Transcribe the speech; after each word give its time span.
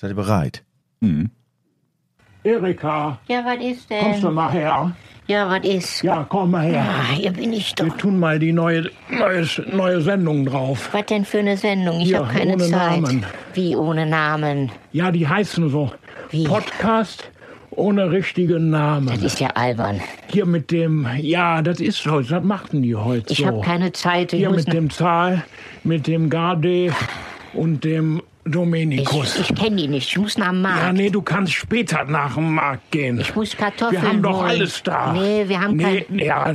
Seid 0.00 0.10
ihr 0.12 0.14
bereit? 0.14 0.62
Mhm. 1.00 1.30
Erika, 2.44 3.18
Ja, 3.28 3.44
was 3.44 3.56
ist 3.64 3.88
kommst 3.88 4.22
du 4.22 4.26
denn? 4.28 4.34
mal 4.34 4.50
her? 4.52 4.92
Ja, 5.26 5.50
was 5.50 5.64
ist? 5.66 6.02
Ja, 6.02 6.24
komm 6.28 6.52
mal 6.52 6.64
her. 6.66 6.86
Ah, 6.88 7.12
hier 7.14 7.32
bin 7.32 7.52
ich 7.52 7.74
Wir 7.76 7.86
doch. 7.88 7.96
tun 7.98 8.18
mal 8.18 8.38
die 8.38 8.52
neue, 8.52 8.90
neue, 9.10 9.44
neue 9.72 10.00
Sendung 10.00 10.46
drauf. 10.46 10.88
Was 10.92 11.04
denn 11.06 11.24
für 11.24 11.40
eine 11.40 11.56
Sendung? 11.56 12.00
Ich 12.00 12.14
habe 12.14 12.28
keine 12.32 12.52
ohne 12.54 12.64
Zeit. 12.70 13.00
Namen. 13.02 13.26
Wie 13.54 13.74
ohne 13.76 14.06
Namen? 14.06 14.70
Ja, 14.92 15.10
die 15.10 15.26
heißen 15.28 15.68
so. 15.68 15.92
Wie? 16.30 16.44
Podcast 16.44 17.30
ohne 17.72 18.10
richtigen 18.10 18.70
Namen. 18.70 19.08
Das 19.08 19.22
ist 19.22 19.40
ja 19.40 19.48
albern. 19.48 20.00
Hier 20.28 20.46
mit 20.46 20.70
dem, 20.70 21.06
ja, 21.18 21.60
das 21.60 21.80
ist 21.80 21.98
so, 22.02 22.20
das 22.20 22.42
machten 22.44 22.82
die 22.82 22.94
heute 22.94 23.32
Ich 23.32 23.40
so. 23.40 23.46
habe 23.46 23.60
keine 23.60 23.92
Zeit. 23.92 24.32
Ich 24.32 24.38
Hier 24.38 24.48
muss 24.48 24.64
mit 24.64 24.72
dem 24.72 24.90
Zahl, 24.90 25.44
mit 25.84 26.06
dem 26.06 26.30
Garde 26.30 26.92
und 27.52 27.84
dem 27.84 28.22
Dominikus. 28.48 29.36
ich, 29.38 29.50
ich 29.50 29.56
kenne 29.56 29.76
die 29.76 29.88
nicht. 29.88 30.08
Ich 30.08 30.18
muss 30.18 30.36
nach 30.38 30.48
dem 30.50 30.62
Markt. 30.62 30.82
ja, 30.82 30.92
nee, 30.92 31.10
du 31.10 31.22
kannst 31.22 31.52
später 31.52 32.04
nach 32.04 32.34
dem 32.34 32.54
Markt 32.54 32.90
gehen. 32.90 33.20
Ich 33.20 33.34
muss 33.34 33.56
Kartoffeln 33.56 34.00
wir 34.02 34.08
haben 34.08 34.22
doch 34.22 34.38
holen. 34.40 34.50
alles 34.50 34.82
da. 34.82 35.12
Nee, 35.12 35.44
wir 35.48 35.60
haben 35.60 35.76
nee, 35.76 36.02
kein... 36.08 36.18
Ja, 36.18 36.54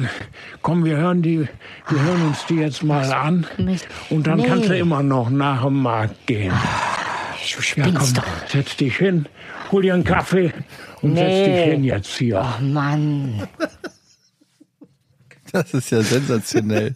komm, 0.62 0.84
wir 0.85 0.98
hören 0.98 1.21
die, 1.21 1.48
wir 1.90 2.02
hören 2.02 2.21
uns 2.27 2.45
die 2.48 2.55
jetzt 2.55 2.84
mal 2.84 3.12
an. 3.13 3.45
Mist. 3.58 3.88
Und 4.09 4.27
dann 4.27 4.38
Nee. 4.40 4.48
kannst 4.48 4.70
du 4.70 4.77
immer 4.77 5.04
noch 5.04 5.30
nach 5.30 5.63
dem 5.63 5.82
Markt 5.82 6.27
gehen. 6.27 6.52
Du 6.52 7.58
Ja, 7.58 7.62
spinnst 7.62 7.96
komm, 7.98 8.13
doch. 8.16 8.23
setz 8.49 8.76
dich 8.77 8.98
hin, 8.98 9.27
hol 9.71 9.82
dir 9.82 9.94
einen 9.94 10.04
Kaffee 10.04 10.54
und 11.02 11.16
setz 11.16 11.27
Nee. 11.27 11.46
dich 11.55 11.63
hin 11.73 11.84
jetzt 11.84 12.18
hier. 12.18 12.41
Oh 12.60 12.62
Mann. 12.63 13.48
Das 15.52 15.73
ist 15.73 15.91
ja 15.91 16.02
sensationell. 16.02 16.94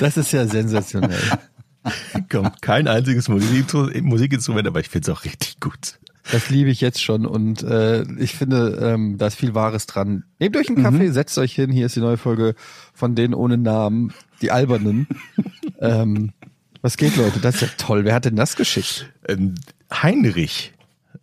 Das 0.00 0.16
ist 0.16 0.32
ja 0.32 0.46
sensationell. 0.46 1.20
Komm, 2.30 2.50
kein 2.60 2.88
einziges 2.88 3.28
Musikinstrument, 3.28 4.66
aber 4.66 4.80
ich 4.80 4.88
finde 4.88 5.10
es 5.10 5.16
auch 5.16 5.24
richtig 5.24 5.60
gut. 5.60 5.98
Das 6.30 6.50
liebe 6.50 6.70
ich 6.70 6.80
jetzt 6.80 7.02
schon 7.02 7.26
und 7.26 7.64
äh, 7.64 8.02
ich 8.18 8.36
finde, 8.36 8.78
ähm, 8.80 9.18
da 9.18 9.26
ist 9.26 9.34
viel 9.34 9.54
Wahres 9.54 9.86
dran. 9.86 10.24
Nehmt 10.38 10.56
euch 10.56 10.68
einen 10.68 10.82
Kaffee, 10.82 11.10
setzt 11.10 11.36
euch 11.38 11.52
hin. 11.52 11.72
Hier 11.72 11.86
ist 11.86 11.96
die 11.96 12.00
neue 12.00 12.16
Folge 12.16 12.54
von 12.94 13.16
denen 13.16 13.34
ohne 13.34 13.58
Namen, 13.58 14.12
die 14.40 14.52
Albernen. 14.52 15.08
ähm, 15.80 16.32
was 16.80 16.96
geht, 16.96 17.16
Leute? 17.16 17.40
Das 17.40 17.56
ist 17.56 17.60
ja 17.62 17.68
toll. 17.76 18.04
Wer 18.04 18.14
hat 18.14 18.24
denn 18.24 18.36
das 18.36 18.54
geschickt? 18.54 19.10
Ähm, 19.28 19.56
Heinrich, 19.92 20.72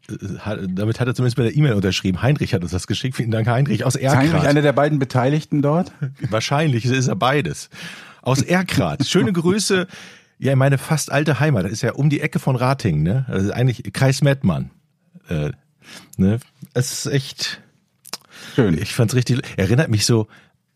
äh, 0.09 0.38
hat, 0.39 0.59
damit 0.67 1.00
hat 1.00 1.08
er 1.08 1.16
zumindest 1.16 1.38
bei 1.38 1.44
der 1.44 1.56
E-Mail 1.56 1.73
unterschrieben. 1.73 2.22
Heinrich 2.22 2.53
hat 2.53 2.62
uns 2.62 2.72
das 2.72 2.86
geschickt. 2.86 3.16
Vielen 3.16 3.31
Dank, 3.31 3.47
Heinrich. 3.47 3.86
Aus 3.86 3.95
Ist 3.95 4.09
Heinrich 4.09 4.34
Erkrath. 4.34 4.47
einer 4.47 4.62
der 4.62 4.73
beiden 4.73 5.00
Beteiligten 5.00 5.62
dort? 5.62 5.94
Wahrscheinlich 6.30 6.86
ist 6.86 7.08
er 7.08 7.16
beides. 7.16 7.69
Aus 8.22 8.41
Erkrath. 8.41 9.08
Schöne 9.08 9.31
Grüße. 9.31 9.88
Ja, 10.40 10.54
in 10.54 10.58
meine 10.58 10.78
fast 10.78 11.12
alte 11.12 11.40
Heimat. 11.40 11.66
Das 11.66 11.72
ist 11.73 11.82
ja 11.82 11.94
um 11.94 12.09
die 12.09 12.22
Ecke 12.22 12.40
von 12.40 12.56
Ratingen, 12.56 13.04
ne? 13.04 13.26
Das 13.28 13.44
ist 13.44 13.52
eigentlich 13.52 13.84
Kreis 13.94 14.22
Mettmann. 14.22 14.72
Äh, 15.28 15.52
ne? 16.18 16.40
Es 16.73 16.92
ist 17.06 17.14
echt, 17.14 17.62
Schön. 18.56 18.78
ich 18.78 18.94
fand's 18.96 19.16
richtig, 19.16 19.42
erinnert 19.58 19.90
mich 19.90 20.06
so 20.06 20.28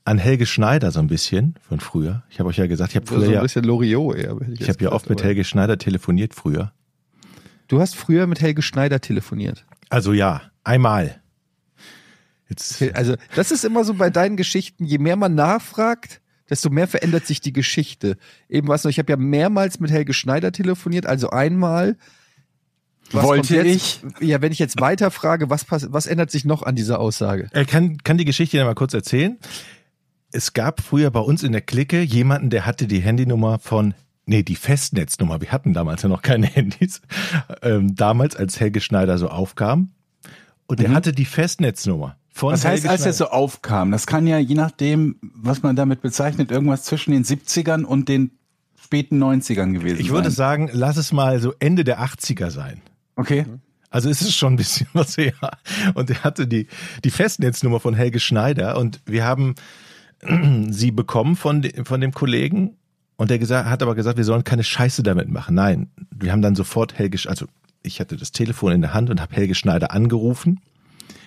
an 0.06 0.18
Helge 0.18 0.46
Schneider 0.46 0.92
so 0.92 1.00
ein 1.00 1.08
bisschen 1.08 1.56
von 1.68 1.80
früher. 1.80 2.24
Ich 2.30 2.40
habe 2.40 2.50
euch 2.50 2.58
ja 2.58 2.68
gesagt, 2.68 2.92
ich 2.92 2.98
habe 2.98 3.08
So 3.08 3.16
früher 3.16 3.28
ein 3.28 3.34
ja, 3.36 3.42
bisschen 3.42 3.64
Loriot 3.64 4.18
eher. 4.18 4.36
ich 4.52 4.60
jetzt 4.60 4.70
habe 4.70 4.84
ja 4.84 4.92
oft 4.92 5.10
mit 5.10 5.20
aber- 5.20 5.28
Helge 5.30 5.46
Schneider 5.46 5.78
telefoniert 5.78 6.34
früher. 6.34 6.74
Du 7.70 7.80
hast 7.80 7.96
früher 7.96 8.28
mit 8.28 8.42
Helge 8.42 8.62
Schneider 8.62 9.00
telefoniert. 9.00 9.66
Also 9.90 10.12
ja, 10.12 10.42
einmal. 10.66 11.22
Jetzt, 12.50 12.82
Also, 12.94 13.16
das 13.36 13.52
ist 13.52 13.64
immer 13.64 13.86
so 13.86 13.94
bei 13.94 14.10
deinen 14.10 14.36
Geschichten, 14.36 14.84
je 14.86 14.98
mehr 14.98 15.16
man 15.16 15.34
nachfragt, 15.36 16.20
desto 16.50 16.70
mehr 16.70 16.88
verändert 16.88 17.26
sich 17.26 17.42
die 17.42 17.54
Geschichte. 17.54 18.18
Eben 18.50 18.68
was 18.68 18.84
noch, 18.84 18.92
ich 18.92 19.00
habe 19.00 19.12
ja 19.12 19.18
mehrmals 19.18 19.80
mit 19.80 19.92
Helge 19.92 20.14
Schneider 20.14 20.52
telefoniert, 20.52 21.06
also 21.06 21.30
einmal. 21.30 21.98
Was 23.12 23.24
Wollte 23.26 23.56
jetzt? 23.58 24.02
Ja, 24.22 24.42
wenn 24.42 24.52
ich 24.52 24.60
jetzt 24.60 24.80
weiterfrage, 24.80 25.50
was, 25.50 25.66
pass- 25.66 25.88
was 25.92 26.08
ändert 26.08 26.32
sich 26.32 26.46
noch 26.46 26.64
an 26.64 26.76
dieser 26.76 27.00
Aussage? 27.00 27.50
Er 27.52 27.66
kann, 27.66 27.98
kann 27.98 28.18
die 28.18 28.26
Geschichte 28.26 28.58
ja 28.58 28.66
mal 28.66 28.76
kurz 28.76 28.94
erzählen. 28.94 29.38
Es 30.32 30.54
gab 30.54 30.82
früher 30.82 31.12
bei 31.12 31.20
uns 31.20 31.44
in 31.44 31.52
der 31.52 31.62
Clique 31.62 32.02
jemanden, 32.02 32.50
der 32.50 32.66
hatte 32.66 32.88
die 32.88 33.02
Handynummer 33.02 33.60
von, 33.60 33.94
nee, 34.26 34.42
die 34.42 34.56
Festnetznummer. 34.56 35.42
Wir 35.42 35.52
hatten 35.52 35.74
damals 35.74 36.02
ja 36.02 36.10
noch 36.10 36.22
keine 36.24 36.48
Handys. 36.54 37.02
Ähm, 37.62 37.96
damals, 37.96 38.36
als 38.36 38.60
Helge 38.60 38.82
Schneider 38.82 39.18
so 39.18 39.28
aufkam. 39.30 39.92
Und 40.66 40.80
der 40.80 40.92
hatte 40.92 41.12
die 41.12 41.26
Festnetznummer 41.26 42.18
von 42.36 42.52
Was 42.54 42.66
heißt, 42.66 42.88
als 42.88 43.06
er 43.06 43.14
so 43.14 43.28
aufkam? 43.28 43.92
Das 43.92 44.08
kann 44.08 44.26
ja 44.26 44.40
je 44.40 44.56
nachdem, 44.56 45.18
was 45.22 45.62
man 45.62 45.76
damit 45.76 46.02
bezeichnet, 46.02 46.50
irgendwas 46.50 46.84
zwischen 46.84 47.12
den 47.12 47.24
70ern 47.24 47.84
und 47.84 48.10
den 48.10 48.32
späten 48.82 49.24
90ern 49.24 49.72
gewesen 49.74 50.02
Ich 50.02 50.10
würde 50.10 50.32
sein. 50.32 50.68
sagen, 50.68 50.70
lass 50.74 50.98
es 50.98 51.14
mal 51.14 51.40
so 51.40 51.54
Ende 51.60 51.84
der 51.84 52.02
80er 52.02 52.50
sein. 52.50 52.82
Okay. 53.16 53.46
Also 53.92 54.10
es 54.10 54.22
ist 54.24 54.36
schon 54.36 54.54
ein 54.54 54.58
bisschen 54.58 54.88
was 54.94 55.16
her. 55.16 55.34
Und 55.94 56.10
er 56.10 56.24
hatte 56.24 56.48
die, 56.48 56.68
die 57.04 57.12
Festnetznummer 57.12 57.80
von 57.80 57.94
Helge 57.94 58.20
Schneider 58.20 58.78
und 58.80 59.02
wir 59.06 59.26
haben 59.26 59.54
sie 60.70 60.90
bekommen 60.90 61.36
von, 61.36 61.64
von 61.84 62.02
dem 62.02 62.14
Kollegen 62.14 62.78
und 63.16 63.30
der 63.30 63.38
gesagt, 63.38 63.70
hat 63.70 63.84
aber 63.84 63.94
gesagt, 63.94 64.18
wir 64.18 64.24
sollen 64.24 64.44
keine 64.44 64.64
Scheiße 64.64 65.04
damit 65.04 65.30
machen. 65.30 65.54
Nein, 65.54 65.92
wir 66.10 66.32
haben 66.32 66.42
dann 66.42 66.56
sofort 66.56 66.98
Helge, 66.98 67.20
also 67.30 67.46
ich 67.84 68.00
hatte 68.00 68.18
das 68.18 68.32
Telefon 68.32 68.72
in 68.72 68.82
der 68.82 68.96
Hand 68.96 69.12
und 69.12 69.22
habe 69.22 69.36
Helge 69.36 69.54
Schneider 69.54 69.92
angerufen, 69.92 70.62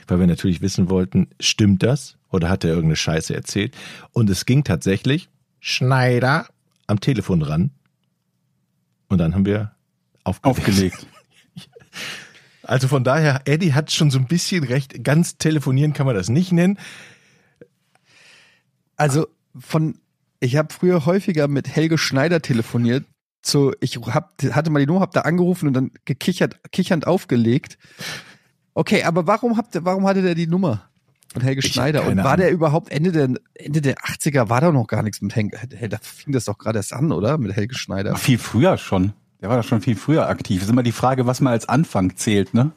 weil 0.07 0.21
wir 0.21 0.27
natürlich 0.27 0.61
wissen 0.61 0.89
wollten, 0.91 1.29
stimmt 1.41 1.83
das 1.83 2.17
oder 2.31 2.49
hat 2.49 2.65
er 2.65 2.71
irgendeine 2.71 2.97
Scheiße 2.97 3.35
erzählt? 3.35 3.77
Und 4.13 4.31
es 4.31 4.47
ging 4.47 4.65
tatsächlich 4.65 5.29
Schneider 5.61 6.47
am 6.87 7.01
Telefon 7.01 7.43
ran 7.43 7.71
und 9.09 9.19
dann 9.19 9.35
haben 9.35 9.47
wir 9.47 9.73
aufgelegt. 10.25 10.59
Aufgelegt. 10.59 11.07
Also 12.67 12.89
von 12.89 13.05
daher, 13.05 13.43
Eddie 13.45 13.75
hat 13.75 13.93
schon 13.93 14.11
so 14.11 14.19
ein 14.19 14.27
bisschen 14.27 14.65
recht. 14.65 15.05
Ganz 15.05 15.39
telefonieren 15.39 15.93
kann 15.93 16.05
man 16.05 16.17
das 16.17 16.29
nicht 16.29 16.51
nennen. 16.51 16.79
Also 18.97 19.29
von, 19.57 19.99
ich 20.41 20.57
habe 20.57 20.75
früher 20.75 21.07
häufiger 21.07 21.47
mit 21.47 21.69
Helge 21.69 21.97
Schneider 21.97 22.43
telefoniert. 22.43 23.05
So, 23.41 23.73
ich 23.81 23.97
hab, 23.97 24.43
hatte 24.51 24.71
mal 24.71 24.81
die 24.81 24.87
Nummer, 24.87 25.01
hab 25.01 25.13
da 25.13 25.21
angerufen 25.21 25.69
und 25.69 25.75
dann 25.75 25.93
gekichert, 26.05 26.61
kichernd 26.73 27.07
aufgelegt. 27.07 27.79
Okay, 28.77 29.03
aber 29.05 29.27
warum 29.27 29.57
habt 29.57 29.75
ihr, 29.75 29.85
warum 29.87 30.07
hatte 30.07 30.21
der 30.21 30.35
die 30.35 30.47
Nummer 30.47 30.83
von 31.33 31.41
Helge 31.41 31.61
Ich 31.65 31.73
Schneider? 31.73 32.07
Und 32.07 32.19
war 32.19 32.27
Ahnung. 32.27 32.37
der 32.39 32.51
überhaupt 32.53 32.91
Ende 32.93 33.11
der, 33.11 33.31
Ende 33.55 33.81
der 33.81 33.97
80er 33.97 34.51
war 34.51 34.61
da 34.61 34.71
noch 34.71 34.87
gar 34.87 35.03
nichts 35.03 35.23
mit 35.23 35.35
Helge, 35.35 35.59
hey, 35.75 35.89
da 35.89 35.97
fing 36.03 36.35
das 36.35 36.45
doch 36.45 36.59
gerade 36.59 36.79
erst 36.79 36.93
an, 36.93 37.11
oder? 37.11 37.39
Mit 37.39 37.57
Helge 37.57 37.75
Schneider. 37.75 38.13
Ach, 38.15 38.19
viel 38.19 38.37
früher 38.39 38.77
schon. 38.77 39.15
Der 39.41 39.49
war 39.49 39.57
doch 39.57 39.65
schon 39.67 39.81
viel 39.81 39.97
früher 39.97 40.29
aktiv. 40.29 40.63
ist 40.63 40.69
immer 40.69 40.83
die 40.83 40.93
Frage, 40.93 41.27
was 41.27 41.41
man 41.41 41.55
als 41.55 41.69
Anfang 41.69 42.17
zählt, 42.17 42.53
ne? 42.53 42.73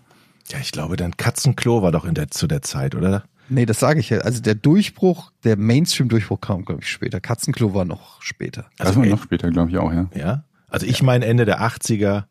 Ja, 0.50 0.60
ich 0.60 0.72
glaube, 0.72 0.96
dann 0.96 1.18
Katzenklo 1.18 1.82
war 1.84 1.92
doch 1.92 2.06
in 2.06 2.14
der, 2.16 2.32
zu 2.32 2.48
der 2.48 2.62
Zeit, 2.62 2.96
oder? 2.96 3.24
Nee, 3.50 3.66
das 3.66 3.80
sage 3.80 4.00
ich 4.00 4.10
ja. 4.10 4.20
Also 4.20 4.42
der 4.42 4.56
Durchbruch, 4.56 5.32
der 5.44 5.58
Mainstream-Durchbruch 5.58 6.40
kam, 6.40 6.64
glaube 6.64 6.82
ich, 6.82 6.90
später. 6.90 7.20
Katzenklo 7.20 7.74
war 7.74 7.84
noch 7.84 8.22
später. 8.22 8.70
Das 8.78 8.88
Also, 8.88 9.00
war 9.00 9.06
ey, 9.06 9.12
noch 9.12 9.24
später, 9.24 9.50
glaube 9.50 9.70
ich, 9.70 9.78
auch, 9.78 9.92
ja. 9.92 10.08
ja. 10.16 10.44
Also 10.70 10.86
ich 10.86 11.02
meine 11.04 11.26
Ende 11.26 11.44
der 11.46 11.62
80er 11.62 12.24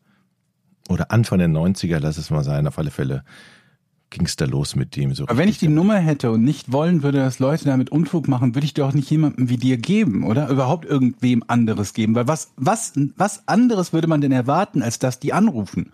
oder 0.89 1.11
Anfang 1.11 1.37
der 1.39 1.49
90er, 1.49 1.99
lass 1.99 2.17
es 2.17 2.29
mal 2.29 2.43
sein, 2.43 2.65
auf 2.67 2.79
alle 2.79 2.89
Fälle 2.91 3.23
ging 4.09 4.25
es 4.25 4.35
da 4.35 4.45
los 4.45 4.75
mit 4.75 4.95
dem 4.95 5.13
so. 5.13 5.23
Aber 5.23 5.37
wenn 5.37 5.49
ich 5.49 5.57
die. 5.57 5.67
Nummer 5.67 5.97
hätte 5.97 6.31
und 6.31 6.43
nicht 6.43 6.71
wollen 6.71 7.03
würde, 7.03 7.19
dass 7.19 7.39
Leute 7.39 7.65
damit 7.65 7.91
Unfug 7.91 8.27
machen, 8.27 8.55
würde 8.55 8.65
ich 8.65 8.73
doch 8.73 8.93
nicht 8.93 9.09
jemandem 9.09 9.49
wie 9.49 9.57
dir 9.57 9.77
geben, 9.77 10.23
oder? 10.23 10.49
Überhaupt 10.49 10.85
irgendwem 10.85 11.43
anderes 11.47 11.93
geben. 11.93 12.15
Weil 12.15 12.27
was, 12.27 12.51
was, 12.57 12.93
was 13.15 13.47
anderes 13.47 13.93
würde 13.93 14.07
man 14.07 14.21
denn 14.21 14.31
erwarten, 14.31 14.81
als 14.81 14.99
dass 14.99 15.19
die 15.19 15.33
anrufen? 15.33 15.91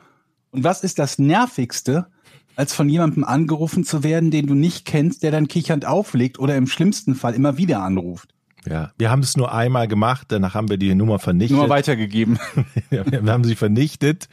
Und 0.52 0.64
was 0.64 0.84
ist 0.84 1.00
das 1.00 1.20
Nervigste, 1.20 2.08
als 2.56 2.74
von 2.74 2.88
jemandem 2.88 3.26
angerufen 3.26 3.84
zu 3.84 4.04
werden, 4.04 4.32
den 4.32 4.48
du 4.48 4.54
nicht 4.54 4.86
kennst, 4.86 5.24
der 5.24 5.32
dann 5.32 5.48
kichernd 5.48 5.86
auflegt 5.86 6.40
oder 6.40 6.56
im 6.56 6.68
schlimmsten 6.68 7.16
Fall 7.16 7.34
immer 7.34 7.58
wieder 7.58 7.82
anruft? 7.82 8.30
Ja, 8.68 8.92
wir 8.98 9.12
haben 9.12 9.22
es 9.22 9.38
nur 9.38 9.54
einmal 9.54 9.88
gemacht, 9.88 10.28
danach 10.30 10.56
haben 10.56 10.70
wir 10.70 10.78
die 10.78 10.96
Nummer 10.96 11.20
vernichtet. 11.20 11.58
Nur 11.58 11.70
weitergegeben. 11.70 12.40
Wir 12.90 13.06
haben 13.32 13.44
sie 13.44 13.56
vernichtet. 13.56 14.28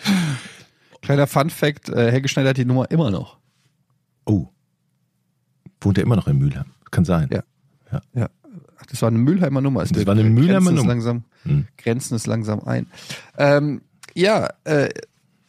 Kleiner 1.02 1.26
Fun-Fact, 1.26 1.90
äh, 1.90 2.10
Helge 2.10 2.28
Schneider 2.28 2.50
hat 2.50 2.56
die 2.56 2.64
Nummer 2.64 2.90
immer 2.90 3.10
noch. 3.10 3.41
Oh. 4.24 4.48
Wohnt 5.80 5.98
er 5.98 6.04
immer 6.04 6.16
noch 6.16 6.28
in 6.28 6.38
Mülheim? 6.38 6.66
Kann 6.90 7.04
sein. 7.04 7.28
Ja. 7.32 7.42
Ja. 8.14 8.28
Ach, 8.78 8.86
das 8.86 9.00
war 9.02 9.08
eine 9.08 9.18
Mülheimer 9.18 9.60
Nummer. 9.60 9.84
Das 9.84 10.06
war 10.06 10.12
eine 10.14 10.24
Mülheimer 10.24 10.72
Nummer. 10.72 10.88
Langsam, 10.88 11.24
Hm. 11.44 11.66
Grenzen 11.76 12.14
es 12.14 12.26
langsam 12.26 12.60
ein. 12.60 12.86
Ähm, 13.36 13.82
ja, 14.14 14.48
äh, 14.64 14.88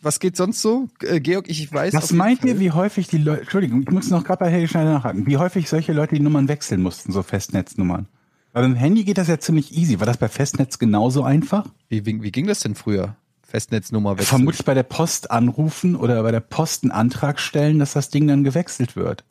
was 0.01 0.19
geht 0.19 0.35
sonst 0.35 0.61
so? 0.61 0.87
Äh, 1.01 1.19
Georg, 1.19 1.47
ich 1.49 1.71
weiß. 1.71 1.93
Was 1.93 2.11
meint 2.11 2.39
Fall- 2.41 2.49
ihr, 2.49 2.59
wie 2.59 2.71
häufig 2.71 3.07
die 3.07 3.17
Leute, 3.19 3.41
Entschuldigung, 3.41 3.81
ich 3.83 3.89
muss 3.91 4.09
noch 4.09 4.23
gerade 4.23 4.39
bei 4.45 4.49
Helge 4.51 4.67
Schneider 4.67 4.91
nachhaken, 4.93 5.25
wie 5.27 5.37
häufig 5.37 5.69
solche 5.69 5.93
Leute 5.93 6.15
die 6.15 6.21
Nummern 6.21 6.47
wechseln 6.47 6.81
mussten, 6.81 7.11
so 7.11 7.21
Festnetznummern? 7.23 8.07
Weil 8.53 8.63
beim 8.63 8.75
Handy 8.75 9.03
geht 9.03 9.17
das 9.17 9.27
ja 9.27 9.39
ziemlich 9.39 9.75
easy. 9.75 9.99
War 9.99 10.05
das 10.07 10.17
bei 10.17 10.27
Festnetz 10.29 10.77
genauso 10.77 11.23
einfach? 11.23 11.65
Wie, 11.89 12.05
wie, 12.05 12.21
wie 12.21 12.31
ging 12.31 12.45
das 12.47 12.59
denn 12.59 12.75
früher? 12.75 13.15
Festnetznummer 13.53 14.13
wechseln? 14.13 14.25
Vermutlich 14.25 14.65
bei 14.65 14.73
der 14.73 14.81
Post 14.81 15.29
anrufen 15.29 15.95
oder 15.95 16.23
bei 16.23 16.31
der 16.31 16.39
Post 16.39 16.83
einen 16.83 16.91
Antrag 16.91 17.39
stellen, 17.39 17.77
dass 17.77 17.93
das 17.93 18.09
Ding 18.09 18.27
dann 18.27 18.43
gewechselt 18.43 18.95
wird. 18.95 19.23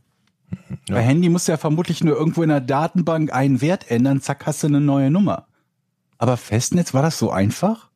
Bei 0.87 1.03
Handy 1.03 1.29
musst 1.29 1.49
du 1.49 1.53
ja 1.53 1.59
vermutlich 1.59 2.05
nur 2.05 2.17
irgendwo 2.17 2.45
in 2.45 2.51
der 2.51 2.61
Datenbank 2.61 3.33
einen 3.33 3.61
Wert 3.61 3.91
ändern, 3.91 4.21
zack, 4.21 4.47
hast 4.47 4.63
du 4.63 4.69
eine 4.69 4.81
neue 4.81 5.11
Nummer. 5.11 5.49
Aber 6.19 6.37
Festnetz, 6.37 6.95
war 6.95 7.03
das 7.03 7.19
so 7.19 7.33
einfach? 7.33 7.91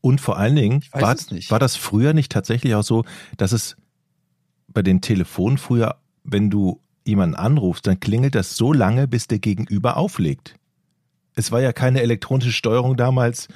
Und 0.00 0.20
vor 0.20 0.36
allen 0.36 0.54
Dingen, 0.54 0.84
war, 0.92 1.16
war 1.16 1.58
das 1.58 1.74
früher 1.74 2.12
nicht 2.12 2.30
tatsächlich 2.30 2.76
auch 2.76 2.84
so, 2.84 3.04
dass 3.36 3.50
es 3.50 3.76
bei 4.68 4.82
den 4.82 5.00
Telefonen 5.00 5.58
früher, 5.58 5.96
wenn 6.22 6.48
du 6.48 6.80
jemanden 7.04 7.34
anrufst, 7.34 7.88
dann 7.88 7.98
klingelt 7.98 8.36
das 8.36 8.54
so 8.54 8.72
lange, 8.72 9.08
bis 9.08 9.26
der 9.26 9.40
Gegenüber 9.40 9.96
auflegt. 9.96 10.54
Es 11.34 11.50
war 11.50 11.60
ja 11.60 11.72
keine 11.72 12.02
elektronische 12.02 12.52
Steuerung 12.52 12.96
damals. 12.96 13.48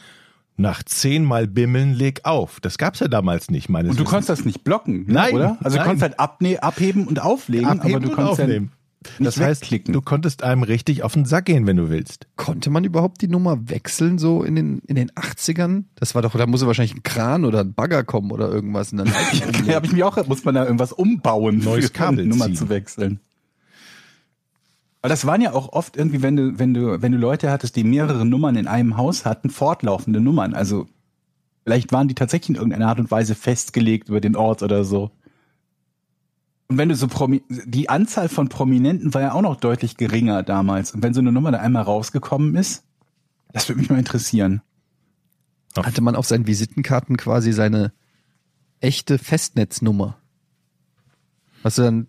Nach 0.60 0.82
zehnmal 0.82 1.46
bimmeln, 1.46 1.94
leg 1.94 2.20
auf. 2.24 2.58
Das 2.60 2.76
gab's 2.78 2.98
ja 3.00 3.08
damals 3.08 3.50
nicht, 3.50 3.68
meines 3.68 3.90
Und 3.92 3.96
du 3.96 4.02
Wissens. 4.02 4.10
konntest 4.10 4.28
das 4.30 4.44
nicht 4.44 4.64
blocken, 4.64 5.06
ne, 5.06 5.12
Nein, 5.14 5.34
oder? 5.34 5.56
Also 5.62 5.76
nein. 5.76 5.84
du 5.84 5.90
konntest 5.90 6.02
halt 6.02 6.20
abne 6.20 6.62
abheben 6.62 7.06
und 7.06 7.22
auflegen, 7.22 7.66
Abheben 7.66 7.94
aber 7.94 8.04
du 8.06 8.12
konntest 8.12 8.40
aufnehmen. 8.40 8.70
Ja 8.72 8.74
nicht 9.20 9.26
Das 9.28 9.40
heißt, 9.40 9.62
wegklicken. 9.62 9.94
du 9.94 10.02
konntest 10.02 10.42
einem 10.42 10.64
richtig 10.64 11.04
auf 11.04 11.12
den 11.14 11.24
Sack 11.24 11.44
gehen, 11.44 11.68
wenn 11.68 11.76
du 11.76 11.88
willst. 11.88 12.26
Konnte 12.34 12.68
man 12.70 12.82
überhaupt 12.82 13.22
die 13.22 13.28
Nummer 13.28 13.70
wechseln 13.70 14.18
so 14.18 14.42
in 14.42 14.56
den, 14.56 14.80
in 14.88 14.96
den 14.96 15.12
80ern? 15.12 15.84
Das 15.94 16.16
war 16.16 16.22
doch, 16.22 16.34
da 16.34 16.46
muss 16.46 16.66
wahrscheinlich 16.66 16.96
ein 16.96 17.04
Kran 17.04 17.44
oder 17.44 17.60
ein 17.60 17.74
Bagger 17.74 18.02
kommen 18.02 18.32
oder 18.32 18.50
irgendwas. 18.50 18.90
Und 18.90 18.98
dann 18.98 19.06
Ja, 19.66 19.76
habe 19.76 19.86
ich 19.86 19.92
mich 19.92 20.02
auch, 20.02 20.26
muss 20.26 20.44
man 20.44 20.56
da 20.56 20.64
irgendwas 20.64 20.92
umbauen, 20.92 21.58
Neues 21.58 21.86
für 21.86 21.92
Kabel 21.92 22.26
Nummer 22.26 22.46
ziehen. 22.46 22.56
zu 22.56 22.68
wechseln. 22.68 23.20
Aber 25.00 25.08
das 25.08 25.26
waren 25.26 25.40
ja 25.40 25.52
auch 25.52 25.72
oft 25.72 25.96
irgendwie, 25.96 26.22
wenn 26.22 26.36
du, 26.36 26.58
wenn 26.58 26.74
du, 26.74 27.00
wenn 27.00 27.12
du 27.12 27.18
Leute 27.18 27.50
hattest, 27.50 27.76
die 27.76 27.84
mehrere 27.84 28.24
Nummern 28.24 28.56
in 28.56 28.66
einem 28.66 28.96
Haus 28.96 29.24
hatten, 29.24 29.50
fortlaufende 29.50 30.20
Nummern. 30.20 30.54
Also 30.54 30.88
vielleicht 31.64 31.92
waren 31.92 32.08
die 32.08 32.14
tatsächlich 32.14 32.50
in 32.50 32.54
irgendeiner 32.56 32.88
Art 32.88 32.98
und 32.98 33.10
Weise 33.10 33.34
festgelegt 33.34 34.08
über 34.08 34.20
den 34.20 34.34
Ort 34.34 34.62
oder 34.62 34.84
so. 34.84 35.12
Und 36.66 36.78
wenn 36.78 36.88
du 36.88 36.96
so 36.96 37.06
Promi 37.06 37.42
die 37.48 37.88
Anzahl 37.88 38.28
von 38.28 38.48
Prominenten 38.48 39.14
war 39.14 39.22
ja 39.22 39.32
auch 39.32 39.42
noch 39.42 39.56
deutlich 39.56 39.96
geringer 39.96 40.42
damals. 40.42 40.92
Und 40.92 41.02
wenn 41.02 41.14
so 41.14 41.20
eine 41.20 41.32
Nummer 41.32 41.52
da 41.52 41.58
einmal 41.58 41.84
rausgekommen 41.84 42.56
ist, 42.56 42.84
das 43.52 43.68
würde 43.68 43.80
mich 43.80 43.90
mal 43.90 43.98
interessieren. 43.98 44.62
hatte 45.76 46.02
man 46.02 46.16
auf 46.16 46.26
seinen 46.26 46.46
Visitenkarten 46.46 47.16
quasi 47.16 47.52
seine 47.52 47.92
echte 48.80 49.18
Festnetznummer. 49.18 50.18
Hast 51.64 51.78
du 51.78 51.82
dann 51.82 52.06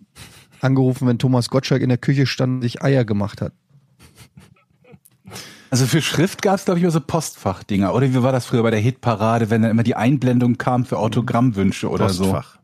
angerufen, 0.62 1.08
wenn 1.08 1.20
Thomas 1.20 1.50
Gottschalk 1.50 1.82
in 1.82 1.90
der 1.90 1.98
Küche 1.98 2.26
stand 2.26 2.56
und 2.56 2.62
sich 2.62 2.82
Eier 2.82 3.06
gemacht 3.06 3.42
hat? 3.42 3.54
Also 5.72 5.86
für 5.86 6.02
Schrift 6.02 6.42
gab 6.42 6.56
es, 6.56 6.66
glaube 6.66 6.80
ich, 6.80 6.84
immer 6.84 6.92
so 6.92 7.00
Postfachdinger. 7.00 7.94
Oder 7.94 8.12
wie 8.12 8.24
war 8.24 8.32
das 8.32 8.48
früher 8.48 8.64
bei 8.64 8.72
der 8.72 8.80
Hitparade, 8.80 9.50
wenn 9.50 9.62
dann 9.62 9.72
immer 9.72 9.84
die 9.84 9.96
Einblendung 9.96 10.58
kam 10.58 10.86
für 10.86 10.98
Autogrammwünsche 10.98 11.90
oder 11.90 12.10
so? 12.10 12.32
Postfach. 12.32 12.60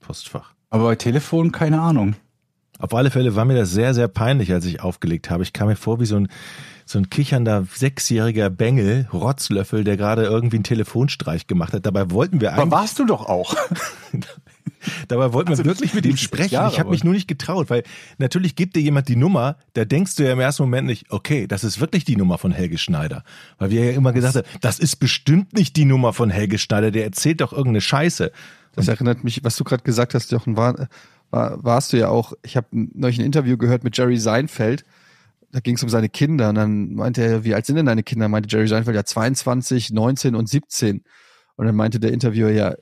Postfach. 0.00 0.54
Aber 0.68 0.84
bei 0.84 0.96
Telefon 0.96 1.52
keine 1.52 1.80
Ahnung. 1.80 2.16
Auf 2.78 2.92
alle 2.94 3.10
Fälle 3.10 3.34
war 3.34 3.44
mir 3.44 3.54
das 3.54 3.70
sehr, 3.70 3.94
sehr 3.94 4.08
peinlich, 4.08 4.52
als 4.52 4.66
ich 4.66 4.80
aufgelegt 4.82 5.30
habe. 5.30 5.42
Ich 5.42 5.52
kam 5.52 5.68
mir 5.68 5.76
vor 5.76 6.00
wie 6.00 6.06
so 6.06 6.16
ein, 6.16 6.28
so 6.84 6.98
ein 6.98 7.08
kichernder 7.08 7.64
sechsjähriger 7.72 8.50
Bengel, 8.50 9.08
Rotzlöffel, 9.12 9.84
der 9.84 9.96
gerade 9.96 10.24
irgendwie 10.24 10.56
einen 10.56 10.64
Telefonstreich 10.64 11.46
gemacht 11.46 11.72
hat. 11.72 11.86
Dabei 11.86 12.10
wollten 12.10 12.40
wir 12.40 12.52
Aber 12.52 12.62
eigentlich, 12.62 12.72
warst 12.72 12.98
du 12.98 13.06
doch 13.06 13.26
auch. 13.26 13.54
dabei 15.08 15.32
wollten 15.32 15.48
wir 15.48 15.58
Also 15.58 15.64
wirklich 15.64 15.94
mit 15.94 16.06
ihm 16.06 16.16
sprechen. 16.16 16.54
Jahre, 16.54 16.72
ich 16.72 16.78
habe 16.78 16.90
mich 16.90 17.04
nur 17.04 17.14
nicht 17.14 17.28
getraut, 17.28 17.70
weil 17.70 17.82
natürlich 18.18 18.56
gibt 18.56 18.76
dir 18.76 18.80
jemand 18.80 19.08
die 19.08 19.16
Nummer, 19.16 19.56
da 19.74 19.84
denkst 19.84 20.16
du 20.16 20.24
ja 20.24 20.32
im 20.32 20.40
ersten 20.40 20.62
Moment 20.64 20.86
nicht, 20.86 21.10
okay, 21.10 21.46
das 21.46 21.64
ist 21.64 21.80
wirklich 21.80 22.04
die 22.04 22.16
Nummer 22.16 22.38
von 22.38 22.52
Helge 22.52 22.78
Schneider. 22.78 23.24
Weil 23.58 23.70
wir 23.70 23.84
ja 23.84 23.92
immer 23.92 24.12
gesagt 24.12 24.36
haben, 24.36 24.46
das 24.60 24.78
ist 24.78 24.96
bestimmt 24.96 25.52
nicht 25.54 25.76
die 25.76 25.84
Nummer 25.84 26.12
von 26.12 26.30
Helge 26.30 26.58
Schneider, 26.58 26.90
der 26.90 27.04
erzählt 27.04 27.40
doch 27.40 27.52
irgendeine 27.52 27.80
Scheiße. 27.80 28.32
Das 28.74 28.88
erinnert 28.88 29.24
mich, 29.24 29.44
was 29.44 29.56
du 29.56 29.64
gerade 29.64 29.82
gesagt 29.82 30.14
hast, 30.14 30.32
Jochen, 30.32 30.56
war, 30.56 30.88
war, 31.30 31.62
warst 31.62 31.92
du 31.92 31.98
ja 31.98 32.08
auch, 32.08 32.32
ich 32.42 32.56
habe 32.56 32.66
neulich 32.70 33.18
ein 33.18 33.24
Interview 33.24 33.56
gehört 33.56 33.84
mit 33.84 33.96
Jerry 33.96 34.16
Seinfeld, 34.16 34.84
da 35.54 35.60
ging 35.60 35.76
es 35.76 35.82
um 35.84 35.88
seine 35.88 36.08
Kinder 36.08 36.48
und 36.48 36.56
dann 36.56 36.94
meinte 36.94 37.22
er, 37.22 37.44
wie 37.44 37.54
alt 37.54 37.64
sind 37.64 37.76
denn 37.76 37.86
deine 37.86 38.02
Kinder? 38.02 38.28
Meinte 38.28 38.48
Jerry 38.50 38.66
Seinfeld, 38.66 38.96
ja 38.96 39.04
22, 39.04 39.92
19 39.92 40.34
und 40.34 40.48
17. 40.48 41.04
Und 41.54 41.66
dann 41.66 41.76
meinte 41.76 42.00
der 42.00 42.12
Interviewer, 42.12 42.50
ja, 42.50 42.74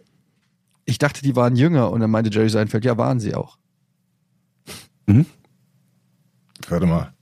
ich 0.84 0.98
dachte, 0.98 1.22
die 1.22 1.36
waren 1.36 1.56
jünger 1.56 1.90
und 1.90 2.00
dann 2.00 2.10
meinte 2.10 2.30
Jerry 2.30 2.48
Seinfeld, 2.50 2.84
ja, 2.84 2.96
waren 2.98 3.20
sie 3.20 3.34
auch. 3.34 3.58
Warte 6.68 6.86
mal. 6.86 7.12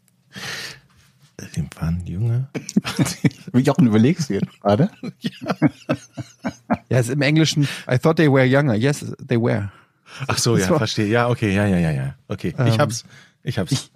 Die 1.57 1.65
waren 1.77 2.05
Junge. 2.07 2.49
Wie 3.53 3.63
ich 3.63 3.71
auch 3.71 3.79
überlegst 3.79 4.29
du 4.29 4.35
jetzt 4.35 4.61
gerade. 4.61 4.91
Ja, 6.91 6.99
ist 6.99 7.09
im 7.09 7.23
Englischen, 7.23 7.67
I 7.91 7.99
thought 7.99 8.17
they 8.17 8.31
were 8.31 8.45
younger. 8.45 8.75
Yes, 8.75 9.05
they 9.27 9.41
were. 9.41 9.73
Ach 10.27 10.39
so, 10.39 10.57
ja, 10.59 10.67
verstehe. 10.67 11.07
Ja, 11.07 11.29
okay, 11.29 11.55
ja, 11.55 11.67
ja, 11.67 11.79
ja, 11.79 11.91
ja. 11.91 12.15
Okay, 12.29 12.49
ich 12.49 12.59
Ähm, 12.75 12.79
hab's. 12.79 13.05
Ich 13.43 13.59
hab's. 13.59 13.73
Ich 13.73 13.91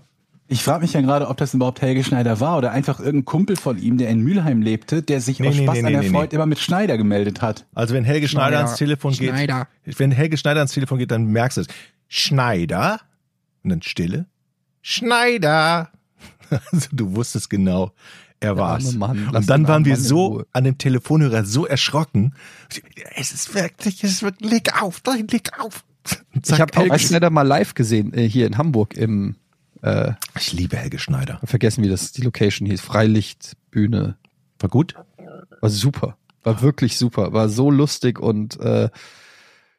frage 0.63 0.83
mich 0.83 0.93
ja 0.93 1.01
gerade, 1.01 1.29
ob 1.29 1.37
das 1.39 1.55
überhaupt 1.55 1.81
Helge 1.81 2.05
Schneider 2.05 2.39
war 2.41 2.59
oder 2.59 2.71
einfach 2.71 3.01
irgendein 3.01 3.25
Kumpel 3.25 3.57
von 3.57 3.79
ihm, 3.79 3.99
der 3.99 4.11
in 4.11 4.21
Mülheim 4.21 4.63
lebte, 4.63 5.03
der 5.03 5.21
sich 5.21 5.41
Nee, 5.41 5.49
aus 5.49 5.55
nee, 5.57 5.65
Spaß 5.65 5.75
nee, 5.75 5.87
an 5.87 5.93
der 5.93 6.03
nee, 6.03 6.11
Freude 6.11 6.29
nee. 6.29 6.35
immer 6.37 6.47
mit 6.47 6.59
Schneider 6.59 6.97
gemeldet 6.99 7.43
hat. 7.43 7.67
Also 7.75 7.95
wenn 7.95 8.05
Helge 8.05 8.29
Schneider, 8.29 8.49
Schneider, 8.49 8.59
ans 8.67 8.79
Telefon 8.79 9.13
geht, 9.13 9.31
Schneider. 9.31 9.69
wenn 9.85 10.11
Helge 10.13 10.37
Schneider 10.37 10.61
ans 10.61 10.73
Telefon 10.73 10.99
geht, 10.99 11.11
dann 11.11 11.27
merkst 11.27 11.57
du 11.57 11.61
es. 11.63 11.67
Schneider 12.09 13.01
und 13.63 13.71
dann 13.71 13.83
Stille. 13.83 14.27
Schneider. 14.83 15.91
Also 16.71 16.89
du 16.93 17.17
wusstest 17.17 17.49
genau, 17.51 17.93
er 18.39 18.57
war's. 18.59 18.93
Mann, 18.93 19.29
und 19.35 19.49
dann 19.49 19.67
waren 19.67 19.87
wir 19.87 19.97
so 19.97 20.45
an 20.53 20.65
dem 20.65 20.77
Telefonhörer 20.79 21.45
so 21.45 21.67
erschrocken. 21.67 22.35
Es 23.17 23.33
ist 23.33 23.55
wirklich, 23.55 24.05
es 24.05 24.13
ist 24.13 24.23
wirklich, 24.23 24.51
leg 24.51 24.83
auf, 24.83 25.03
leg 25.31 25.51
auf. 25.59 25.83
Und 26.35 26.37
Ich 26.37 26.43
zack, 26.45 26.61
habe 26.61 26.73
Helge 26.77 26.91
Helge 26.91 27.07
Schneider 27.07 27.31
mal 27.31 27.43
live 27.43 27.75
gesehen, 27.75 28.13
äh, 28.13 28.29
hier 28.29 28.47
in 28.47 28.59
Hamburg 28.59 28.95
im, 28.95 29.37
äh, 29.85 30.13
Ich 30.37 30.53
liebe 30.53 30.77
Helge 30.77 30.99
Schneider. 30.99 31.41
vergessen, 31.45 31.85
wie 31.85 31.89
das 31.89 32.13
die 32.13 32.23
Location 32.23 32.67
hieß, 32.67 32.81
Freilichtbühne. 32.81 34.17
War 34.59 34.71
gut? 34.71 34.95
War 35.61 35.71
super. 35.71 36.17
War 36.43 36.63
wirklich 36.63 36.99
super. 36.99 37.33
War 37.33 37.49
so 37.49 37.71
lustig 37.71 38.19
und 38.19 38.59
äh, 38.61 38.89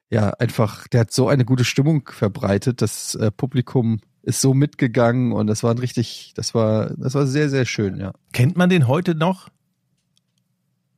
ja, 0.10 0.30
einfach, 0.30 0.88
der 0.88 1.02
hat 1.02 1.12
so 1.12 1.28
eine 1.28 1.46
gute 1.46 1.66
Stimmung 1.66 2.08
verbreitet. 2.12 2.82
Das 2.82 3.16
äh, 3.16 3.32
Publikum 3.32 4.00
ist 4.22 4.42
so 4.42 4.54
mitgegangen 4.54 5.32
und 5.32 5.48
das 5.48 5.64
war 5.64 5.72
ein 5.72 5.78
richtig, 5.78 6.34
das 6.36 6.54
war, 6.54 6.92
das 6.98 7.14
war 7.16 7.28
sehr, 7.28 7.50
sehr 7.50 7.66
schön, 7.66 7.98
ja. 7.98 8.14
Kennt 8.34 8.58
man 8.58 8.70
den 8.70 8.88
heute 8.88 9.16
noch? 9.16 9.50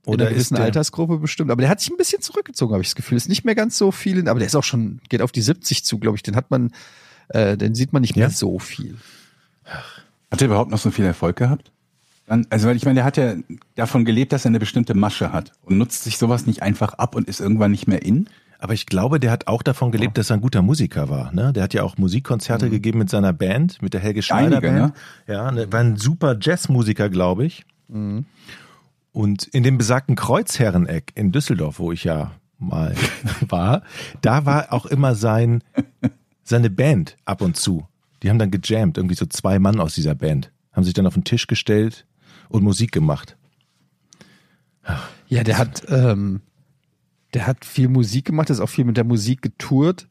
in 0.06 0.14
einer 0.14 0.30
ist 0.30 0.36
gewissen 0.36 0.56
der, 0.56 0.64
Altersgruppe 0.66 1.18
bestimmt. 1.18 1.52
Aber 1.52 1.62
der 1.62 1.70
hat 1.70 1.82
sich 1.82 1.90
ein 1.90 1.98
bisschen 1.98 2.22
zurückgezogen, 2.22 2.74
habe 2.74 2.82
ich 2.82 2.90
das 2.90 2.96
Gefühl. 2.96 3.18
Ist 3.18 3.28
nicht 3.28 3.44
mehr 3.44 3.56
ganz 3.56 3.78
so 3.78 3.92
viel, 3.92 4.28
aber 4.30 4.40
der 4.40 4.48
ist 4.48 4.56
auch 4.56 4.64
schon, 4.64 5.02
geht 5.10 5.22
auf 5.22 5.34
die 5.34 5.42
70 5.42 5.84
zu, 5.84 6.00
glaube 6.00 6.16
ich. 6.16 6.24
Den 6.24 6.36
hat 6.36 6.50
man, 6.50 6.72
äh, 7.30 7.58
den 7.58 7.76
sieht 7.76 7.94
man 7.94 8.02
nicht 8.02 8.16
mehr 8.16 8.28
Ja. 8.28 8.34
so 8.34 8.60
viel. 8.60 8.96
Hat 10.32 10.42
er 10.42 10.46
überhaupt 10.48 10.72
noch 10.72 10.78
so 10.80 10.92
viel 10.92 11.06
Erfolg 11.06 11.36
gehabt? 11.38 11.72
Dann, 12.26 12.46
also, 12.50 12.68
weil 12.68 12.76
ich 12.76 12.84
meine, 12.86 12.96
der 12.96 13.06
hat 13.06 13.16
ja 13.18 13.36
davon 13.76 14.04
gelebt, 14.04 14.34
dass 14.34 14.44
er 14.46 14.50
eine 14.50 14.60
bestimmte 14.60 14.94
Masche 14.94 15.32
hat 15.32 15.54
und 15.64 15.78
nutzt 15.78 16.04
sich 16.04 16.18
sowas 16.18 16.46
nicht 16.46 16.62
einfach 16.62 16.94
ab 16.96 17.16
und 17.16 17.28
ist 17.30 17.40
irgendwann 17.40 17.72
nicht 17.72 17.88
mehr 17.88 18.04
in. 18.04 18.28
Aber 18.60 18.74
ich 18.74 18.86
glaube, 18.88 19.20
der 19.20 19.32
hat 19.32 19.48
auch 19.48 19.62
davon 19.62 19.92
gelebt, 19.92 20.18
dass 20.18 20.32
er 20.32 20.38
ein 20.38 20.42
guter 20.42 20.62
Musiker 20.64 21.10
war. 21.10 21.32
Ne? 21.32 21.54
Der 21.54 21.64
hat 21.64 21.74
ja 21.76 21.84
auch 21.84 21.98
Musikkonzerte 21.98 22.70
gegeben 22.72 22.98
mit 22.98 23.10
seiner 23.10 23.32
Band, 23.32 23.82
mit 23.82 23.94
der 23.94 24.02
Helge 24.02 24.24
Schneider 24.24 24.58
Einige, 24.58 24.68
Band. 24.72 24.94
Ja, 25.28 25.52
ne, 25.52 25.72
war 25.72 25.80
ein 25.80 25.96
super 25.96 26.36
Jazzmusiker, 26.42 27.10
glaube 27.10 27.46
ich. 27.46 27.66
Und 29.12 29.44
in 29.46 29.64
dem 29.64 29.78
besagten 29.78 30.16
Kreuzherreneck 30.16 31.12
in 31.16 31.32
Düsseldorf, 31.32 31.80
wo 31.80 31.92
ich 31.92 32.04
ja 32.04 32.32
mal 32.60 32.96
war, 33.48 33.84
da 34.22 34.46
war 34.46 34.74
auch 34.74 34.86
immer 34.88 35.14
sein 35.16 35.64
seine 36.50 36.70
Band 36.70 37.18
ab 37.26 37.42
und 37.42 37.58
zu. 37.58 37.88
Die 38.24 38.30
haben 38.30 38.40
dann 38.40 38.52
gejammt, 38.52 38.98
irgendwie 38.98 39.16
so 39.16 39.26
zwei 39.26 39.60
Mann 39.60 39.80
aus 39.80 39.96
dieser 39.96 40.16
Band, 40.16 40.52
haben 40.72 40.84
sich 40.84 40.94
dann 40.94 41.08
auf 41.08 41.14
den 41.14 41.24
Tisch 41.24 41.48
gestellt 41.48 42.06
und 42.50 42.64
Musik 42.64 42.92
gemacht. 42.92 43.38
Ja, 45.28 45.44
der 45.44 45.58
hat, 45.58 45.84
ähm, 45.90 46.42
der 47.34 47.46
hat 47.46 47.66
viel 47.66 47.90
Musik 47.90 48.26
gemacht, 48.26 48.50
ist 48.50 48.62
auch 48.62 48.70
viel 48.70 48.86
mit 48.86 48.98
der 48.98 49.04
Musik 49.04 49.42
getourt 49.42 50.08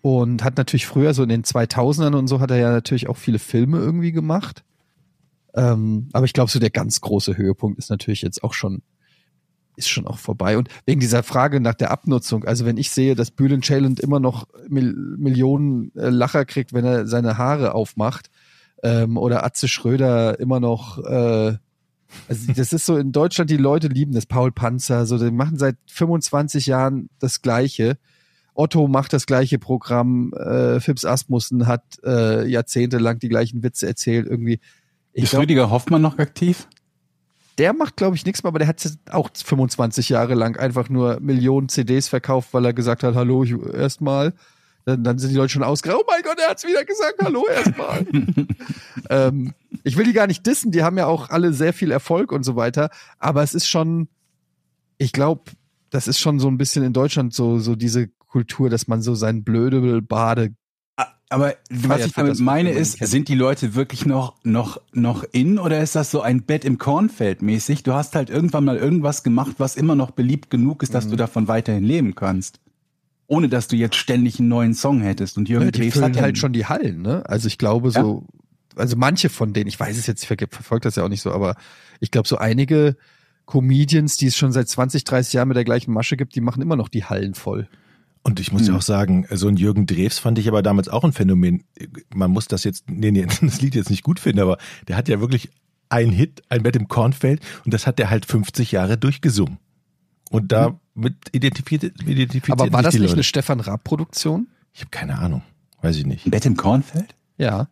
und 0.00 0.42
hat 0.42 0.56
natürlich 0.56 0.86
früher 0.86 1.12
so 1.12 1.22
in 1.22 1.28
den 1.28 1.44
2000ern 1.44 2.16
und 2.16 2.28
so 2.28 2.40
hat 2.40 2.50
er 2.50 2.56
ja 2.56 2.70
natürlich 2.70 3.08
auch 3.08 3.16
viele 3.16 3.38
Filme 3.38 3.78
irgendwie 3.78 4.12
gemacht. 4.12 4.64
Ähm, 5.54 6.08
aber 6.12 6.24
ich 6.24 6.32
glaube, 6.32 6.50
so 6.50 6.58
der 6.58 6.70
ganz 6.70 7.00
große 7.00 7.36
Höhepunkt 7.36 7.78
ist 7.78 7.90
natürlich 7.90 8.22
jetzt 8.22 8.42
auch 8.42 8.54
schon, 8.54 8.82
ist 9.78 9.88
schon 9.88 10.06
auch 10.06 10.18
vorbei. 10.18 10.58
Und 10.58 10.68
wegen 10.84 11.00
dieser 11.00 11.22
Frage 11.22 11.60
nach 11.60 11.74
der 11.74 11.90
Abnutzung, 11.90 12.44
also 12.44 12.66
wenn 12.66 12.76
ich 12.76 12.90
sehe, 12.90 13.14
dass 13.14 13.30
Bülent 13.30 13.64
Ceylan 13.64 13.94
immer 13.94 14.20
noch 14.20 14.46
Mil 14.68 14.92
Millionen 14.94 15.92
äh, 15.96 16.10
Lacher 16.10 16.44
kriegt, 16.44 16.72
wenn 16.72 16.84
er 16.84 17.06
seine 17.06 17.38
Haare 17.38 17.74
aufmacht, 17.74 18.30
ähm, 18.82 19.16
oder 19.16 19.44
Atze 19.44 19.68
Schröder 19.68 20.38
immer 20.38 20.60
noch, 20.60 20.98
äh, 20.98 21.56
also 22.28 22.52
das 22.56 22.72
ist 22.72 22.86
so 22.86 22.96
in 22.96 23.12
Deutschland, 23.12 23.50
die 23.50 23.56
Leute 23.56 23.88
lieben 23.88 24.12
das. 24.12 24.26
Paul 24.26 24.52
Panzer, 24.52 25.06
so, 25.06 25.18
die 25.18 25.30
machen 25.30 25.58
seit 25.58 25.76
25 25.86 26.66
Jahren 26.66 27.08
das 27.18 27.42
Gleiche. 27.42 27.98
Otto 28.54 28.88
macht 28.88 29.12
das 29.12 29.26
gleiche 29.26 29.58
Programm. 29.58 30.32
Äh, 30.32 30.80
Fips 30.80 31.04
Asmussen 31.04 31.68
hat 31.68 31.84
äh, 32.04 32.44
jahrzehntelang 32.48 33.20
die 33.20 33.28
gleichen 33.28 33.62
Witze 33.62 33.86
erzählt. 33.86 34.26
Irgendwie. 34.26 34.58
Ich 35.12 35.24
Ist 35.24 35.30
glaub, 35.30 35.42
Rüdiger 35.42 35.70
Hoffmann 35.70 36.02
noch 36.02 36.18
aktiv? 36.18 36.66
Der 37.58 37.72
macht, 37.72 37.96
glaube 37.96 38.16
ich, 38.16 38.24
nichts 38.24 38.42
mehr, 38.42 38.48
aber 38.48 38.60
der 38.60 38.68
hat 38.68 38.80
auch 39.10 39.30
25 39.34 40.08
Jahre 40.08 40.34
lang 40.34 40.56
einfach 40.56 40.88
nur 40.88 41.18
Millionen 41.20 41.68
CDs 41.68 42.08
verkauft, 42.08 42.50
weil 42.52 42.64
er 42.64 42.72
gesagt 42.72 43.02
hat, 43.02 43.14
hallo, 43.14 43.44
ich, 43.44 43.52
erstmal. 43.74 44.32
Dann, 44.84 45.04
dann 45.04 45.18
sind 45.18 45.30
die 45.30 45.36
Leute 45.36 45.52
schon 45.52 45.62
ausgeraubt. 45.62 46.04
Oh 46.06 46.10
mein 46.10 46.22
Gott, 46.22 46.38
er 46.40 46.50
hat's 46.50 46.64
wieder 46.64 46.84
gesagt, 46.84 47.16
hallo 47.22 47.46
erstmal. 47.46 48.06
ähm, 49.10 49.52
ich 49.84 49.96
will 49.96 50.06
die 50.06 50.14
gar 50.14 50.26
nicht 50.26 50.46
dissen, 50.46 50.70
die 50.70 50.82
haben 50.82 50.96
ja 50.96 51.06
auch 51.06 51.28
alle 51.28 51.52
sehr 51.52 51.74
viel 51.74 51.90
Erfolg 51.90 52.32
und 52.32 52.42
so 52.42 52.56
weiter, 52.56 52.88
aber 53.18 53.42
es 53.42 53.54
ist 53.54 53.68
schon, 53.68 54.08
ich 54.96 55.12
glaube, 55.12 55.50
das 55.90 56.08
ist 56.08 56.20
schon 56.20 56.38
so 56.38 56.48
ein 56.48 56.58
bisschen 56.58 56.84
in 56.84 56.92
Deutschland 56.92 57.34
so, 57.34 57.58
so 57.58 57.76
diese 57.76 58.08
Kultur, 58.28 58.70
dass 58.70 58.88
man 58.88 59.02
so 59.02 59.14
sein 59.14 59.42
blöde 59.42 60.00
Bade. 60.02 60.54
Aber 61.30 61.54
was 61.70 62.06
ich 62.06 62.12
damit 62.14 62.40
meine 62.40 62.70
ist, 62.70 62.98
sind 63.06 63.28
die 63.28 63.34
Leute 63.34 63.74
wirklich 63.74 64.06
noch, 64.06 64.34
noch, 64.44 64.80
noch 64.92 65.24
in 65.32 65.58
oder 65.58 65.82
ist 65.82 65.94
das 65.94 66.10
so 66.10 66.22
ein 66.22 66.42
Bett 66.42 66.64
im 66.64 66.78
Kornfeld 66.78 67.42
mäßig? 67.42 67.82
Du 67.82 67.92
hast 67.92 68.14
halt 68.14 68.30
irgendwann 68.30 68.64
mal 68.64 68.78
irgendwas 68.78 69.22
gemacht, 69.22 69.56
was 69.58 69.76
immer 69.76 69.94
noch 69.94 70.10
beliebt 70.10 70.48
genug 70.48 70.82
ist, 70.82 70.94
dass 70.94 71.04
Mhm. 71.04 71.10
du 71.10 71.16
davon 71.16 71.46
weiterhin 71.48 71.84
leben 71.84 72.14
kannst. 72.14 72.60
Ohne 73.26 73.50
dass 73.50 73.68
du 73.68 73.76
jetzt 73.76 73.96
ständig 73.96 74.38
einen 74.38 74.48
neuen 74.48 74.72
Song 74.72 75.02
hättest. 75.02 75.36
Und 75.36 75.50
Jürgen 75.50 75.66
Ne, 75.66 75.72
die 75.72 75.90
füllen 75.90 76.06
hat 76.06 76.16
ja 76.16 76.22
halt 76.22 76.38
schon 76.38 76.54
die 76.54 76.64
Hallen, 76.64 77.02
ne? 77.02 77.28
Also 77.28 77.46
ich 77.46 77.58
glaube 77.58 77.90
so, 77.90 78.24
also 78.74 78.96
manche 78.96 79.28
von 79.28 79.52
denen, 79.52 79.66
ich 79.68 79.78
weiß 79.78 79.98
es 79.98 80.06
jetzt, 80.06 80.22
ich 80.22 80.28
verfolge 80.28 80.84
das 80.84 80.96
ja 80.96 81.04
auch 81.04 81.10
nicht 81.10 81.20
so, 81.20 81.30
aber 81.32 81.56
ich 82.00 82.10
glaube 82.10 82.26
so 82.26 82.38
einige 82.38 82.96
Comedians, 83.44 84.16
die 84.16 84.26
es 84.28 84.36
schon 84.38 84.52
seit 84.52 84.68
20, 84.70 85.04
30 85.04 85.34
Jahren 85.34 85.48
mit 85.48 85.58
der 85.58 85.64
gleichen 85.64 85.92
Masche 85.92 86.16
gibt, 86.16 86.34
die 86.36 86.40
machen 86.40 86.62
immer 86.62 86.76
noch 86.76 86.88
die 86.88 87.04
Hallen 87.04 87.34
voll. 87.34 87.68
Und 88.28 88.40
ich 88.40 88.52
muss 88.52 88.62
ja 88.62 88.68
Hm. 88.68 88.76
auch 88.76 88.82
sagen, 88.82 89.26
so 89.30 89.48
ein 89.48 89.56
Jürgen 89.56 89.86
Drews 89.86 90.18
fand 90.18 90.38
ich 90.38 90.48
aber 90.48 90.62
damals 90.62 90.88
auch 90.88 91.02
ein 91.02 91.12
Phänomen. 91.14 91.64
Man 92.14 92.30
muss 92.30 92.46
das 92.46 92.62
jetzt, 92.64 92.90
nee, 92.90 93.10
nee, 93.10 93.26
das 93.40 93.60
Lied 93.62 93.74
jetzt 93.74 93.88
nicht 93.90 94.02
gut 94.02 94.20
finden, 94.20 94.40
aber 94.40 94.58
der 94.86 94.96
hat 94.96 95.08
ja 95.08 95.18
wirklich 95.20 95.48
ein 95.88 96.10
Hit, 96.10 96.42
ein 96.50 96.62
Bett 96.62 96.76
im 96.76 96.88
Kornfeld 96.88 97.40
und 97.64 97.72
das 97.72 97.86
hat 97.86 97.98
der 97.98 98.10
halt 98.10 98.26
50 98.26 98.70
Jahre 98.72 98.98
durchgesungen. 98.98 99.56
Und 100.30 100.52
damit 100.52 100.78
identifiziert, 101.32 102.02
identifiziert 102.02 102.52
Aber 102.60 102.70
war 102.70 102.80
sich 102.80 102.84
das 102.84 102.92
die 102.94 103.00
nicht 103.00 103.08
Leute. 103.10 103.16
eine 103.18 103.24
Stefan 103.24 103.60
Raab-Produktion? 103.60 104.48
Ich 104.74 104.80
habe 104.80 104.90
keine 104.90 105.18
Ahnung. 105.18 105.40
Weiß 105.80 105.96
ich 105.96 106.04
nicht. 106.04 106.26
ein 106.26 106.30
Bett 106.30 106.44
im 106.44 106.56
Kornfeld? 106.56 107.14
Ja. 107.38 107.68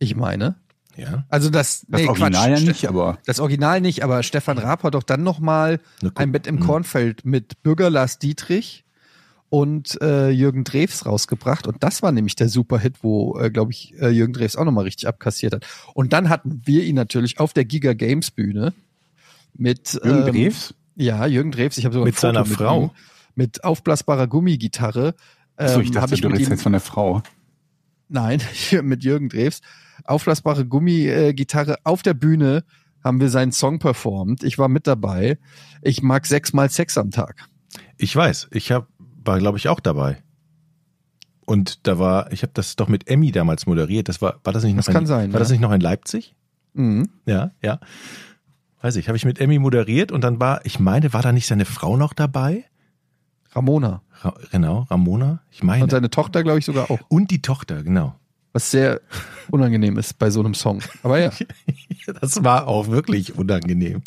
Ich 0.00 0.16
meine. 0.16 0.56
Ja. 0.96 1.24
Also 1.28 1.48
das, 1.48 1.86
Das 1.88 2.00
nee, 2.00 2.08
Original 2.08 2.30
Quatsch, 2.50 2.60
ja 2.60 2.66
nicht, 2.68 2.88
aber. 2.88 3.18
Das 3.24 3.38
Original 3.38 3.80
nicht, 3.80 4.02
aber 4.02 4.24
Stefan 4.24 4.58
Raab 4.58 4.82
hat 4.82 4.94
doch 4.94 5.04
dann 5.04 5.22
nochmal 5.22 5.78
Na 6.00 6.08
gut. 6.08 6.18
ein 6.18 6.32
Bett 6.32 6.48
im 6.48 6.58
Hm. 6.58 6.66
Kornfeld 6.66 7.24
mit 7.24 7.62
Bürger 7.62 7.88
Lars 7.88 8.18
Dietrich 8.18 8.84
und 9.52 10.00
äh, 10.00 10.30
Jürgen 10.30 10.64
Drews 10.64 11.04
rausgebracht. 11.04 11.66
Und 11.66 11.82
das 11.82 12.02
war 12.02 12.10
nämlich 12.10 12.36
der 12.36 12.48
Superhit, 12.48 12.94
wo, 13.02 13.38
äh, 13.38 13.50
glaube 13.50 13.70
ich, 13.70 13.92
äh, 14.00 14.08
Jürgen 14.08 14.32
Drews 14.32 14.56
auch 14.56 14.64
nochmal 14.64 14.84
richtig 14.84 15.06
abkassiert 15.06 15.52
hat. 15.52 15.66
Und 15.92 16.14
dann 16.14 16.30
hatten 16.30 16.62
wir 16.64 16.84
ihn 16.84 16.94
natürlich 16.94 17.38
auf 17.38 17.52
der 17.52 17.66
Giga 17.66 17.92
Games 17.92 18.30
Bühne 18.30 18.72
mit 19.52 20.00
Jürgen 20.02 20.26
ähm, 20.28 20.32
Drews? 20.32 20.74
Ja, 20.96 21.26
Jürgen 21.26 21.50
Drews. 21.50 21.76
Ich 21.76 21.84
habe 21.84 21.92
sogar 21.92 22.06
Mit 22.06 22.14
Foto 22.14 22.32
seiner 22.32 22.46
Frau? 22.46 22.84
ihm, 22.84 22.90
mit 23.34 23.62
aufblasbarer 23.62 24.26
Gummigitarre. 24.26 25.14
Achso, 25.56 25.80
ich 25.80 25.88
ähm, 25.88 25.92
dachte, 25.92 26.14
ich 26.14 26.22
du 26.22 26.28
mit 26.28 26.38
redest 26.38 26.50
jetzt 26.52 26.62
von 26.62 26.72
der 26.72 26.80
Frau. 26.80 27.22
Nein, 28.08 28.40
mit 28.82 29.04
Jürgen 29.04 29.28
Drews. 29.28 29.60
Aufblasbare 30.04 30.64
Gummigitarre 30.64 31.76
auf 31.84 32.00
der 32.00 32.14
Bühne 32.14 32.64
haben 33.04 33.20
wir 33.20 33.28
seinen 33.28 33.52
Song 33.52 33.80
performt. 33.80 34.44
Ich 34.44 34.56
war 34.56 34.68
mit 34.68 34.86
dabei. 34.86 35.36
Ich 35.82 36.02
mag 36.02 36.24
sechsmal 36.24 36.70
Sex 36.70 36.96
am 36.96 37.10
Tag. 37.10 37.50
Ich 37.98 38.14
weiß, 38.16 38.48
ich 38.52 38.72
hab, 38.72 38.88
war 39.24 39.38
glaube 39.38 39.58
ich 39.58 39.68
auch 39.68 39.80
dabei. 39.80 40.22
Und 41.44 41.86
da 41.86 41.98
war, 41.98 42.30
ich 42.32 42.42
habe 42.42 42.52
das 42.54 42.76
doch 42.76 42.88
mit 42.88 43.08
Emmy 43.08 43.32
damals 43.32 43.66
moderiert. 43.66 44.08
Das 44.08 44.22
war, 44.22 44.40
war 44.44 44.52
das 44.52 44.62
nicht 44.62 44.74
noch 44.74 44.80
Das 44.80 44.88
in, 44.88 44.94
kann 44.94 45.06
sein, 45.06 45.32
War 45.32 45.40
das 45.40 45.48
ja. 45.48 45.54
nicht 45.54 45.60
noch 45.60 45.72
in 45.72 45.80
Leipzig? 45.80 46.34
Mhm. 46.74 47.08
Ja, 47.26 47.50
ja. 47.62 47.80
Weiß 48.80 48.96
ich, 48.96 49.08
habe 49.08 49.16
ich 49.16 49.24
mit 49.24 49.40
Emmy 49.40 49.58
moderiert 49.58 50.12
und 50.12 50.22
dann 50.22 50.40
war, 50.40 50.64
ich 50.64 50.80
meine, 50.80 51.12
war 51.12 51.22
da 51.22 51.32
nicht 51.32 51.46
seine 51.46 51.64
Frau 51.64 51.96
noch 51.96 52.12
dabei? 52.14 52.64
Ramona. 53.54 54.02
Ra 54.22 54.34
genau, 54.50 54.86
Ramona, 54.90 55.42
ich 55.50 55.62
meine. 55.62 55.84
Und 55.84 55.90
seine 55.90 56.10
Tochter, 56.10 56.42
glaube 56.42 56.58
ich, 56.58 56.64
sogar 56.64 56.90
auch. 56.90 57.00
Und 57.08 57.30
die 57.30 57.42
Tochter, 57.42 57.82
genau. 57.82 58.14
Was 58.52 58.70
sehr 58.70 59.00
unangenehm 59.50 59.98
ist 59.98 60.18
bei 60.18 60.30
so 60.30 60.40
einem 60.40 60.54
Song. 60.54 60.80
Aber 61.02 61.18
ja. 61.18 61.30
Das 62.20 62.42
war 62.42 62.66
auch 62.66 62.88
wirklich 62.88 63.36
unangenehm. 63.36 64.02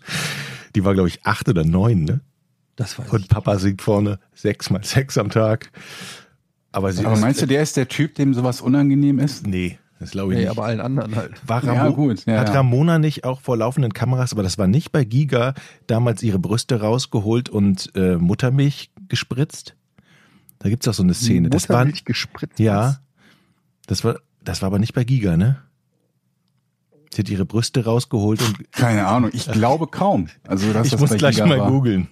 Die 0.75 0.84
war, 0.84 0.93
glaube 0.93 1.07
ich, 1.07 1.25
acht 1.25 1.48
oder 1.48 1.63
neun, 1.63 2.03
ne? 2.03 2.19
Das 2.75 3.00
weiß 3.00 3.10
Und 3.10 3.29
Papa 3.29 3.58
singt 3.60 3.82
vorne 3.82 4.20
sechsmal 4.34 4.84
Sex 4.84 5.17
am 5.17 5.29
Tag. 5.29 5.72
Aber 6.72 6.91
sie 6.91 7.05
Aber 7.05 7.15
meinst 7.17 7.41
du, 7.41 7.46
der 7.46 7.62
ist 7.62 7.77
der 7.77 7.88
Typ, 7.88 8.15
dem 8.15 8.34
sowas 8.34 8.60
unangenehm 8.60 9.17
ist? 9.20 9.48
Nee, 9.48 9.79
das 10.00 10.12
glaube 10.12 10.34
ich 10.34 10.39
Nee, 10.39 10.44
nicht. 10.46 10.51
aber 10.51 10.65
allen 10.65 10.82
anderen 10.82 11.15
halt. 11.15 11.32
War 11.48 11.63
Ja, 11.63 11.74
Ramo 11.74 11.96
gut, 11.96 12.25
ja, 12.25 12.39
hat 12.39 12.50
ja. 12.50 12.55
Ramona 12.55 13.00
nicht 13.00 13.24
auch 13.24 13.39
vor 13.39 13.55
laufenden 13.55 13.94
Kameras, 13.94 14.34
aber 14.34 14.44
das 14.44 14.58
war 14.58 14.67
nicht 14.67 14.91
bei 14.91 15.05
Giga, 15.05 15.53
damals 15.88 16.22
ihre 16.22 16.38
Brüste 16.38 16.82
rausgeholt 16.82 17.48
und 17.48 17.91
äh, 17.96 18.17
Muttermilch 18.17 18.91
gespritzt? 19.08 19.75
Da 20.60 20.67
gibt's 20.67 20.86
auch 20.89 20.94
so 20.94 21.03
eine 21.03 21.13
Szene. 21.13 21.50
Das 21.50 21.70
war, 21.70 21.77
Muttermilch 21.77 22.03
gespritzt. 22.03 22.60
ja, 22.60 22.98
das 23.88 24.03
war, 24.03 24.20
das 24.44 24.62
war 24.62 24.67
aber 24.67 24.79
nicht 24.79 24.94
bei 24.94 25.05
Giga, 25.05 25.38
ne? 25.38 25.62
Sie 27.13 27.22
hat 27.22 27.29
ihre 27.29 27.46
Brüste 27.46 27.86
rausgeholt 27.86 28.41
und 28.41 28.72
Keine 28.74 29.08
Ahnung, 29.08 29.29
ich 29.34 29.46
glaube 29.51 29.88
kaum. 29.88 30.27
Also, 30.46 30.74
dass 30.74 30.88
ich 30.88 30.91
das 30.91 31.00
muss 31.00 31.12
bei 31.12 31.17
gleich 31.17 31.36
Giga 31.36 31.48
mal 31.48 31.60
war. 31.60 31.72
googeln. 31.72 32.10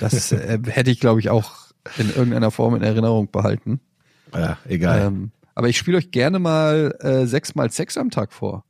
Das 0.00 0.32
äh, 0.32 0.58
hätte 0.66 0.90
ich, 0.90 1.00
glaube 1.00 1.20
ich, 1.20 1.30
auch 1.30 1.52
in 1.96 2.08
irgendeiner 2.10 2.50
Form 2.50 2.74
in 2.74 2.82
Erinnerung 2.82 3.30
behalten. 3.30 3.80
Ja, 4.34 4.58
egal. 4.66 5.00
Ähm, 5.06 5.30
aber 5.54 5.68
ich 5.68 5.78
spiele 5.78 5.96
euch 5.98 6.10
gerne 6.10 6.38
mal 6.38 6.94
äh, 7.00 7.26
sechsmal 7.26 7.70
Sex 7.70 7.96
am 7.96 8.10
Tag 8.10 8.32
vor. 8.32 8.64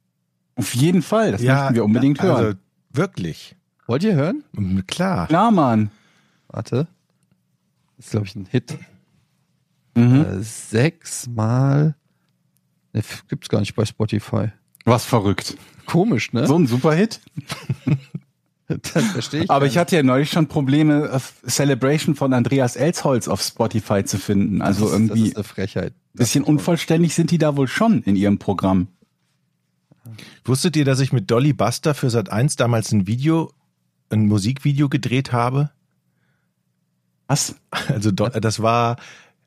Auf 0.57 0.75
jeden 0.75 1.03
Fall, 1.03 1.33
das 1.33 1.43
möchten 1.43 1.75
wir 1.75 1.85
unbedingt 1.85 2.23
hören. 2.23 2.45
Also, 2.45 2.59
wirklich. 2.93 3.55
Wollt 3.87 4.03
ihr 4.05 4.15
hören? 4.15 4.45
Klar. 4.87 5.27
Klar, 5.29 5.51
Mann. 5.51 5.91
Warte. 6.49 6.87
Das 7.97 8.07
ist, 8.07 8.11
glaube 8.13 8.27
ich, 8.27 8.37
ein 8.37 8.47
Hit. 8.51 8.77
Mhm. 9.95 10.25
Äh, 10.25 10.43
sechsmal. 10.43 11.95
Ne, 12.93 13.01
f- 13.01 13.25
gibt's 13.29 13.49
gar 13.49 13.61
nicht 13.61 13.75
bei 13.75 13.85
Spotify. 13.85 14.51
Was 14.85 15.05
verrückt. 15.05 15.57
Komisch, 15.87 16.33
ne? 16.33 16.47
So 16.47 16.57
ein 16.59 16.67
Superhit. 16.67 17.21
das 18.95 19.05
verstehe 19.05 19.45
ich. 19.45 19.51
Aber 19.51 19.67
ich 19.67 19.79
hatte 19.79 19.97
ja 19.97 20.03
neulich 20.03 20.31
schon 20.31 20.47
Probleme, 20.47 21.11
auf 21.13 21.35
Celebration 21.47 22.15
von 22.15 22.33
Andreas 22.35 22.77
Elsholz 22.77 23.27
auf 23.27 23.41
Spotify 23.41 24.05
zu 24.05 24.19
finden. 24.19 24.61
Also 24.61 24.85
das, 24.85 24.93
irgendwie 24.93 25.21
Das 25.21 25.29
ist 25.31 25.37
eine 25.37 25.45
Frechheit. 25.45 25.95
bisschen 26.13 26.45
unvollständig 26.45 27.15
sind 27.15 27.31
die 27.31 27.39
da 27.39 27.57
wohl 27.57 27.69
schon 27.69 28.03
in 28.03 28.15
ihrem 28.15 28.39
Programm. 28.39 28.89
Wusstet 30.45 30.77
ihr, 30.77 30.85
dass 30.85 31.01
ich 31.01 31.13
mit 31.13 31.31
Dolly 31.31 31.53
Buster 31.53 31.95
für 31.95 32.11
Sat 32.11 32.31
1 32.31 32.57
damals 32.57 32.93
ein 32.93 33.07
Video, 33.07 33.53
ein 34.11 34.27
Musikvideo 34.27 34.89
gedreht 34.89 35.33
habe? 35.33 35.71
Was? 37.27 37.55
Also 37.89 38.11
das 38.11 38.61
war 38.61 38.97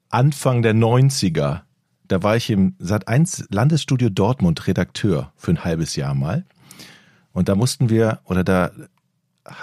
Anfang 0.10 0.62
der 0.62 0.74
90er. 0.74 1.62
Da 2.08 2.24
war 2.24 2.36
ich 2.36 2.50
im 2.50 2.76
Sat 2.80 3.08
1 3.08 3.48
Landesstudio 3.52 4.10
Dortmund 4.10 4.68
Redakteur 4.68 5.32
für 5.36 5.52
ein 5.52 5.64
halbes 5.64 5.96
Jahr 5.96 6.14
mal. 6.16 6.46
Und 7.34 7.50
da 7.50 7.56
mussten 7.56 7.90
wir, 7.90 8.20
oder 8.26 8.44
da 8.44 8.72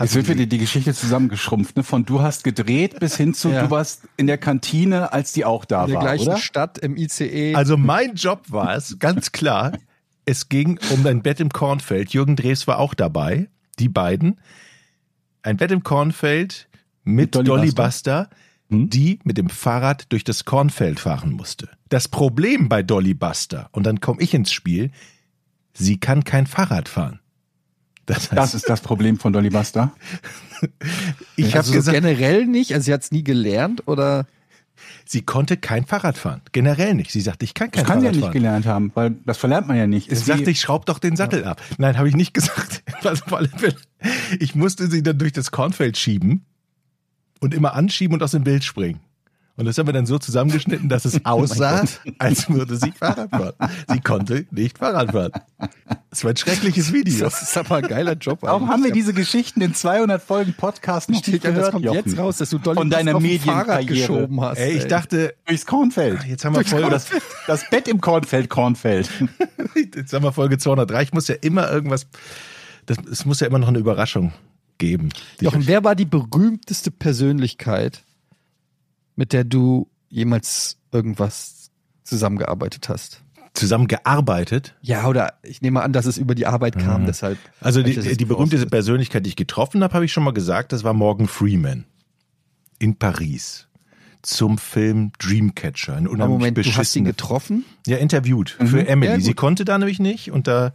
Jetzt 0.00 0.14
wird 0.16 0.26
wir- 0.28 0.34
wieder 0.34 0.46
die 0.46 0.58
Geschichte 0.58 0.92
zusammengeschrumpft, 0.92 1.76
ne? 1.76 1.82
Von 1.84 2.04
du 2.04 2.20
hast 2.20 2.42
gedreht 2.44 2.98
bis 2.98 3.16
hin 3.16 3.32
zu 3.32 3.50
Ja. 3.50 3.62
du 3.62 3.70
warst 3.70 4.02
in 4.16 4.26
der 4.26 4.38
Kantine, 4.38 5.12
als 5.12 5.32
die 5.32 5.44
auch 5.44 5.64
da 5.64 5.82
In 5.84 5.88
der 5.90 5.96
war, 5.96 6.02
gleichen 6.02 6.28
oder? 6.28 6.36
Stadt 6.38 6.78
im 6.78 6.96
ICE. 6.96 7.54
Also 7.54 7.76
mein 7.76 8.14
Job 8.14 8.42
war 8.48 8.74
es, 8.74 8.98
ganz 8.98 9.30
klar, 9.32 9.72
es 10.24 10.48
ging 10.48 10.78
um 10.90 11.06
ein 11.06 11.22
Bett 11.22 11.38
im 11.40 11.50
Kornfeld. 11.50 12.12
Jürgen 12.12 12.34
Drews 12.36 12.66
war 12.66 12.78
auch 12.80 12.92
dabei, 12.94 13.48
die 13.78 13.88
beiden. 13.88 14.40
Ein 15.42 15.56
Bett 15.56 15.70
im 15.70 15.84
Kornfeld 15.84 16.68
mit, 17.04 17.16
Mit 17.16 17.34
Dolly 17.36 17.46
Dolly, 17.46 17.66
Buster. 17.72 17.84
Buster, 17.84 18.30
Hm? 18.70 18.90
die 18.90 19.20
mit 19.24 19.38
dem 19.38 19.48
Fahrrad 19.48 20.06
durch 20.12 20.24
das 20.24 20.44
Kornfeld 20.44 21.00
fahren 21.00 21.32
musste. 21.32 21.68
Das 21.88 22.08
Problem 22.08 22.68
bei 22.68 22.82
Dolly 22.82 23.14
Buster, 23.14 23.68
und 23.72 23.84
dann 23.84 24.00
komme 24.00 24.20
ich 24.20 24.34
ins 24.34 24.50
Spiel, 24.52 24.90
sie 25.72 25.98
kann 25.98 26.24
kein 26.24 26.46
Fahrrad 26.46 26.88
fahren. 26.88 27.17
Das 28.08 28.30
heißt, 28.30 28.32
Das 28.38 28.54
ist 28.54 28.68
das 28.68 28.80
Problem 28.80 29.18
von 29.18 29.32
Dolly 29.32 29.50
Buster. 29.50 29.92
ich 31.36 31.48
habe 31.48 31.58
also 31.58 31.72
so 31.72 31.78
gesagt, 31.78 31.94
generell 31.94 32.46
nicht, 32.46 32.72
also 32.74 32.84
sie 32.86 32.92
hat 32.92 33.02
es 33.02 33.12
nie 33.12 33.22
gelernt 33.22 33.86
oder 33.86 34.26
sie 35.04 35.22
konnte 35.22 35.56
kein 35.56 35.84
Fahrrad 35.86 36.16
fahren. 36.16 36.40
Generell 36.52 36.94
nicht. 36.94 37.10
Sie 37.12 37.20
sagte, 37.20 37.44
ich 37.44 37.52
kann 37.54 37.70
kein 37.70 37.84
Das 37.84 37.88
kann 37.90 38.00
sie 38.00 38.06
ja 38.06 38.12
Fahrrad 38.12 38.16
nicht 38.16 38.24
fahren. 38.24 38.32
gelernt 38.32 38.66
haben, 38.66 38.92
weil 38.94 39.16
das 39.26 39.36
verlernt 39.38 39.68
man 39.68 39.76
ja 39.76 39.86
nicht. 39.86 40.08
Sie 40.08 40.16
sagte, 40.16 40.50
ich 40.50 40.60
schraub 40.60 40.86
doch 40.86 40.98
den 40.98 41.16
Sattel 41.16 41.44
ab. 41.44 41.60
Nein, 41.76 41.98
habe 41.98 42.08
ich 42.08 42.16
nicht 42.16 42.32
gesagt. 42.34 42.82
Ich 44.40 44.54
musste 44.54 44.90
sie 44.90 45.02
dann 45.02 45.18
durch 45.18 45.32
das 45.32 45.50
Kornfeld 45.50 45.96
schieben 45.98 46.44
und 47.40 47.54
immer 47.54 47.74
anschieben 47.74 48.14
und 48.14 48.22
aus 48.22 48.32
dem 48.32 48.44
Bild 48.44 48.64
springen. 48.64 49.00
Und 49.56 49.64
das 49.64 49.76
haben 49.76 49.86
wir 49.88 49.92
dann 49.92 50.06
so 50.06 50.18
zusammengeschnitten, 50.18 50.88
dass 50.88 51.04
es 51.04 51.24
aussah, 51.24 51.84
als 52.18 52.48
würde 52.48 52.76
sie 52.76 52.92
Fahrrad 52.92 53.28
fahren. 53.30 53.54
Sie 53.88 54.00
konnte 54.00 54.46
nicht 54.52 54.78
Fahrrad 54.78 55.10
fahren. 55.10 55.32
Es 56.10 56.24
war 56.24 56.30
ein 56.30 56.36
schreckliches 56.36 56.92
Video. 56.92 57.18
das 57.20 57.42
ist 57.42 57.56
aber 57.58 57.76
ein 57.76 57.82
geiler 57.82 58.14
Job. 58.14 58.38
Warum 58.40 58.62
eigentlich. 58.62 58.72
haben 58.72 58.84
wir 58.84 58.92
diese 58.92 59.12
Geschichten 59.12 59.60
in 59.60 59.74
200 59.74 60.22
Folgen 60.22 60.54
Podcast 60.54 61.04
Steht 61.14 61.14
nicht 61.28 61.44
ja, 61.44 61.50
das 61.50 61.54
gehört, 61.56 61.72
kommt 61.72 61.84
Jochen? 61.84 61.96
jetzt 61.96 62.18
raus, 62.18 62.36
dass 62.38 62.48
du 62.50 62.58
Dolly 62.58 62.76
Von 62.78 62.88
deiner 62.90 63.20
Medienkarriere. 63.20 63.84
geschoben 63.84 64.40
hast. 64.40 64.58
Ey, 64.58 64.78
ich 64.78 64.86
dachte, 64.86 65.34
Durchs 65.46 65.66
Kornfeld. 65.66 66.24
jetzt 66.24 66.44
haben 66.46 66.54
wir 66.56 66.64
Folge, 66.64 66.88
Das, 66.88 67.08
das 67.46 67.68
Bett 67.68 67.88
im 67.88 68.00
Kornfeld, 68.00 68.48
Kornfeld. 68.48 69.10
jetzt 69.94 70.12
haben 70.14 70.22
wir 70.24 70.32
Folge 70.32 70.56
203. 70.56 71.02
Ich 71.02 71.12
muss 71.12 71.28
ja 71.28 71.34
immer 71.42 71.70
irgendwas, 71.70 72.06
das, 72.86 72.96
es 73.10 73.24
muss 73.26 73.40
ja 73.40 73.46
immer 73.46 73.58
noch 73.58 73.68
eine 73.68 73.78
Überraschung 73.78 74.32
geben. 74.78 75.10
Jochen, 75.40 75.66
wer 75.66 75.84
war 75.84 75.94
die 75.94 76.06
berühmteste 76.06 76.90
Persönlichkeit, 76.90 78.02
mit 79.14 79.34
der 79.34 79.44
du 79.44 79.88
jemals 80.08 80.78
irgendwas 80.90 81.70
zusammengearbeitet 82.04 82.88
hast? 82.88 83.22
Zusammengearbeitet. 83.54 84.74
Ja, 84.82 85.06
oder 85.06 85.34
ich 85.42 85.62
nehme 85.62 85.82
an, 85.82 85.92
dass 85.92 86.06
es 86.06 86.18
über 86.18 86.34
die 86.34 86.46
Arbeit 86.46 86.78
kam, 86.78 87.02
Mhm. 87.02 87.06
deshalb. 87.06 87.38
Also 87.60 87.82
die, 87.82 87.94
die 88.16 88.24
berühmteste. 88.24 88.66
Persönlichkeit, 88.66 89.24
die 89.26 89.30
ich 89.30 89.36
getroffen 89.36 89.82
habe, 89.82 89.94
habe 89.94 90.04
ich 90.04 90.12
schon 90.12 90.24
mal 90.24 90.32
gesagt, 90.32 90.72
das 90.72 90.84
war 90.84 90.92
Morgan 90.94 91.28
Freeman. 91.28 91.84
in 92.78 92.94
Paris 92.96 93.66
zum 94.22 94.58
Film 94.58 95.10
Dreamcatcher. 95.18 95.96
Ein 95.96 96.06
unheimlich 96.08 96.38
Moment, 96.38 96.56
du 96.58 96.76
hast 96.76 96.94
ihn 96.96 97.04
getroffen? 97.04 97.64
ja, 97.86 97.96
interviewt 97.96 98.50
für 98.50 98.86
Emily. 98.86 99.12
Mhm. 99.14 99.18
Ja. 99.20 99.24
Sie 99.24 99.34
konnte 99.34 99.64
da 99.64 99.78
nämlich 99.78 99.98
nicht 100.00 100.30
und 100.30 100.46
da 100.46 100.72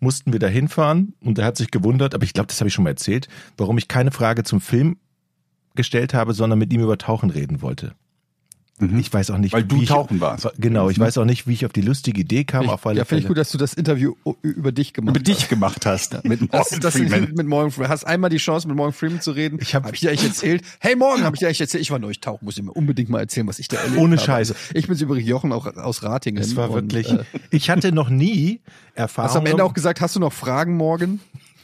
mussten 0.00 0.32
wir 0.32 0.38
da 0.40 0.46
hinfahren 0.48 1.14
und 1.20 1.38
er 1.38 1.44
hat 1.44 1.56
sich 1.56 1.70
gewundert, 1.70 2.14
aber 2.14 2.24
ich 2.24 2.32
glaube, 2.32 2.46
das 2.48 2.60
habe 2.60 2.68
ich 2.68 2.74
schon 2.74 2.84
mal 2.84 2.90
erzählt, 2.90 3.28
warum 3.56 3.78
ich 3.78 3.86
keine 3.88 4.10
Frage 4.12 4.44
zum 4.44 4.60
Film 4.60 4.96
gestellt 5.76 6.14
habe, 6.14 6.34
sondern 6.34 6.58
mit 6.58 6.72
ihm 6.72 6.80
über 6.80 6.98
Tauchen 6.98 7.30
reden 7.30 7.62
wollte. 7.62 7.94
Ich 8.98 9.12
weiß 9.12 9.30
auch 9.30 9.38
nicht, 9.38 9.52
Mhm. 9.52 9.56
Weil 9.56 9.64
du 9.64 9.76
wie 9.76 9.82
ich, 9.82 9.88
tauchen 9.88 10.20
warst. 10.20 10.48
Genau, 10.58 10.88
ich 10.90 10.98
weiß 10.98 11.18
auch 11.18 11.24
nicht, 11.24 11.46
wie 11.46 11.52
ich 11.52 11.66
auf 11.66 11.72
die 11.72 11.80
lustige 11.82 12.20
Idee 12.20 12.44
kam. 12.44 12.68
auf 12.68 12.86
alle 12.86 12.98
ja, 12.98 13.04
finde 13.04 13.22
ich 13.22 13.28
gut, 13.28 13.36
dass 13.36 13.50
du 13.50 13.58
das 13.58 13.74
Interview 13.74 14.14
über 14.42 14.72
dich 14.72 14.92
gemacht 14.92 15.16
Über 15.16 15.20
hast. 15.30 15.38
dich 15.40 15.48
gemacht 15.48 15.86
hast. 15.86 16.24
Mit 16.24 16.40
Das, 16.52 16.70
Morgan 16.70 16.80
das 16.80 16.94
Freeman. 16.96 17.32
mit, 17.36 17.46
Morgan 17.46 17.70
Freeman. 17.70 17.90
Hast 17.90 18.04
einmal 18.04 18.30
die 18.30 18.38
Chance, 18.38 18.66
mit 18.68 18.76
Morgan 18.76 18.92
Freeman 18.92 19.20
zu 19.20 19.32
reden. 19.32 19.58
Ich 19.60 19.74
hab- 19.74 19.84
hab 19.84 19.92
ich 19.94 20.00
dir 20.00 20.10
eigentlich 20.10 20.24
erzählt. 20.28 20.62
Hey, 20.78 20.96
Morgan, 20.96 21.24
habe 21.24 21.36
ich 21.36 21.40
dir 21.40 21.46
eigentlich 21.46 21.60
erzählt. 21.60 21.82
Ich 21.82 21.90
war 21.90 21.98
neulich 21.98 22.20
tauchen, 22.20 22.44
muss 22.44 22.56
ich 22.56 22.62
mir 22.64 22.72
unbedingt 22.72 23.10
mal 23.10 23.20
erzählen, 23.20 23.46
was 23.46 23.58
ich 23.58 23.68
da 23.68 23.76
erlebt 23.78 23.98
Ohne 24.00 24.16
habe. 24.16 24.24
Scheiß. 24.26 24.50
Also, 24.52 24.54
ich 24.74 24.86
bin's 24.86 25.00
übrigens 25.00 25.28
Jochen 25.28 25.52
auch 25.52 25.66
aus 25.76 26.02
Ratingen. 26.02 26.42
Es 26.42 26.56
war 26.56 26.70
und, 26.70 26.92
wirklich. 26.92 27.10
Äh, 27.12 27.24
ich 27.50 27.70
hatte 27.70 27.92
noch 27.92 28.08
nie 28.08 28.60
Erfahrung. 28.94 29.28
hast 29.28 29.34
du 29.34 29.38
am 29.40 29.46
Ende 29.46 29.64
auch 29.64 29.74
gesagt, 29.74 30.00
hast 30.00 30.16
du 30.16 30.20
noch 30.20 30.32
Fragen, 30.32 30.76
Morgan? 30.76 31.20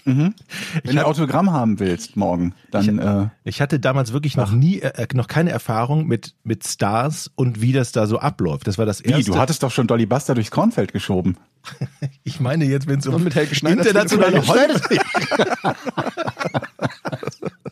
Wenn 0.06 0.96
du 0.96 1.04
Autogramm 1.04 1.52
haben 1.52 1.80
willst 1.80 2.16
morgen, 2.16 2.54
dann 2.70 2.98
äh, 2.98 3.28
Ich 3.42 3.60
hatte 3.60 3.80
damals 3.80 4.12
wirklich 4.12 4.36
noch 4.36 4.52
nie, 4.52 4.80
äh, 4.80 5.06
noch 5.14 5.26
keine 5.26 5.50
Erfahrung 5.50 6.06
mit 6.06 6.34
mit 6.44 6.66
Stars 6.66 7.30
und 7.34 7.60
wie 7.60 7.72
das 7.72 7.90
da 7.90 8.06
so 8.06 8.18
abläuft. 8.18 8.68
Das 8.68 8.78
war 8.78 8.86
das 8.86 9.04
wie, 9.04 9.10
erste. 9.10 9.32
du 9.32 9.36
hattest 9.36 9.64
doch 9.64 9.72
schon 9.72 9.88
Dolly 9.88 10.06
Buster 10.06 10.34
durchs 10.34 10.52
Kornfeld 10.52 10.92
geschoben. 10.92 11.36
ich 12.22 12.38
meine 12.38 12.64
jetzt, 12.66 12.86
wenn 12.86 13.00
es 13.00 13.06
um 13.08 13.25
mit 13.25 13.34
Helge 13.34 13.54
Schneider 13.56 13.78
internationale 13.78 14.40
telefoniert. 14.40 14.82
Hollywood, 14.84 15.76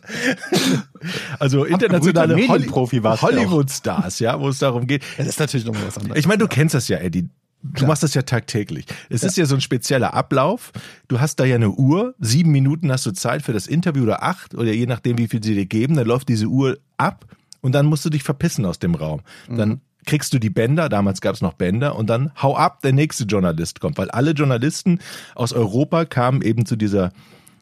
also 1.39 1.63
internationale. 1.63 2.35
Hollywood-Stars, 2.35 4.19
ja, 4.19 4.39
wo 4.39 4.49
es 4.49 4.59
darum 4.59 4.87
geht. 4.87 5.03
Das 5.17 5.27
ist 5.27 5.39
natürlich 5.39 5.65
nochmal 5.65 5.87
was 5.87 5.97
anderes. 5.97 6.19
Ich 6.19 6.27
meine, 6.27 6.39
du 6.39 6.47
kennst 6.47 6.75
das 6.75 6.87
ja, 6.87 6.97
Eddie. 6.97 7.29
Du 7.73 7.85
machst 7.85 8.03
das 8.03 8.13
ja 8.13 8.21
tagtäglich. 8.21 8.85
Es 9.09 9.23
ist 9.23 9.37
ja 9.37 9.45
so 9.45 9.55
ein 9.55 9.61
spezieller 9.61 10.13
Ablauf. 10.13 10.71
Du 11.07 11.19
hast 11.19 11.39
da 11.39 11.45
ja 11.45 11.55
eine 11.55 11.71
Uhr. 11.71 12.15
Sieben 12.19 12.51
Minuten 12.51 12.91
hast 12.91 13.05
du 13.05 13.11
Zeit 13.11 13.41
für 13.41 13.53
das 13.53 13.67
Interview 13.67 14.03
oder 14.03 14.23
acht 14.23 14.53
oder 14.53 14.71
je 14.71 14.85
nachdem, 14.85 15.17
wie 15.17 15.27
viel 15.27 15.43
sie 15.43 15.55
dir 15.55 15.65
geben. 15.65 15.95
Dann 15.95 16.07
läuft 16.07 16.29
diese 16.29 16.47
Uhr 16.47 16.77
ab 16.97 17.25
und 17.61 17.73
dann 17.73 17.85
musst 17.85 18.05
du 18.05 18.09
dich 18.09 18.23
verpissen 18.23 18.65
aus 18.65 18.79
dem 18.79 18.95
Raum. 18.95 19.21
Dann 19.49 19.81
kriegst 20.05 20.33
du 20.33 20.39
die 20.39 20.49
Bänder. 20.49 20.89
Damals 20.89 21.21
gab 21.21 21.35
es 21.35 21.41
noch 21.41 21.53
Bänder 21.53 21.95
und 21.95 22.09
dann 22.09 22.31
hau 22.41 22.55
ab, 22.55 22.81
der 22.81 22.93
nächste 22.93 23.23
Journalist 23.23 23.79
kommt, 23.79 23.97
weil 23.97 24.11
alle 24.11 24.31
Journalisten 24.31 24.99
aus 25.33 25.51
Europa 25.51 26.05
kamen 26.05 26.41
eben 26.41 26.65
zu 26.65 26.75
dieser 26.75 27.11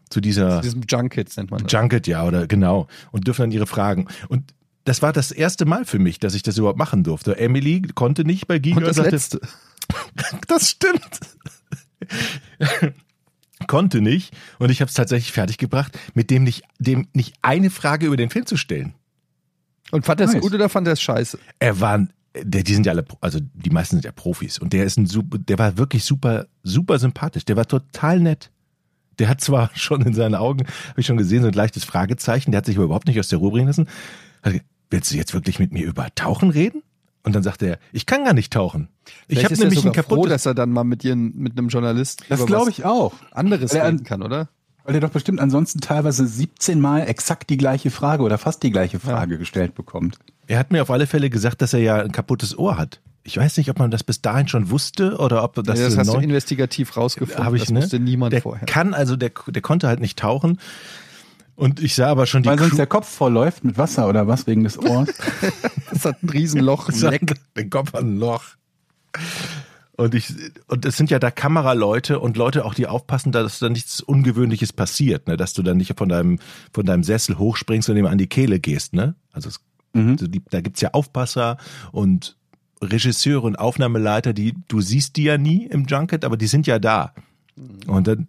zu 0.10 0.22
dieser 0.22 0.62
Diesem 0.62 0.84
Junkets 0.88 1.38
nennt 1.38 1.50
man 1.50 1.64
das. 1.64 1.72
Junket, 1.72 2.06
ja, 2.06 2.24
oder 2.24 2.46
genau. 2.46 2.88
Und 3.12 3.26
dürfen 3.26 3.44
dann 3.44 3.52
ihre 3.52 3.66
Fragen. 3.66 4.08
Und 4.28 4.54
das 4.86 5.02
war 5.02 5.12
das 5.12 5.32
erste 5.32 5.66
Mal 5.66 5.86
für 5.86 5.98
mich, 5.98 6.20
dass 6.20 6.36
ich 6.36 6.44
das 6.44 6.58
überhaupt 6.58 6.78
machen 6.78 7.04
durfte. 7.04 7.38
Emily 7.38 7.82
konnte 7.96 8.24
nicht 8.24 8.46
bei 8.48 8.60
Giga. 8.60 8.78
Und 8.78 8.84
das 8.84 8.98
sagte, 8.98 9.12
letzte. 9.12 9.42
das 10.48 10.70
stimmt. 10.72 11.20
konnte 13.68 14.02
nicht. 14.02 14.36
Und 14.60 14.70
ich 14.70 14.82
habe 14.82 14.90
es 14.90 14.96
tatsächlich 14.96 15.32
fertiggebracht, 15.32 15.98
mit 16.14 16.30
dem 16.30 16.44
nicht, 16.44 16.64
dem 16.80 17.08
nicht 17.14 17.36
eine 17.42 17.70
Frage 17.70 18.08
über 18.08 18.18
den 18.18 18.30
Film 18.30 18.46
zu 18.46 18.58
stellen. 18.58 18.94
Und 19.92 20.06
fand 20.06 20.20
er 20.22 20.28
es 20.28 20.34
Nice. 20.34 20.42
gut 20.42 20.54
oder 20.54 20.70
fand 20.70 20.88
er 20.88 20.94
es 20.94 21.02
scheiße? 21.02 21.38
Er 21.60 21.80
war, 21.80 22.08
der, 22.36 22.64
die 22.64 22.74
sind 22.74 22.86
ja 22.86 22.92
alle, 22.94 23.06
also 23.22 23.40
die 23.42 23.70
meisten 23.70 23.96
sind 23.96 24.06
ja 24.06 24.12
Profis. 24.12 24.60
Und 24.60 24.74
der 24.74 24.86
ist 24.86 24.98
ein 24.98 25.06
super, 25.06 25.38
der 25.38 25.60
war 25.60 25.78
wirklich 25.78 26.04
super, 26.04 26.48
super 26.64 27.00
sympathisch. 27.00 27.46
Der 27.46 27.56
war 27.56 27.68
total 27.68 28.20
nett. 28.20 28.50
Der 29.20 29.30
hat 29.30 29.42
zwar 29.42 29.70
schon 29.76 30.02
in 30.02 30.14
seinen 30.14 30.36
Augen, 30.36 30.66
habe 30.90 31.02
ich 31.02 31.06
schon 31.06 31.18
gesehen, 31.18 31.42
so 31.44 31.48
ein 31.48 31.54
leichtes 31.54 31.84
Fragezeichen. 31.84 32.52
Der 32.52 32.60
hat 32.60 32.66
sich 32.66 32.76
aber 32.76 32.86
überhaupt 32.86 33.08
nicht 33.08 33.20
aus 33.20 33.28
der 33.28 33.40
Ruhe 33.40 33.52
bringen 33.52 33.68
lassen. 33.68 33.88
Willst 34.90 35.12
du 35.12 35.16
jetzt 35.16 35.34
wirklich 35.34 35.60
mit 35.60 35.72
mir 35.72 35.86
über 35.86 36.08
Tauchen 36.16 36.50
reden? 36.50 36.84
Und 37.26 37.34
dann 37.34 37.44
sagte 37.44 37.66
er, 37.68 37.80
ich 37.94 38.06
kann 38.06 38.26
gar 38.26 38.34
nicht 38.34 38.52
tauchen. 38.52 38.90
Ich 39.28 39.44
habe 39.46 39.54
nämlich 39.56 39.80
ein 39.80 39.84
sogar 39.84 40.04
froh, 40.04 40.16
kaputtes. 40.16 40.32
dass 40.34 40.46
er 40.46 40.54
dann 40.56 40.72
mal 40.72 40.84
mit, 40.84 41.04
ihren, 41.06 41.36
mit 41.38 41.58
einem 41.58 41.70
Journalist 41.70 42.24
Das 42.30 42.46
glaube 42.46 42.70
ich 42.70 42.84
auch. 42.86 43.14
anderes 43.32 43.74
er- 43.74 43.86
reden 43.88 44.04
kann, 44.04 44.22
oder? 44.22 44.50
Weil 44.86 44.96
er 44.96 45.02
doch 45.02 45.12
bestimmt 45.12 45.40
ansonsten 45.40 45.80
teilweise 45.80 46.28
17 46.28 46.82
Mal 46.82 47.08
exakt 47.08 47.50
die 47.50 47.56
gleiche 47.56 47.90
Frage 47.90 48.22
oder 48.24 48.38
fast 48.38 48.64
die 48.64 48.72
gleiche 48.72 49.00
Frage 49.00 49.38
gestellt 49.38 49.76
bekommt. 49.76 50.18
Er 50.48 50.60
hat 50.60 50.72
mir 50.72 50.82
auf 50.82 50.92
alle 50.92 51.08
Fälle 51.08 51.30
gesagt, 51.30 51.62
dass 51.62 51.72
er 51.74 51.80
ja 51.80 52.02
ein 52.02 52.12
kaputtes 52.12 52.58
Ohr 52.58 52.78
hat. 52.78 53.00
Ich 53.24 53.38
weiß 53.38 53.56
nicht, 53.56 53.70
ob 53.70 53.80
man 53.80 53.90
das 53.92 54.04
bis 54.04 54.22
dahin 54.22 54.50
schon 54.50 54.70
wusste 54.70 55.16
oder 55.20 55.46
ob 55.46 55.56
das, 55.56 55.80
ja, 55.80 55.86
das 55.86 55.98
hast 55.98 56.14
du 56.14 56.18
investigativ 56.20 56.98
rausgefunden. 56.98 57.56
ich 57.56 57.62
das 57.62 57.72
ne? 57.72 57.80
wusste 57.82 58.00
niemand 58.02 58.34
der 58.34 58.42
vorher. 58.42 58.66
kann 58.66 58.94
also 58.94 59.16
der 59.16 59.32
der 59.48 59.62
konnte 59.62 59.88
halt 59.88 60.02
nicht 60.02 60.20
tauchen. 60.20 60.60
Und 61.56 61.80
ich 61.80 61.96
sah 61.96 62.08
aber 62.08 62.26
schon 62.26 62.44
die 62.44 62.50
Weil 62.50 62.58
sonst 62.58 62.72
Crew- 62.72 62.78
der 62.78 62.88
Kopf 62.88 63.08
vollläuft 63.08 63.64
mit 63.64 63.78
Wasser 63.78 64.08
oder 64.08 64.28
was 64.28 64.48
wegen 64.48 64.64
des 64.64 64.78
Ohrs. 64.80 65.10
Das 65.92 66.06
hat 66.06 66.24
ein 66.24 66.30
Riesenloch 66.30 66.90
Leck. 66.90 67.36
Den 67.56 67.70
Kopf 67.70 67.94
an 67.94 68.16
ein 68.16 68.18
Loch. 68.18 68.44
Und 69.96 70.16
ich, 70.16 70.34
und 70.68 70.86
es 70.86 70.98
sind 70.98 71.12
ja 71.12 71.20
da 71.20 71.30
Kameraleute 71.30 72.20
und 72.20 72.36
Leute 72.36 72.66
auch, 72.66 72.74
die 72.74 72.88
aufpassen, 72.88 73.32
dass 73.32 73.60
da 73.60 73.70
nichts 73.70 74.02
Ungewöhnliches 74.02 74.74
passiert, 74.74 75.28
ne? 75.28 75.38
dass 75.38 75.54
du 75.54 75.62
dann 75.62 75.78
nicht 75.78 75.94
von 75.96 76.10
deinem, 76.10 76.40
von 76.74 76.86
deinem 76.86 77.04
Sessel 77.04 77.38
hochspringst 77.38 77.90
und 77.90 77.98
ihm 77.98 78.08
an 78.08 78.18
die 78.18 78.28
Kehle 78.28 78.60
gehst, 78.60 78.94
ne? 78.94 79.16
Also 79.32 79.50
es, 79.50 79.60
die, 79.94 80.42
da 80.50 80.62
gibt's 80.62 80.82
ja 80.82 80.90
Aufpasser 80.94 81.58
und 81.92 82.38
Regisseure 82.82 83.46
und 83.46 83.58
Aufnahmeleiter, 83.58 84.34
die, 84.34 84.56
du 84.68 84.82
siehst 84.82 85.16
die 85.16 85.24
ja 85.24 85.38
nie 85.38 85.68
im 85.68 85.86
Junket, 85.86 86.26
aber 86.26 86.38
die 86.38 86.48
sind 86.48 86.66
ja 86.66 86.80
da. 86.80 87.14
Und 87.86 88.08
dann, 88.08 88.28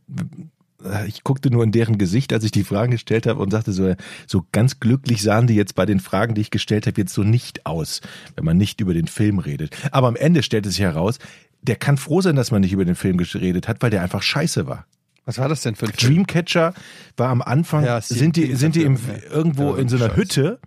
ich 1.07 1.25
guckte 1.25 1.51
nur 1.51 1.65
in 1.65 1.73
deren 1.73 1.99
Gesicht, 1.99 2.33
als 2.33 2.45
ich 2.45 2.51
die 2.51 2.65
Fragen 2.65 2.93
gestellt 2.93 3.27
habe 3.27 3.41
und 3.41 3.51
sagte 3.51 3.73
so, 3.73 3.95
so 4.27 4.47
ganz 4.53 4.81
glücklich 4.81 5.23
sahen 5.23 5.47
die 5.47 5.55
jetzt 5.55 5.75
bei 5.75 5.87
den 5.87 6.01
Fragen, 6.01 6.35
die 6.35 6.41
ich 6.41 6.51
gestellt 6.51 6.87
habe, 6.87 7.01
jetzt 7.01 7.15
so 7.15 7.23
nicht 7.23 7.67
aus, 7.67 8.01
wenn 8.37 8.45
man 8.45 8.57
nicht 8.57 8.81
über 8.81 8.95
den 8.95 9.07
Film 9.07 9.39
redet. 9.39 9.77
Aber 9.91 10.09
am 10.09 10.17
Ende 10.17 10.43
stellte 10.43 10.71
sich 10.71 10.81
heraus, 10.81 11.19
der 11.63 11.77
kann 11.77 11.97
froh 11.97 12.21
sein, 12.21 12.37
dass 12.37 12.51
man 12.51 12.61
nicht 12.61 12.73
über 12.73 12.85
den 12.85 12.95
Film 12.95 13.17
geredet 13.17 13.69
hat, 13.69 13.83
weil 13.83 13.91
der 13.91 14.03
einfach 14.03 14.23
scheiße 14.23 14.67
war. 14.67 14.87
Was 15.25 15.39
war 15.39 15.49
das 15.49 15.63
denn 15.63 15.75
für 15.75 15.87
ein 15.87 15.93
Film? 15.93 16.15
Dreamcatcher 16.17 16.75
war 17.17 17.31
am 17.31 17.41
Anfang, 17.41 17.85
Ja, 17.85 18.01
sind 18.01 18.37
die, 18.37 18.55
sind 18.55 18.75
die 18.75 18.83
im, 18.83 18.99
irgendwo 19.33 19.75
Ja, 19.75 19.81
in 19.81 19.89
so 19.89 19.97
einer 19.97 20.09
Scheiß. 20.09 20.17
Hütte 20.17 20.59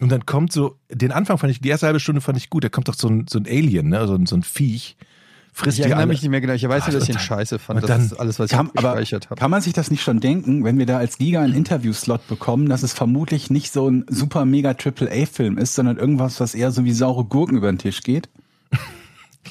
und 0.00 0.10
dann 0.10 0.26
kommt 0.26 0.52
so, 0.52 0.76
den 0.90 1.12
Anfang 1.12 1.38
fand 1.38 1.52
ich, 1.52 1.60
die 1.60 1.68
erste 1.68 1.86
halbe 1.86 2.00
Stunde 2.00 2.20
fand 2.20 2.36
ich 2.36 2.50
gut, 2.50 2.64
da 2.64 2.68
kommt 2.68 2.88
doch 2.88 2.94
so 2.94 3.08
ein, 3.08 3.26
so 3.28 3.38
ein 3.38 3.46
Alien, 3.46 3.88
ne, 3.88 4.06
so 4.08 4.16
ein, 4.16 4.26
so 4.26 4.34
ein 4.34 4.42
Viech, 4.42 4.96
frisst 5.52 5.78
Ich 5.78 5.84
erinnere 5.84 6.06
mich 6.06 6.22
nicht 6.22 6.30
mehr 6.30 6.40
genau. 6.40 6.54
Ich 6.54 6.66
weiß 6.66 6.84
Ah, 6.84 6.90
nur, 6.90 6.98
dass 7.00 7.08
ich 7.08 7.14
ihn 7.14 7.20
scheiße 7.20 7.58
fand. 7.58 7.82
Das 7.82 7.88
dann 7.88 8.00
ist 8.02 8.14
alles, 8.14 8.38
was 8.38 8.50
ich 8.50 8.56
Kann, 8.56 8.70
aber 8.74 8.90
gespeichert 8.92 9.30
habe. 9.30 9.38
kann 9.40 9.50
man 9.50 9.60
sich 9.60 9.72
das 9.72 9.90
nicht 9.90 10.02
schon 10.02 10.20
denken, 10.20 10.64
wenn 10.64 10.78
wir 10.78 10.86
da 10.86 10.98
als 10.98 11.18
Giga 11.18 11.40
einen 11.42 11.54
Interviewslot 11.54 12.26
bekommen, 12.26 12.68
dass 12.68 12.82
es 12.82 12.92
vermutlich 12.92 13.50
nicht 13.50 13.72
so 13.72 13.88
ein 13.88 14.04
super 14.08 14.44
mega 14.44 14.74
Triple 14.74 15.10
A 15.10 15.26
Film 15.26 15.58
ist, 15.58 15.74
sondern 15.74 15.98
irgendwas, 15.98 16.40
was 16.40 16.54
eher 16.54 16.70
so 16.72 16.84
wie 16.84 16.92
saure 16.92 17.24
Gurken 17.24 17.56
über 17.56 17.70
den 17.70 17.78
Tisch 17.78 18.02
geht? 18.02 18.28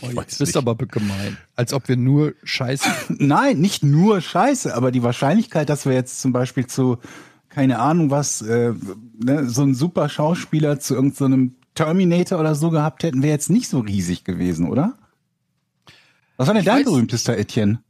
Oh, 0.03 0.07
jetzt 0.19 0.39
bist 0.39 0.55
du 0.55 0.59
aber 0.59 0.75
gemein. 0.75 1.37
Als 1.55 1.73
ob 1.73 1.87
wir 1.89 1.97
nur 1.97 2.33
scheiße. 2.43 2.89
Nein, 3.19 3.59
nicht 3.59 3.83
nur 3.83 4.21
Scheiße, 4.21 4.73
aber 4.73 4.89
die 4.89 5.03
Wahrscheinlichkeit, 5.03 5.69
dass 5.69 5.85
wir 5.85 5.93
jetzt 5.93 6.21
zum 6.21 6.31
Beispiel 6.31 6.65
zu, 6.65 6.97
keine 7.49 7.77
Ahnung 7.77 8.09
was, 8.09 8.41
äh, 8.41 8.73
ne, 9.21 9.47
so 9.49 9.61
einen 9.63 9.75
super 9.75 10.07
Schauspieler 10.09 10.79
zu 10.79 10.95
irgendeinem 10.95 11.55
Terminator 11.75 12.39
oder 12.39 12.55
so 12.55 12.69
gehabt 12.71 13.03
hätten, 13.03 13.21
wäre 13.21 13.33
jetzt 13.33 13.49
nicht 13.49 13.67
so 13.67 13.79
riesig 13.79 14.23
gewesen, 14.23 14.67
oder? 14.69 14.93
Was 16.41 16.47
war 16.47 16.55
denn 16.55 16.61
Ich 16.61 16.65
dein 16.65 16.81
weiß- 16.81 16.85
berühmtester, 16.85 17.37
Etienne? 17.37 17.83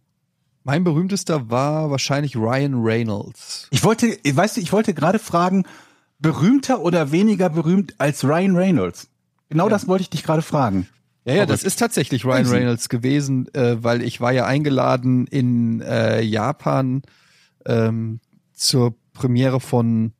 Mein 0.66 0.84
berühmtester 0.84 1.50
war 1.50 1.90
wahrscheinlich 1.90 2.36
Ryan 2.36 2.84
Reynolds. 2.84 3.70
Ich 3.72 3.86
wollte, 3.86 4.08
weißt 4.30 4.58
du, 4.58 4.62
ich 4.62 4.74
wollte 4.74 4.94
gerade 4.94 5.20
fragen, 5.20 5.64
berühmter 6.20 6.82
oder 6.82 7.14
weniger 7.14 7.50
berühmt 7.50 7.96
als 7.98 8.26
Ryan 8.26 8.58
Reynolds? 8.58 9.08
Genau 9.48 9.70
das 9.70 9.88
wollte 9.88 10.02
ich 10.02 10.10
dich 10.10 10.24
gerade 10.24 10.42
fragen. 10.42 10.90
Ja, 11.24 11.34
ja, 11.36 11.46
das 11.46 11.64
ist 11.64 11.80
tatsächlich 11.80 12.26
Ryan. 12.26 12.46
Reynolds 12.46 12.90
gewesen, 12.90 13.48
äh, 13.54 13.82
weil 13.82 14.02
ich 14.02 14.20
war 14.20 14.34
ja 14.34 14.46
eingeladen 14.46 15.28
in 15.28 15.80
äh, 15.80 16.20
Japan 16.22 17.04
ähm, 17.66 18.20
zur 18.54 18.96
Premiere 19.14 19.62
von 19.62 20.12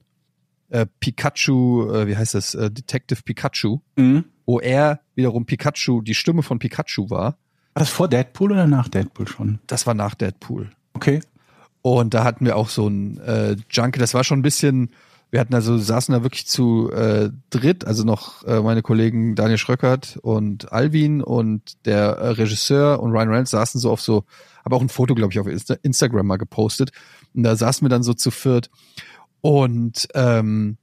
äh, 0.70 0.86
Pikachu, 1.02 1.92
äh, 1.92 2.08
wie 2.08 2.16
heißt 2.16 2.34
das, 2.36 2.56
äh, 2.56 2.72
Detective 2.72 3.24
Pikachu, 3.24 3.80
Mhm. 3.98 4.24
wo 4.46 4.62
er 4.62 5.02
wiederum 5.16 5.46
Pikachu, 5.46 6.02
die 6.02 6.16
Stimme 6.16 6.44
von 6.44 6.60
Pikachu 6.60 7.10
war. 7.10 7.38
War 7.74 7.82
das 7.82 7.90
vor 7.90 8.08
Deadpool 8.08 8.52
oder 8.52 8.68
nach 8.68 8.90
Deadpool 8.90 9.28
schon? 9.28 9.60
Das 9.68 9.88
war 9.88 9.94
nach 9.94 10.16
Deadpool. 10.16 10.72
Okay. 10.94 11.22
Und 11.82 12.14
da 12.14 12.24
hatten 12.24 12.46
wir 12.46 12.58
auch 12.58 12.70
so 12.70 12.88
ein 12.88 13.20
äh, 13.20 13.56
Junkie, 13.70 14.00
das 14.00 14.14
war 14.14 14.24
schon 14.24 14.40
ein 14.40 14.44
bisschen, 14.44 14.92
wir 15.32 15.40
hatten 15.40 15.56
also, 15.56 15.78
saßen 15.78 16.14
da 16.14 16.22
wirklich 16.22 16.48
zu 16.48 16.92
äh, 16.92 17.30
dritt, 17.50 17.86
also 17.86 18.04
noch 18.04 18.44
äh, 18.44 18.62
meine 18.62 18.82
Kollegen 18.82 19.36
Daniel 19.36 19.58
Schröckert 19.58 20.20
und 20.22 20.72
Alvin 20.72 21.24
und 21.24 21.86
der 21.86 22.18
äh, 22.18 22.30
Regisseur 22.32 23.02
und 23.02 23.12
Ryan 23.12 23.30
Reynolds 23.30 23.52
saßen 23.52 23.80
so 23.80 23.90
auf 23.90 24.02
so, 24.02 24.26
aber 24.64 24.76
auch 24.76 24.82
ein 24.82 24.90
Foto, 24.90 25.16
glaube 25.16 25.34
ich, 25.34 25.40
auf 25.40 25.48
Insta 25.48 25.76
Instagram 25.82 26.28
mal 26.28 26.38
gepostet. 26.38 26.92
Und 27.34 27.44
da 27.44 27.56
saßen 27.56 27.86
wir 27.86 27.90
dann 27.90 28.04
so 28.04 28.14
zu 28.14 28.30
viert 28.30 28.70
und 29.40 30.10
ähm, 30.14 30.78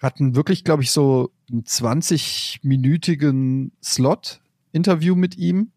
hatten 0.00 0.34
wirklich, 0.34 0.64
glaube 0.64 0.82
ich, 0.82 0.90
so 0.90 1.30
einen 1.50 1.64
20-minütigen 1.64 3.72
Slot-Interview 3.82 5.14
mit 5.14 5.36
ihm. 5.36 5.72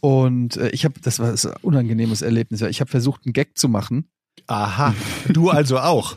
Und 0.00 0.56
äh, 0.56 0.70
ich 0.70 0.84
habe, 0.84 1.00
das 1.00 1.18
war 1.18 1.30
ein 1.30 1.56
unangenehmes 1.62 2.22
Erlebnis. 2.22 2.60
Ich 2.62 2.80
habe 2.80 2.90
versucht, 2.90 3.22
einen 3.24 3.32
Gag 3.32 3.58
zu 3.58 3.68
machen 3.68 4.08
Aha, 4.46 4.94
du 5.28 5.50
also 5.50 5.78
auch. 5.78 6.16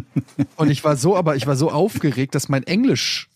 Und 0.56 0.70
ich 0.70 0.84
war 0.84 0.96
so, 0.96 1.16
aber 1.16 1.36
ich 1.36 1.46
war 1.46 1.56
so 1.56 1.70
aufgeregt, 1.70 2.34
dass 2.34 2.48
mein 2.48 2.64
Englisch 2.64 3.28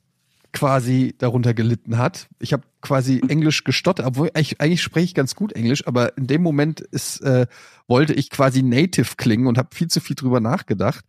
quasi 0.52 1.14
darunter 1.18 1.54
gelitten 1.54 1.98
hat. 1.98 2.28
Ich 2.38 2.52
habe 2.52 2.62
quasi 2.80 3.22
Englisch 3.28 3.64
gestottert, 3.64 4.06
obwohl 4.06 4.30
ich, 4.38 4.60
eigentlich 4.60 4.82
spreche 4.82 5.04
ich 5.04 5.14
ganz 5.14 5.34
gut 5.34 5.52
Englisch, 5.52 5.86
aber 5.86 6.16
in 6.16 6.26
dem 6.26 6.42
Moment 6.42 6.80
ist, 6.80 7.20
äh, 7.20 7.46
wollte 7.86 8.14
ich 8.14 8.30
quasi 8.30 8.62
native 8.62 9.16
klingen 9.16 9.46
und 9.46 9.58
habe 9.58 9.74
viel 9.74 9.88
zu 9.88 10.00
viel 10.00 10.16
drüber 10.16 10.40
nachgedacht. 10.40 11.04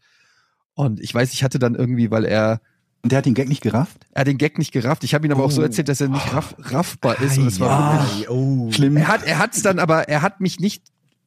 Und 0.73 0.99
ich 0.99 1.13
weiß, 1.13 1.33
ich 1.33 1.43
hatte 1.43 1.59
dann 1.59 1.75
irgendwie, 1.75 2.11
weil 2.11 2.25
er 2.25 2.61
Und 3.03 3.11
der 3.11 3.19
hat 3.19 3.25
den 3.25 3.35
Gag 3.35 3.47
nicht 3.47 3.61
gerafft? 3.61 3.97
er 4.11 4.21
hat 4.21 4.27
den 4.27 4.37
Gag 4.37 4.57
nicht 4.57 4.71
gerafft. 4.71 5.03
Ich 5.03 5.13
habe 5.13 5.25
ihn 5.25 5.31
aber 5.31 5.43
auch 5.43 5.51
so 5.51 5.61
erzählt, 5.61 5.87
dass 5.87 6.01
er 6.01 6.09
nicht 6.09 6.33
raff, 6.33 6.55
raffbar 6.59 7.21
ist. 7.21 7.37
Und 7.37 7.47
es 7.47 7.59
war 7.59 8.03
wirklich, 8.09 8.29
oh. 8.29 8.71
Schlimm. 8.71 8.97
er 8.97 9.07
hat 9.07 9.23
er 9.23 9.37
hat's 9.39 9.61
dann 9.61 9.79
aber, 9.79 10.09
er 10.09 10.21
hat 10.21 10.41
mich 10.41 10.59
nicht 10.59 10.83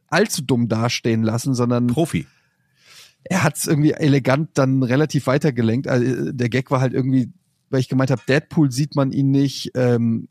allzu 0.09 0.42
dumm 0.42 0.68
dastehen 0.68 1.22
lassen, 1.22 1.54
sondern 1.54 1.87
Profi. 1.87 2.26
er 3.24 3.44
hat's 3.44 3.66
irgendwie 3.66 3.92
elegant 3.92 4.50
dann 4.54 4.83
relativ 4.83 5.26
weitergelenkt. 5.26 5.87
Also, 5.88 6.33
der 6.33 6.48
Gag 6.48 6.70
war 6.70 6.80
halt 6.80 6.92
irgendwie, 6.92 7.30
weil 7.70 7.80
ich 7.80 7.88
gemeint 7.88 8.11
habe, 8.11 8.22
Deadpool 8.28 8.72
sieht 8.72 8.96
man 8.96 9.12
ihn 9.12 9.30
nicht, 9.30 9.70
ähm, 9.74 10.28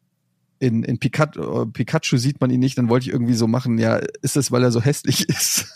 in, 0.60 0.84
in 0.84 1.00
Pikachu, 1.00 1.68
Pikachu 1.68 2.18
sieht 2.18 2.42
man 2.42 2.52
ihn 2.52 2.60
nicht, 2.60 2.78
dann 2.78 2.90
wollte 2.90 3.08
ich 3.08 3.14
irgendwie 3.14 3.34
so 3.36 3.48
machen, 3.48 3.78
ja, 3.78 3.96
ist 4.22 4.36
das, 4.36 4.52
weil 4.52 4.62
er 4.62 4.72
so 4.72 4.82
hässlich 4.82 5.28
ist? 5.30 5.68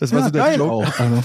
Das 0.00 0.10
war 0.12 0.18
Ja, 0.20 0.24
so 0.26 0.30
der 0.32 0.42
geil 0.42 0.58
Joke. 0.58 0.72
auch. 0.72 0.98
Also, 1.00 1.22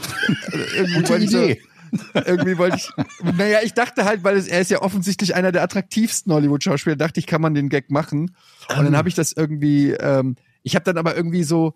Irgendwie 0.77 0.93
Gute 1.01 1.17
ich 1.17 1.31
so, 1.31 1.43
Idee. 1.43 1.61
irgendwie 2.13 2.57
wollte 2.57 2.77
ich, 2.77 2.89
naja, 3.37 3.59
ich 3.63 3.73
dachte 3.73 4.05
halt, 4.05 4.23
weil 4.23 4.37
es, 4.37 4.47
er 4.47 4.61
ist 4.61 4.71
ja 4.71 4.81
offensichtlich 4.81 5.35
einer 5.35 5.51
der 5.51 5.63
attraktivsten 5.63 6.31
Hollywood-Schauspieler, 6.33 6.95
dachte 6.95 7.19
ich, 7.19 7.27
kann 7.27 7.41
man 7.41 7.53
den 7.53 7.69
Gag 7.69 7.91
machen. 7.91 8.35
Und 8.75 8.85
dann 8.85 8.97
habe 8.97 9.09
ich 9.09 9.15
das 9.15 9.33
irgendwie, 9.33 9.91
ähm, 9.91 10.35
ich 10.63 10.75
habe 10.75 10.83
dann 10.83 10.97
aber 10.97 11.15
irgendwie 11.15 11.43
so, 11.43 11.73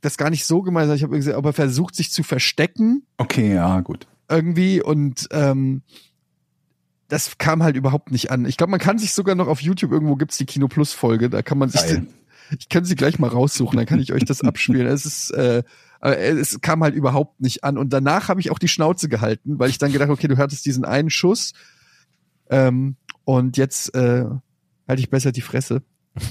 das 0.00 0.16
gar 0.16 0.30
nicht 0.30 0.46
so 0.46 0.62
gemeint, 0.62 0.86
ich 0.92 1.02
habe 1.02 1.14
irgendwie 1.14 1.18
gesagt, 1.18 1.36
aber 1.36 1.52
versucht 1.52 1.94
sich 1.94 2.12
zu 2.12 2.22
verstecken 2.22 3.06
okay, 3.16 3.54
ja, 3.54 3.80
gut. 3.80 4.06
irgendwie 4.28 4.82
und 4.82 5.28
ähm, 5.30 5.82
das 7.08 7.38
kam 7.38 7.62
halt 7.62 7.76
überhaupt 7.76 8.10
nicht 8.10 8.30
an. 8.30 8.44
Ich 8.44 8.56
glaube, 8.56 8.70
man 8.70 8.80
kann 8.80 8.98
sich 8.98 9.14
sogar 9.14 9.34
noch 9.34 9.48
auf 9.48 9.60
YouTube 9.60 9.92
irgendwo 9.92 10.16
gibt's 10.16 10.36
die 10.36 10.46
Kino 10.46 10.68
Plus 10.68 10.92
Folge, 10.92 11.30
da 11.30 11.42
kann 11.42 11.58
man 11.58 11.68
sich 11.70 11.80
ich 12.58 12.68
kann 12.68 12.84
sie 12.84 12.94
gleich 12.94 13.18
mal 13.18 13.28
raussuchen, 13.28 13.76
dann 13.76 13.86
kann 13.86 14.00
ich 14.00 14.12
euch 14.12 14.24
das 14.24 14.42
abspielen. 14.42 14.86
Es 14.86 15.06
ist 15.06 15.30
äh, 15.30 15.62
aber 16.04 16.18
es 16.18 16.60
kam 16.60 16.82
halt 16.82 16.94
überhaupt 16.94 17.40
nicht 17.40 17.64
an 17.64 17.78
und 17.78 17.94
danach 17.94 18.28
habe 18.28 18.38
ich 18.38 18.50
auch 18.50 18.58
die 18.58 18.68
Schnauze 18.68 19.08
gehalten, 19.08 19.58
weil 19.58 19.70
ich 19.70 19.78
dann 19.78 19.90
gedacht, 19.90 20.10
okay, 20.10 20.28
du 20.28 20.36
hattest 20.36 20.66
diesen 20.66 20.84
einen 20.84 21.08
Schuss 21.08 21.54
ähm, 22.50 22.96
und 23.24 23.56
jetzt 23.56 23.94
äh, 23.94 24.26
halte 24.86 25.00
ich 25.00 25.08
besser 25.08 25.32
die 25.32 25.40
Fresse. 25.40 25.82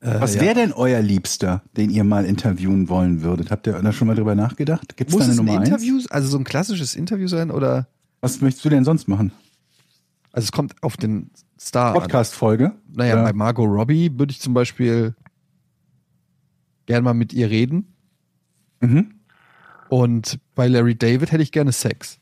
Äh, 0.00 0.20
Was 0.20 0.36
ja. 0.36 0.42
wäre 0.42 0.54
denn 0.54 0.72
euer 0.72 1.00
Liebster, 1.02 1.64
den 1.76 1.90
ihr 1.90 2.04
mal 2.04 2.24
interviewen 2.24 2.88
wollen 2.88 3.22
würdet? 3.22 3.50
Habt 3.50 3.66
ihr 3.66 3.72
da 3.72 3.92
schon 3.92 4.06
mal 4.06 4.14
drüber 4.14 4.36
nachgedacht? 4.36 4.96
Gibt 4.96 5.10
es 5.10 5.16
Muss 5.16 5.22
da 5.22 5.24
eine 5.24 5.32
es 5.32 5.40
ein 5.40 5.44
Nummer 5.44 5.58
eins? 5.58 5.68
Interview, 5.70 6.00
also 6.10 6.28
so 6.28 6.38
ein 6.38 6.44
klassisches 6.44 6.94
Interview 6.94 7.26
sein 7.26 7.50
oder 7.50 7.88
Was 8.20 8.40
möchtest 8.40 8.64
du 8.64 8.68
denn 8.68 8.84
sonst 8.84 9.08
machen? 9.08 9.32
also 10.30 10.44
es 10.44 10.52
kommt 10.52 10.80
auf 10.84 10.96
den 10.96 11.32
Star. 11.58 11.94
Podcast-Folge? 11.94 12.76
Naja, 12.94 13.14
Oder- 13.14 13.24
bei 13.24 13.32
Margot 13.32 13.68
Robbie 13.68 14.16
würde 14.16 14.30
ich 14.30 14.40
zum 14.40 14.54
Beispiel 14.54 15.16
gern 16.86 17.02
mal 17.02 17.14
mit 17.14 17.32
ihr 17.32 17.50
reden. 17.50 17.92
Mhm. 18.80 19.14
Und 19.88 20.38
bei 20.54 20.66
Larry 20.68 20.94
David 20.96 21.32
hätte 21.32 21.42
ich 21.42 21.52
gerne 21.52 21.72
Sex. 21.72 22.18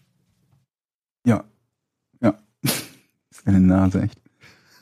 Ja. 1.26 1.44
Ja. 2.22 2.34
Das 2.62 3.38
ist 3.40 3.46
eine 3.46 3.60
Nase, 3.60 4.02
echt. 4.02 4.18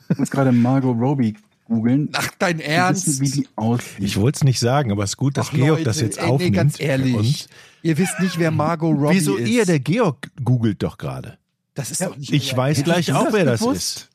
Ich 0.09 0.17
muss 0.17 0.29
gerade 0.31 0.51
Margot 0.51 0.97
Robbie 0.97 1.35
googeln. 1.65 2.09
Ach, 2.13 2.29
dein 2.39 2.59
Ernst? 2.59 3.07
wissen, 3.07 3.21
wie 3.25 3.31
die 3.31 3.47
aussieht. 3.55 3.99
Ich 3.99 4.17
wollte 4.17 4.37
es 4.37 4.43
nicht 4.43 4.59
sagen, 4.59 4.91
aber 4.91 5.03
es 5.03 5.11
ist 5.11 5.17
gut, 5.17 5.35
dass 5.37 5.47
Ach, 5.49 5.53
Georg 5.53 5.69
Leute, 5.69 5.83
das 5.83 5.99
jetzt 5.99 6.19
ey, 6.19 6.25
aufnimmt. 6.25 6.51
Nee, 6.51 6.55
ganz 6.57 6.79
ehrlich. 6.79 7.47
Ihr 7.81 7.97
wisst 7.97 8.19
nicht, 8.19 8.37
wer 8.39 8.51
Margot 8.51 8.95
Robbie 8.95 9.15
Wieso 9.15 9.35
ist. 9.35 9.49
ihr? 9.49 9.65
Der 9.65 9.79
Georg 9.79 10.29
googelt 10.43 10.81
doch 10.83 10.97
gerade. 10.97 11.37
das 11.73 11.91
ist 11.91 12.01
Ja, 12.01 12.09
doch 12.09 12.17
nicht 12.17 12.31
Ich 12.31 12.51
euer 12.53 12.57
weiß 12.59 12.83
gleich 12.83 13.11
auch, 13.13 13.25
das 13.25 13.33
wer 13.33 13.45
das 13.45 13.59
bewusst? 13.61 13.97
ist. 13.97 14.09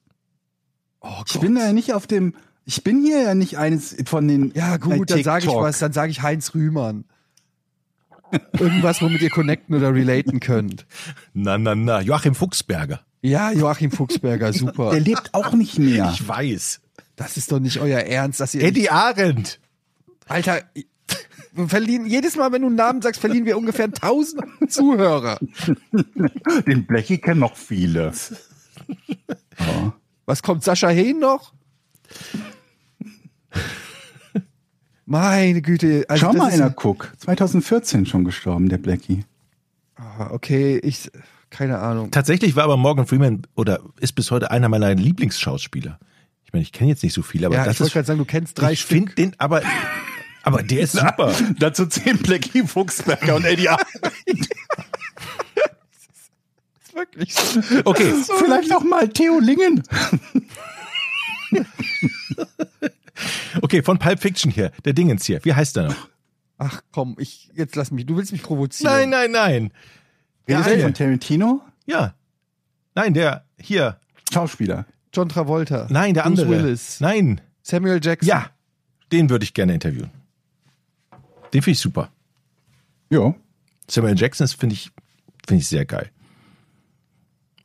Oh 1.01 1.23
Ich 1.27 1.41
bin 1.41 1.55
da 1.57 1.67
ja 1.67 1.73
nicht 1.73 1.93
auf 1.93 2.07
dem. 2.07 2.35
Ich 2.65 2.85
bin 2.85 3.03
hier 3.03 3.21
ja 3.23 3.35
nicht 3.35 3.59
eines 3.59 3.97
von 4.07 4.27
den. 4.29 4.53
ja 4.55 4.77
gut, 4.77 5.11
dann 5.11 5.23
sage 5.25 5.47
ich 5.47 5.53
was. 5.53 5.79
Dann 5.81 5.93
sage 5.93 6.11
ich 6.13 6.23
Heinz 6.23 6.55
Rühmann. 6.55 7.05
Irgendwas, 8.59 9.01
womit 9.03 9.23
ihr 9.23 9.31
connecten 9.31 9.75
oder 9.75 9.95
relaten 9.95 10.41
könnt. 10.41 10.87
Na, 11.35 11.59
na, 11.59 11.75
na. 11.75 12.01
Joachim 12.01 12.35
Fuchsberger. 12.35 13.01
Ja, 13.23 13.53
Joachim 13.53 13.91
Fuchsberger, 13.91 14.53
super. 14.53 14.91
Der 14.91 15.01
lebt 15.01 15.35
auch 15.35 15.53
nicht 15.53 15.79
mehr. 15.79 16.11
Ich 16.15 16.27
weiß. 16.27 16.81
Das 17.17 17.37
ist 17.37 17.53
doch 17.53 17.59
nicht 17.59 17.79
euer 17.79 18.01
Ernst, 18.01 18.41
dass 18.41 18.55
ihr. 18.55 18.63
Eddie 18.63 18.91
Arendt. 18.91 19.61
Alter, 20.27 20.63
wir 21.53 21.69
verlieren, 21.69 22.07
jedes 22.07 22.37
Mal, 22.37 22.53
wenn 22.53 22.63
du 22.63 22.69
einen 22.69 22.77
Namen 22.77 23.03
sagst, 23.03 23.21
verlieren 23.21 23.45
wir 23.45 23.59
ungefähr 23.59 23.87
1000 23.87 24.43
Zuhörer. 24.69 25.39
Den 26.67 26.87
Blechi 26.87 27.19
kennen 27.19 27.41
noch 27.41 27.57
viele. 27.57 28.13
Ja. 29.59 29.93
Was 30.25 30.43
kommt 30.43 30.65
Sascha 30.65 30.89
Hehn 30.89 31.19
noch? 31.19 31.53
Meine 35.11 35.61
Güte. 35.61 36.05
Also 36.09 36.21
Schau 36.27 36.33
das 36.33 36.39
mal, 36.39 36.49
ist- 36.49 36.55
einer 36.61 36.71
guck. 36.71 37.13
2014 37.19 38.07
schon 38.07 38.25
gestorben, 38.25 38.69
der 38.69 38.79
Blackie. 38.79 39.25
Ah, 39.97 40.29
Okay, 40.31 40.79
ich, 40.85 41.11
keine 41.51 41.81
Ahnung. 41.81 42.13
Tatsächlich 42.13 42.55
war 42.55 42.63
aber 42.63 42.77
Morgan 42.77 43.07
Freeman 43.09 43.43
oder 43.57 43.81
ist 43.99 44.13
bis 44.13 44.31
heute 44.31 44.53
einer 44.53 44.69
meiner 44.69 44.95
Lieblingsschauspieler. 44.95 45.99
Ich 46.45 46.53
meine, 46.53 46.63
ich 46.63 46.71
kenne 46.73 46.91
jetzt 46.91 47.03
nicht 47.03 47.13
so 47.13 47.23
viele, 47.23 47.47
aber 47.47 47.57
Ja, 47.57 47.65
das 47.65 47.75
ich 47.75 47.81
wollte 47.81 47.93
gerade 47.95 48.07
sagen, 48.07 48.19
du 48.21 48.25
kennst 48.25 48.57
drei 48.61 48.73
ich 48.73 48.81
Stück. 48.83 48.91
finde 48.99 49.15
den, 49.17 49.35
aber, 49.39 49.63
aber 50.45 50.63
der 50.63 50.81
ist 50.83 50.93
super. 50.93 51.35
Dazu 51.59 51.87
zehn 51.87 52.17
Blackie, 52.19 52.63
Fuchsberger 52.65 53.35
und 53.35 53.45
Eddie 53.45 53.69
ist 54.27 54.49
wirklich 56.95 57.35
so. 57.35 57.61
Okay, 57.85 58.15
Vielleicht 58.39 58.73
auch 58.75 58.85
mal 58.85 59.09
Theo 59.09 59.41
Lingen. 59.41 59.83
Okay, 63.71 63.83
von 63.83 63.99
Pulp 63.99 64.21
Fiction 64.21 64.51
hier, 64.51 64.71
der 64.85 64.93
Dingens 64.93 65.25
hier. 65.25 65.45
Wie 65.45 65.55
heißt 65.55 65.77
der 65.77 65.85
noch? 65.85 66.09
Ach 66.59 66.83
komm, 66.93 67.17
ich, 67.19 67.51
jetzt 67.55 67.77
lass 67.77 67.91
mich, 67.91 68.05
du 68.05 68.17
willst 68.17 68.33
mich 68.33 68.43
provozieren. 68.43 68.93
Nein, 68.93 69.11
nein, 69.11 69.31
nein. 69.31 69.73
Der 70.49 70.59
Redest 70.59 70.77
du 70.77 70.83
von 70.83 70.95
Tarantino? 70.95 71.63
Ja. 71.87 72.15
Nein, 72.95 73.15
der 73.15 73.45
hier. 73.59 73.99
Schauspieler. 74.33 74.87
John 75.15 75.29
Travolta. 75.29 75.87
Nein, 75.91 76.15
der 76.15 76.23
Bruce 76.23 76.41
andere. 76.41 76.65
Willis. 76.65 77.01
Nein. 77.01 77.41
Samuel 77.63 78.01
Jackson. 78.03 78.29
Ja. 78.29 78.51
Den 79.13 79.31
würde 79.31 79.45
ich 79.45 79.55
gerne 79.55 79.75
interviewen. 79.75 80.11
Den 81.53 81.63
finde 81.63 81.73
ich 81.73 81.79
super. 81.79 82.11
Ja. 83.11 83.35
Samuel 83.89 84.19
Jackson 84.19 84.45
ist, 84.45 84.55
finde 84.55 84.75
ich, 84.75 84.91
finde 85.47 85.61
ich 85.63 85.69
sehr 85.69 85.85
geil. 85.85 86.11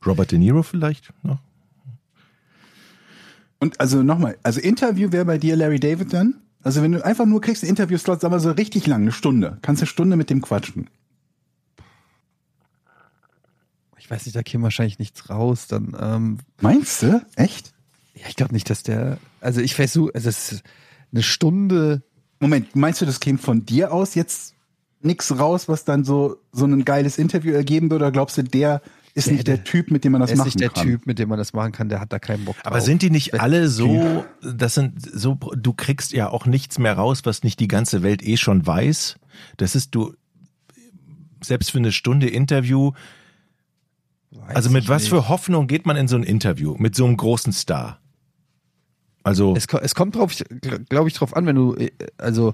Robert 0.05 0.31
De 0.31 0.39
Niro 0.39 0.63
vielleicht 0.63 1.11
noch? 1.23 1.39
Und 3.59 3.79
also 3.79 4.03
nochmal, 4.03 4.37
also 4.43 4.59
Interview 4.59 5.11
wäre 5.11 5.25
bei 5.25 5.37
dir 5.37 5.55
Larry 5.55 5.79
David 5.79 6.13
dann? 6.13 6.41
Also 6.63 6.81
wenn 6.81 6.91
du 6.91 7.05
einfach 7.05 7.25
nur 7.25 7.41
kriegst 7.41 7.63
einen 7.63 7.69
Interviewslot, 7.69 8.21
sag 8.21 8.31
mal 8.31 8.39
so 8.39 8.51
richtig 8.51 8.87
lang, 8.87 9.01
eine 9.01 9.11
Stunde. 9.11 9.59
Kannst 9.61 9.81
eine 9.81 9.87
Stunde 9.87 10.15
mit 10.17 10.29
dem 10.29 10.41
quatschen. 10.41 10.89
Ich 13.97 14.09
weiß 14.09 14.25
nicht, 14.25 14.35
da 14.35 14.43
käme 14.43 14.63
wahrscheinlich 14.63 14.99
nichts 14.99 15.29
raus. 15.29 15.67
Dann, 15.67 15.95
ähm, 15.99 16.37
Meinst 16.61 17.01
du? 17.01 17.25
Echt? 17.35 17.73
ja, 18.15 18.27
ich 18.29 18.35
glaube 18.35 18.53
nicht, 18.53 18.69
dass 18.69 18.83
der, 18.83 19.17
also 19.41 19.61
ich 19.61 19.75
versuche, 19.75 20.13
also 20.15 20.29
es 20.29 20.51
ist 20.51 20.63
eine 21.11 21.23
Stunde, 21.23 22.01
Moment, 22.39 22.75
meinst 22.75 23.01
du, 23.01 23.05
das 23.05 23.19
käme 23.19 23.37
von 23.37 23.65
dir 23.65 23.93
aus 23.93 24.15
jetzt 24.15 24.55
nix 25.01 25.37
raus, 25.37 25.69
was 25.69 25.85
dann 25.85 26.03
so, 26.03 26.37
so 26.51 26.65
ein 26.65 26.83
geiles 26.83 27.17
Interview 27.17 27.53
ergeben 27.53 27.89
würde? 27.89 28.05
Oder 28.05 28.11
glaubst 28.11 28.37
du, 28.37 28.43
der 28.43 28.81
ist 29.15 29.27
Der- 29.27 29.33
nicht 29.33 29.47
der 29.47 29.63
Typ, 29.63 29.89
mit 29.91 30.03
dem 30.03 30.11
man 30.11 30.21
das 30.21 30.29
er 30.29 30.33
ist 30.33 30.37
machen 30.39 30.47
nicht 30.47 30.59
der 30.59 30.69
kann? 30.69 30.83
Typ, 30.85 31.07
mit 31.07 31.17
dem 31.19 31.29
man 31.29 31.37
das 31.39 31.53
machen 31.53 31.71
kann, 31.71 31.89
der 31.89 31.99
hat 31.99 32.11
da 32.13 32.19
keinen 32.19 32.45
Bock 32.45 32.55
drauf. 32.57 32.65
Aber 32.67 32.81
sind 32.81 33.01
die 33.01 33.09
nicht 33.09 33.39
alle 33.39 33.67
so, 33.69 34.23
das 34.43 34.75
sind 34.75 34.93
so, 35.01 35.35
du 35.55 35.73
kriegst 35.73 36.11
ja 36.11 36.29
auch 36.29 36.45
nichts 36.45 36.77
mehr 36.77 36.93
raus, 36.93 37.21
was 37.23 37.41
nicht 37.41 37.59
die 37.59 37.67
ganze 37.67 38.03
Welt 38.03 38.21
eh 38.21 38.37
schon 38.37 38.65
weiß. 38.67 39.15
Das 39.57 39.73
ist 39.75 39.95
du, 39.95 40.13
selbst 41.41 41.71
für 41.71 41.77
eine 41.79 41.91
Stunde 41.91 42.27
Interview, 42.29 42.91
Weiß 44.31 44.55
also 44.55 44.69
mit 44.69 44.89
was 44.89 45.03
nicht. 45.03 45.09
für 45.11 45.29
Hoffnung 45.29 45.67
geht 45.67 45.85
man 45.85 45.95
in 45.95 46.07
so 46.09 46.17
ein 46.17 46.23
Interview? 46.23 46.75
Mit 46.77 46.93
so 46.95 47.05
einem 47.05 47.15
großen 47.15 47.53
Star? 47.53 47.99
Also, 49.23 49.55
Es, 49.55 49.65
es 49.81 49.95
kommt 49.95 50.15
drauf, 50.15 50.33
glaube 50.89 51.07
ich, 51.07 51.15
drauf 51.15 51.35
an, 51.35 51.45
wenn 51.45 51.55
du, 51.55 51.73
äh, 51.75 51.89
also 52.17 52.53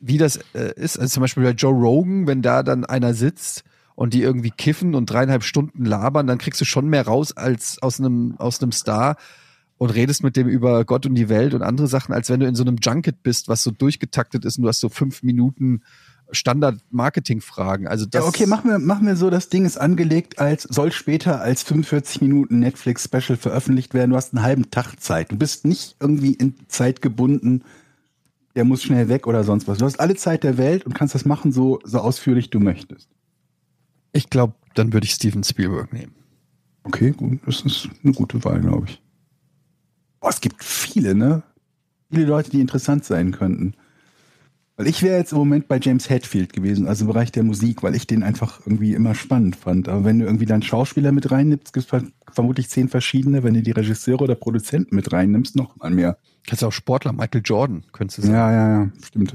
wie 0.00 0.16
das 0.18 0.36
äh, 0.54 0.72
ist. 0.74 0.98
Also 0.98 1.14
zum 1.14 1.20
Beispiel 1.20 1.42
bei 1.44 1.50
Joe 1.50 1.72
Rogan, 1.72 2.26
wenn 2.26 2.42
da 2.42 2.62
dann 2.62 2.84
einer 2.84 3.14
sitzt 3.14 3.62
und 3.94 4.14
die 4.14 4.22
irgendwie 4.22 4.50
kiffen 4.50 4.94
und 4.94 5.06
dreieinhalb 5.06 5.44
Stunden 5.44 5.84
labern, 5.84 6.26
dann 6.26 6.38
kriegst 6.38 6.60
du 6.60 6.64
schon 6.64 6.88
mehr 6.88 7.06
raus 7.06 7.36
als 7.36 7.80
aus 7.82 8.00
einem 8.00 8.34
aus 8.38 8.62
einem 8.62 8.72
Star 8.72 9.16
und 9.78 9.90
redest 9.90 10.22
mit 10.22 10.36
dem 10.36 10.48
über 10.48 10.84
Gott 10.84 11.06
und 11.06 11.14
die 11.14 11.28
Welt 11.28 11.54
und 11.54 11.62
andere 11.62 11.88
Sachen, 11.88 12.12
als 12.14 12.30
wenn 12.30 12.40
du 12.40 12.46
in 12.46 12.54
so 12.54 12.62
einem 12.62 12.76
Junket 12.80 13.22
bist, 13.22 13.48
was 13.48 13.62
so 13.62 13.70
durchgetaktet 13.70 14.44
ist 14.44 14.58
und 14.58 14.62
du 14.62 14.68
hast 14.68 14.80
so 14.80 14.88
fünf 14.88 15.22
Minuten 15.22 15.82
Standard-Marketing-Fragen. 16.32 17.86
Also 17.86 18.06
das 18.06 18.22
Ja, 18.22 18.28
okay, 18.28 18.46
machen 18.46 18.70
wir, 18.70 18.78
machen 18.78 19.06
wir 19.06 19.16
so, 19.16 19.30
das 19.30 19.48
Ding 19.48 19.64
ist 19.64 19.78
angelegt 19.78 20.38
als, 20.38 20.62
soll 20.64 20.92
später 20.92 21.40
als 21.40 21.62
45 21.62 22.20
Minuten 22.22 22.58
Netflix-Special 22.58 23.36
veröffentlicht 23.36 23.94
werden. 23.94 24.10
Du 24.10 24.16
hast 24.16 24.34
einen 24.34 24.42
halben 24.42 24.70
Tag 24.70 25.00
Zeit. 25.00 25.30
Du 25.30 25.36
bist 25.36 25.64
nicht 25.64 25.96
irgendwie 26.00 26.32
in 26.32 26.54
Zeit 26.68 27.02
gebunden. 27.02 27.62
der 28.54 28.64
muss 28.64 28.82
schnell 28.82 29.08
weg 29.08 29.26
oder 29.26 29.44
sonst 29.44 29.68
was. 29.68 29.78
Du 29.78 29.84
hast 29.84 30.00
alle 30.00 30.14
Zeit 30.14 30.44
der 30.44 30.58
Welt 30.58 30.84
und 30.84 30.94
kannst 30.94 31.14
das 31.14 31.24
machen, 31.24 31.52
so, 31.52 31.80
so 31.84 31.98
ausführlich 31.98 32.50
du 32.50 32.60
möchtest. 32.60 33.08
Ich 34.12 34.30
glaube, 34.30 34.54
dann 34.74 34.92
würde 34.92 35.06
ich 35.06 35.12
Steven 35.12 35.44
Spielberg 35.44 35.92
nehmen. 35.92 36.14
Okay, 36.84 37.12
gut, 37.12 37.40
das 37.46 37.60
ist 37.62 37.88
eine 38.02 38.12
gute 38.12 38.42
Wahl, 38.44 38.60
glaube 38.60 38.86
ich. 38.88 39.02
Boah, 40.20 40.30
es 40.30 40.40
gibt 40.40 40.62
viele, 40.62 41.14
ne? 41.14 41.42
Viele 42.10 42.26
Leute, 42.26 42.50
die 42.50 42.60
interessant 42.60 43.04
sein 43.04 43.32
könnten. 43.32 43.74
Weil 44.76 44.86
ich 44.86 45.02
wäre 45.02 45.18
jetzt 45.18 45.32
im 45.32 45.38
Moment 45.38 45.68
bei 45.68 45.78
James 45.78 46.08
Hetfield 46.08 46.52
gewesen, 46.52 46.88
also 46.88 47.04
im 47.04 47.08
Bereich 47.12 47.30
der 47.30 47.42
Musik, 47.42 47.82
weil 47.82 47.94
ich 47.94 48.06
den 48.06 48.22
einfach 48.22 48.60
irgendwie 48.66 48.94
immer 48.94 49.14
spannend 49.14 49.54
fand. 49.54 49.88
Aber 49.88 50.04
wenn 50.04 50.18
du 50.18 50.24
irgendwie 50.24 50.46
dann 50.46 50.62
Schauspieler 50.62 51.12
mit 51.12 51.30
reinnimmst, 51.30 51.72
gibt 51.72 51.92
es 51.92 52.04
vermutlich 52.32 52.68
zehn 52.70 52.88
verschiedene. 52.88 53.42
Wenn 53.42 53.54
du 53.54 53.62
die 53.62 53.70
Regisseure 53.70 54.24
oder 54.24 54.34
Produzenten 54.34 54.96
mit 54.96 55.12
reinnimmst, 55.12 55.56
noch 55.56 55.76
mal 55.76 55.90
mehr. 55.90 56.18
Kannst 56.46 56.62
du 56.62 56.66
auch 56.66 56.72
Sportler, 56.72 57.12
Michael 57.12 57.42
Jordan, 57.44 57.84
könntest 57.92 58.18
du 58.18 58.22
sagen. 58.22 58.34
Ja, 58.34 58.52
ja, 58.52 58.82
ja, 58.84 58.90
stimmt. 59.02 59.34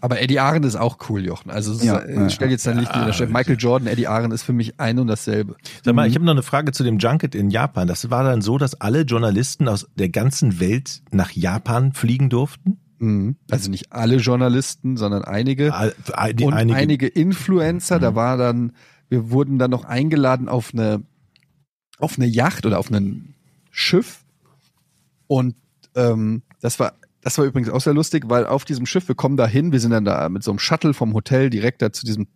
Aber 0.00 0.20
Eddie 0.20 0.40
Aaron 0.40 0.62
ist 0.64 0.76
auch 0.76 0.98
cool, 1.08 1.24
Jochen. 1.24 1.50
Also 1.50 1.72
Ja, 1.84 1.98
äh, 1.98 2.14
ja, 2.14 2.30
stell 2.30 2.50
jetzt 2.50 2.66
dein 2.66 2.78
Licht 2.78 2.94
in 2.94 3.04
der 3.04 3.12
Stelle. 3.12 3.32
Michael 3.32 3.56
Jordan, 3.58 3.86
Eddie 3.88 4.08
Aaron 4.08 4.30
ist 4.32 4.42
für 4.42 4.52
mich 4.52 4.80
ein 4.80 4.98
und 4.98 5.06
dasselbe. 5.06 5.56
Sag 5.84 5.92
Mhm. 5.92 5.96
mal, 5.96 6.08
ich 6.08 6.14
habe 6.14 6.24
noch 6.24 6.32
eine 6.32 6.42
Frage 6.42 6.72
zu 6.72 6.82
dem 6.84 6.98
Junket 6.98 7.34
in 7.34 7.50
Japan. 7.50 7.86
Das 7.88 8.10
war 8.10 8.24
dann 8.24 8.40
so, 8.42 8.58
dass 8.58 8.80
alle 8.80 9.02
Journalisten 9.02 9.68
aus 9.68 9.86
der 9.96 10.08
ganzen 10.08 10.60
Welt 10.60 11.02
nach 11.10 11.30
Japan 11.32 11.92
fliegen 11.92 12.28
durften? 12.30 12.78
Mhm. 12.98 13.36
Also 13.50 13.70
nicht 13.70 13.92
alle 13.92 14.16
Journalisten, 14.16 14.96
sondern 14.96 15.22
einige. 15.24 15.72
Die- 16.34 16.44
und 16.44 16.54
einige, 16.54 16.76
einige, 16.78 17.06
Influencer. 17.06 17.98
Da 17.98 18.10
Mhm. 18.12 18.14
war 18.16 18.36
dann, 18.36 18.72
wir 19.08 19.30
wurden 19.30 19.58
dann 19.58 19.70
noch 19.70 19.84
eingeladen 19.84 20.48
auf 20.48 20.70
eine, 20.72 21.02
auf 21.98 22.16
eine 22.18 22.26
Yacht 22.26 22.66
oder 22.66 22.78
auf 22.78 22.90
ein 22.90 23.34
Schiff. 23.70 24.24
Und 25.26 25.54
ähm, 25.94 26.42
das 26.60 26.78
war, 26.80 26.94
das 27.26 27.38
war 27.38 27.44
übrigens 27.44 27.70
auch 27.70 27.80
sehr 27.80 27.92
lustig, 27.92 28.22
weil 28.28 28.46
auf 28.46 28.64
diesem 28.64 28.86
Schiff, 28.86 29.08
wir 29.08 29.16
kommen 29.16 29.36
da 29.36 29.48
hin, 29.48 29.72
wir 29.72 29.80
sind 29.80 29.90
dann 29.90 30.04
da 30.04 30.28
mit 30.28 30.44
so 30.44 30.52
einem 30.52 30.60
Shuttle 30.60 30.94
vom 30.94 31.12
Hotel 31.12 31.50
direkt 31.50 31.82
da 31.82 31.90
zu 31.92 32.06
diesem 32.06 32.28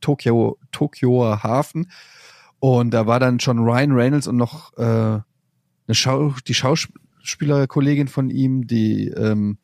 Tokio, 0.00 0.58
Tokioer 0.72 1.44
Hafen. 1.44 1.88
Und 2.58 2.90
da 2.90 3.06
war 3.06 3.20
dann 3.20 3.38
schon 3.38 3.60
Ryan 3.60 3.92
Reynolds 3.92 4.26
und 4.26 4.36
noch 4.36 4.76
äh, 4.76 4.82
eine 4.82 5.24
Schau, 5.90 6.34
die 6.48 6.54
Schauspielerkollegin 6.54 8.08
von 8.08 8.28
ihm, 8.28 8.66
die 8.66 9.06
ähm, 9.06 9.58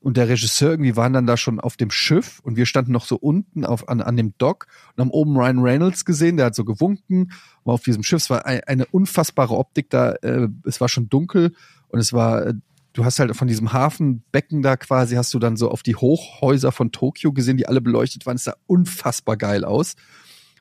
und 0.00 0.16
der 0.16 0.30
Regisseur 0.30 0.70
irgendwie 0.70 0.96
waren 0.96 1.12
dann 1.12 1.26
da 1.26 1.36
schon 1.36 1.60
auf 1.60 1.76
dem 1.76 1.90
Schiff 1.90 2.40
und 2.42 2.56
wir 2.56 2.64
standen 2.64 2.92
noch 2.92 3.04
so 3.04 3.16
unten 3.16 3.66
auf, 3.66 3.90
an, 3.90 4.00
an 4.00 4.16
dem 4.16 4.32
Dock 4.38 4.68
und 4.96 5.02
haben 5.02 5.10
oben 5.10 5.36
Ryan 5.36 5.58
Reynolds 5.58 6.06
gesehen, 6.06 6.38
der 6.38 6.46
hat 6.46 6.54
so 6.54 6.64
gewunken, 6.64 7.32
war 7.64 7.74
auf 7.74 7.82
diesem 7.82 8.02
Schiff, 8.02 8.22
es 8.22 8.30
war 8.30 8.46
ein, 8.46 8.62
eine 8.64 8.86
unfassbare 8.86 9.54
Optik 9.54 9.90
da, 9.90 10.12
äh, 10.22 10.48
es 10.64 10.80
war 10.80 10.88
schon 10.88 11.10
dunkel 11.10 11.52
und 11.88 11.98
es 11.98 12.14
war, 12.14 12.46
äh, 12.46 12.54
du 12.92 13.04
hast 13.04 13.18
halt 13.18 13.34
von 13.36 13.48
diesem 13.48 13.72
Hafenbecken 13.72 14.62
da 14.62 14.76
quasi, 14.76 15.14
hast 15.14 15.32
du 15.34 15.38
dann 15.38 15.56
so 15.56 15.70
auf 15.70 15.82
die 15.82 15.96
Hochhäuser 15.96 16.72
von 16.72 16.92
Tokio 16.92 17.32
gesehen, 17.32 17.56
die 17.56 17.68
alle 17.68 17.80
beleuchtet 17.80 18.26
waren, 18.26 18.36
es 18.36 18.44
sah 18.44 18.54
unfassbar 18.66 19.36
geil 19.36 19.64
aus. 19.64 19.94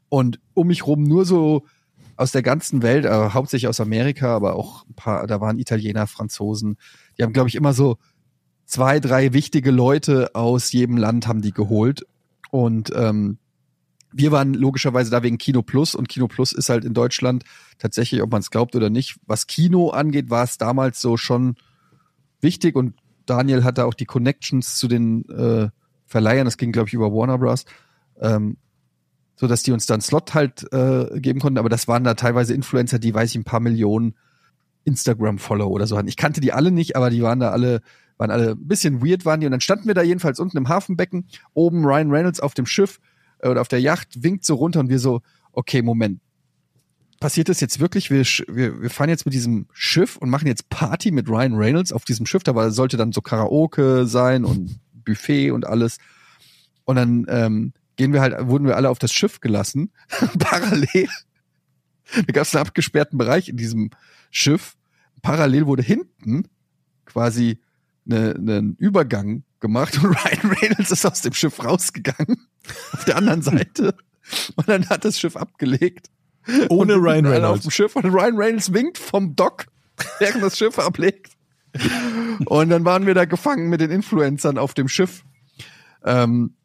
Und 0.09 0.39
um 0.53 0.67
mich 0.67 0.85
rum 0.85 1.03
nur 1.03 1.25
so 1.25 1.65
aus 2.17 2.31
der 2.31 2.41
ganzen 2.41 2.81
Welt, 2.81 3.05
äh, 3.05 3.29
hauptsächlich 3.29 3.67
aus 3.67 3.79
Amerika, 3.79 4.35
aber 4.35 4.55
auch 4.55 4.85
ein 4.87 4.93
paar, 4.93 5.25
da 5.25 5.39
waren 5.39 5.57
Italiener, 5.57 6.05
Franzosen, 6.05 6.77
die 7.17 7.23
haben, 7.23 7.33
glaube 7.33 7.49
ich, 7.49 7.55
immer 7.55 7.73
so 7.73 7.97
zwei, 8.65 8.99
drei 8.99 9.33
wichtige 9.33 9.71
Leute 9.71 10.35
aus 10.35 10.71
jedem 10.71 10.97
Land 10.97 11.27
haben 11.27 11.41
die 11.41 11.53
geholt. 11.53 12.05
Und 12.51 12.91
ähm, 12.95 13.37
wir 14.11 14.31
waren 14.31 14.53
logischerweise 14.53 15.11
da 15.11 15.23
wegen 15.23 15.37
Kino 15.37 15.61
Plus. 15.61 15.95
Und 15.95 16.09
Kino 16.09 16.27
Plus 16.27 16.51
ist 16.51 16.69
halt 16.69 16.83
in 16.83 16.93
Deutschland 16.93 17.43
tatsächlich, 17.77 18.21
ob 18.21 18.31
man 18.31 18.41
es 18.41 18.51
glaubt 18.51 18.75
oder 18.75 18.89
nicht, 18.89 19.17
was 19.25 19.47
Kino 19.47 19.89
angeht, 19.89 20.29
war 20.29 20.43
es 20.43 20.57
damals 20.57 21.01
so 21.01 21.17
schon 21.17 21.55
wichtig 22.41 22.75
und 22.75 22.95
Daniel 23.25 23.63
hatte 23.63 23.85
auch 23.85 23.93
die 23.93 24.05
Connections 24.05 24.77
zu 24.77 24.87
den 24.87 25.27
äh, 25.29 25.69
Verleihern, 26.05 26.45
das 26.45 26.57
ging 26.57 26.71
glaube 26.71 26.87
ich 26.87 26.93
über 26.93 27.11
Warner 27.11 27.37
Bros. 27.37 27.65
Ähm, 28.19 28.57
so 29.35 29.47
dass 29.47 29.63
die 29.63 29.71
uns 29.71 29.85
dann 29.85 30.01
Slot 30.01 30.33
halt 30.33 30.67
äh, 30.73 31.19
geben 31.19 31.39
konnten, 31.39 31.59
aber 31.59 31.69
das 31.69 31.87
waren 31.87 32.03
da 32.03 32.13
teilweise 32.13 32.53
Influencer, 32.53 32.99
die 32.99 33.13
weiß 33.13 33.29
ich 33.29 33.37
ein 33.37 33.45
paar 33.45 33.61
Millionen 33.61 34.15
Instagram-Follower 34.83 35.71
oder 35.71 35.87
so 35.87 35.97
hatten. 35.97 36.09
Ich 36.09 36.17
kannte 36.17 36.41
die 36.41 36.51
alle 36.51 36.71
nicht, 36.71 36.97
aber 36.97 37.09
die 37.09 37.21
waren 37.21 37.39
da 37.39 37.51
alle 37.51 37.81
waren 38.17 38.31
alle 38.31 38.51
ein 38.51 38.67
bisschen 38.67 39.01
weird 39.01 39.25
waren 39.25 39.39
die 39.39 39.45
und 39.45 39.51
dann 39.51 39.61
standen 39.61 39.87
wir 39.87 39.93
da 39.93 40.01
jedenfalls 40.01 40.39
unten 40.39 40.57
im 40.57 40.67
Hafenbecken, 40.67 41.25
oben 41.53 41.85
Ryan 41.85 42.11
Reynolds 42.11 42.41
auf 42.41 42.53
dem 42.53 42.65
Schiff 42.65 42.99
äh, 43.39 43.47
oder 43.47 43.61
auf 43.61 43.69
der 43.69 43.79
Yacht 43.79 44.23
winkt 44.23 44.43
so 44.43 44.55
runter 44.55 44.81
und 44.81 44.89
wir 44.89 44.99
so, 44.99 45.21
okay, 45.53 45.81
Moment. 45.81 46.19
Passiert 47.19 47.49
das 47.49 47.59
jetzt 47.59 47.79
wirklich? 47.79 48.09
Wir, 48.09 48.23
wir, 48.47 48.81
wir 48.81 48.89
fahren 48.89 49.09
jetzt 49.09 49.25
mit 49.25 49.33
diesem 49.33 49.67
Schiff 49.73 50.15
und 50.15 50.29
machen 50.29 50.47
jetzt 50.47 50.69
Party 50.69 51.11
mit 51.11 51.27
Ryan 51.27 51.55
Reynolds 51.55 51.91
auf 51.91 52.05
diesem 52.05 52.25
Schiff, 52.25 52.43
da 52.43 52.55
war, 52.55 52.71
sollte 52.71 52.95
dann 52.95 53.11
so 53.11 53.21
Karaoke 53.21 54.07
sein 54.07 54.45
und 54.45 54.79
Buffet 54.93 55.51
und 55.51 55.67
alles. 55.67 55.97
Und 56.85 56.95
dann 56.95 57.25
ähm, 57.27 57.73
gehen 57.97 58.13
wir 58.13 58.21
halt, 58.21 58.47
wurden 58.47 58.65
wir 58.65 58.77
alle 58.77 58.89
auf 58.89 58.99
das 58.99 59.11
Schiff 59.11 59.41
gelassen. 59.41 59.91
Parallel. 60.39 61.09
Da 62.15 62.33
gab 62.33 62.43
es 62.43 62.55
einen 62.55 62.65
abgesperrten 62.65 63.17
Bereich 63.17 63.49
in 63.49 63.57
diesem 63.57 63.89
Schiff. 64.31 64.75
Parallel 65.21 65.67
wurde 65.67 65.83
hinten 65.83 66.47
quasi 67.05 67.59
eine, 68.05 68.35
einen 68.35 68.75
Übergang 68.75 69.43
gemacht 69.59 69.97
und 69.97 70.05
Ryan 70.05 70.51
Reynolds 70.53 70.91
ist 70.91 71.05
aus 71.05 71.21
dem 71.21 71.33
Schiff 71.33 71.63
rausgegangen 71.63 72.47
auf 72.93 73.05
der 73.05 73.17
anderen 73.17 73.41
Seite 73.43 73.95
und 74.55 74.69
dann 74.69 74.87
hat 74.89 75.05
das 75.05 75.19
Schiff 75.19 75.35
abgelegt. 75.35 76.09
Ohne 76.69 76.95
Und 76.95 77.01
Ryan 77.03 77.25
alle 77.25 77.35
Auf 77.35 77.43
Reynolds. 77.43 77.61
dem 77.63 77.71
Schiff 77.71 77.95
und 77.95 78.05
Ryan 78.05 78.35
Reynolds 78.35 78.73
winkt 78.73 78.97
vom 78.97 79.35
Dock, 79.35 79.65
während 80.19 80.43
das 80.43 80.57
Schiff 80.57 80.79
ablegt. 80.79 81.33
Und 82.45 82.69
dann 82.69 82.85
waren 82.85 83.05
wir 83.05 83.13
da 83.13 83.25
gefangen 83.25 83.69
mit 83.69 83.81
den 83.81 83.91
Influencern 83.91 84.57
auf 84.57 84.73
dem 84.73 84.87
Schiff. 84.87 85.23
Ähm, 86.03 86.55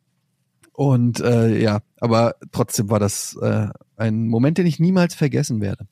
und 0.73 1.21
äh, 1.21 1.59
ja, 1.61 1.81
aber 2.01 2.37
trotzdem 2.53 2.91
war 2.91 2.99
das 2.99 3.37
äh, 3.41 3.69
ein 3.97 4.29
Moment, 4.29 4.59
den 4.59 4.67
ich 4.67 4.81
niemals 4.81 5.15
vergessen 5.15 5.61
werde. 5.61 5.87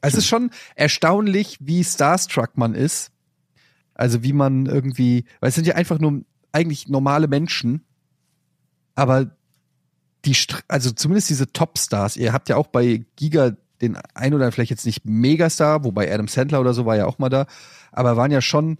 Es 0.00 0.14
ist 0.14 0.26
schon 0.26 0.50
erstaunlich, 0.74 1.58
wie 1.60 1.82
starstruck 1.84 2.58
man 2.58 2.74
ist. 2.74 3.12
Also 3.94 4.22
wie 4.22 4.32
man 4.32 4.66
irgendwie, 4.66 5.24
weil 5.40 5.48
es 5.50 5.54
sind 5.54 5.66
ja 5.66 5.74
einfach 5.74 5.98
nur 5.98 6.22
eigentlich 6.50 6.88
normale 6.88 7.28
Menschen, 7.28 7.84
aber 8.94 9.36
die, 10.24 10.36
also 10.68 10.90
zumindest 10.92 11.30
diese 11.30 11.52
Topstars, 11.52 12.16
ihr 12.16 12.32
habt 12.32 12.48
ja 12.48 12.56
auch 12.56 12.68
bei 12.68 13.04
Giga 13.16 13.52
den 13.80 13.96
ein 14.14 14.32
oder 14.32 14.50
vielleicht 14.52 14.70
jetzt 14.70 14.86
nicht 14.86 15.04
Megastar, 15.04 15.84
wobei 15.84 16.12
Adam 16.12 16.28
Sandler 16.28 16.60
oder 16.60 16.72
so 16.72 16.86
war 16.86 16.96
ja 16.96 17.06
auch 17.06 17.18
mal 17.18 17.28
da, 17.28 17.46
aber 17.90 18.16
waren 18.16 18.30
ja 18.30 18.40
schon 18.40 18.78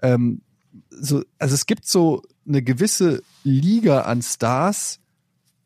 ähm, 0.00 0.42
so, 0.90 1.22
also 1.38 1.54
es 1.54 1.66
gibt 1.66 1.86
so 1.86 2.22
eine 2.46 2.62
gewisse 2.62 3.22
Liga 3.42 4.02
an 4.02 4.22
Stars, 4.22 5.00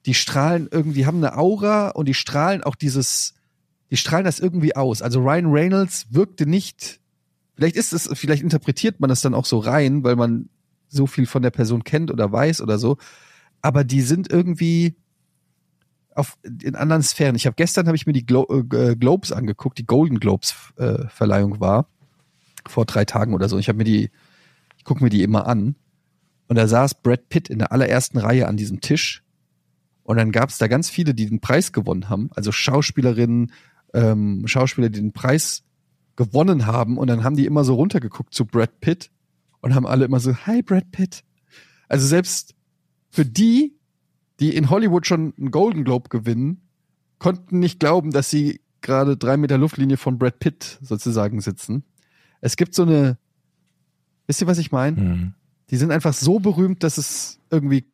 die 0.07 0.15
strahlen 0.15 0.69
irgendwie, 0.71 1.07
haben 1.07 1.19
eine 1.19 1.37
Aura 1.37 1.91
und 1.91 2.07
die 2.07 2.15
strahlen 2.15 2.63
auch 2.63 2.75
dieses, 2.75 3.35
die 3.91 3.97
strahlen 3.97 4.25
das 4.25 4.41
irgendwie 4.41 4.75
aus. 4.75 5.03
Also 5.03 5.21
Ryan 5.21 5.51
Reynolds 5.51 6.07
wirkte 6.11 6.47
nicht, 6.47 7.01
vielleicht 7.57 7.77
ist 7.77 7.93
es, 7.93 8.09
vielleicht 8.15 8.43
interpretiert 8.43 9.01
man 9.01 9.11
das 9.11 9.21
dann 9.21 9.35
auch 9.35 9.45
so 9.45 9.59
rein, 9.59 10.03
weil 10.05 10.17
man 10.17 10.49
so 10.89 11.07
viel 11.07 11.27
von 11.27 11.43
der 11.43 11.51
Person 11.51 11.85
kennt 11.85 12.11
oder 12.11 12.33
weiß 12.33 12.63
oder 12.63 12.79
so, 12.79 12.97
aber 13.61 13.85
die 13.85 14.01
sind 14.01 14.31
irgendwie 14.33 14.97
auf, 16.19 16.39
in 16.43 16.75
anderen 16.75 17.03
Sphären. 17.03 17.37
Ich 17.37 17.47
habe 17.47 17.55
gestern 17.57 17.87
habe 17.87 17.97
ich 17.97 18.07
mir 18.07 18.13
die 18.13 18.27
Glo 18.27 18.47
äh, 18.51 18.97
Globes 18.97 19.33
angeguckt, 19.33 19.79
die 19.79 19.87
Golden 19.87 20.21
Globes 20.21 20.55
äh, 20.77 21.07
Verleihung 21.09 21.61
war 21.61 21.89
vor 22.67 22.85
drei 22.85 23.05
Tagen 23.05 23.35
oder 23.35 23.49
so. 23.49 23.59
Ich 23.59 23.69
habe 23.69 23.79
mir 23.79 23.85
die, 23.85 24.11
ich 24.77 24.85
gucke 24.85 25.03
mir 25.03 25.11
die 25.11 25.23
immer 25.23 25.47
an 25.47 25.77
und 26.49 26.57
da 26.57 26.67
saß 26.67 27.03
Brad 27.03 27.29
Pitt 27.29 27.49
in 27.49 27.59
der 27.59 27.73
allerersten 27.73 28.19
Reihe 28.19 28.49
an 28.49 28.57
diesem 28.57 28.81
Tisch 28.81 29.23
und 30.03 30.17
dann 30.17 30.33
gab 30.33 30.51
es 30.51 30.59
da 30.59 30.69
ganz 30.69 30.91
viele, 30.91 31.15
die 31.15 31.27
den 31.27 31.41
Preis 31.41 31.73
gewonnen 31.73 32.09
haben, 32.09 32.31
also 32.35 32.53
Schauspielerinnen, 32.53 33.53
ähm, 33.95 34.47
Schauspieler, 34.47 34.89
die 34.89 35.01
den 35.01 35.13
Preis 35.13 35.63
gewonnen 36.17 36.67
haben 36.67 36.99
und 36.99 37.07
dann 37.07 37.23
haben 37.25 37.37
die 37.37 37.47
immer 37.47 37.65
so 37.65 37.75
runtergeguckt 37.75 38.35
zu 38.35 38.45
Brad 38.45 38.81
Pitt 38.81 39.11
und 39.61 39.75
haben 39.75 39.87
alle 39.87 40.05
immer 40.05 40.21
so, 40.21 40.35
hi 40.35 40.63
Brad 40.63 40.91
Pitt. 40.91 41.23
Also 41.89 42.07
selbst 42.07 42.55
für 43.11 43.25
die, 43.25 43.78
die 44.41 44.55
in 44.55 44.71
Hollywood 44.71 45.07
schon 45.07 45.35
einen 45.37 45.51
Golden 45.51 45.85
Globe 45.85 46.09
gewinnen, 46.09 46.63
konnten 47.19 47.59
nicht 47.59 47.81
glauben, 47.81 48.11
dass 48.11 48.31
sie 48.31 48.61
gerade 48.81 49.17
drei 49.17 49.37
Meter 49.37 49.59
Luftlinie 49.59 49.97
von 49.97 50.19
Brad 50.19 50.39
Pitt 50.39 50.79
sozusagen 50.83 51.41
sitzen. 51.41 51.83
Es 52.41 52.57
gibt 52.57 52.75
so 52.75 52.83
eine, 52.83 53.19
wisst 54.27 54.41
ihr, 54.41 54.47
was 54.47 54.59
ich 54.59 54.71
meine? 54.71 54.97
Hm. 54.97 55.35
Die 55.71 55.77
sind 55.77 55.91
einfach 55.91 56.15
so 56.15 56.39
berühmt, 56.39 56.83
dass 56.85 56.97
es 56.97 57.41
irgendwie, 57.51 57.85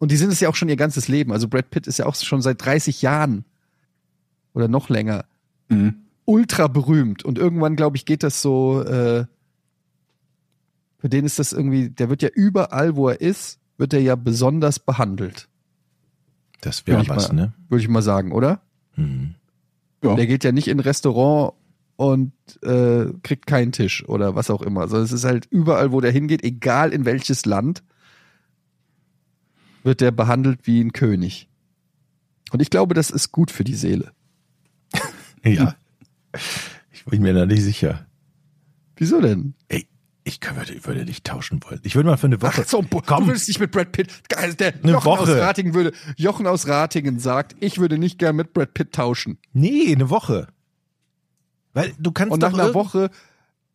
und 0.00 0.10
die 0.10 0.16
sind 0.16 0.32
es 0.32 0.40
ja 0.40 0.48
auch 0.48 0.56
schon 0.56 0.68
ihr 0.68 0.76
ganzes 0.76 1.06
Leben. 1.08 1.32
Also 1.32 1.48
Brad 1.48 1.70
Pitt 1.70 1.86
ist 1.86 1.98
ja 1.98 2.06
auch 2.06 2.16
schon 2.16 2.42
seit 2.42 2.64
30 2.64 3.02
Jahren 3.02 3.44
oder 4.52 4.68
noch 4.68 4.88
länger 4.88 5.24
Mhm. 5.70 5.94
ultra 6.26 6.68
berühmt. 6.68 7.24
Und 7.24 7.38
irgendwann, 7.38 7.74
glaube 7.76 7.96
ich, 7.96 8.04
geht 8.04 8.22
das 8.22 8.42
so, 8.42 8.82
äh, 8.82 9.24
für 10.98 11.08
den 11.08 11.24
ist 11.24 11.38
das 11.38 11.52
irgendwie, 11.52 11.90
der 11.90 12.10
wird 12.10 12.22
ja 12.22 12.28
überall, 12.28 12.96
wo 12.96 13.08
er 13.08 13.20
ist, 13.20 13.60
wird 13.78 13.92
er 13.92 14.00
ja 14.00 14.14
besonders 14.16 14.78
behandelt. 14.78 15.48
Das 16.60 16.86
wäre 16.86 17.06
was, 17.08 17.28
mal- 17.28 17.34
ne? 17.34 17.52
Würde 17.68 17.82
ich 17.82 17.88
mal 17.88 18.02
sagen, 18.02 18.32
oder? 18.32 18.60
Hm. 18.94 19.34
Ja. 20.02 20.14
Der 20.14 20.26
geht 20.26 20.44
ja 20.44 20.52
nicht 20.52 20.68
in 20.68 20.78
ein 20.78 20.80
Restaurant 20.80 21.54
und 21.96 22.32
äh, 22.62 23.06
kriegt 23.22 23.46
keinen 23.46 23.72
Tisch 23.72 24.06
oder 24.08 24.34
was 24.34 24.50
auch 24.50 24.62
immer. 24.62 24.82
Also 24.82 24.98
es 24.98 25.12
ist 25.12 25.24
halt 25.24 25.46
überall, 25.50 25.92
wo 25.92 26.00
der 26.00 26.10
hingeht, 26.12 26.42
egal 26.44 26.92
in 26.92 27.04
welches 27.04 27.44
Land, 27.46 27.82
wird 29.82 30.00
der 30.00 30.10
behandelt 30.10 30.60
wie 30.66 30.80
ein 30.80 30.92
König. 30.92 31.48
Und 32.52 32.60
ich 32.62 32.70
glaube, 32.70 32.94
das 32.94 33.10
ist 33.10 33.32
gut 33.32 33.50
für 33.50 33.64
die 33.64 33.74
Seele. 33.74 34.12
Ja. 35.46 35.74
Ich 36.90 37.04
bin 37.04 37.20
mir 37.20 37.34
da 37.34 37.44
nicht 37.44 37.62
sicher. 37.62 38.06
Wieso 38.96 39.20
denn? 39.20 39.52
Ey, 39.68 39.86
ich 40.26 40.40
würde, 40.42 40.84
würde 40.86 41.04
nicht 41.04 41.24
tauschen 41.24 41.60
wollen. 41.64 41.80
Ich 41.82 41.94
würde 41.94 42.08
mal 42.08 42.16
für 42.16 42.26
eine 42.26 42.40
Woche. 42.40 42.62
Ach 42.62 42.68
so, 42.68 42.82
boah, 42.82 43.02
du 43.02 43.26
würdest 43.26 43.46
nicht 43.48 43.60
mit 43.60 43.70
Brad 43.70 43.92
Pitt. 43.92 44.08
Geil, 44.28 44.54
der 44.54 44.72
Eine 44.82 44.92
Jochen 44.92 45.08
aus 45.12 45.18
Woche. 45.28 45.40
Ratingen 45.40 45.74
würde, 45.74 45.92
Jochen 46.16 46.46
aus 46.46 46.66
Ratingen 46.66 47.18
sagt, 47.18 47.54
ich 47.60 47.78
würde 47.78 47.98
nicht 47.98 48.18
gern 48.18 48.34
mit 48.36 48.52
Brad 48.54 48.72
Pitt 48.74 48.92
tauschen. 48.92 49.38
Nee, 49.52 49.92
eine 49.94 50.08
Woche. 50.10 50.48
Weil 51.74 51.92
du 51.98 52.12
kannst 52.12 52.32
Und 52.32 52.42
doch 52.42 52.52
nach 52.52 52.58
einer 52.58 52.74
Woche, 52.74 53.10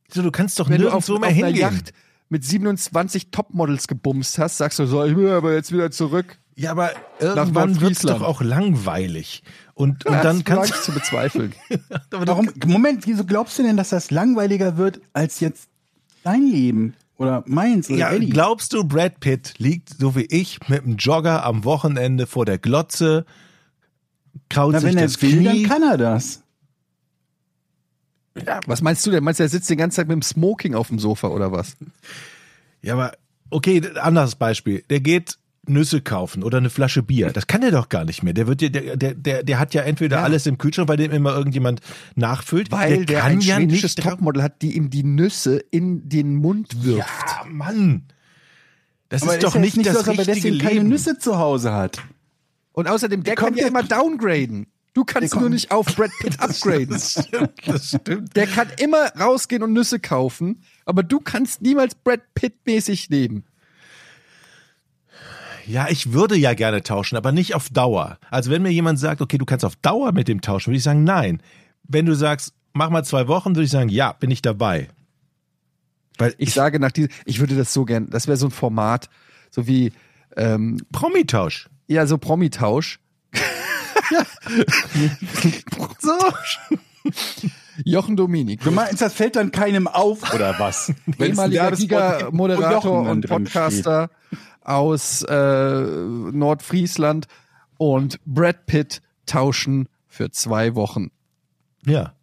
so, 0.08 0.22
du 0.24 0.32
kannst 0.32 0.60
doch 0.60 0.70
wenn 0.70 0.82
du 0.82 0.88
auf, 0.88 1.08
nirgendwo 1.08 1.14
auf 1.16 1.20
mehr 1.20 1.30
einer 1.30 1.48
hingehen. 1.48 1.62
Yacht 1.62 1.94
mit 2.30 2.44
27 2.46 3.32
Topmodels 3.32 3.88
gebumst 3.88 4.38
hast, 4.40 4.58
sagst 4.58 4.80
du 4.80 4.86
so, 4.86 5.04
ich 5.04 5.16
will 5.16 5.30
aber 5.32 5.54
jetzt 5.54 5.72
wieder 5.72 5.92
zurück. 5.92 6.38
Ja, 6.56 6.72
aber 6.72 6.92
irgendwann 7.20 7.80
wird's 7.80 8.02
doch 8.02 8.22
auch 8.22 8.42
langweilig. 8.42 9.44
Und, 9.76 10.06
und 10.06 10.14
Ja, 10.14 10.24
dann 10.24 10.38
das 10.38 10.46
kannst 10.46 10.70
ich 10.72 10.82
zu 10.82 10.92
bezweifeln. 10.94 11.54
aber 12.12 12.26
du- 12.26 12.32
Warum, 12.32 12.50
Moment, 12.66 13.08
wieso 13.08 13.24
glaubst 13.24 13.58
du 13.60 13.64
denn, 13.64 13.78
dass 13.78 13.90
das 13.90 14.12
langweiliger 14.12 14.78
wird 14.78 15.00
als 15.14 15.40
jetzt 15.40 15.70
dein 16.24 16.46
Leben 16.48 16.96
oder 17.18 17.44
meins 17.48 17.90
oder 17.90 18.00
Ja, 18.00 18.12
Eddie? 18.12 18.30
glaubst 18.30 18.74
du, 18.74 18.84
Brad 18.84 19.20
Pitt 19.20 19.56
liegt 19.58 19.90
so 20.00 20.16
wie 20.16 20.26
ich 20.26 20.60
mit 20.70 20.84
einem 20.84 20.96
Jogger 20.98 21.44
am 21.46 21.64
Wochenende 21.66 22.28
vor 22.28 22.46
der 22.46 22.58
Glotze, 22.58 23.26
kraut 24.50 24.74
Na, 24.74 24.80
sich 24.80 24.90
wenn 24.90 24.98
er 24.98 25.04
das 25.06 25.22
will, 25.22 25.44
dann 25.44 25.54
Knie? 25.56 25.64
kann 25.64 25.84
er 25.84 25.98
das. 25.98 26.44
Was 28.68 28.82
meinst 28.82 29.06
du 29.06 29.12
denn? 29.12 29.24
Meinst 29.24 29.40
du, 29.40 29.44
er 29.44 29.50
sitzt 29.50 29.70
den 29.70 29.78
ganzen 29.78 29.98
Tag 29.98 30.08
mit 30.08 30.16
dem 30.16 30.22
Smoking 30.22 30.76
auf 30.76 30.88
dem 30.88 31.00
Sofa 31.00 31.28
oder 31.28 31.52
was? 31.52 31.76
Ja, 32.82 32.94
aber 32.94 33.12
okay, 33.50 33.82
anderes 33.98 34.36
Beispiel. 34.36 34.84
Der 34.90 35.02
geht 35.02 35.39
Nüsse 35.70 36.02
kaufen 36.02 36.44
oder 36.44 36.58
eine 36.58 36.70
Flasche 36.70 37.04
Bier. 37.04 37.32
Das 37.32 37.48
kann 37.48 37.62
er 37.64 37.72
doch 37.72 37.90
gar 37.90 38.06
nicht 38.06 38.24
mehr. 38.24 38.34
Der 38.34 38.48
wird 38.48 38.62
ja, 38.62 38.70
der, 38.70 38.98
der, 38.98 39.14
der, 39.14 39.44
der 39.44 39.60
hat 39.60 39.74
ja 39.74 39.84
entweder 39.84 40.24
alles 40.24 40.46
im 40.46 40.58
Kühlschrank, 40.58 40.88
bei 40.88 40.96
dem 40.98 41.12
immer 41.12 41.36
irgendjemand 41.36 41.82
nachfüllt. 42.16 42.72
Weil 42.72 43.06
der, 43.06 43.24
ein 43.24 43.40
ja 43.42 43.56
schwedisches 43.58 43.96
nicht 43.96 44.08
Topmodel 44.08 44.44
hat, 44.44 44.62
die 44.62 44.76
ihm 44.76 44.90
die 44.90 45.04
Nüsse 45.04 45.58
in 45.72 46.10
den 46.10 46.36
Mund 46.36 46.84
wirft. 46.84 47.08
Ja, 47.28 47.46
Mann. 47.50 48.04
Das 49.10 49.24
Aber 49.24 49.34
ist 49.34 49.44
doch 49.44 49.56
ja 49.56 49.62
nicht, 49.62 49.76
jetzt 49.78 49.88
das 49.88 50.06
so, 50.06 50.12
ob 50.12 50.18
er 50.18 50.28
richtige 50.28 50.36
deswegen 50.36 50.60
keine 50.60 50.74
Leben. 50.76 50.90
Nüsse 50.90 51.18
zu 51.18 51.38
Hause 51.38 51.74
hat. 51.74 52.00
Und 52.74 52.88
außerdem, 52.88 53.24
der, 53.24 53.36
kann 53.36 53.46
kommt 53.48 53.58
ja 53.58 53.64
ja- 53.64 53.70
immer 53.70 53.84
downgraden. 53.84 54.68
Du 54.94 55.06
kannst 55.06 55.36
nur 55.36 55.50
nicht 55.50 55.72
auf 55.72 55.86
Brad 55.96 56.10
Pitt 56.20 56.40
upgraden. 56.40 56.90
Das 56.90 57.88
stimmt. 57.88 58.36
Der 58.36 58.48
kann 58.48 58.68
immer 58.80 59.08
rausgehen 59.20 59.64
und 59.64 59.72
Nüsse 59.74 60.00
kaufen, 60.00 60.64
aber 60.86 61.04
du 61.04 61.20
kannst 61.20 61.62
niemals 61.62 61.96
Brad 61.96 62.22
Pitt-mäßig 62.34 63.10
leben. 63.10 63.46
Ja, 65.70 65.88
ich 65.88 66.14
würde 66.14 66.36
ja 66.36 66.56
gerne 66.56 66.82
tauschen, 66.82 67.16
aber 67.16 67.32
nicht 67.32 67.54
auf 67.54 67.70
Dauer. 67.70 68.18
Also 68.32 68.50
wenn 68.50 68.64
mir 68.64 68.72
jemand 68.72 68.98
sagt, 68.98 69.22
okay, 69.22 69.38
du 69.38 69.46
kannst 69.46 69.64
auf 69.64 69.76
Dauer 69.76 70.14
mit 70.14 70.28
dem 70.28 70.42
tauschen, 70.42 70.72
würde 70.72 70.78
ich 70.78 70.84
sagen, 70.84 71.04
nein. 71.04 71.44
Wenn 71.84 72.08
du 72.08 72.16
sagst, 72.16 72.54
mach 72.74 72.90
mal 72.90 73.04
zwei 73.04 73.28
Wochen, 73.28 73.52
würde 73.56 73.66
ich 73.66 73.70
sagen, 73.70 73.90
ja, 73.90 74.14
bin 74.14 74.32
ich 74.32 74.42
dabei. 74.42 74.88
Weil 76.18 76.34
Ich 76.40 76.56
sage 76.56 76.80
nach 76.80 76.92
diesem, 76.92 77.12
ich 77.26 77.40
würde 77.40 77.56
das 77.56 77.72
so 77.72 77.86
gern, 77.86 78.10
das 78.10 78.26
wäre 78.28 78.38
so 78.38 78.48
ein 78.48 78.52
Format, 78.52 79.10
so 79.52 79.68
wie, 79.68 79.94
ähm, 80.36 80.82
Promitausch. 80.92 81.70
ja, 81.88 82.08
so 82.08 82.18
Promitausch. 82.18 83.00
so. 86.00 86.18
Jochen 87.86 88.18
Dominik, 88.18 88.62
Du 88.62 88.72
meinst, 88.72 89.02
das 89.02 89.14
fällt 89.14 89.36
dann 89.36 89.52
keinem 89.52 89.88
auf 89.88 90.34
oder 90.34 90.56
was? 90.58 90.92
Ehemaliger 91.20 91.72
Giga-Moderator 91.72 93.10
und 93.10 93.28
Podcaster 93.28 94.10
aus 94.62 95.24
äh, 95.24 95.82
Nordfriesland 95.82 97.28
und 97.78 98.20
Brad 98.26 98.66
Pitt 98.66 99.02
tauschen 99.26 99.88
für 100.08 100.32
zwei 100.32 100.76
Wochen. 100.76 101.12
Ja. 101.86 102.14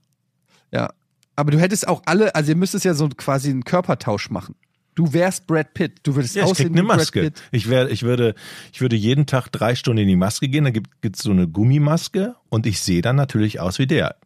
Ja. 0.73 0.91
Aber 1.35 1.51
du 1.51 1.59
hättest 1.61 1.87
auch 1.89 2.03
alle, 2.07 2.35
also 2.35 2.53
ihr 2.53 2.57
müsstest 2.57 2.85
ja 2.85 2.95
so 2.95 3.09
quasi 3.09 3.51
einen 3.51 3.65
Körpertausch 3.65 4.31
machen. 4.31 4.55
Du 4.95 5.13
wärst 5.13 5.47
Brad 5.47 5.75
Pitt. 5.75 6.01
Du 6.05 6.15
würdest 6.15 6.35
Ja, 6.35 6.43
ich 6.43 6.47
krieg 6.49 6.53
aussehen 6.53 6.73
eine 6.73 6.83
wie 6.83 6.87
Brad 6.87 6.97
Maske. 6.99 7.21
Pitt. 7.23 7.43
Ich, 7.53 7.69
wär, 7.69 7.91
ich, 7.91 8.03
würde, 8.03 8.35
ich 8.73 8.81
würde 8.81 8.97
jeden 8.97 9.27
Tag 9.27 9.49
drei 9.49 9.75
Stunden 9.75 10.01
in 10.03 10.09
die 10.09 10.17
Maske 10.17 10.49
gehen, 10.49 10.65
dann 10.65 10.73
gibt 10.73 11.17
es 11.17 11.23
so 11.23 11.31
eine 11.31 11.47
Gummimaske 11.49 12.35
und 12.49 12.67
ich 12.67 12.81
sehe 12.81 13.03
dann 13.03 13.17
natürlich 13.17 13.61
aus 13.61 13.79
wie 13.79 13.87
der. 13.87 14.17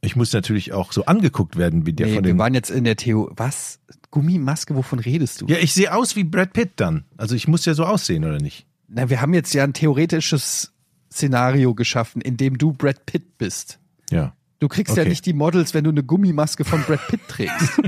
Ich 0.00 0.14
muss 0.16 0.32
natürlich 0.32 0.72
auch 0.72 0.92
so 0.92 1.06
angeguckt 1.06 1.56
werden 1.56 1.86
wie 1.86 1.92
der 1.94 2.06
Nee, 2.06 2.14
von 2.14 2.24
wir 2.24 2.32
dem. 2.32 2.38
waren 2.38 2.54
jetzt 2.54 2.70
in 2.70 2.84
der 2.84 2.94
Theo. 2.96 3.32
Was? 3.36 3.80
Gummimaske, 4.14 4.76
wovon 4.76 5.00
redest 5.00 5.40
du? 5.40 5.46
Ja, 5.48 5.56
ich 5.58 5.74
sehe 5.74 5.92
aus 5.92 6.14
wie 6.14 6.22
Brad 6.22 6.52
Pitt 6.52 6.74
dann. 6.76 7.04
Also 7.16 7.34
ich 7.34 7.48
muss 7.48 7.64
ja 7.64 7.74
so 7.74 7.84
aussehen, 7.84 8.24
oder 8.24 8.38
nicht? 8.38 8.64
Na, 8.86 9.10
wir 9.10 9.20
haben 9.20 9.34
jetzt 9.34 9.52
ja 9.54 9.64
ein 9.64 9.72
theoretisches 9.72 10.72
Szenario 11.12 11.74
geschaffen, 11.74 12.22
in 12.22 12.36
dem 12.36 12.56
du 12.56 12.72
Brad 12.72 13.06
Pitt 13.06 13.38
bist. 13.38 13.80
Ja. 14.10 14.36
Du 14.60 14.68
kriegst 14.68 14.96
ja 14.96 15.02
Okay. 15.02 15.08
nicht 15.10 15.26
die 15.26 15.32
Models, 15.32 15.74
wenn 15.74 15.82
du 15.82 15.90
eine 15.90 16.04
Gummimaske 16.04 16.64
von 16.64 16.84
Brad 16.84 17.04
Pitt 17.08 17.22
trägst. 17.26 17.80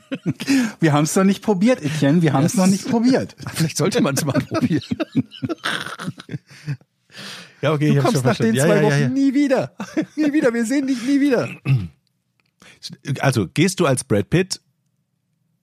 Wir 0.80 0.94
haben 0.94 1.04
es 1.04 1.14
noch 1.14 1.24
nicht 1.24 1.42
probiert, 1.42 1.82
Etienne. 1.82 2.22
Wir 2.22 2.32
haben 2.32 2.46
es 2.46 2.54
noch 2.54 2.66
nicht 2.66 2.88
probiert. 2.88 3.36
Vielleicht 3.52 3.76
sollte 3.76 4.00
man 4.00 4.14
es 4.14 4.24
mal 4.24 4.40
probieren. 4.40 4.82
Ja, 7.60 7.72
okay, 7.72 7.92
Du 7.92 8.02
kommst 8.02 8.24
nach 8.24 8.36
den 8.36 8.54
ja, 8.54 8.66
zwei 8.66 8.76
ja, 8.76 8.82
ja, 8.82 8.86
Wochen 8.86 9.00
ja. 9.00 9.08
nie 9.08 9.34
wieder. 9.34 9.74
Nie 10.14 10.32
wieder. 10.32 10.54
Wir 10.54 10.64
sehen 10.64 10.86
dich 10.86 11.02
nie 11.04 11.20
wieder. 11.20 11.48
Also, 13.18 13.48
gehst 13.48 13.80
du 13.80 13.86
als 13.86 14.04
Brad 14.04 14.30
Pitt 14.30 14.60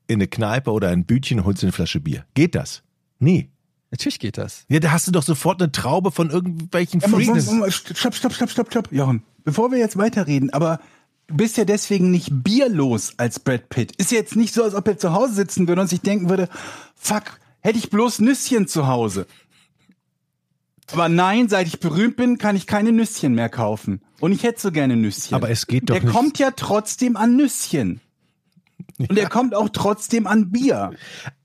in 0.07 0.15
eine 0.15 0.27
Kneipe 0.27 0.71
oder 0.71 0.89
ein 0.89 1.05
Bütchen 1.05 1.39
und 1.39 1.45
holst 1.45 1.61
dir 1.61 1.67
eine 1.67 1.71
Flasche 1.73 1.99
Bier? 1.99 2.25
Geht 2.33 2.55
das? 2.55 2.83
Nee. 3.19 3.49
Natürlich 3.91 4.19
geht 4.19 4.37
das. 4.37 4.65
Ja, 4.67 4.79
da 4.79 4.91
hast 4.91 5.07
du 5.07 5.11
doch 5.11 5.23
sofort 5.23 5.61
eine 5.61 5.71
Traube 5.71 6.11
von 6.11 6.29
irgendwelchen 6.29 6.99
Ja, 6.99 7.07
Freaks. 7.07 7.45
Stopp, 7.73 8.13
stopp, 8.15 8.33
stopp, 8.33 8.49
stopp, 8.51 8.67
stopp. 8.71 8.91
Jochen, 8.91 9.23
bevor 9.43 9.71
wir 9.71 9.77
jetzt 9.77 9.95
weiterreden, 9.97 10.49
aber 10.49 10.79
du 11.27 11.37
bist 11.37 11.55
ja 11.57 11.63
deswegen 11.65 12.11
nicht 12.11 12.29
bierlos 12.43 13.13
als 13.17 13.39
Brad 13.39 13.69
Pitt. 13.69 13.95
Ist 13.95 14.11
ja 14.11 14.17
jetzt 14.17 14.35
nicht 14.35 14.53
so, 14.53 14.63
als 14.63 14.75
ob 14.75 14.87
er 14.87 14.97
zu 14.97 15.13
Hause 15.13 15.33
sitzen 15.35 15.67
würde 15.67 15.81
und 15.81 15.87
sich 15.87 16.01
denken 16.01 16.29
würde, 16.29 16.49
fuck, 16.95 17.39
hätte 17.61 17.77
ich 17.77 17.89
bloß 17.89 18.19
Nüsschen 18.19 18.67
zu 18.67 18.87
Hause. 18.87 19.27
Aber 20.91 21.09
nein, 21.09 21.49
seit 21.49 21.67
ich 21.67 21.79
berühmt 21.79 22.15
bin, 22.15 22.37
kann 22.37 22.55
ich 22.55 22.67
keine 22.67 22.91
Nüsschen 22.91 23.33
mehr 23.33 23.49
kaufen. 23.49 24.01
Und 24.19 24.31
ich 24.33 24.43
hätte 24.43 24.61
so 24.61 24.71
gerne 24.71 24.95
Nüsschen. 24.95 25.33
Aber 25.35 25.49
es 25.49 25.65
geht 25.67 25.89
doch 25.89 25.95
Der 25.95 26.03
nicht- 26.03 26.13
kommt 26.13 26.37
ja 26.37 26.51
trotzdem 26.51 27.15
an 27.15 27.35
Nüsschen. 27.37 28.01
Und 29.09 29.17
er 29.17 29.29
kommt 29.29 29.53
auch 29.55 29.69
trotzdem 29.69 30.27
an 30.27 30.51
Bier. 30.51 30.91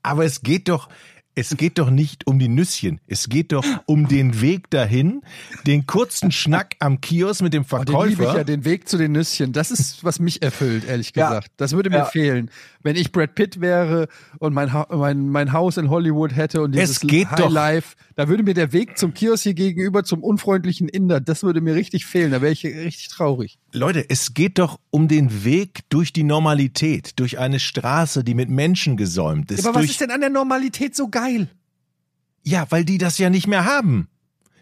Aber 0.03 0.25
es 0.25 0.41
geht 0.41 0.69
doch, 0.69 0.89
es 1.35 1.55
geht 1.57 1.77
doch 1.79 1.89
nicht 1.89 2.27
um 2.27 2.39
die 2.39 2.47
Nüsschen. 2.49 2.99
Es 3.07 3.29
geht 3.29 3.51
doch 3.53 3.65
um 3.85 4.07
den 4.07 4.41
Weg 4.41 4.69
dahin, 4.69 5.21
den 5.65 5.85
kurzen 5.85 6.31
Schnack 6.31 6.75
am 6.79 6.99
Kiosk 7.01 7.41
mit 7.41 7.53
dem 7.53 7.63
Oh, 7.71 7.77
den 7.77 7.85
liebe 7.87 8.09
ich 8.09 8.15
Verkäufer. 8.17 8.37
ja, 8.39 8.43
den 8.43 8.65
Weg 8.65 8.87
zu 8.89 8.97
den 8.97 9.13
Nüsschen. 9.13 9.53
Das 9.53 9.71
ist, 9.71 10.03
was 10.03 10.19
mich 10.19 10.41
erfüllt, 10.41 10.85
ehrlich 10.85 11.13
Ja. 11.15 11.29
gesagt. 11.29 11.51
Das 11.57 11.71
würde 11.71 11.89
mir 11.89 11.97
Ja. 11.99 12.05
fehlen. 12.05 12.49
Wenn 12.83 12.95
ich 12.95 13.11
Brad 13.11 13.35
Pitt 13.35 13.61
wäre 13.61 14.07
und 14.39 14.53
mein, 14.53 14.73
ha 14.73 14.87
mein, 14.91 15.29
mein 15.29 15.53
Haus 15.53 15.77
in 15.77 15.89
Hollywood 15.89 16.35
hätte 16.35 16.61
und 16.61 16.73
dieses 16.73 16.91
Es 16.91 16.99
geht 17.01 17.29
High 17.29 17.39
doch- 17.39 17.49
Life, 17.51 17.95
da 18.15 18.27
würde 18.27 18.43
mir 18.43 18.53
der 18.53 18.73
Weg 18.73 18.97
zum 18.97 19.13
Kiosk 19.13 19.43
hier 19.43 19.53
gegenüber, 19.53 20.03
zum 20.03 20.23
unfreundlichen 20.23 20.87
Inder, 20.89 21.19
das 21.19 21.43
würde 21.43 21.61
mir 21.61 21.75
richtig 21.75 22.05
fehlen. 22.05 22.31
Da 22.31 22.41
wäre 22.41 22.51
ich 22.53 22.63
richtig 22.65 23.09
traurig. 23.09 23.57
Leute, 23.71 24.09
es 24.09 24.33
geht 24.33 24.57
doch 24.59 24.79
um 24.89 25.07
den 25.07 25.43
Weg 25.43 25.81
durch 25.89 26.13
die 26.13 26.23
Normalität, 26.23 27.19
durch 27.19 27.39
eine 27.39 27.59
Straße, 27.59 28.23
die 28.23 28.33
mit 28.33 28.49
Menschen 28.49 28.97
gesäumt 28.97 29.51
ist. 29.51 29.65
Aber 29.65 29.79
was 29.79 29.85
ist 29.89 30.01
denn 30.01 30.11
an 30.11 30.21
der 30.21 30.29
Normalität 30.29 30.95
so 30.95 31.07
geil? 31.09 31.49
Ja, 32.43 32.65
weil 32.69 32.85
die 32.85 32.97
das 32.97 33.17
ja 33.17 33.29
nicht 33.29 33.47
mehr 33.47 33.65
haben. 33.65 34.07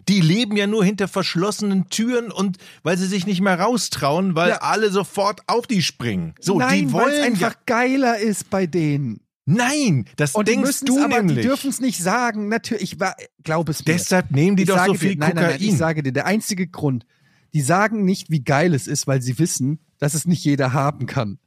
Die 0.10 0.22
leben 0.22 0.58
ja 0.58 0.68
nur 0.68 0.84
hinter 0.84 1.08
verschlossenen 1.08 1.88
Türen 1.90 2.32
und 2.32 2.58
weil 2.84 2.98
sie 2.98 3.06
sich 3.08 3.26
nicht 3.28 3.42
mehr 3.42 3.60
raustrauen, 3.60 4.36
weil 4.36 4.50
Ja. 4.50 4.58
alle 4.58 4.90
sofort 4.92 5.42
auf 5.48 5.68
die 5.68 5.82
springen. 5.82 6.34
So, 6.40 6.58
Nein, 6.58 6.88
die 6.88 6.94
weil 6.94 7.02
es 7.02 7.08
wollen 7.14 7.24
einfach 7.24 7.52
ja, 7.54 7.62
geiler 7.66 8.18
ist 8.20 8.50
bei 8.50 8.66
denen. 8.68 9.22
Nein, 9.46 10.06
das 10.16 10.36
Und 10.36 10.48
die 10.48 10.54
denkst 10.54 10.82
du 10.82 11.00
aber, 11.04 11.20
die 11.22 11.26
nämlich. 11.28 11.46
dürfen 11.46 11.70
es 11.70 11.80
nicht 11.80 12.02
sagen. 12.02 12.50
Natürlich, 12.50 12.84
ich 12.94 13.00
war, 13.00 13.16
glaub 13.44 13.68
es 13.70 13.80
mir. 13.80 13.94
Deshalb 13.94 14.30
nehmen 14.32 14.58
die 14.58 14.64
Ich 14.64 14.70
doch 14.70 14.86
so 14.86 14.94
viel 14.94 15.12
dir, 15.14 15.18
nein, 15.20 15.30
Kokain. 15.32 15.44
Nein, 15.50 15.58
nein, 15.60 15.70
ich 15.70 15.78
sage 15.78 16.04
dir, 16.04 16.12
der 16.12 16.26
einzige 16.28 16.68
Grund, 16.68 17.06
die 17.54 17.62
sagen 17.62 18.06
nicht, 18.06 18.30
wie 18.30 18.44
geil 18.44 18.76
es 18.76 18.86
ist, 18.86 19.08
weil 19.08 19.22
sie 19.24 19.40
wissen, 19.40 19.80
dass 19.98 20.14
es 20.14 20.26
nicht 20.26 20.44
jeder 20.44 20.74
haben 20.74 21.08
kann. 21.08 21.40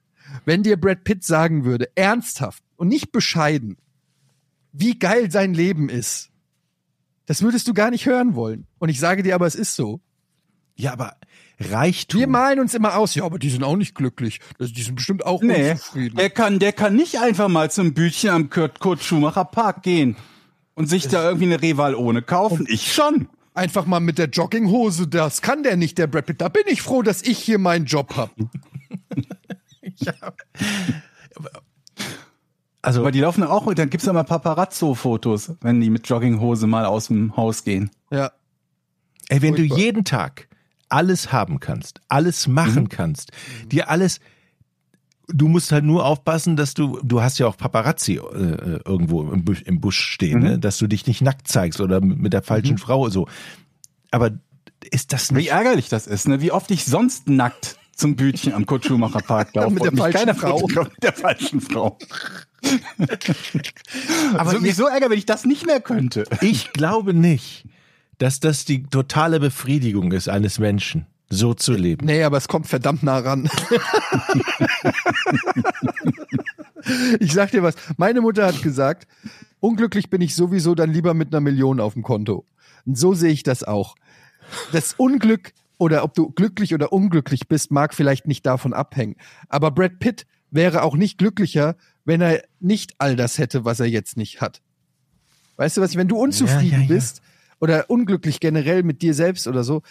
Wenn 0.45 0.63
dir 0.65 0.77
Brad 0.81 1.05
Pitt 1.05 1.23
sagen 1.25 1.65
würde, 1.65 1.91
ernsthaft 1.95 2.63
und 2.77 2.89
nicht 2.89 3.13
bescheiden, 3.13 3.77
wie 4.73 4.99
geil 4.99 5.31
sein 5.31 5.55
Leben 5.55 5.89
ist, 5.89 6.31
das 7.27 7.43
würdest 7.43 7.69
du 7.69 7.75
gar 7.75 7.91
nicht 7.91 8.07
hören 8.07 8.35
wollen. 8.35 8.67
Und 8.79 8.89
ich 8.89 8.99
sage 9.01 9.23
dir 9.23 9.35
aber, 9.35 9.47
es 9.47 9.55
ist 9.55 9.75
so. 9.77 10.01
ja, 10.77 10.93
aber 10.93 11.17
Reichtum. 11.61 12.19
Wir 12.19 12.27
malen 12.27 12.59
uns 12.59 12.75
immer 12.75 12.97
aus, 12.97 13.15
ja, 13.15 13.25
aber 13.25 13.39
die 13.39 13.51
sind 13.51 13.63
auch 13.63 13.77
nicht 13.77 13.95
glücklich. 13.95 14.41
Das- 14.59 14.73
Die 14.73 14.83
sind 14.83 14.97
bestimmt 14.97 15.25
auch 15.25 15.43
Nee, 15.43 15.73
unzufrieden. 15.73 16.17
der 16.17 16.31
kann, 16.31 16.59
der 16.59 16.73
kann 16.73 16.97
nicht 16.97 17.21
einfach 17.21 17.49
mal 17.49 17.71
zum 17.71 17.95
Bütchen 17.95 18.31
am 18.31 18.51
Kurt, 18.51 18.81
Kurt 18.81 19.03
Schumacher 19.03 19.45
Park 19.45 19.83
gehen 19.85 20.17
und 20.75 20.87
sich 20.89 21.07
da 21.07 21.23
irgendwie 21.25 21.45
eine 21.47 21.63
Reval 21.63 21.95
ohne 21.95 22.23
kaufen. 22.23 22.67
Ich 22.69 22.93
schon. 22.93 23.29
Einfach 23.55 23.85
mal 23.87 24.01
mit 24.01 24.17
der 24.19 24.29
Jogginghose, 24.31 25.07
das 25.07 25.43
kann 25.43 25.63
der 25.63 25.77
nicht, 25.77 25.99
der 25.99 26.07
Brad 26.07 26.25
Pitt. 26.27 26.41
Da 26.41 26.49
bin 26.49 26.63
ich 26.67 26.81
froh, 26.83 27.03
dass 27.03 27.23
ich 27.23 27.39
hier 27.39 27.59
meinen 27.59 27.85
Job 27.85 28.17
hab. 28.17 28.31
Also, 32.83 33.01
Aber 33.01 33.13
die 33.13 33.21
laufen 33.21 33.45
auch, 33.45 33.73
dann 33.75 33.91
gibt's 33.91 34.07
ja 34.07 34.13
mal 34.13 34.25
Paparazzo-Fotos, 34.25 35.55
wenn 35.61 35.81
die 35.81 35.89
mit 35.89 36.09
Jogginghose 36.09 36.67
mal 36.67 36.85
aus 36.85 37.07
dem 37.07 37.37
Haus 37.37 37.63
gehen. 37.63 37.91
Ja. 38.11 38.33
ey, 39.29 39.41
wenn 39.41 39.55
du 39.55 39.61
furchtbar. 39.61 39.79
jeden 39.79 40.05
Tag 40.05 40.49
alles 40.89 41.33
haben 41.33 41.61
kannst, 41.61 42.01
alles 42.09 42.49
machen 42.49 42.89
kannst, 42.89 43.31
dir 43.71 43.89
alles, 43.89 44.19
du 45.29 45.47
musst 45.49 45.71
halt 45.71 45.85
nur 45.85 46.05
aufpassen, 46.05 46.57
dass 46.57 46.75
du, 46.75 46.99
du 47.03 47.23
hast 47.23 47.39
ja 47.39 47.47
auch 47.47 47.57
Paparazzi 47.57 48.15
äh, 48.17 48.81
irgendwo 48.85 49.23
im 49.31 49.45
Busch, 49.45 49.63
im 49.63 49.81
Busch 49.81 50.01
stehen, 50.01 50.41
ne? 50.41 50.59
dass 50.59 50.79
du 50.79 50.89
dich 50.89 51.07
nicht 51.07 51.23
nackt 51.23 51.47
zeigst 51.49 51.81
oder 51.81 52.01
mit 52.01 52.33
der 52.33 52.43
falschen 52.43 52.79
Frau 52.79 53.09
so. 53.09 53.29
Aber 54.11 54.33
ist 54.91 55.13
das 55.13 55.31
Wie 55.31 55.35
nicht 55.35 55.51
ärgerlich 55.51 55.89
das 55.89 56.07
ist, 56.07 56.29
ne? 56.29 56.41
Wie 56.41 56.53
oft 56.53 56.71
ich 56.71 56.85
sonst 56.85 57.29
nackt 57.29 57.77
zum 57.97 58.17
Bütchen 58.17 58.53
am 58.53 58.67
Kurt 58.67 58.85
Schumacher 58.85 59.21
Park 59.21 59.51
laufe 59.55 59.71
Mit 59.71 59.85
der 59.85 59.93
und 59.93 59.95
mich 59.95 60.13
falschen 60.13 60.35
Frau. 60.35 60.67
mit 60.67 61.03
der 61.03 61.13
falschen 61.13 61.61
Frau. 61.61 61.99
Aber 64.31 64.41
Aber 64.41 64.53
wirklich 64.53 64.77
so 64.77 64.87
ärger, 64.87 65.11
wenn 65.11 65.19
ich 65.19 65.27
das 65.27 65.45
nicht 65.45 65.67
mehr 65.67 65.81
könnte. 65.81 66.25
Ich 66.41 66.73
glaube 66.73 67.15
nicht, 67.15 67.67
dass 68.19 68.41
das 68.41 68.65
die 68.65 68.85
totale 68.85 69.41
Befriedigung 69.41 70.13
ist 70.13 70.29
eines 70.29 70.59
Menschen, 70.59 71.07
so 71.29 71.55
zu 71.55 71.73
leben. 71.73 72.07
Nee, 72.07 72.23
aber 72.23 72.37
es 72.37 72.49
kommt 72.49 72.67
verdammt 72.67 73.03
nah 73.03 73.19
ran. 73.19 73.51
ich 77.21 77.33
sag 77.33 77.51
dir 77.51 77.63
was. 77.63 77.75
Meine 77.97 78.21
Mutter 78.21 78.47
hat 78.47 78.63
gesagt, 78.63 79.07
unglücklich 79.61 80.11
bin 80.11 80.21
ich 80.21 80.35
sowieso 80.35 80.75
dann 80.75 80.93
lieber 80.93 81.15
mit 81.15 81.33
einer 81.33 81.41
Million 81.41 81.81
auf 81.81 81.95
dem 81.95 82.03
Konto. 82.03 82.47
Und 82.87 82.99
so 82.99 83.15
sehe 83.15 83.33
ich 83.33 83.43
das 83.43 83.65
auch. 83.65 83.97
Das 84.73 84.95
Unglück 84.95 85.53
oder 85.79 86.05
ob 86.05 86.15
du 86.15 86.31
glücklich 86.31 86.75
oder 86.75 86.93
unglücklich 86.93 87.49
bist, 87.49 87.73
mag 87.73 87.95
vielleicht 87.95 88.29
nicht 88.29 88.47
davon 88.47 88.73
abhängen. 88.73 89.17
Aber 89.49 89.73
Brad 89.73 89.99
Pitt 89.99 90.27
wäre 90.53 90.83
auch 90.83 90.95
nicht 90.95 91.19
glücklicher, 91.19 91.77
wenn 92.05 92.21
er 92.21 92.43
nicht 92.61 92.95
all 92.99 93.17
das 93.17 93.39
hätte, 93.39 93.65
was 93.65 93.81
er 93.81 93.87
jetzt 93.87 94.17
nicht 94.17 94.41
hat. 94.41 94.61
Weißt 95.57 95.77
du 95.77 95.81
was? 95.81 95.91
ich- 95.93 95.97
Wenn 95.97 96.09
du 96.09 96.17
unzufrieden 96.19 96.65
Ja, 96.73 96.77
ja, 96.79 96.83
ja. 96.83 96.89
bist 96.89 97.23
oder 97.61 97.91
unglücklich 97.91 98.41
generell 98.41 98.83
mit 98.83 99.03
dir 99.03 99.15
selbst 99.15 99.47
oder 99.47 99.63
so, 99.65 99.83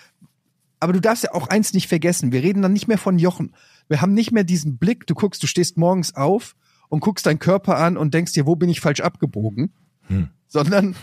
aber 0.80 0.94
du 0.94 1.00
darfst 1.00 1.24
ja 1.24 1.34
auch 1.34 1.48
eins 1.48 1.74
nicht 1.74 1.88
vergessen. 1.88 2.32
Wir 2.32 2.42
reden 2.42 2.62
dann 2.64 2.74
nicht 2.74 2.88
mehr 2.88 2.98
von 2.98 3.20
Jochen. 3.20 3.54
Wir 3.88 4.02
haben 4.02 4.14
nicht 4.14 4.32
mehr 4.32 4.44
diesen 4.44 4.78
Blick. 4.78 5.06
Du 5.06 5.14
guckst, 5.14 5.42
du 5.44 5.48
stehst 5.48 5.78
morgens 5.78 6.16
auf 6.16 6.56
und 6.90 7.02
guckst 7.02 7.26
deinen 7.28 7.38
Körper 7.40 7.78
an 7.78 7.98
und 7.98 8.14
denkst 8.14 8.34
dir, 8.34 8.46
wo 8.48 8.56
bin 8.56 8.68
ich 8.70 8.82
falsch 8.82 9.00
abgebogen? 9.02 9.72
Sondern 10.48 10.96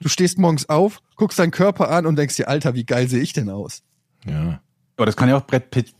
du 0.00 0.08
stehst 0.08 0.36
morgens 0.38 0.68
auf, 0.68 1.00
guckst 1.16 1.38
deinen 1.38 1.52
Körper 1.52 1.90
an 1.90 2.06
und 2.06 2.16
denkst 2.16 2.36
dir, 2.36 2.48
Alter, 2.48 2.74
wie 2.74 2.84
geil 2.84 3.08
sehe 3.08 3.22
ich 3.22 3.32
denn 3.32 3.48
aus? 3.48 3.82
Ja. 4.26 4.60
Aber 4.96 5.06
das 5.06 5.16
kann 5.16 5.28
ja 5.30 5.36
auch 5.38 5.46
Brad 5.46 5.70
Pitt 5.70 5.94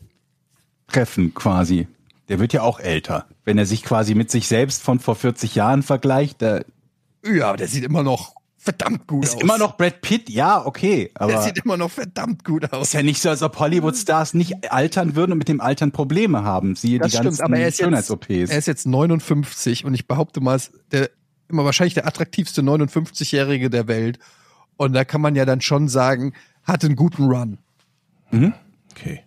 treffen, 0.87 1.33
quasi. 1.33 1.87
Der 2.31 2.39
wird 2.39 2.53
ja 2.53 2.61
auch 2.61 2.79
älter. 2.79 3.25
Wenn 3.43 3.57
er 3.57 3.65
sich 3.65 3.83
quasi 3.83 4.15
mit 4.15 4.31
sich 4.31 4.47
selbst 4.47 4.81
von 4.83 5.01
vor 5.01 5.17
40 5.17 5.53
Jahren 5.53 5.83
vergleicht, 5.83 6.39
der 6.39 6.63
Ja, 7.25 7.49
aber 7.49 7.57
der 7.57 7.67
sieht 7.67 7.83
immer 7.83 8.03
noch 8.03 8.35
verdammt 8.55 9.05
gut 9.05 9.25
ist 9.25 9.35
aus. 9.35 9.41
immer 9.41 9.57
noch 9.57 9.75
Brad 9.75 9.99
Pitt, 9.99 10.29
ja, 10.29 10.65
okay. 10.65 11.11
Der 11.19 11.21
Aber 11.23 11.41
sieht 11.41 11.57
immer 11.57 11.75
noch 11.75 11.91
verdammt 11.91 12.45
gut 12.45 12.71
aus. 12.71 12.87
ist 12.87 12.93
ja 12.93 13.03
nicht 13.03 13.21
so, 13.21 13.27
als 13.29 13.41
ob 13.43 13.59
Hollywood-Stars 13.59 14.33
nicht 14.33 14.71
altern 14.71 15.17
würden 15.17 15.33
und 15.33 15.39
mit 15.39 15.49
dem 15.49 15.59
Altern 15.59 15.91
Probleme 15.91 16.43
haben. 16.45 16.77
Siehe 16.77 16.99
Das 16.99 17.07
die 17.11 17.17
stimmt, 17.17 17.25
ganzen 17.25 17.41
aber 17.41 17.57
er 17.57 17.67
ist, 17.67 17.79
jetzt, 17.79 17.85
Schönheits-OPs. 17.85 18.29
er 18.49 18.57
ist 18.57 18.67
jetzt 18.67 18.87
59 18.87 19.83
und 19.83 19.93
ich 19.93 20.07
behaupte 20.07 20.39
mal, 20.39 20.55
ist 20.55 20.71
der 20.93 21.09
immer 21.49 21.65
wahrscheinlich 21.65 21.95
der 21.95 22.07
attraktivste 22.07 22.61
59-Jährige 22.61 23.69
der 23.69 23.89
Welt. 23.89 24.19
Und 24.77 24.93
da 24.93 25.03
kann 25.03 25.19
man 25.19 25.35
ja 25.35 25.43
dann 25.43 25.59
schon 25.59 25.89
sagen, 25.89 26.31
hat 26.63 26.85
einen 26.85 26.95
guten 26.95 27.23
Run. 27.25 27.57
Okay. 28.91 29.19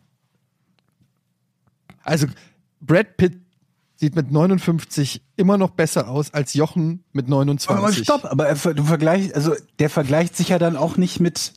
Also 2.03 2.29
Brad 2.87 3.17
Pitt 3.17 3.41
sieht 3.97 4.17
mit 4.17 4.31
59 4.31 5.23
immer 5.37 5.57
noch 5.57 5.71
besser 5.71 6.09
aus 6.09 6.35
als 6.35 6.55
Jochen 6.55 7.05
mit 7.13 7.29
29. 7.29 7.71
Aber 7.85 7.93
stopp, 7.93 8.25
aber 8.25 8.47
er, 8.49 8.55
du 8.75 8.85
vergleichst, 8.85 9.35
also 9.35 9.55
der 9.79 9.89
vergleicht 9.91 10.37
sich 10.37 10.49
ja 10.49 10.59
dann 10.59 10.77
auch 10.77 10.97
nicht 10.97 11.21
mit, 11.21 11.53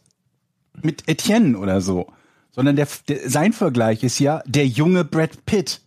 mit 0.82 1.08
Etienne 1.10 1.58
oder 1.58 1.82
so, 1.82 2.12
sondern 2.52 2.76
der, 2.76 2.88
der, 3.08 3.30
sein 3.30 3.54
Vergleich 3.54 4.04
ist 4.04 4.20
ja 4.20 4.42
der 4.46 4.68
junge 4.68 5.04
Brad 5.04 5.46
Pitt. 5.46 5.82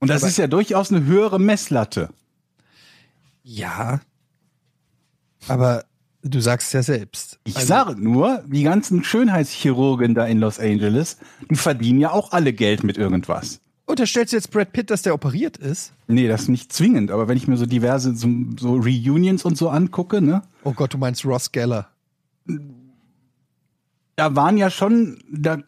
Und 0.00 0.08
das 0.08 0.22
Aber- 0.22 0.28
ist 0.30 0.38
ja 0.38 0.46
durchaus 0.48 0.90
eine 0.92 1.04
höhere 1.04 1.38
Messlatte. 1.38 2.10
Ja. 3.42 4.00
Aber 5.48 5.84
du 6.24 6.40
sagst 6.40 6.72
ja 6.74 6.82
selbst. 6.82 7.38
Ich 7.44 7.56
Also, 7.56 7.68
sage 7.68 8.02
nur, 8.02 8.42
die 8.46 8.62
ganzen 8.62 9.04
Schönheitschirurgen 9.04 10.14
da 10.14 10.26
in 10.26 10.38
Los 10.40 10.58
Angeles, 10.58 11.18
die 11.50 11.56
verdienen 11.56 12.00
ja 12.00 12.10
auch 12.10 12.32
alle 12.32 12.52
Geld 12.52 12.82
mit 12.82 12.96
irgendwas. 12.98 13.60
Unterstellst 13.86 14.32
du 14.32 14.36
jetzt 14.38 14.50
Brad 14.50 14.72
Pitt, 14.72 14.90
dass 14.90 15.02
der 15.02 15.12
operiert 15.14 15.58
ist? 15.58 15.92
Nee, 16.08 16.26
das 16.26 16.42
ist 16.42 16.48
nicht 16.48 16.72
zwingend, 16.72 17.10
aber 17.10 17.28
wenn 17.28 17.36
ich 17.36 17.46
mir 17.46 17.58
so 17.58 17.66
diverse 17.66 18.14
so, 18.16 18.28
so 18.58 18.74
Reunions 18.76 19.44
und 19.44 19.58
so 19.58 19.68
angucke, 19.68 20.22
ne, 20.22 20.42
Oh 20.64 20.72
Gott, 20.72 20.94
du 20.94 20.98
meinst 20.98 21.24
Ross 21.26 21.52
Geller. 21.52 21.88
da 24.16 24.34
waren 24.36 24.56
ja 24.56 24.70
schon, 24.70 25.18
da, 25.30 25.58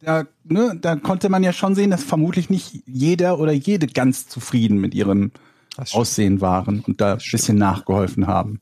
da, 0.00 0.24
ne, 0.44 0.78
da 0.80 0.96
konnte 0.96 1.28
man 1.28 1.42
ja 1.42 1.52
schon 1.52 1.74
sehen, 1.74 1.90
dass 1.90 2.02
vermutlich 2.02 2.48
nicht 2.48 2.82
jeder 2.86 3.38
oder 3.38 3.52
jede 3.52 3.86
ganz 3.86 4.26
zufrieden 4.28 4.78
mit 4.78 4.94
ihrem. 4.94 5.32
Aussehen 5.92 6.40
waren 6.40 6.80
und 6.80 7.00
da 7.00 7.12
ein 7.14 7.18
bisschen 7.30 7.56
nachgeholfen 7.56 8.26
haben. 8.26 8.60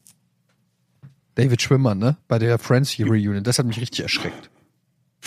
David 1.38 1.62
Schwimmer, 1.62 1.94
ne? 1.94 2.16
Bei 2.26 2.40
der 2.40 2.58
Friends 2.58 2.98
Reunion. 2.98 3.44
Das 3.44 3.60
hat 3.60 3.66
mich 3.66 3.80
richtig 3.80 4.00
erschreckt. 4.00 4.50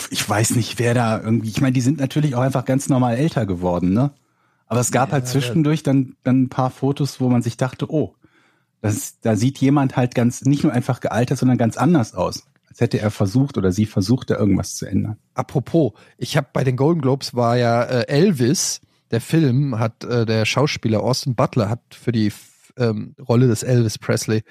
Ich 0.09 0.27
weiß 0.27 0.55
nicht, 0.55 0.77
wer 0.77 0.93
da 0.93 1.21
irgendwie, 1.21 1.49
ich 1.49 1.61
meine, 1.61 1.71
die 1.71 1.79
sind 1.79 1.99
natürlich 1.99 2.35
auch 2.35 2.41
einfach 2.41 2.65
ganz 2.65 2.89
normal 2.89 3.15
älter 3.15 3.45
geworden, 3.45 3.93
ne? 3.93 4.11
Aber 4.67 4.81
es 4.81 4.91
gab 4.91 5.13
halt 5.13 5.27
zwischendurch 5.27 5.83
dann, 5.83 6.15
dann 6.23 6.43
ein 6.43 6.49
paar 6.49 6.69
Fotos, 6.69 7.21
wo 7.21 7.29
man 7.29 7.41
sich 7.41 7.55
dachte, 7.55 7.89
oh, 7.89 8.15
das, 8.81 9.19
da 9.21 9.37
sieht 9.37 9.59
jemand 9.59 9.95
halt 9.95 10.13
ganz, 10.13 10.41
nicht 10.41 10.63
nur 10.63 10.73
einfach 10.73 10.99
gealtert, 10.99 11.37
sondern 11.37 11.57
ganz 11.57 11.77
anders 11.77 12.13
aus. 12.13 12.43
Als 12.67 12.81
hätte 12.81 12.99
er 12.99 13.11
versucht 13.11 13.57
oder 13.57 13.71
sie 13.71 13.85
versucht, 13.85 14.31
da 14.31 14.37
irgendwas 14.37 14.75
zu 14.75 14.85
ändern. 14.87 15.17
Apropos, 15.33 15.93
ich 16.17 16.35
habe 16.35 16.47
bei 16.51 16.65
den 16.65 16.75
Golden 16.75 17.01
Globes 17.01 17.35
war 17.35 17.57
ja 17.57 17.83
äh, 17.83 18.07
Elvis, 18.07 18.81
der 19.11 19.21
Film, 19.21 19.79
hat 19.79 20.03
äh, 20.03 20.25
der 20.25 20.45
Schauspieler 20.45 21.03
Austin 21.03 21.35
Butler 21.35 21.69
hat 21.69 21.81
für 21.91 22.11
die 22.11 22.33
ähm, 22.77 23.15
Rolle 23.27 23.47
des 23.47 23.63
Elvis 23.63 23.97
Presley 23.97 24.43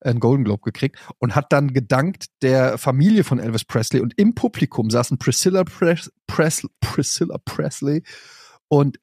einen 0.00 0.20
Golden 0.20 0.44
Globe 0.44 0.62
gekriegt 0.64 0.98
und 1.18 1.34
hat 1.34 1.52
dann 1.52 1.72
gedankt 1.72 2.26
der 2.42 2.78
Familie 2.78 3.24
von 3.24 3.38
Elvis 3.38 3.64
Presley 3.64 4.00
und 4.00 4.14
im 4.18 4.34
Publikum 4.34 4.90
saßen 4.90 5.18
Priscilla, 5.18 5.64
Pres 5.64 6.10
Pres 6.26 6.66
Priscilla 6.80 7.38
Presley 7.44 8.02
und 8.68 8.98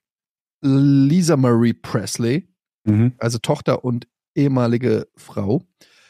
Lisa 0.62 1.38
Marie 1.38 1.74
Presley, 1.74 2.50
Mhm. 2.86 3.14
also 3.18 3.38
Tochter 3.38 3.84
und 3.84 4.08
ehemalige 4.34 5.08
Frau. 5.18 5.64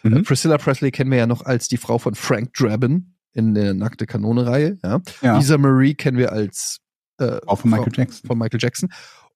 Mhm. 0.03 0.17
Äh, 0.17 0.21
Priscilla 0.23 0.57
Presley 0.57 0.91
kennen 0.91 1.09
wir 1.11 1.17
ja 1.17 1.27
noch 1.27 1.41
als 1.43 1.67
die 1.67 1.77
Frau 1.77 1.97
von 1.97 2.13
Frank 2.15 2.53
Drabin 2.53 3.15
in 3.33 3.53
der 3.55 3.73
Nackte 3.73 4.05
Kanone-Reihe. 4.05 4.77
Ja. 4.83 5.01
Ja, 5.21 5.37
Lisa 5.37 5.57
Marie 5.57 5.95
kennen 5.95 6.17
wir 6.17 6.31
als 6.31 6.79
äh, 7.19 7.39
auch 7.47 7.59
von 7.61 7.71
Michael 7.71 7.91
Frau- 7.91 8.01
Jackson. 8.01 8.27
von 8.27 8.37
Michael 8.37 8.59
Jackson. 8.61 8.89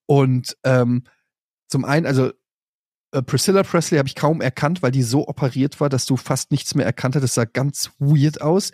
Und 0.05 0.55
ähm, 0.63 1.03
zum 1.67 1.83
einen, 1.83 2.05
also 2.05 2.31
Priscilla 3.11 3.63
Presley 3.63 3.97
habe 3.97 4.07
ich 4.07 4.15
kaum 4.15 4.39
erkannt, 4.39 4.81
weil 4.81 4.91
die 4.91 5.03
so 5.03 5.27
operiert 5.27 5.79
war, 5.81 5.89
dass 5.89 6.05
du 6.05 6.15
fast 6.15 6.51
nichts 6.51 6.75
mehr 6.75 6.85
erkannt 6.85 7.15
hast. 7.15 7.23
Das 7.23 7.33
sah 7.33 7.45
ganz 7.45 7.91
weird 7.99 8.41
aus. 8.41 8.71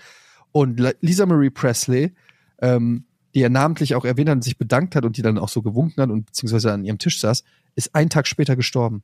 Und 0.52 0.80
Lisa 1.02 1.26
Marie 1.26 1.50
Presley, 1.50 2.14
ähm, 2.60 3.06
die 3.34 3.42
er 3.42 3.50
namentlich 3.50 3.96
auch 3.96 4.06
erwähnt 4.06 4.30
hat 4.30 4.36
und 4.36 4.44
sich 4.44 4.58
bedankt 4.58 4.96
hat 4.96 5.06
und 5.06 5.18
die 5.18 5.22
dann 5.22 5.38
auch 5.38 5.50
so 5.50 5.62
gewunken 5.62 6.02
hat 6.02 6.10
und 6.10 6.28
beziehungsweise 6.28 6.72
an 6.72 6.86
ihrem 6.86 6.98
Tisch 6.98 7.20
saß, 7.20 7.44
ist 7.76 7.96
einen 7.96 8.10
Tag 8.10 8.28
später 8.28 8.56
gestorben. 8.56 9.04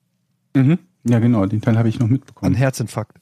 Mhm. 0.56 0.80
Ja, 1.04 1.20
genau, 1.20 1.46
den 1.46 1.62
Teil 1.62 1.78
habe 1.78 1.90
ich 1.90 2.00
noch 2.00 2.08
An 2.08 2.14
mitbekommen. 2.14 2.56
Herzinfarkt. 2.56 3.18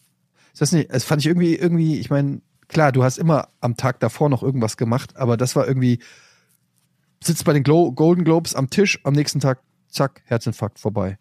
Ist 0.54 0.62
das 0.62 0.72
nicht, 0.72 0.94
das 0.94 1.04
fand 1.04 1.22
ich 1.22 1.28
irgendwie, 1.28 1.56
irgendwie, 1.56 1.98
ich 1.98 2.10
meine, 2.10 2.42
klar, 2.68 2.92
du 2.92 3.04
hast 3.04 3.18
immer 3.18 3.50
am 3.60 3.78
Tag 3.78 4.00
davor 4.00 4.30
noch 4.30 4.44
irgendwas 4.44 4.78
gemacht, 4.78 5.16
aber 5.18 5.38
das 5.38 5.56
war 5.56 5.68
irgendwie, 5.68 6.00
sitzt 7.24 7.46
bei 7.46 7.54
den 7.54 7.64
Glo 7.64 7.92
Golden 7.92 8.24
Globes 8.24 8.54
am 8.56 8.70
Tisch, 8.70 9.00
am 9.04 9.14
nächsten 9.14 9.40
Tag, 9.40 9.62
zack, 9.88 10.22
Herzinfarkt 10.26 10.80
vorbei. 10.80 11.18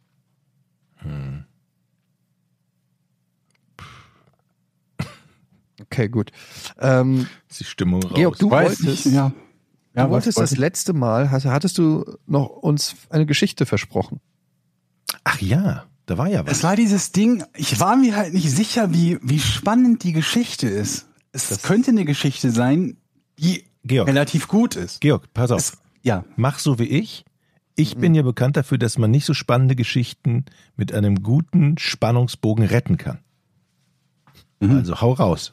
Okay, 5.83 6.09
gut. 6.09 6.31
Ähm, 6.79 7.27
Ist 7.49 7.61
die 7.61 7.65
Stimmung 7.65 8.03
raus. 8.03 8.13
Georg, 8.15 8.39
du 8.39 8.51
Weiß 8.51 8.85
wolltest, 8.85 9.07
nicht, 9.07 9.15
ja. 9.15 9.33
Ja, 9.97 10.05
du 10.05 10.11
wolltest 10.11 10.39
das 10.39 10.57
letzte 10.57 10.93
Mal, 10.93 11.31
hast, 11.31 11.47
hattest 11.47 11.79
du 11.79 12.05
noch 12.27 12.47
uns 12.47 12.95
eine 13.09 13.27
Geschichte 13.27 13.67
versprochen? 13.67 14.21
Ach 15.25 15.41
ja, 15.41 15.87
da 16.07 16.17
war 16.19 16.29
ja 16.29 16.43
Es 16.43 16.49
was. 16.59 16.63
war 16.63 16.77
dieses 16.77 17.13
Ding, 17.13 17.43
ich 17.55 17.81
war 17.81 17.97
mir 17.97 18.15
halt 18.15 18.35
nicht 18.35 18.51
sicher, 18.51 18.93
wie, 18.93 19.19
wie 19.23 19.41
spannend 19.41 20.05
die 20.05 20.13
Geschichte 20.13 20.69
ist. 20.69 21.07
Es 21.33 21.63
könnte 21.63 21.91
eine 21.91 22.05
Geschichte 22.05 22.51
sein, 22.51 22.97
die 23.39 23.65
Georg. 23.83 24.07
relativ 24.09 24.49
gut 24.49 24.77
ist. 24.77 25.01
Georg, 25.01 25.33
pass 25.33 25.51
auf. 25.51 25.59
Es, 25.59 25.73
ja, 26.03 26.25
Mach 26.37 26.59
so 26.59 26.79
wie 26.79 26.85
ich. 26.85 27.25
Ich 27.81 27.97
Mhm. 27.97 28.01
bin 28.01 28.15
ja 28.15 28.23
bekannt 28.23 28.57
dafür, 28.57 28.79
dass 28.79 28.99
man 28.99 29.11
nicht 29.11 29.25
so 29.25 29.33
spannende 29.35 29.75
Geschichten 29.77 30.45
mit 30.77 30.93
einem 30.93 31.23
guten 31.23 31.79
Spannungsbogen 31.79 32.65
retten 32.65 32.97
kann. 32.99 33.19
Mhm. 34.61 34.73
Also 34.77 35.01
hau 35.01 35.13
raus. 35.13 35.53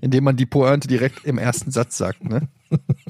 Indem 0.00 0.24
man 0.24 0.36
die 0.36 0.46
Pointe 0.46 0.86
direkt 0.86 1.24
im 1.24 1.38
ersten 1.38 1.70
Satz 1.72 1.98
sagt, 1.98 2.24
ne? 2.24 2.48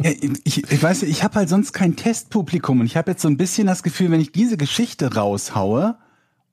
Ja, 0.00 0.10
ich, 0.44 0.64
ich 0.72 0.82
weiß, 0.82 1.02
ich 1.04 1.22
habe 1.22 1.34
halt 1.36 1.48
sonst 1.48 1.72
kein 1.72 1.96
Testpublikum 1.96 2.80
und 2.80 2.86
ich 2.86 2.96
habe 2.96 3.10
jetzt 3.10 3.22
so 3.22 3.28
ein 3.28 3.36
bisschen 3.36 3.66
das 3.66 3.82
Gefühl, 3.82 4.10
wenn 4.10 4.20
ich 4.20 4.32
diese 4.32 4.56
Geschichte 4.56 5.14
raushaue 5.14 5.96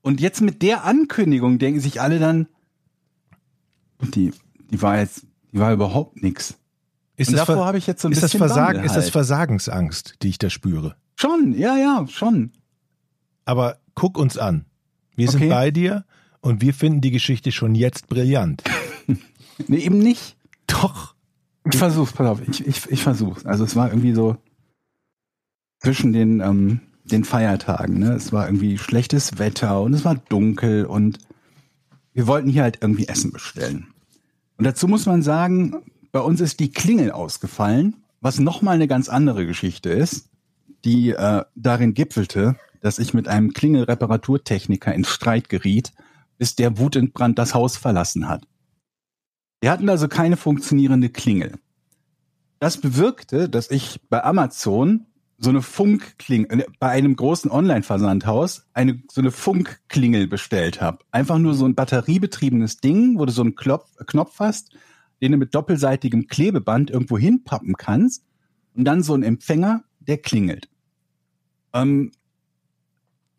und 0.01 0.19
jetzt 0.21 0.41
mit 0.41 0.61
der 0.61 0.83
Ankündigung 0.83 1.57
denken 1.57 1.79
sich 1.79 2.01
alle 2.01 2.19
dann, 2.19 2.47
die, 4.13 4.31
die 4.71 4.81
war 4.81 4.99
jetzt, 4.99 5.25
die 5.51 5.59
war 5.59 5.73
überhaupt 5.73 6.21
nix. 6.21 6.55
Ist 7.17 7.29
Und 7.29 7.33
das, 7.37 7.47
davor 7.47 7.55
Ver- 7.63 7.65
habe 7.65 7.77
ich 7.77 7.87
jetzt 7.87 8.01
so 8.01 8.07
ein 8.07 8.11
ist 8.11 8.21
das 8.23 8.31
bisschen 8.31 8.39
Versagen, 8.39 8.83
ist 8.83 8.95
das 8.95 9.05
halt. 9.05 9.11
Versagensangst, 9.13 10.15
die 10.21 10.29
ich 10.29 10.37
da 10.37 10.49
spüre? 10.49 10.95
Schon, 11.19 11.53
ja, 11.57 11.75
ja, 11.77 12.07
schon. 12.07 12.51
Aber 13.43 13.79
guck 13.93 14.17
uns 14.17 14.37
an. 14.37 14.65
Wir 15.17 15.27
sind 15.29 15.41
Okay. 15.41 15.49
bei 15.49 15.69
dir 15.71 16.05
und 16.39 16.61
wir 16.61 16.73
finden 16.73 17.01
die 17.01 17.11
Geschichte 17.11 17.51
schon 17.51 17.75
jetzt 17.75 18.07
brillant. 18.07 18.63
Nee, 19.67 19.79
eben 19.79 19.97
nicht. 19.97 20.37
Doch. 20.67 21.15
Ich 21.69 21.77
versuch's, 21.77 22.13
pass 22.13 22.27
auf, 22.27 22.47
ich, 22.47 22.65
ich, 22.65 22.89
ich 22.89 23.03
versuch's. 23.03 23.45
Also 23.45 23.65
es 23.65 23.75
war 23.75 23.89
irgendwie 23.89 24.13
so 24.13 24.37
zwischen 25.79 26.13
den, 26.13 26.39
ähm, 26.39 26.79
den 27.03 27.25
Feiertagen, 27.25 27.99
ne? 27.99 28.13
Es 28.13 28.31
war 28.31 28.45
irgendwie 28.47 28.77
schlechtes 28.77 29.37
Wetter 29.37 29.81
und 29.81 29.93
es 29.93 30.05
war 30.05 30.15
dunkel 30.15 30.85
und 30.85 31.17
wir 32.13 32.25
wollten 32.25 32.49
hier 32.49 32.63
halt 32.63 32.77
irgendwie 32.79 33.09
Essen 33.09 33.33
bestellen. 33.33 33.87
Und 34.57 34.63
dazu 34.63 34.87
muss 34.87 35.05
man 35.05 35.23
sagen, 35.23 35.75
bei 36.13 36.21
uns 36.21 36.39
ist 36.39 36.61
die 36.61 36.71
Klingel 36.71 37.11
ausgefallen, 37.11 37.97
was 38.21 38.39
nochmal 38.39 38.75
eine 38.75 38.87
ganz 38.87 39.09
andere 39.09 39.45
Geschichte 39.45 39.89
ist, 39.89 40.29
die 40.85 41.11
äh, 41.11 41.43
darin 41.55 41.93
gipfelte, 41.93 42.55
dass 42.81 42.99
ich 42.99 43.13
mit 43.13 43.27
einem 43.27 43.53
Klingelreparaturtechniker 43.53 44.93
in 44.93 45.03
Streit 45.03 45.49
geriet, 45.49 45.91
bis 46.37 46.55
der 46.55 46.77
wutentbrannt 46.77 47.37
das 47.37 47.53
Haus 47.53 47.77
verlassen 47.77 48.29
hat. 48.29 48.47
Wir 49.61 49.71
hatten 49.71 49.89
also 49.89 50.07
keine 50.07 50.37
funktionierende 50.37 51.09
Klingel. 51.09 51.59
Das 52.59 52.77
bewirkte, 52.77 53.49
dass 53.49 53.71
ich 53.71 54.01
bei 54.09 54.23
Amazon 54.23 55.05
so 55.37 55.49
eine 55.49 55.61
Funkklingel, 55.61 56.65
bei 56.79 56.89
einem 56.89 57.15
großen 57.15 57.49
Online-Versandhaus 57.49 58.67
eine, 58.73 59.01
so 59.09 59.21
eine 59.21 59.31
Funkklingel 59.31 60.27
bestellt 60.27 60.81
habe. 60.81 60.99
Einfach 61.11 61.37
nur 61.37 61.53
so 61.53 61.65
ein 61.65 61.75
batteriebetriebenes 61.75 62.77
Ding, 62.77 63.17
wo 63.17 63.25
du 63.25 63.31
so 63.31 63.41
einen 63.41 63.55
Klopf, 63.55 63.89
Knopf 64.05 64.39
hast, 64.39 64.71
den 65.21 65.31
du 65.31 65.37
mit 65.37 65.55
doppelseitigem 65.55 66.27
Klebeband 66.27 66.91
irgendwo 66.91 67.17
hinpappen 67.17 67.75
kannst 67.75 68.25
und 68.75 68.85
dann 68.85 69.01
so 69.01 69.13
ein 69.13 69.23
Empfänger, 69.23 69.83
der 70.09 70.17
klingelt. 70.17 70.67
Ähm, 71.73 72.11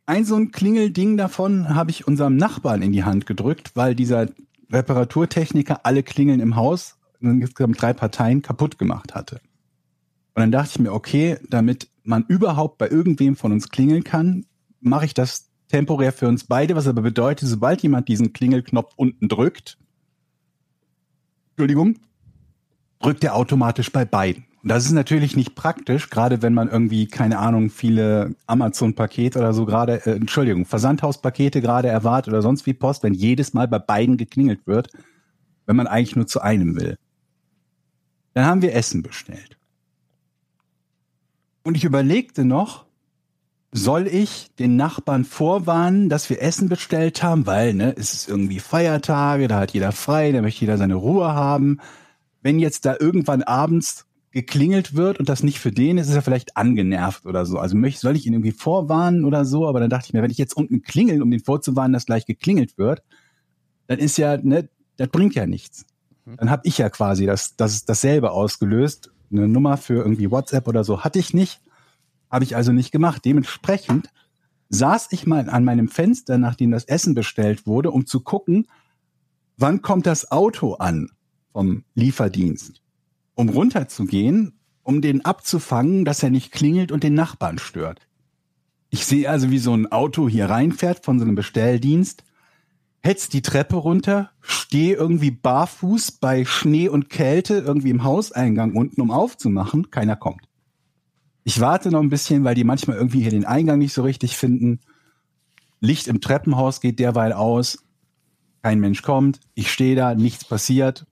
ein 0.06 0.24
so 0.24 0.36
ein 0.36 0.50
Klingelding 0.50 1.16
davon 1.16 1.68
habe 1.74 1.90
ich 1.90 2.06
unserem 2.06 2.36
Nachbarn 2.36 2.82
in 2.82 2.92
die 2.92 3.04
Hand 3.04 3.26
gedrückt, 3.26 3.72
weil 3.74 3.94
dieser 3.94 4.28
Reparaturtechniker 4.72 5.84
alle 5.84 6.02
Klingeln 6.02 6.40
im 6.40 6.56
Haus, 6.56 6.96
insgesamt 7.20 7.80
drei 7.80 7.92
Parteien, 7.92 8.42
kaputt 8.42 8.78
gemacht 8.78 9.14
hatte. 9.14 9.40
Und 10.34 10.40
dann 10.40 10.52
dachte 10.52 10.70
ich 10.72 10.78
mir, 10.78 10.92
okay, 10.92 11.38
damit 11.48 11.88
man 12.02 12.24
überhaupt 12.26 12.78
bei 12.78 12.88
irgendwem 12.88 13.36
von 13.36 13.52
uns 13.52 13.68
klingeln 13.68 14.04
kann, 14.04 14.46
mache 14.80 15.04
ich 15.04 15.14
das 15.14 15.50
temporär 15.68 16.12
für 16.12 16.28
uns 16.28 16.44
beide, 16.44 16.74
was 16.76 16.86
aber 16.86 17.02
bedeutet, 17.02 17.48
sobald 17.48 17.82
jemand 17.82 18.08
diesen 18.08 18.32
Klingelknopf 18.32 18.92
unten 18.96 19.28
drückt, 19.28 19.78
Entschuldigung, 21.50 21.98
drückt 23.00 23.22
er 23.22 23.36
automatisch 23.36 23.92
bei 23.92 24.04
beiden. 24.04 24.46
Und 24.62 24.68
das 24.68 24.84
ist 24.84 24.92
natürlich 24.92 25.36
nicht 25.36 25.54
praktisch, 25.54 26.10
gerade 26.10 26.42
wenn 26.42 26.52
man 26.52 26.68
irgendwie, 26.68 27.06
keine 27.06 27.38
Ahnung, 27.38 27.70
viele 27.70 28.34
Amazon-Pakete 28.46 29.38
oder 29.38 29.54
so 29.54 29.64
gerade, 29.64 30.04
äh, 30.06 30.16
Entschuldigung, 30.16 30.66
Versandhauspakete 30.66 31.62
gerade 31.62 31.88
erwartet 31.88 32.32
oder 32.32 32.42
sonst 32.42 32.66
wie 32.66 32.74
Post, 32.74 33.02
wenn 33.02 33.14
jedes 33.14 33.54
Mal 33.54 33.68
bei 33.68 33.78
beiden 33.78 34.18
geklingelt 34.18 34.66
wird, 34.66 34.88
wenn 35.64 35.76
man 35.76 35.86
eigentlich 35.86 36.16
nur 36.16 36.26
zu 36.26 36.42
einem 36.42 36.76
will. 36.76 36.98
Dann 38.34 38.44
haben 38.44 38.60
wir 38.60 38.74
Essen 38.74 39.02
bestellt. 39.02 39.56
Und 41.62 41.76
ich 41.76 41.84
überlegte 41.84 42.44
noch, 42.44 42.84
soll 43.72 44.08
ich 44.08 44.50
den 44.58 44.76
Nachbarn 44.76 45.24
vorwarnen, 45.24 46.08
dass 46.08 46.28
wir 46.28 46.42
Essen 46.42 46.68
bestellt 46.68 47.22
haben, 47.22 47.46
weil 47.46 47.72
ne, 47.72 47.94
es 47.96 48.12
ist 48.12 48.28
irgendwie 48.28 48.58
Feiertage, 48.58 49.48
da 49.48 49.60
hat 49.60 49.70
jeder 49.72 49.92
frei, 49.92 50.32
da 50.32 50.42
möchte 50.42 50.62
jeder 50.62 50.76
seine 50.76 50.96
Ruhe 50.96 51.32
haben. 51.32 51.80
Wenn 52.42 52.58
jetzt 52.58 52.84
da 52.84 52.96
irgendwann 52.98 53.42
abends 53.42 54.06
geklingelt 54.32 54.94
wird 54.94 55.18
und 55.18 55.28
das 55.28 55.42
nicht 55.42 55.58
für 55.58 55.72
den 55.72 55.98
ist, 55.98 56.08
ist 56.08 56.14
er 56.14 56.22
vielleicht 56.22 56.56
angenervt 56.56 57.26
oder 57.26 57.44
so. 57.46 57.58
Also 57.58 57.76
möchte, 57.76 58.00
soll 58.00 58.16
ich 58.16 58.26
ihn 58.26 58.32
irgendwie 58.32 58.52
vorwarnen 58.52 59.24
oder 59.24 59.44
so, 59.44 59.66
aber 59.66 59.80
dann 59.80 59.90
dachte 59.90 60.06
ich 60.06 60.12
mir, 60.12 60.22
wenn 60.22 60.30
ich 60.30 60.38
jetzt 60.38 60.56
unten 60.56 60.82
klingel, 60.82 61.20
um 61.22 61.30
den 61.30 61.40
vorzuwarnen, 61.40 61.92
dass 61.92 62.06
gleich 62.06 62.26
geklingelt 62.26 62.78
wird, 62.78 63.02
dann 63.88 63.98
ist 63.98 64.18
ja, 64.18 64.36
ne, 64.36 64.68
das 64.96 65.08
bringt 65.08 65.34
ja 65.34 65.46
nichts. 65.46 65.84
Dann 66.36 66.50
habe 66.50 66.62
ich 66.64 66.78
ja 66.78 66.88
quasi 66.90 67.26
das, 67.26 67.56
das 67.56 67.84
dasselbe 67.84 68.30
ausgelöst. 68.30 69.10
Eine 69.32 69.48
Nummer 69.48 69.76
für 69.76 70.02
irgendwie 70.02 70.30
WhatsApp 70.30 70.68
oder 70.68 70.84
so 70.84 71.02
hatte 71.02 71.18
ich 71.18 71.34
nicht. 71.34 71.60
Habe 72.30 72.44
ich 72.44 72.54
also 72.54 72.72
nicht 72.72 72.92
gemacht. 72.92 73.24
Dementsprechend 73.24 74.10
saß 74.68 75.08
ich 75.10 75.26
mal 75.26 75.48
an 75.48 75.64
meinem 75.64 75.88
Fenster, 75.88 76.38
nachdem 76.38 76.70
das 76.70 76.84
Essen 76.84 77.14
bestellt 77.14 77.66
wurde, 77.66 77.90
um 77.90 78.06
zu 78.06 78.20
gucken, 78.20 78.68
wann 79.56 79.82
kommt 79.82 80.06
das 80.06 80.30
Auto 80.30 80.74
an 80.74 81.10
vom 81.52 81.84
Lieferdienst, 81.94 82.80
um 83.34 83.48
runterzugehen, 83.48 84.60
um 84.82 85.00
den 85.02 85.24
abzufangen, 85.24 86.04
dass 86.04 86.22
er 86.22 86.30
nicht 86.30 86.52
klingelt 86.52 86.92
und 86.92 87.04
den 87.04 87.14
Nachbarn 87.14 87.58
stört. 87.58 88.06
Ich 88.90 89.06
sehe 89.06 89.30
also, 89.30 89.50
wie 89.50 89.58
so 89.58 89.72
ein 89.72 89.90
Auto 89.90 90.28
hier 90.28 90.50
reinfährt 90.50 91.04
von 91.04 91.18
so 91.18 91.24
einem 91.24 91.36
Bestelldienst, 91.36 92.24
hetz 93.02 93.28
die 93.28 93.42
Treppe 93.42 93.76
runter, 93.76 94.30
stehe 94.40 94.96
irgendwie 94.96 95.30
barfuß 95.30 96.12
bei 96.12 96.44
Schnee 96.44 96.88
und 96.88 97.08
Kälte 97.08 97.58
irgendwie 97.58 97.90
im 97.90 98.04
Hauseingang 98.04 98.74
unten, 98.74 99.00
um 99.00 99.10
aufzumachen. 99.10 99.90
Keiner 99.90 100.16
kommt. 100.16 100.42
Ich 101.44 101.60
warte 101.60 101.90
noch 101.90 102.00
ein 102.00 102.10
bisschen, 102.10 102.44
weil 102.44 102.54
die 102.54 102.64
manchmal 102.64 102.96
irgendwie 102.96 103.22
hier 103.22 103.30
den 103.30 103.46
Eingang 103.46 103.78
nicht 103.78 103.94
so 103.94 104.02
richtig 104.02 104.36
finden. 104.36 104.80
Licht 105.80 106.08
im 106.08 106.20
Treppenhaus 106.20 106.80
geht 106.80 106.98
derweil 106.98 107.32
aus. 107.32 107.82
Kein 108.62 108.80
Mensch 108.80 109.02
kommt. 109.02 109.40
Ich 109.54 109.72
stehe 109.72 109.96
da, 109.96 110.14
nichts 110.14 110.44
passiert. 110.44 111.06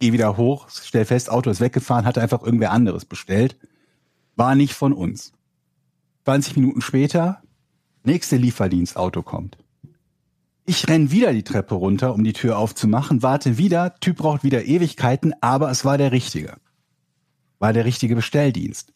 Geh 0.00 0.12
wieder 0.12 0.38
hoch, 0.38 0.68
stell 0.70 1.04
fest, 1.04 1.30
Auto 1.30 1.50
ist 1.50 1.60
weggefahren, 1.60 2.06
hatte 2.06 2.22
einfach 2.22 2.42
irgendwer 2.42 2.72
anderes 2.72 3.04
bestellt. 3.04 3.58
War 4.34 4.54
nicht 4.54 4.72
von 4.72 4.94
uns. 4.94 5.32
20 6.24 6.56
Minuten 6.56 6.80
später, 6.80 7.42
nächste 8.02 8.36
Lieferdienstauto 8.36 9.22
kommt. 9.22 9.58
Ich 10.64 10.88
renn 10.88 11.10
wieder 11.10 11.34
die 11.34 11.42
Treppe 11.42 11.74
runter, 11.74 12.14
um 12.14 12.24
die 12.24 12.32
Tür 12.32 12.56
aufzumachen, 12.56 13.22
warte 13.22 13.58
wieder, 13.58 13.94
Typ 14.00 14.16
braucht 14.16 14.42
wieder 14.42 14.64
Ewigkeiten, 14.64 15.34
aber 15.42 15.70
es 15.70 15.84
war 15.84 15.98
der 15.98 16.12
richtige. 16.12 16.56
War 17.58 17.74
der 17.74 17.84
richtige 17.84 18.16
Bestelldienst. 18.16 18.92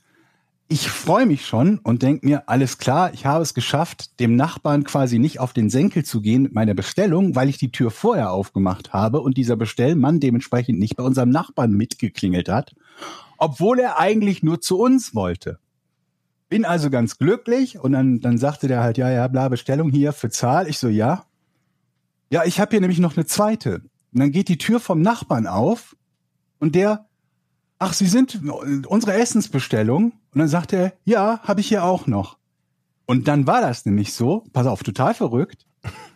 Ich 0.68 0.88
freue 0.88 1.26
mich 1.26 1.46
schon 1.46 1.78
und 1.78 2.02
denk 2.02 2.24
mir, 2.24 2.48
alles 2.48 2.78
klar, 2.78 3.12
ich 3.12 3.26
habe 3.26 3.42
es 3.42 3.52
geschafft, 3.52 4.18
dem 4.18 4.34
Nachbarn 4.34 4.84
quasi 4.84 5.18
nicht 5.18 5.38
auf 5.38 5.52
den 5.52 5.68
Senkel 5.68 6.04
zu 6.04 6.22
gehen 6.22 6.42
mit 6.42 6.54
meiner 6.54 6.72
Bestellung, 6.72 7.36
weil 7.36 7.50
ich 7.50 7.58
die 7.58 7.70
Tür 7.70 7.90
vorher 7.90 8.32
aufgemacht 8.32 8.94
habe 8.94 9.20
und 9.20 9.36
dieser 9.36 9.56
Bestellmann 9.56 10.20
dementsprechend 10.20 10.78
nicht 10.78 10.96
bei 10.96 11.04
unserem 11.04 11.28
Nachbarn 11.28 11.72
mitgeklingelt 11.72 12.48
hat, 12.48 12.74
obwohl 13.36 13.78
er 13.78 14.00
eigentlich 14.00 14.42
nur 14.42 14.60
zu 14.60 14.78
uns 14.78 15.14
wollte. 15.14 15.58
Bin 16.48 16.64
also 16.64 16.88
ganz 16.88 17.18
glücklich 17.18 17.78
und 17.78 17.92
dann, 17.92 18.20
dann 18.20 18.38
sagte 18.38 18.66
der 18.66 18.80
halt, 18.80 18.96
ja, 18.96 19.10
ja, 19.10 19.28
bla, 19.28 19.48
Bestellung 19.48 19.90
hier 19.90 20.12
für 20.14 20.30
Zahl. 20.30 20.66
Ich 20.66 20.78
so, 20.78 20.88
ja. 20.88 21.26
Ja, 22.30 22.44
ich 22.44 22.58
habe 22.58 22.70
hier 22.70 22.80
nämlich 22.80 23.00
noch 23.00 23.16
eine 23.16 23.26
zweite. 23.26 23.82
Und 24.12 24.20
dann 24.20 24.32
geht 24.32 24.48
die 24.48 24.58
Tür 24.58 24.80
vom 24.80 25.02
Nachbarn 25.02 25.46
auf 25.46 25.94
und 26.58 26.74
der, 26.74 27.06
ach, 27.78 27.92
Sie 27.92 28.06
sind 28.06 28.40
unsere 28.86 29.14
Essensbestellung. 29.14 30.12
Und 30.32 30.38
dann 30.38 30.48
sagt 30.48 30.72
er, 30.72 30.92
ja, 31.04 31.40
habe 31.42 31.60
ich 31.60 31.68
hier 31.68 31.84
auch 31.84 32.06
noch. 32.06 32.38
Und 33.06 33.28
dann 33.28 33.46
war 33.46 33.60
das 33.60 33.84
nämlich 33.84 34.12
so, 34.12 34.44
pass 34.52 34.66
auf, 34.66 34.82
total 34.82 35.14
verrückt, 35.14 35.66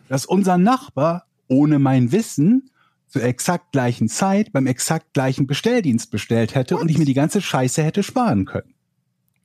dass 0.07 0.25
unser 0.25 0.57
Nachbar 0.57 1.27
ohne 1.47 1.79
mein 1.79 2.11
Wissen 2.11 2.71
zur 3.07 3.23
exakt 3.23 3.71
gleichen 3.71 4.07
Zeit 4.07 4.51
beim 4.51 4.67
exakt 4.67 5.13
gleichen 5.13 5.47
Bestelldienst 5.47 6.11
bestellt 6.11 6.55
hätte 6.55 6.77
und 6.77 6.89
ich 6.89 6.97
mir 6.97 7.05
die 7.05 7.13
ganze 7.13 7.41
Scheiße 7.41 7.83
hätte 7.83 8.03
sparen 8.03 8.45
können. 8.45 8.73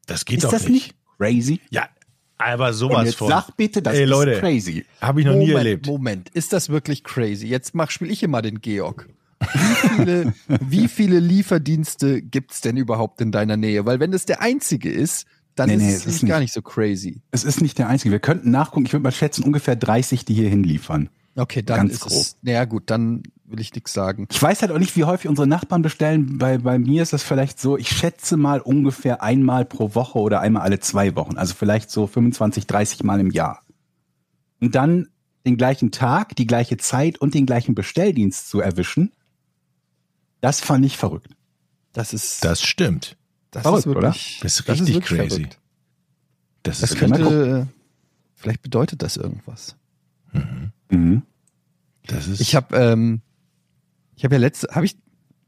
Das 0.06 0.24
geht 0.24 0.38
Ist 0.38 0.44
doch 0.44 0.50
das 0.50 0.68
nicht 0.68 0.94
crazy? 1.18 1.60
Ja, 1.70 1.88
aber 2.36 2.68
Und 2.68 2.74
sowas 2.74 3.04
jetzt 3.06 3.16
von. 3.16 3.28
sag 3.28 3.56
bitte, 3.56 3.80
das 3.80 3.94
Ey, 3.94 4.04
Leute, 4.04 4.32
ist 4.32 4.40
crazy. 4.40 4.84
Habe 5.00 5.20
ich 5.20 5.26
noch 5.26 5.32
nie 5.34 5.46
Moment, 5.46 5.58
erlebt. 5.58 5.86
Moment, 5.86 6.28
ist 6.30 6.52
das 6.52 6.68
wirklich 6.68 7.04
crazy? 7.04 7.46
Jetzt 7.46 7.74
mach, 7.74 7.90
spiel 7.90 8.10
ich 8.10 8.22
immer 8.22 8.42
den 8.42 8.60
Georg. 8.60 9.08
Wie 9.52 9.88
viele, 9.88 10.32
wie 10.60 10.88
viele 10.88 11.18
Lieferdienste 11.20 12.22
gibt's 12.22 12.60
denn 12.60 12.76
überhaupt 12.76 13.20
in 13.20 13.32
deiner 13.32 13.56
Nähe? 13.56 13.86
Weil 13.86 14.00
wenn 14.00 14.10
das 14.12 14.24
der 14.26 14.40
einzige 14.42 14.90
ist, 14.90 15.26
dann 15.54 15.68
Nee, 15.68 15.76
ist 15.76 15.82
nee, 15.82 15.92
es 15.94 16.06
ist 16.06 16.22
nicht. 16.22 16.30
gar 16.30 16.40
nicht 16.40 16.52
so 16.52 16.62
crazy. 16.62 17.22
Es 17.30 17.44
ist 17.44 17.60
nicht 17.60 17.78
der 17.78 17.88
einzige. 17.88 18.10
Wir 18.12 18.18
könnten 18.18 18.50
nachgucken. 18.50 18.86
Ich 18.86 18.92
würde 18.92 19.04
mal 19.04 19.12
schätzen, 19.12 19.44
ungefähr 19.44 19.76
30, 19.76 20.24
die 20.24 20.34
hier 20.34 20.48
hinliefern. 20.48 21.10
Okay, 21.36 21.62
dann 21.62 21.76
Ganz 21.78 21.92
ist 21.94 22.00
grob. 22.00 22.12
es. 22.12 22.36
Naja, 22.42 22.64
gut, 22.64 22.84
dann 22.90 23.22
will 23.44 23.60
ich 23.60 23.72
nichts 23.74 23.92
sagen. 23.92 24.26
Ich 24.30 24.40
weiß 24.42 24.62
halt 24.62 24.72
auch 24.72 24.78
nicht, 24.78 24.96
wie 24.96 25.04
häufig 25.04 25.28
unsere 25.28 25.46
Nachbarn 25.46 25.82
bestellen. 25.82 26.38
Bei, 26.38 26.58
bei 26.58 26.78
mir 26.78 27.02
ist 27.02 27.12
das 27.12 27.22
vielleicht 27.22 27.60
so, 27.60 27.76
ich 27.76 27.88
schätze 27.88 28.36
mal 28.36 28.60
ungefähr 28.60 29.22
einmal 29.22 29.64
pro 29.64 29.94
Woche 29.94 30.18
oder 30.18 30.40
einmal 30.40 30.62
alle 30.62 30.80
zwei 30.80 31.14
Wochen. 31.16 31.36
Also 31.36 31.54
vielleicht 31.54 31.90
so 31.90 32.06
25, 32.06 32.66
30 32.66 33.02
Mal 33.04 33.20
im 33.20 33.30
Jahr. 33.30 33.62
Und 34.60 34.74
dann 34.74 35.08
den 35.46 35.56
gleichen 35.56 35.90
Tag, 35.90 36.36
die 36.36 36.46
gleiche 36.46 36.76
Zeit 36.78 37.18
und 37.18 37.34
den 37.34 37.46
gleichen 37.46 37.74
Bestelldienst 37.74 38.48
zu 38.48 38.60
erwischen, 38.60 39.12
Das 40.44 40.60
fand 40.60 40.84
ich 40.84 40.98
verrückt. 40.98 41.28
Das 41.94 42.12
ist, 42.12 42.44
Das 42.44 42.60
stimmt. 42.62 43.16
das 43.50 43.62
verrückt, 43.62 43.86
ist 43.86 43.86
wirklich, 43.86 44.40
Das 44.42 44.52
ist 44.60 44.68
richtig 44.68 44.94
wirklich 44.96 45.04
crazy. 45.18 45.28
verrückt. 45.36 45.58
Das, 46.64 46.80
Das 46.80 46.90
ist 46.90 46.98
könnte, 46.98 47.66
vielleicht 48.34 48.60
bedeutet 48.60 49.00
das 49.00 49.16
irgendwas. 49.16 49.74
Mhm. 50.90 51.22
das 52.06 52.26
ist 52.28 52.40
Ich 52.42 52.54
habe, 52.54 52.76
ähm, 52.76 53.22
ich 54.16 54.24
habe 54.24 54.34
ja 54.34 54.38
letzte, 54.38 54.68
habe 54.74 54.84
ich, 54.84 54.98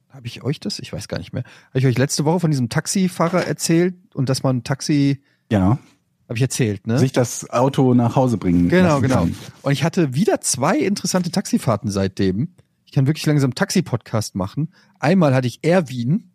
habe 0.09 0.27
ich 0.27 0.43
euch 0.43 0.61
das? 0.61 0.79
Ich 0.79 0.95
weiß 0.95 1.09
gar 1.09 1.19
nicht 1.19 1.35
mehr. 1.35 1.43
Habe 1.69 1.79
ich 1.81 1.87
euch 1.87 1.99
letzte 1.99 2.25
Woche 2.25 2.41
von 2.41 2.51
diesem 2.51 2.71
Taxifahrer 2.71 3.45
erzählt 3.47 3.97
und 4.15 4.31
dass 4.31 4.43
man 4.43 4.65
Taxi, 4.65 5.23
Ja, 5.53 5.79
habe 6.27 6.37
ich 6.37 6.41
erzählt, 6.43 6.87
ne? 6.87 6.99
sich 6.99 7.13
das 7.13 7.51
Auto 7.51 7.93
nach 7.93 8.17
Hause 8.17 8.39
bringen. 8.39 8.71
Genau, 8.71 9.03
genau. 9.03 9.17
kann. 9.25 9.37
Und 9.61 9.73
ich 9.73 9.85
hatte 9.85 10.15
wieder 10.15 10.41
zwei 10.41 10.79
interessante 10.79 11.31
Taxifahrten 11.31 11.91
seitdem. 11.91 12.55
Ich 12.87 12.93
kann 12.93 13.07
wirklich 13.07 13.27
langsam 13.27 13.55
Taxi-Podcast 13.55 14.35
machen. 14.35 14.73
Einmal 14.99 15.35
hatte 15.35 15.49
ich 15.49 15.59
Erwin 15.63 16.31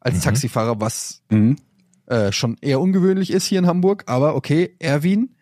als 0.00 0.20
Taxifahrer, 0.22 0.80
was 0.80 1.22
Mhm. 1.30 1.56
äh, 2.06 2.32
schon 2.32 2.56
eher 2.60 2.80
ungewöhnlich 2.80 3.30
ist 3.30 3.44
hier 3.44 3.58
in 3.60 3.66
Hamburg. 3.66 4.04
Aber 4.06 4.34
okay, 4.34 4.74
Erwin 4.80 5.36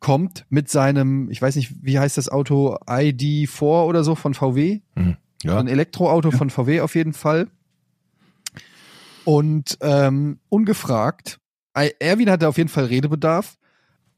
kommt 0.00 0.44
mit 0.48 0.68
seinem, 0.68 1.30
ich 1.30 1.40
weiß 1.40 1.56
nicht, 1.56 1.72
wie 1.82 1.98
heißt 1.98 2.18
das 2.18 2.28
Auto, 2.28 2.76
ID4 2.86 3.84
oder 3.84 4.02
so 4.04 4.14
von 4.14 4.34
VW. 4.34 4.80
Hm. 4.96 5.16
ja. 5.44 5.58
Ein 5.58 5.68
Elektroauto 5.68 6.30
von 6.30 6.50
VW 6.50 6.80
auf 6.80 6.94
jeden 6.94 7.12
Fall. 7.12 7.48
Und 9.24 9.78
ähm, 9.82 10.40
ungefragt, 10.48 11.38
Erwin 11.74 12.30
hatte 12.30 12.48
auf 12.48 12.56
jeden 12.58 12.68
Fall 12.68 12.86
Redebedarf. 12.86 13.56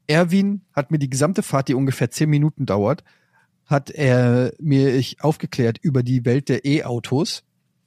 Erwin 0.07 0.61
hat 0.73 0.91
mir 0.91 0.99
die 0.99 1.09
gesamte 1.09 1.43
Fahrt, 1.43 1.67
die 1.67 1.75
ungefähr 1.75 2.09
zehn 2.11 2.29
Minuten 2.29 2.65
dauert, 2.65 3.03
hat 3.65 3.89
er 3.89 4.53
mir 4.59 4.93
ich 4.95 5.21
aufgeklärt 5.23 5.77
über 5.81 6.03
die 6.03 6.25
Welt 6.25 6.49
der 6.49 6.65
E-Autos. 6.65 7.43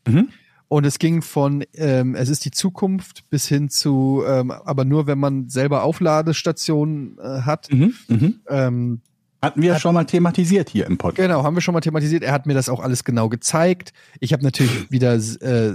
Mhm. 0.07 0.29
Und 0.69 0.85
es 0.85 0.99
ging 0.99 1.23
von, 1.23 1.65
ähm, 1.75 2.17
es 2.17 2.29
ist 2.29 2.45
die 2.45 2.51
Zukunft 2.51 3.31
bis 3.31 3.47
hin 3.47 3.69
zu, 3.69 4.25
ähm, 4.27 4.51
aber 4.51 4.85
nur 4.85 5.07
wenn 5.07 5.19
man 5.19 5.49
selber 5.49 5.85
Aufladestationen 5.85 7.19
äh, 7.19 7.43
hat. 7.43 7.73
Mhm. 7.73 7.95
Mhm. 8.09 8.41
Ähm, 8.49 9.01
Hatten 9.43 9.63
wir 9.63 9.75
ja 9.75 9.79
schon 9.79 9.95
mal 9.95 10.05
thematisiert 10.05 10.69
hier 10.71 10.87
im 10.87 10.99
Podcast. 10.99 11.29
Genau, 11.29 11.45
haben 11.45 11.55
wir 11.55 11.61
schon 11.61 11.75
mal 11.75 11.83
thematisiert. 11.83 12.25
Er 12.25 12.33
hat 12.33 12.47
mir 12.47 12.55
das 12.55 12.69
auch 12.69 12.81
alles 12.81 13.05
genau 13.05 13.29
gezeigt. 13.29 13.93
Ich 14.19 14.33
habe 14.33 14.43
natürlich 14.43 14.73
wieder 14.91 15.15
äh, 15.15 15.73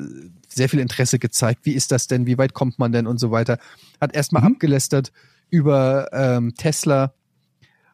sehr 0.49 0.68
viel 0.68 0.80
Interesse 0.82 1.20
gezeigt. 1.20 1.62
Wie 1.64 1.72
ist 1.74 1.93
das 1.93 2.08
denn? 2.08 2.26
Wie 2.26 2.38
weit 2.38 2.54
kommt 2.54 2.78
man 2.78 2.91
denn 2.91 3.08
und 3.08 3.18
so 3.18 3.32
weiter? 3.32 3.60
Hat 4.02 4.14
erstmal 4.14 4.41
Mhm. 4.41 4.56
abgelästert 4.56 5.14
über 5.49 6.10
ähm, 6.12 6.54
Tesla 6.56 7.14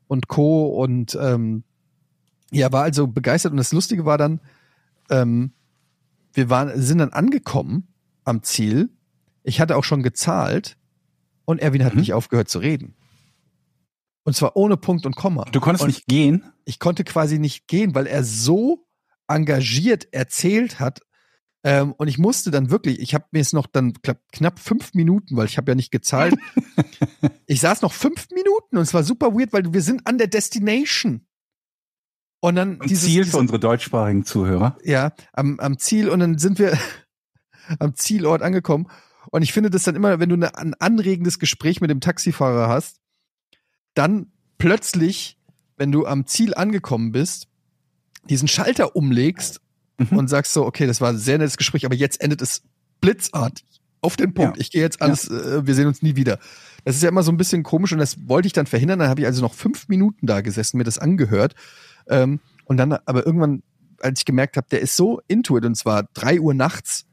und 0.07 0.27
Co. 0.27 0.67
Und 0.69 1.15
ähm, 1.21 1.63
ja, 2.51 2.71
war 2.71 2.83
also 2.83 3.07
begeistert. 3.07 3.51
Und 3.51 3.57
das 3.57 3.73
Lustige 3.73 4.05
war 4.05 4.17
dann, 4.17 4.39
ähm, 5.09 5.51
wir 6.33 6.49
waren, 6.49 6.81
sind 6.81 6.99
dann 6.99 7.13
angekommen 7.13 7.87
am 8.23 8.43
Ziel. 8.43 8.89
Ich 9.43 9.59
hatte 9.59 9.75
auch 9.77 9.83
schon 9.83 10.03
gezahlt 10.03 10.77
und 11.45 11.59
Erwin 11.59 11.83
hat 11.83 11.93
Mhm. 11.93 11.99
nicht 12.01 12.13
aufgehört 12.13 12.49
zu 12.49 12.59
reden. 12.59 12.95
Und 14.23 14.35
zwar 14.35 14.57
ohne 14.57 14.75
Punkt 14.75 15.05
und 15.05 15.15
Komma. 15.15 15.45
Du 15.45 15.59
konntest 15.61 15.83
und 15.83 15.87
nicht 15.87 16.05
gehen. 16.07 16.43
ich 16.65 16.79
konnte 16.79 17.03
quasi 17.05 17.39
nicht 17.39 17.67
gehen, 17.67 17.95
weil 17.95 18.07
er 18.07 18.23
so 18.25 18.85
engagiert 19.27 20.13
erzählt 20.13 20.79
hat. 20.79 21.01
Ähm, 21.63 21.93
und 21.93 22.07
ich 22.07 22.17
musste 22.17 22.51
dann 22.51 22.69
wirklich, 22.69 22.99
ich 22.99 23.13
habe 23.13 23.25
mir 23.31 23.39
jetzt 23.39 23.53
noch 23.53 23.67
dann 23.67 23.93
knapp, 23.93 24.19
knapp 24.31 24.59
fünf 24.59 24.93
Minuten, 24.93 25.35
weil 25.37 25.45
ich 25.47 25.57
habe 25.57 25.71
ja 25.71 25.75
nicht 25.75 25.91
gezahlt. 25.91 26.35
ich 27.45 27.61
saß 27.61 27.81
noch 27.81 27.93
fünf 27.93 28.27
Minuten 28.31 28.77
und 28.77 28.83
es 28.83 28.93
war 28.93 29.03
super 29.03 29.33
weird, 29.33 29.53
weil 29.53 29.73
wir 29.73 29.81
sind 29.81 30.05
an 30.05 30.17
der 30.17 30.27
Destination. 30.27 31.25
Und 32.39 32.55
dann 32.55 32.79
Ein 32.81 32.87
dieses, 32.87 33.05
Ziel 33.05 33.25
für 33.25 33.37
unsere 33.37 33.59
deutschsprachigen 33.59 34.23
Zuhörer. 34.25 34.77
ja, 34.83 35.11
am, 35.33 35.59
am 35.59 35.77
Ziel 35.79 36.09
und 36.09 36.19
dann 36.19 36.37
sind 36.37 36.59
wir 36.59 36.77
am 37.79 37.95
Zielort 37.95 38.41
angekommen. 38.41 38.87
Und 39.31 39.41
ich 39.41 39.51
finde 39.53 39.69
das 39.69 39.83
dann 39.83 39.95
immer, 39.95 40.19
wenn 40.19 40.29
du 40.29 40.35
eine, 40.35 40.57
ein 40.57 40.73
anregendes 40.75 41.39
Gespräch 41.39 41.81
mit 41.81 41.89
dem 41.89 41.99
Taxifahrer 41.99 42.69
hast, 42.69 42.97
dann 43.93 44.31
plötzlich, 44.57 45.37
wenn 45.75 45.91
du 45.91 46.05
am 46.05 46.25
Ziel 46.27 46.53
angekommen 46.53 47.11
bist, 47.11 47.47
diesen 48.29 48.47
Schalter 48.47 48.95
umlegst 48.95 49.61
Mhm. 49.99 50.15
und 50.15 50.27
sagst 50.27 50.53
so, 50.53 50.63
okay, 50.63 50.85
das 50.85 51.01
war 51.01 51.09
ein 51.09 51.17
sehr 51.17 51.39
nettes 51.39 51.57
Gespräch, 51.57 51.83
aber 51.83 51.95
jetzt 51.95 52.21
endet 52.21 52.41
es 52.43 52.61
blitzartig. 53.01 53.65
Auf 54.01 54.15
den 54.15 54.35
Punkt. 54.35 54.57
Ja. 54.57 54.61
Ich 54.61 54.69
gehe 54.69 54.81
jetzt 54.81 55.01
alles, 55.01 55.27
äh, 55.27 55.65
wir 55.65 55.73
sehen 55.73 55.87
uns 55.87 56.03
nie 56.03 56.15
wieder. 56.15 56.37
Das 56.85 56.95
ist 56.95 57.01
ja 57.01 57.09
immer 57.09 57.23
so 57.23 57.31
ein 57.31 57.37
bisschen 57.37 57.63
komisch 57.63 57.93
und 57.93 57.97
das 57.97 58.27
wollte 58.27 58.45
ich 58.45 58.53
dann 58.53 58.67
verhindern. 58.67 58.99
Dann 58.99 59.09
habe 59.09 59.21
ich 59.21 59.25
also 59.25 59.41
noch 59.41 59.55
fünf 59.55 59.87
Minuten 59.87 60.27
da 60.27 60.41
gesessen, 60.41 60.77
mir 60.77 60.83
das 60.83 60.99
angehört. 60.99 61.55
Ähm, 62.09 62.39
und 62.65 62.77
dann 62.77 62.93
aber 62.93 63.25
irgendwann, 63.25 63.63
als 63.99 64.21
ich 64.21 64.25
gemerkt 64.25 64.57
habe, 64.57 64.67
der 64.69 64.81
ist 64.81 64.95
so 64.95 65.21
into 65.27 65.57
it 65.57 65.65
und 65.65 65.75
zwar 65.75 66.03
drei 66.13 66.39
Uhr 66.39 66.53
nachts, 66.53 67.05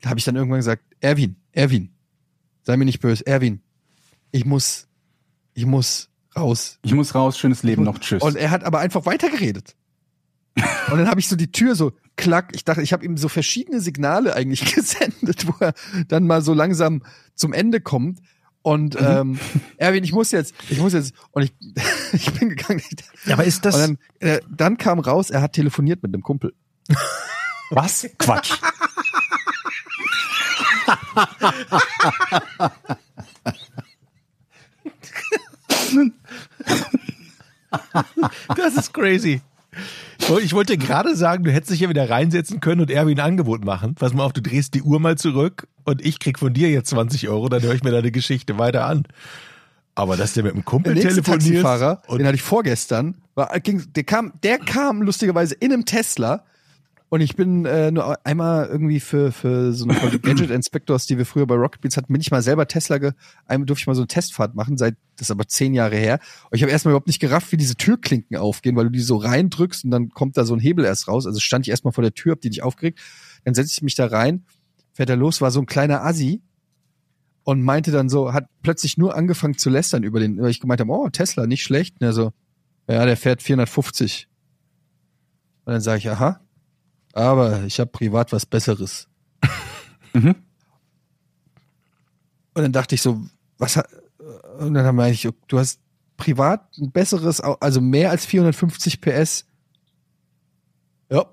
da 0.00 0.10
habe 0.10 0.18
ich 0.18 0.24
dann 0.24 0.36
irgendwann 0.36 0.60
gesagt, 0.60 0.82
Erwin, 1.00 1.36
Erwin, 1.52 1.90
sei 2.62 2.76
mir 2.76 2.84
nicht 2.84 3.00
böse, 3.00 3.26
Erwin, 3.26 3.60
ich 4.32 4.44
muss, 4.44 4.88
ich 5.54 5.66
muss 5.66 6.08
raus. 6.36 6.78
Ich 6.82 6.94
muss 6.94 7.14
raus, 7.14 7.38
schönes 7.38 7.62
Leben 7.62 7.82
noch, 7.82 7.98
tschüss. 7.98 8.22
Und 8.22 8.36
er 8.36 8.50
hat 8.50 8.64
aber 8.64 8.78
einfach 8.78 9.06
weitergeredet. 9.06 9.76
Und 10.56 10.98
dann 10.98 11.08
habe 11.08 11.20
ich 11.20 11.28
so 11.28 11.36
die 11.36 11.52
Tür 11.52 11.74
so 11.74 11.92
klack, 12.16 12.50
ich 12.54 12.64
dachte, 12.64 12.82
ich 12.82 12.92
habe 12.92 13.04
ihm 13.04 13.16
so 13.16 13.28
verschiedene 13.28 13.80
Signale 13.80 14.34
eigentlich 14.34 14.74
gesendet, 14.74 15.46
wo 15.46 15.54
er 15.60 15.74
dann 16.08 16.26
mal 16.26 16.42
so 16.42 16.54
langsam 16.54 17.02
zum 17.34 17.52
Ende 17.52 17.80
kommt. 17.80 18.20
Und 18.62 18.96
ähm, 19.00 19.38
Erwin, 19.78 20.04
ich 20.04 20.12
muss 20.12 20.32
jetzt, 20.32 20.54
ich 20.68 20.78
muss 20.78 20.92
jetzt, 20.92 21.14
und 21.30 21.42
ich, 21.42 21.52
ich 22.12 22.32
bin 22.34 22.50
gegangen. 22.50 22.82
aber 23.30 23.44
ist 23.44 23.64
das, 23.64 23.74
Und 23.74 23.98
dann, 24.20 24.28
äh, 24.28 24.40
dann 24.50 24.76
kam 24.76 24.98
raus, 24.98 25.30
er 25.30 25.40
hat 25.40 25.54
telefoniert 25.54 26.02
mit 26.02 26.12
einem 26.14 26.22
Kumpel. 26.22 26.52
Was? 27.70 28.06
Quatsch. 28.18 28.52
das 38.56 38.74
ist 38.76 38.92
crazy. 38.92 39.40
Ich 40.42 40.52
wollte 40.52 40.78
gerade 40.78 41.16
sagen, 41.16 41.44
du 41.44 41.52
hättest 41.52 41.72
dich 41.72 41.80
ja 41.80 41.88
wieder 41.88 42.08
reinsetzen 42.08 42.60
können 42.60 42.80
und 42.80 42.90
Erwin 42.90 43.18
ein 43.18 43.26
Angebot 43.26 43.64
machen. 43.64 43.94
Pass 43.94 44.12
mal 44.12 44.24
auf, 44.24 44.32
du 44.32 44.42
drehst 44.42 44.74
die 44.74 44.82
Uhr 44.82 45.00
mal 45.00 45.16
zurück 45.16 45.66
und 45.84 46.04
ich 46.04 46.18
krieg 46.18 46.38
von 46.38 46.52
dir 46.52 46.70
jetzt 46.70 46.90
20 46.90 47.28
Euro, 47.28 47.48
dann 47.48 47.62
höre 47.62 47.74
ich 47.74 47.82
mir 47.82 47.90
deine 47.90 48.10
Geschichte 48.10 48.58
weiter 48.58 48.86
an. 48.86 49.04
Aber 49.94 50.16
dass 50.16 50.34
der 50.34 50.44
mit 50.44 50.54
einem 50.54 50.64
Kumpel 50.64 50.94
Der 50.94 51.02
telefoniert 51.02 51.42
Taxifahrer, 51.42 52.02
den 52.10 52.26
hatte 52.26 52.36
ich 52.36 52.42
vorgestern, 52.42 53.16
war, 53.34 53.58
ging, 53.60 53.84
der 53.94 54.04
kam, 54.04 54.32
der 54.42 54.58
kam 54.58 55.02
lustigerweise 55.02 55.54
in 55.54 55.72
einem 55.72 55.84
Tesla 55.84 56.44
und 57.10 57.20
ich 57.20 57.34
bin 57.34 57.64
äh, 57.66 57.90
nur 57.90 58.24
einmal 58.24 58.68
irgendwie 58.68 59.00
für 59.00 59.32
für 59.32 59.72
so 59.72 59.84
eine 59.84 59.94
Folge 59.94 60.20
Gadget 60.20 60.50
Inspectors, 60.50 61.06
die 61.06 61.18
wir 61.18 61.26
früher 61.26 61.44
bei 61.44 61.56
Rocket 61.56 61.80
Beats 61.80 61.96
hatten, 61.96 62.12
bin 62.12 62.20
ich 62.20 62.30
mal 62.30 62.40
selber 62.40 62.68
Tesla, 62.68 62.98
ge 62.98 63.12
einmal 63.46 63.66
durfte 63.66 63.82
ich 63.82 63.86
mal 63.88 63.96
so 63.96 64.02
eine 64.02 64.06
Testfahrt 64.06 64.54
machen, 64.54 64.78
seit 64.78 64.94
das 65.16 65.26
ist 65.26 65.32
aber 65.32 65.48
zehn 65.48 65.74
Jahre 65.74 65.96
her. 65.96 66.20
Und 66.50 66.56
ich 66.56 66.62
habe 66.62 66.70
erstmal 66.70 66.92
überhaupt 66.92 67.08
nicht 67.08 67.18
gerafft, 67.18 67.50
wie 67.50 67.56
diese 67.56 67.74
Türklinken 67.74 68.36
aufgehen, 68.36 68.76
weil 68.76 68.84
du 68.84 68.90
die 68.90 69.00
so 69.00 69.16
reindrückst 69.16 69.84
und 69.84 69.90
dann 69.90 70.10
kommt 70.10 70.36
da 70.36 70.44
so 70.44 70.54
ein 70.54 70.60
Hebel 70.60 70.84
erst 70.84 71.08
raus. 71.08 71.26
Also 71.26 71.40
stand 71.40 71.66
ich 71.66 71.70
erstmal 71.70 71.92
vor 71.92 72.02
der 72.02 72.14
Tür, 72.14 72.32
hab 72.32 72.42
die 72.42 72.48
nicht 72.48 72.62
aufgeregt. 72.62 73.00
Dann 73.44 73.54
setze 73.54 73.72
ich 73.72 73.82
mich 73.82 73.96
da 73.96 74.06
rein, 74.06 74.44
fährt 74.92 75.10
er 75.10 75.16
los, 75.16 75.40
war 75.40 75.50
so 75.50 75.58
ein 75.58 75.66
kleiner 75.66 76.04
Assi 76.04 76.42
und 77.42 77.60
meinte 77.62 77.90
dann 77.90 78.08
so, 78.08 78.32
hat 78.32 78.46
plötzlich 78.62 78.98
nur 78.98 79.16
angefangen 79.16 79.58
zu 79.58 79.68
lästern 79.68 80.04
über 80.04 80.20
den, 80.20 80.40
weil 80.40 80.50
ich 80.50 80.60
gemeint 80.60 80.80
habe, 80.80 80.92
oh, 80.92 81.08
Tesla, 81.08 81.48
nicht 81.48 81.64
schlecht. 81.64 81.96
Und 82.00 82.06
er 82.06 82.12
so, 82.12 82.32
ja, 82.88 83.04
der 83.04 83.16
fährt 83.16 83.42
450. 83.42 84.28
Und 85.64 85.72
dann 85.72 85.80
sage 85.80 85.98
ich, 85.98 86.08
aha, 86.08 86.40
aber 87.12 87.64
ich 87.64 87.80
habe 87.80 87.90
privat 87.90 88.32
was 88.32 88.46
Besseres. 88.46 89.08
Mhm. 90.12 90.34
Und 92.52 92.62
dann 92.64 92.72
dachte 92.72 92.96
ich 92.96 93.00
so, 93.00 93.24
was 93.58 93.76
hat, 93.76 93.88
und 94.58 94.74
dann 94.74 94.96
meinte 94.96 95.14
ich, 95.14 95.28
du 95.46 95.58
hast 95.60 95.78
privat 96.16 96.76
ein 96.78 96.90
besseres, 96.90 97.40
also 97.40 97.80
mehr 97.80 98.10
als 98.10 98.26
450 98.26 99.00
PS. 99.00 99.46
Ja. 101.10 101.32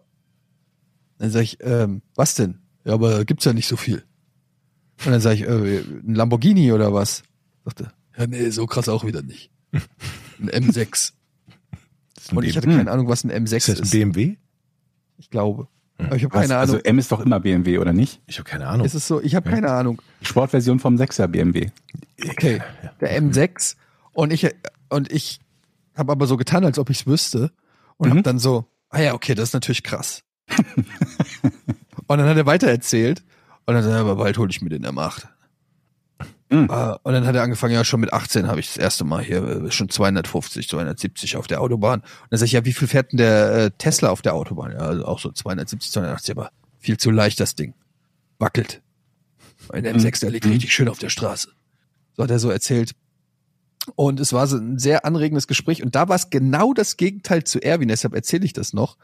Dann 1.18 1.32
sage 1.32 1.44
ich, 1.44 1.58
ähm, 1.62 2.04
was 2.14 2.36
denn? 2.36 2.60
Ja, 2.86 2.94
aber 2.94 3.26
gibt's 3.26 3.46
ja 3.46 3.54
nicht 3.54 3.68
so 3.68 3.78
viel. 3.78 4.04
Und 5.06 5.12
dann 5.12 5.22
sage 5.22 5.36
ich, 5.36 5.42
äh, 5.42 5.80
ein 5.80 6.16
Lamborghini 6.16 6.72
oder 6.72 6.94
was? 6.94 7.24
Sagte, 7.66 7.92
ja, 8.18 8.28
nee, 8.28 8.50
so 8.50 8.66
krass 8.66 8.90
auch 8.90 9.06
wieder 9.06 9.22
nicht. 9.22 9.52
Ein 10.40 10.50
M6. 10.50 10.82
ist 10.82 11.14
ein 12.30 12.38
Und 12.38 12.44
ich 12.44 12.56
hatte 12.56 12.68
keine 12.68 12.90
Ahnung, 12.90 13.08
was 13.08 13.24
ein 13.24 13.32
M6 13.32 13.56
ist 13.56 13.70
das 13.70 13.78
ein 13.80 13.84
ist. 13.84 13.92
BMW? 13.92 14.38
Ich 15.18 15.30
glaube. 15.30 15.68
Aber 16.00 16.16
ich 16.16 16.24
habe 16.24 16.34
keine 16.34 16.56
Ahnung. 16.58 16.76
Also 16.76 16.78
M 16.84 17.00
ist 17.00 17.12
doch 17.12 17.20
immer 17.22 17.40
BMW, 17.40 17.80
oder 17.80 17.92
nicht? 17.92 18.22
Ich 18.28 18.38
habe 18.38 18.48
keine 18.50 18.68
Ahnung. 18.68 18.86
ist 18.86 18.94
es 18.94 19.08
so? 19.08 19.20
Ich 19.22 19.34
habe 19.36 19.50
keine 19.50 19.72
Ahnung. 19.72 20.02
Sportversion 20.22 20.80
vom 20.80 20.96
6er 20.96 21.28
BMW. 21.28 21.70
Okay, 22.30 22.62
der 23.02 23.20
M6 23.22 23.76
und 24.14 24.32
ich 24.32 24.48
und 24.90 25.12
ich 25.12 25.40
habe 25.96 26.12
aber 26.12 26.28
so 26.28 26.38
getan, 26.38 26.64
als 26.66 26.78
ob 26.78 26.90
ich 26.92 27.00
es 27.02 27.08
wüsste 27.08 27.52
und 27.98 28.08
Mhm. 28.10 28.12
habe 28.12 28.22
dann 28.22 28.40
so, 28.40 28.66
ah 28.90 29.02
ja, 29.02 29.14
okay, 29.16 29.34
das 29.34 29.50
ist 29.50 29.54
natürlich 29.54 29.82
krass. 29.84 30.22
und 32.08 32.18
dann 32.18 32.28
hat 32.28 32.38
er 32.38 32.46
weiter 32.46 32.68
erzählt 32.68 33.24
und 33.66 33.74
dann 33.74 33.84
sagt 33.84 33.96
er, 33.96 34.02
aber 34.02 34.16
bald 34.18 34.38
hole 34.38 34.50
ich 34.50 34.62
mir 34.62 34.70
den 34.70 34.86
M8. 34.86 35.28
Äh, 36.50 36.56
und 36.56 37.14
dann 37.14 37.26
hat 37.26 37.36
er 37.36 37.44
angefangen, 37.44 37.74
ja, 37.74 37.84
schon 37.84 38.00
mit 38.00 38.14
18 38.14 38.48
habe 38.48 38.60
ich 38.60 38.68
das 38.68 38.78
erste 38.78 39.04
Mal 39.04 39.24
hier 39.24 39.44
äh, 39.44 39.72
schon 39.72 39.90
250, 39.90 40.70
270 40.70 41.36
auf 41.36 41.48
der 41.48 41.62
Autobahn. 41.62 42.00
Und 42.02 42.28
dann 42.30 42.40
sag 42.40 42.46
ich, 42.46 42.54
ja, 42.54 42.66
wie 42.66 42.74
viel 42.74 42.88
fährt 42.88 43.12
denn 43.12 43.18
der 43.18 43.52
äh, 43.52 43.72
Tesla 43.78 44.10
auf 44.10 44.22
der 44.22 44.34
Autobahn? 44.34 44.72
Ja, 44.72 44.80
also 44.80 45.06
auch 45.06 45.20
so 45.20 45.32
270, 45.32 45.92
280, 45.92 46.38
aber 46.38 46.52
viel 46.80 46.98
zu 46.98 47.12
leicht 47.12 47.40
das 47.40 47.56
Ding. 47.56 47.74
Wackelt. 48.40 48.82
Ein 49.70 49.86
M6, 49.86 50.22
der 50.22 50.30
liegt 50.30 50.46
richtig 50.46 50.74
schön 50.74 50.88
auf 50.88 51.00
der 51.00 51.10
Straße. 51.10 51.50
So 52.16 52.24
hat 52.24 52.32
er 52.32 52.40
so 52.40 52.50
erzählt. 52.50 52.94
Und 53.96 54.20
es 54.20 54.34
war 54.34 54.48
so 54.48 54.58
ein 54.58 54.80
sehr 54.80 55.06
anregendes 55.06 55.48
Gespräch. 55.48 55.84
Und 55.84 55.96
da 55.96 56.08
war 56.08 56.16
es 56.16 56.30
genau 56.30 56.74
das 56.74 56.98
Gegenteil 56.98 57.44
zu 57.44 57.62
Erwin, 57.62 57.88
deshalb 57.88 58.14
erzähle 58.14 58.46
ich 58.46 58.54
das 58.54 58.74
noch. 58.74 58.98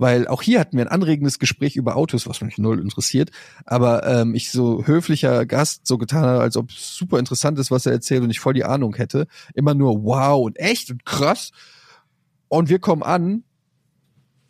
Weil 0.00 0.26
auch 0.28 0.40
hier 0.40 0.60
hatten 0.60 0.78
wir 0.78 0.84
ein 0.86 0.90
anregendes 0.90 1.38
Gespräch 1.38 1.76
über 1.76 1.94
Autos, 1.94 2.26
was 2.26 2.40
mich 2.40 2.56
null 2.56 2.80
interessiert. 2.80 3.32
Aber 3.66 4.06
ähm, 4.06 4.34
ich 4.34 4.50
so 4.50 4.86
höflicher 4.86 5.44
Gast 5.44 5.86
so 5.86 5.98
getan 5.98 6.24
habe, 6.24 6.40
als 6.40 6.56
ob 6.56 6.70
es 6.70 6.96
super 6.96 7.18
interessant 7.18 7.58
ist, 7.58 7.70
was 7.70 7.84
er 7.84 7.92
erzählt 7.92 8.22
und 8.22 8.30
ich 8.30 8.40
voll 8.40 8.54
die 8.54 8.64
Ahnung 8.64 8.94
hätte. 8.96 9.26
Immer 9.52 9.74
nur 9.74 10.02
wow 10.02 10.42
und 10.42 10.58
echt 10.58 10.90
und 10.90 11.04
krass. 11.04 11.50
Und 12.48 12.70
wir 12.70 12.78
kommen 12.78 13.02
an, 13.02 13.44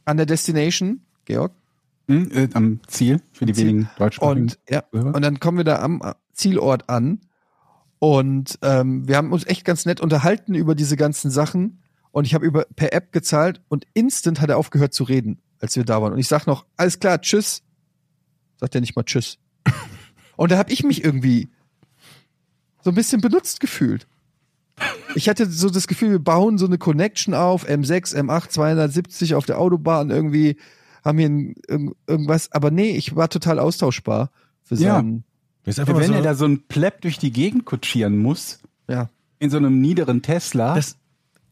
an 0.04 0.18
der 0.18 0.26
Destination, 0.26 1.00
Georg. 1.24 1.52
Hm, 2.06 2.30
äh, 2.32 2.48
am 2.54 2.78
Ziel 2.86 3.20
für 3.32 3.44
die 3.44 3.52
Ziel. 3.52 3.66
wenigen 3.66 3.90
Deutschsprachigen. 3.98 4.42
Und, 4.42 4.58
ja, 4.68 4.84
und 4.92 5.20
dann 5.20 5.40
kommen 5.40 5.58
wir 5.58 5.64
da 5.64 5.80
am 5.80 6.00
Zielort 6.32 6.88
an 6.88 7.22
und 7.98 8.56
ähm, 8.62 9.08
wir 9.08 9.16
haben 9.16 9.32
uns 9.32 9.44
echt 9.46 9.64
ganz 9.64 9.84
nett 9.84 10.00
unterhalten 10.00 10.54
über 10.54 10.76
diese 10.76 10.96
ganzen 10.96 11.28
Sachen 11.28 11.82
und 12.12 12.24
ich 12.26 12.34
habe 12.34 12.44
über 12.46 12.64
per 12.76 12.92
App 12.92 13.12
gezahlt 13.12 13.60
und 13.68 13.86
instant 13.94 14.40
hat 14.40 14.50
er 14.50 14.58
aufgehört 14.58 14.92
zu 14.94 15.04
reden, 15.04 15.38
als 15.60 15.76
wir 15.76 15.84
da 15.84 16.00
waren. 16.02 16.12
Und 16.12 16.18
ich 16.18 16.28
sag 16.28 16.46
noch, 16.46 16.64
alles 16.76 16.98
klar, 17.00 17.20
tschüss. 17.20 17.62
Sagt 18.58 18.74
er 18.74 18.80
nicht 18.80 18.96
mal 18.96 19.04
tschüss. 19.04 19.38
Und 20.36 20.50
da 20.52 20.58
habe 20.58 20.72
ich 20.72 20.82
mich 20.84 21.04
irgendwie 21.04 21.50
so 22.82 22.90
ein 22.90 22.94
bisschen 22.94 23.20
benutzt 23.20 23.60
gefühlt. 23.60 24.06
Ich 25.14 25.28
hatte 25.28 25.44
so 25.50 25.68
das 25.68 25.86
Gefühl, 25.86 26.10
wir 26.10 26.18
bauen 26.18 26.56
so 26.56 26.64
eine 26.66 26.78
Connection 26.78 27.34
auf, 27.34 27.68
M6, 27.68 28.16
M8, 28.16 28.48
270 28.48 29.34
auf 29.34 29.44
der 29.44 29.58
Autobahn 29.58 30.10
irgendwie, 30.10 30.56
haben 31.04 31.18
hier 31.18 31.28
ein, 31.28 31.54
irgend- 31.68 31.96
irgendwas, 32.06 32.50
aber 32.52 32.70
nee, 32.70 32.90
ich 32.96 33.14
war 33.16 33.28
total 33.28 33.58
austauschbar 33.58 34.30
für 34.62 34.76
Ja. 34.76 34.96
seinen, 34.96 35.24
Ist 35.66 35.78
einfach 35.78 35.92
mal 35.92 36.00
Wenn 36.00 36.08
so, 36.08 36.14
er 36.14 36.22
da 36.22 36.34
so 36.34 36.46
ein 36.46 36.62
Plepp 36.68 37.02
durch 37.02 37.18
die 37.18 37.30
Gegend 37.32 37.66
kutschieren 37.66 38.16
muss, 38.16 38.60
ja. 38.88 39.10
in 39.38 39.50
so 39.50 39.58
einem 39.58 39.80
niederen 39.82 40.22
Tesla, 40.22 40.74
das, 40.74 40.96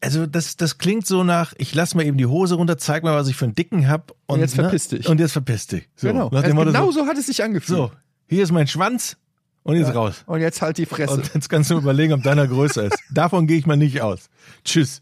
also 0.01 0.25
das, 0.25 0.55
das 0.57 0.77
klingt 0.77 1.05
so 1.05 1.23
nach, 1.23 1.53
ich 1.57 1.73
lass 1.75 1.95
mal 1.95 2.05
eben 2.05 2.17
die 2.17 2.25
Hose 2.25 2.55
runter, 2.55 2.77
zeig 2.77 3.03
mal, 3.03 3.15
was 3.15 3.27
ich 3.27 3.35
für 3.35 3.45
einen 3.45 3.55
Dicken 3.55 3.87
hab. 3.87 4.11
Und, 4.11 4.35
Und 4.35 4.39
jetzt 4.39 4.57
ne? 4.57 4.63
verpiss 4.63 4.87
dich. 4.87 5.07
Und 5.07 5.19
jetzt 5.19 5.33
verpiss 5.33 5.67
dich. 5.67 5.89
So, 5.95 6.07
genau. 6.07 6.29
Motto 6.29 6.41
genau 6.49 6.91
so, 6.91 7.01
so 7.03 7.07
hat 7.07 7.17
es 7.17 7.25
sich 7.25 7.43
angefühlt. 7.43 7.77
so, 7.77 7.91
hier 8.27 8.43
ist 8.43 8.51
mein 8.51 8.67
Schwanz 8.67 9.17
und 9.63 9.75
jetzt 9.75 9.93
raus. 9.93 10.23
Und 10.25 10.41
jetzt 10.41 10.61
halt 10.61 10.77
die 10.77 10.85
Fresse. 10.85 11.13
Und 11.13 11.33
jetzt 11.33 11.49
kannst 11.49 11.69
du 11.69 11.77
überlegen, 11.77 12.13
ob 12.13 12.23
deiner 12.23 12.47
größer 12.47 12.85
ist. 12.85 12.97
Davon 13.11 13.47
gehe 13.47 13.57
ich 13.57 13.65
mal 13.65 13.77
nicht 13.77 14.01
aus. 14.01 14.29
Tschüss. 14.63 15.01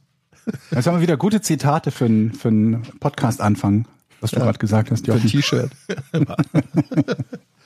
das 0.72 0.88
haben 0.88 0.96
wir 0.96 1.02
wieder 1.02 1.18
gute 1.18 1.42
Zitate 1.42 1.92
für 1.92 2.06
einen 2.06 2.34
für 2.34 2.48
einen 2.48 2.82
Podcast-Anfang, 3.00 3.88
was 4.22 4.32
du 4.32 4.40
gerade 4.40 4.58
gesagt 4.58 4.92
hast, 4.92 5.06
für 5.06 5.14
ein 5.14 5.18
Jochen. 5.20 5.30
T-Shirt. 5.30 5.72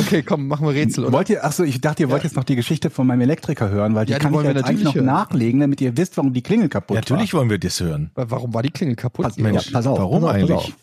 okay, 0.00 0.22
komm, 0.22 0.48
machen 0.48 0.66
wir 0.66 0.74
Rätsel. 0.74 1.04
Oder? 1.04 1.12
Wollt 1.12 1.30
ihr, 1.30 1.44
ach 1.44 1.52
so, 1.52 1.64
ich 1.64 1.80
dachte, 1.80 2.02
ihr 2.02 2.10
wollt 2.10 2.24
jetzt 2.24 2.36
noch 2.36 2.44
die 2.44 2.56
Geschichte 2.56 2.90
von 2.90 3.06
meinem 3.06 3.22
Elektriker 3.22 3.68
hören, 3.70 3.94
weil 3.94 4.06
die 4.06 4.12
Ja, 4.12 4.18
die 4.18 4.22
kann 4.22 4.32
ich 4.32 4.36
wollen 4.36 4.46
wir 4.48 4.54
jetzt 4.54 4.64
eigentlich 4.64 4.84
noch 4.84 4.94
natürlich 4.94 5.06
hören. 5.06 5.14
nachlegen, 5.14 5.60
damit 5.60 5.80
ihr 5.80 5.96
wisst, 5.96 6.16
warum 6.16 6.32
die 6.32 6.42
Klingel 6.42 6.68
kaputt 6.68 6.96
Natürlich 6.96 7.32
war. 7.32 7.40
wollen 7.40 7.50
wir 7.50 7.58
das 7.58 7.80
hören. 7.80 8.10
Warum 8.14 8.54
war 8.54 8.62
die 8.62 8.70
Klingel 8.70 8.96
kaputt? 8.96 9.24
Pass, 9.26 9.36
Mensch, 9.36 9.70
pass 9.70 9.86
auf, 9.86 9.98
warum 9.98 10.22
pass 10.22 10.30
auf, 10.30 10.36
eigentlich? 10.36 10.74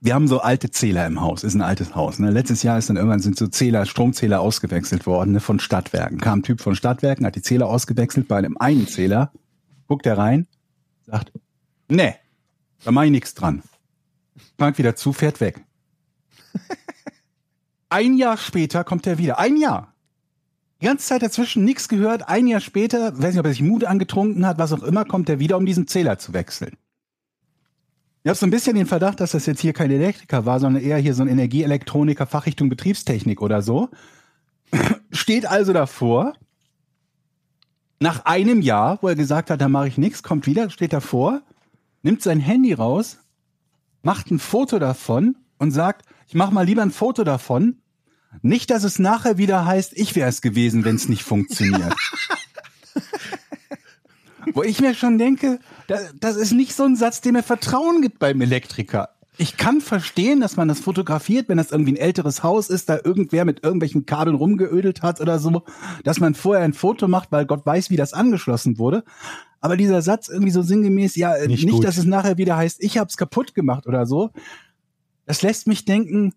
Wir 0.00 0.14
haben 0.14 0.28
so 0.28 0.40
alte 0.40 0.70
Zähler 0.70 1.06
im 1.06 1.20
Haus, 1.20 1.42
ist 1.42 1.54
ein 1.54 1.60
altes 1.60 1.96
Haus. 1.96 2.20
Ne? 2.20 2.30
Letztes 2.30 2.62
Jahr 2.62 2.78
ist 2.78 2.88
dann 2.88 2.96
irgendwann 2.96 3.18
sind 3.18 3.36
so 3.36 3.48
Zähler, 3.48 3.84
Stromzähler 3.84 4.40
ausgewechselt 4.40 5.06
worden 5.06 5.32
ne? 5.32 5.40
von 5.40 5.58
Stadtwerken. 5.58 6.18
Kam 6.20 6.38
ein 6.38 6.42
Typ 6.44 6.60
von 6.60 6.76
Stadtwerken, 6.76 7.26
hat 7.26 7.34
die 7.34 7.42
Zähler 7.42 7.66
ausgewechselt 7.66 8.28
bei 8.28 8.36
einem 8.36 8.56
einen 8.58 8.86
Zähler, 8.86 9.32
guckt 9.88 10.06
er 10.06 10.16
rein, 10.16 10.46
sagt, 11.04 11.32
nee, 11.88 12.14
da 12.84 12.92
mach 12.92 13.02
ich 13.02 13.10
nichts 13.10 13.34
dran. 13.34 13.62
Fang 14.56 14.78
wieder 14.78 14.94
zu, 14.94 15.12
fährt 15.12 15.40
weg. 15.40 15.64
Ein 17.88 18.16
Jahr 18.16 18.36
später 18.36 18.84
kommt 18.84 19.06
er 19.06 19.18
wieder. 19.18 19.38
Ein 19.38 19.56
Jahr. 19.56 19.94
Die 20.80 20.86
ganze 20.86 21.06
Zeit 21.06 21.22
dazwischen 21.22 21.64
nichts 21.64 21.88
gehört. 21.88 22.28
Ein 22.28 22.46
Jahr 22.46 22.60
später, 22.60 23.18
weiß 23.18 23.34
nicht, 23.34 23.40
ob 23.40 23.46
er 23.46 23.52
sich 23.52 23.62
Mut 23.62 23.84
angetrunken 23.84 24.46
hat, 24.46 24.58
was 24.58 24.72
auch 24.72 24.82
immer, 24.82 25.04
kommt 25.04 25.28
er 25.28 25.40
wieder, 25.40 25.56
um 25.56 25.66
diesen 25.66 25.88
Zähler 25.88 26.18
zu 26.18 26.32
wechseln. 26.32 26.76
Ich 28.22 28.28
habe 28.28 28.38
so 28.38 28.46
ein 28.46 28.50
bisschen 28.50 28.76
den 28.76 28.86
Verdacht, 28.86 29.20
dass 29.20 29.32
das 29.32 29.46
jetzt 29.46 29.60
hier 29.60 29.72
kein 29.72 29.90
Elektriker 29.90 30.44
war, 30.44 30.60
sondern 30.60 30.82
eher 30.82 30.98
hier 30.98 31.14
so 31.14 31.22
ein 31.22 31.28
Energieelektroniker, 31.28 32.26
Fachrichtung 32.26 32.68
Betriebstechnik 32.68 33.40
oder 33.40 33.62
so. 33.62 33.88
Steht 35.10 35.46
also 35.46 35.72
davor. 35.72 36.34
Nach 38.00 38.24
einem 38.26 38.60
Jahr, 38.60 38.98
wo 39.02 39.08
er 39.08 39.16
gesagt 39.16 39.50
hat, 39.50 39.60
da 39.60 39.68
mache 39.68 39.88
ich 39.88 39.98
nichts, 39.98 40.22
kommt 40.22 40.46
wieder, 40.46 40.70
steht 40.70 40.92
davor, 40.92 41.42
nimmt 42.02 42.22
sein 42.22 42.38
Handy 42.38 42.72
raus, 42.72 43.18
macht 44.02 44.30
ein 44.30 44.38
Foto 44.38 44.78
davon 44.78 45.36
und 45.58 45.72
sagt, 45.72 46.07
ich 46.28 46.34
mache 46.34 46.52
mal 46.54 46.64
lieber 46.64 46.82
ein 46.82 46.90
Foto 46.90 47.24
davon. 47.24 47.78
Nicht, 48.42 48.70
dass 48.70 48.84
es 48.84 48.98
nachher 48.98 49.38
wieder 49.38 49.64
heißt, 49.64 49.92
ich 49.96 50.14
wäre 50.14 50.28
es 50.28 50.42
gewesen, 50.42 50.84
wenn 50.84 50.96
es 50.96 51.08
nicht 51.08 51.22
funktioniert. 51.24 51.94
Wo 54.54 54.62
ich 54.62 54.80
mir 54.80 54.94
schon 54.94 55.18
denke, 55.18 55.58
da- 55.88 55.98
das 56.20 56.36
ist 56.36 56.52
nicht 56.52 56.74
so 56.74 56.84
ein 56.84 56.96
Satz, 56.96 57.20
der 57.20 57.32
mir 57.32 57.42
Vertrauen 57.42 58.00
gibt 58.02 58.18
beim 58.18 58.40
Elektriker. 58.40 59.10
Ich 59.40 59.56
kann 59.56 59.80
verstehen, 59.80 60.40
dass 60.40 60.56
man 60.56 60.66
das 60.68 60.80
fotografiert, 60.80 61.48
wenn 61.48 61.58
das 61.58 61.70
irgendwie 61.70 61.92
ein 61.92 61.96
älteres 61.96 62.42
Haus 62.42 62.70
ist, 62.70 62.88
da 62.88 62.98
irgendwer 63.04 63.44
mit 63.44 63.62
irgendwelchen 63.62 64.04
Kabeln 64.04 64.34
rumgeödelt 64.34 65.02
hat 65.02 65.20
oder 65.20 65.38
so, 65.38 65.62
dass 66.02 66.18
man 66.18 66.34
vorher 66.34 66.64
ein 66.64 66.72
Foto 66.72 67.06
macht, 67.06 67.30
weil 67.30 67.46
Gott 67.46 67.64
weiß, 67.64 67.90
wie 67.90 67.96
das 67.96 68.14
angeschlossen 68.14 68.78
wurde. 68.78 69.04
Aber 69.60 69.76
dieser 69.76 70.02
Satz 70.02 70.28
irgendwie 70.28 70.50
so 70.50 70.62
sinngemäß, 70.62 71.14
ja, 71.16 71.34
äh, 71.36 71.46
Nicht 71.46 71.64
nicht, 71.66 71.84
dass 71.84 71.98
es 71.98 72.04
nachher 72.04 72.36
wieder 72.36 72.56
heißt, 72.56 72.82
ich 72.82 72.98
hab's 72.98 73.16
kaputt 73.16 73.54
gemacht 73.54 73.86
oder 73.86 74.06
so, 74.06 74.30
das 75.28 75.42
lässt 75.42 75.66
mich 75.68 75.84
denken, 75.84 76.32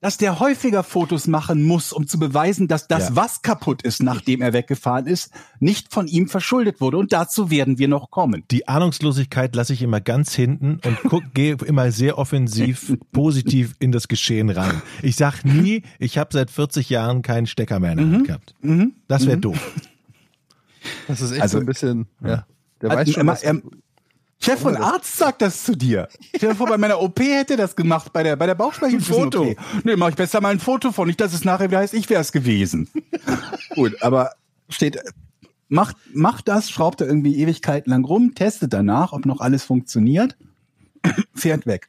dass 0.00 0.16
der 0.16 0.38
häufiger 0.38 0.84
Fotos 0.84 1.26
machen 1.26 1.64
muss, 1.64 1.92
um 1.92 2.06
zu 2.06 2.20
beweisen, 2.20 2.68
dass 2.68 2.86
das, 2.86 3.08
Ja. 3.08 3.16
was 3.16 3.42
kaputt 3.42 3.82
ist, 3.82 4.00
nachdem 4.00 4.40
er 4.42 4.52
weggefahren 4.52 5.06
ist, 5.08 5.32
nicht 5.58 5.92
von 5.92 6.06
ihm 6.06 6.28
verschuldet 6.28 6.80
wurde. 6.80 6.98
Und 6.98 7.12
dazu 7.12 7.50
werden 7.50 7.78
wir 7.78 7.88
noch 7.88 8.12
kommen. 8.12 8.44
Die 8.52 8.68
Ahnungslosigkeit 8.68 9.56
lasse 9.56 9.72
ich 9.72 9.82
immer 9.82 10.00
ganz 10.00 10.34
hinten 10.36 10.78
und 10.84 10.98
guck, 11.08 11.24
gehe 11.34 11.56
immer 11.66 11.90
sehr 11.90 12.16
offensiv, 12.16 12.96
positiv 13.10 13.74
in 13.80 13.90
das 13.90 14.06
Geschehen 14.06 14.50
rein. 14.50 14.82
Ich 15.02 15.16
sag 15.16 15.44
nie, 15.44 15.82
ich 15.98 16.16
habe 16.16 16.30
seit 16.32 16.52
40 16.52 16.88
Jahren 16.90 17.22
keinen 17.22 17.48
Stecker 17.48 17.80
mehr 17.80 17.90
in 17.92 17.98
der 17.98 18.06
Hand 18.06 18.26
gehabt. 18.28 18.54
Das 19.08 19.26
wäre 19.26 19.38
doof. 19.38 19.58
Das 21.08 21.20
ist 21.20 21.32
echt 21.32 21.42
Also- 21.42 21.58
so 21.58 21.60
ein 21.62 21.66
bisschen, 21.66 22.06
ja. 22.22 22.46
Der 22.82 22.90
Also, 22.92 23.00
weiß 23.00 23.10
schon, 23.14 23.26
was, 23.26 23.42
er- 23.42 23.60
Chef 24.40 24.64
und 24.64 24.76
Arzt 24.76 25.16
sagt 25.16 25.42
das 25.42 25.64
zu 25.64 25.76
dir. 25.76 26.08
Stell 26.36 26.50
dir 26.50 26.54
vor, 26.54 26.68
bei 26.68 26.78
meiner 26.78 27.00
OP 27.00 27.18
hätte 27.18 27.56
das 27.56 27.74
gemacht, 27.74 28.12
bei 28.12 28.22
der, 28.22 28.36
bei 28.36 28.46
der 28.46 28.54
Bauchspeicheldrüsen. 28.54 29.14
Ein 29.14 29.32
Foto. 29.32 29.54
Nee, 29.84 29.96
mach 29.96 30.10
ich 30.10 30.14
besser 30.14 30.40
mal 30.40 30.50
ein 30.50 30.60
Foto 30.60 30.92
von, 30.92 31.08
nicht, 31.08 31.20
dass 31.20 31.32
es 31.32 31.44
nachher 31.44 31.70
wieder 31.70 31.80
heißt, 31.80 31.94
ich 31.94 32.08
wäre 32.08 32.20
es 32.20 32.30
gewesen. 32.30 32.88
Gut, 33.74 34.00
aber 34.00 34.32
steht, 34.68 34.98
macht, 35.68 35.96
macht 36.14 36.46
das, 36.46 36.70
schraubt 36.70 37.00
er 37.00 37.08
irgendwie 37.08 37.36
Ewigkeiten 37.36 37.90
lang 37.90 38.04
rum, 38.04 38.34
testet 38.34 38.72
danach, 38.72 39.12
ob 39.12 39.26
noch 39.26 39.40
alles 39.40 39.64
funktioniert, 39.64 40.36
fährt 41.34 41.66
weg. 41.66 41.88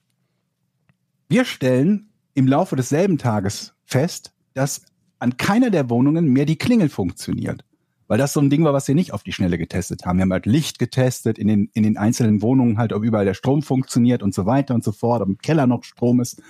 Wir 1.27 1.45
stellen 1.45 2.09
im 2.33 2.47
Laufe 2.47 2.75
desselben 2.75 3.19
Tages 3.19 3.73
fest, 3.85 4.33
dass 4.55 4.81
an 5.19 5.37
keiner 5.37 5.69
der 5.69 5.89
Wohnungen 5.89 6.27
mehr 6.27 6.45
die 6.45 6.57
Klingel 6.57 6.89
funktioniert. 6.89 7.63
Weil 8.09 8.17
das 8.17 8.33
so 8.33 8.39
ein 8.39 8.49
Ding 8.49 8.63
war, 8.63 8.73
was 8.73 8.87
wir 8.87 8.95
nicht 8.95 9.13
auf 9.13 9.21
die 9.21 9.31
Schnelle 9.31 9.59
getestet 9.59 10.05
haben. 10.05 10.17
Wir 10.17 10.23
haben 10.23 10.33
halt 10.33 10.47
Licht 10.47 10.79
getestet 10.79 11.37
in 11.37 11.47
den, 11.47 11.69
in 11.75 11.83
den 11.83 11.95
einzelnen 11.95 12.41
Wohnungen 12.41 12.79
halt, 12.79 12.91
ob 12.91 13.03
überall 13.03 13.23
der 13.23 13.35
Strom 13.35 13.61
funktioniert 13.61 14.23
und 14.23 14.33
so 14.33 14.47
weiter 14.47 14.73
und 14.73 14.83
so 14.83 14.91
fort, 14.91 15.21
ob 15.21 15.29
im 15.29 15.37
Keller 15.37 15.67
noch 15.67 15.83
Strom 15.83 16.19
ist. 16.19 16.41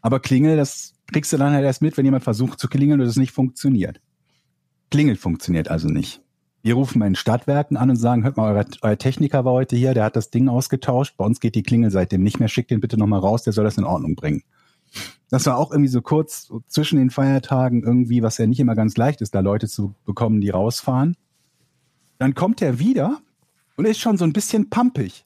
Aber 0.00 0.20
Klingel, 0.20 0.56
das 0.56 0.94
kriegst 1.12 1.34
du 1.34 1.36
dann 1.36 1.52
halt 1.52 1.66
erst 1.66 1.82
mit, 1.82 1.98
wenn 1.98 2.06
jemand 2.06 2.24
versucht 2.24 2.58
zu 2.58 2.66
klingeln 2.66 2.98
und 3.02 3.06
es 3.06 3.16
nicht 3.16 3.32
funktioniert. 3.32 4.00
Klingel 4.90 5.16
funktioniert 5.16 5.68
also 5.68 5.88
nicht. 5.88 6.22
Wir 6.62 6.74
rufen 6.74 6.98
bei 6.98 7.04
den 7.04 7.14
Stadtwerken 7.14 7.76
an 7.76 7.90
und 7.90 7.96
sagen, 7.96 8.24
hört 8.24 8.38
mal, 8.38 8.56
euer, 8.56 8.64
euer 8.80 8.96
Techniker 8.96 9.44
war 9.44 9.52
heute 9.52 9.76
hier, 9.76 9.92
der 9.92 10.04
hat 10.04 10.16
das 10.16 10.30
Ding 10.30 10.48
ausgetauscht. 10.48 11.18
Bei 11.18 11.26
uns 11.26 11.40
geht 11.40 11.56
die 11.56 11.62
Klingel 11.62 11.90
seitdem 11.90 12.22
nicht 12.22 12.40
mehr. 12.40 12.48
Schickt 12.48 12.70
den 12.70 12.80
bitte 12.80 12.96
nochmal 12.96 13.20
raus, 13.20 13.42
der 13.42 13.52
soll 13.52 13.64
das 13.64 13.76
in 13.76 13.84
Ordnung 13.84 14.16
bringen. 14.16 14.44
Das 15.28 15.46
war 15.46 15.56
auch 15.56 15.72
irgendwie 15.72 15.90
so 15.90 16.02
kurz 16.02 16.46
so 16.46 16.62
zwischen 16.68 16.98
den 16.98 17.10
Feiertagen 17.10 17.82
irgendwie, 17.82 18.22
was 18.22 18.38
ja 18.38 18.46
nicht 18.46 18.60
immer 18.60 18.74
ganz 18.74 18.96
leicht 18.96 19.20
ist, 19.20 19.34
da 19.34 19.40
Leute 19.40 19.68
zu 19.68 19.94
bekommen, 20.04 20.40
die 20.40 20.50
rausfahren. 20.50 21.16
Dann 22.18 22.34
kommt 22.34 22.62
er 22.62 22.78
wieder 22.78 23.20
und 23.76 23.86
ist 23.86 24.00
schon 24.00 24.16
so 24.16 24.24
ein 24.24 24.32
bisschen 24.32 24.70
pampig. 24.70 25.24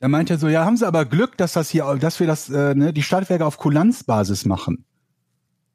Da 0.00 0.08
meint 0.08 0.30
er 0.30 0.38
so, 0.38 0.48
ja, 0.48 0.64
haben 0.64 0.76
Sie 0.76 0.86
aber 0.86 1.04
Glück, 1.04 1.36
dass 1.36 1.52
das 1.52 1.68
hier, 1.70 1.84
dass 2.00 2.20
wir 2.20 2.26
das, 2.26 2.48
äh, 2.48 2.74
ne, 2.74 2.92
die 2.92 3.02
Stadtwerke 3.02 3.44
auf 3.44 3.58
Kulanzbasis 3.58 4.46
machen. 4.46 4.84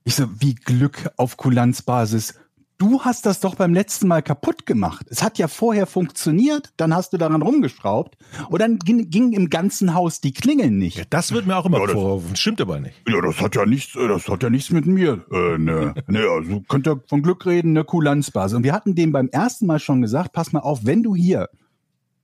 Ich 0.04 0.16
so, 0.16 0.28
wie 0.40 0.56
Glück 0.56 1.12
auf 1.18 1.38
Kulanzbasis? 1.38 2.36
Du 2.78 3.02
hast 3.02 3.26
das 3.26 3.40
doch 3.40 3.56
beim 3.56 3.74
letzten 3.74 4.08
Mal 4.08 4.22
kaputt 4.22 4.66
gemacht. 4.66 5.06
Es 5.10 5.24
hat 5.24 5.38
ja 5.38 5.48
vorher 5.48 5.86
funktioniert, 5.88 6.74
dann 6.78 6.94
hast 6.94 7.14
du 7.14 7.18
daran 7.18 7.42
rumgeschraubt 7.42 8.18
und 8.50 8.60
dann 8.60 8.80
ging, 8.80 9.10
ging 9.10 9.32
im 9.34 9.50
ganzen 9.50 9.94
Haus 9.94 10.20
die 10.22 10.34
Klingeln 10.34 10.78
nicht. 10.78 11.08
Das 11.14 11.32
wird 11.32 11.48
mir 11.48 11.56
auch 11.58 11.66
immer 11.66 11.80
Ja, 11.80 11.86
das- 11.86 11.94
vorgeworfen. 11.94 12.36
Stimmt 12.36 12.62
aber 12.62 12.80
nicht. 12.80 12.96
Ja, 13.08 13.22
das 13.22 13.40
hat 13.40 13.56
ja 13.56 13.66
nichts, 13.66 13.96
äh, 13.96 14.08
das 14.08 14.28
hat 14.28 14.44
ja 14.44 14.50
nichts 14.50 14.72
mit 14.72 14.86
mir. 14.86 15.26
Äh, 15.32 15.58
ne, 15.58 15.94
ne, 16.08 16.20
also 16.30 16.62
Könnt 16.68 16.88
ihr 16.88 17.02
von 17.08 17.22
Glück 17.22 17.46
reden, 17.46 17.70
eine 17.72 17.84
Kulanzbasis. 17.86 18.56
Und 18.58 18.64
wir 18.64 18.74
hatten 18.74 18.94
dem 18.96 19.12
beim 19.12 19.30
ersten 19.30 19.66
Mal 19.66 19.80
schon 19.80 20.02
gesagt, 20.02 20.34
pass 20.34 20.52
mal 20.52 20.60
auf, 20.60 20.86
wenn 20.86 21.02
du 21.04 21.16
hier 21.16 21.50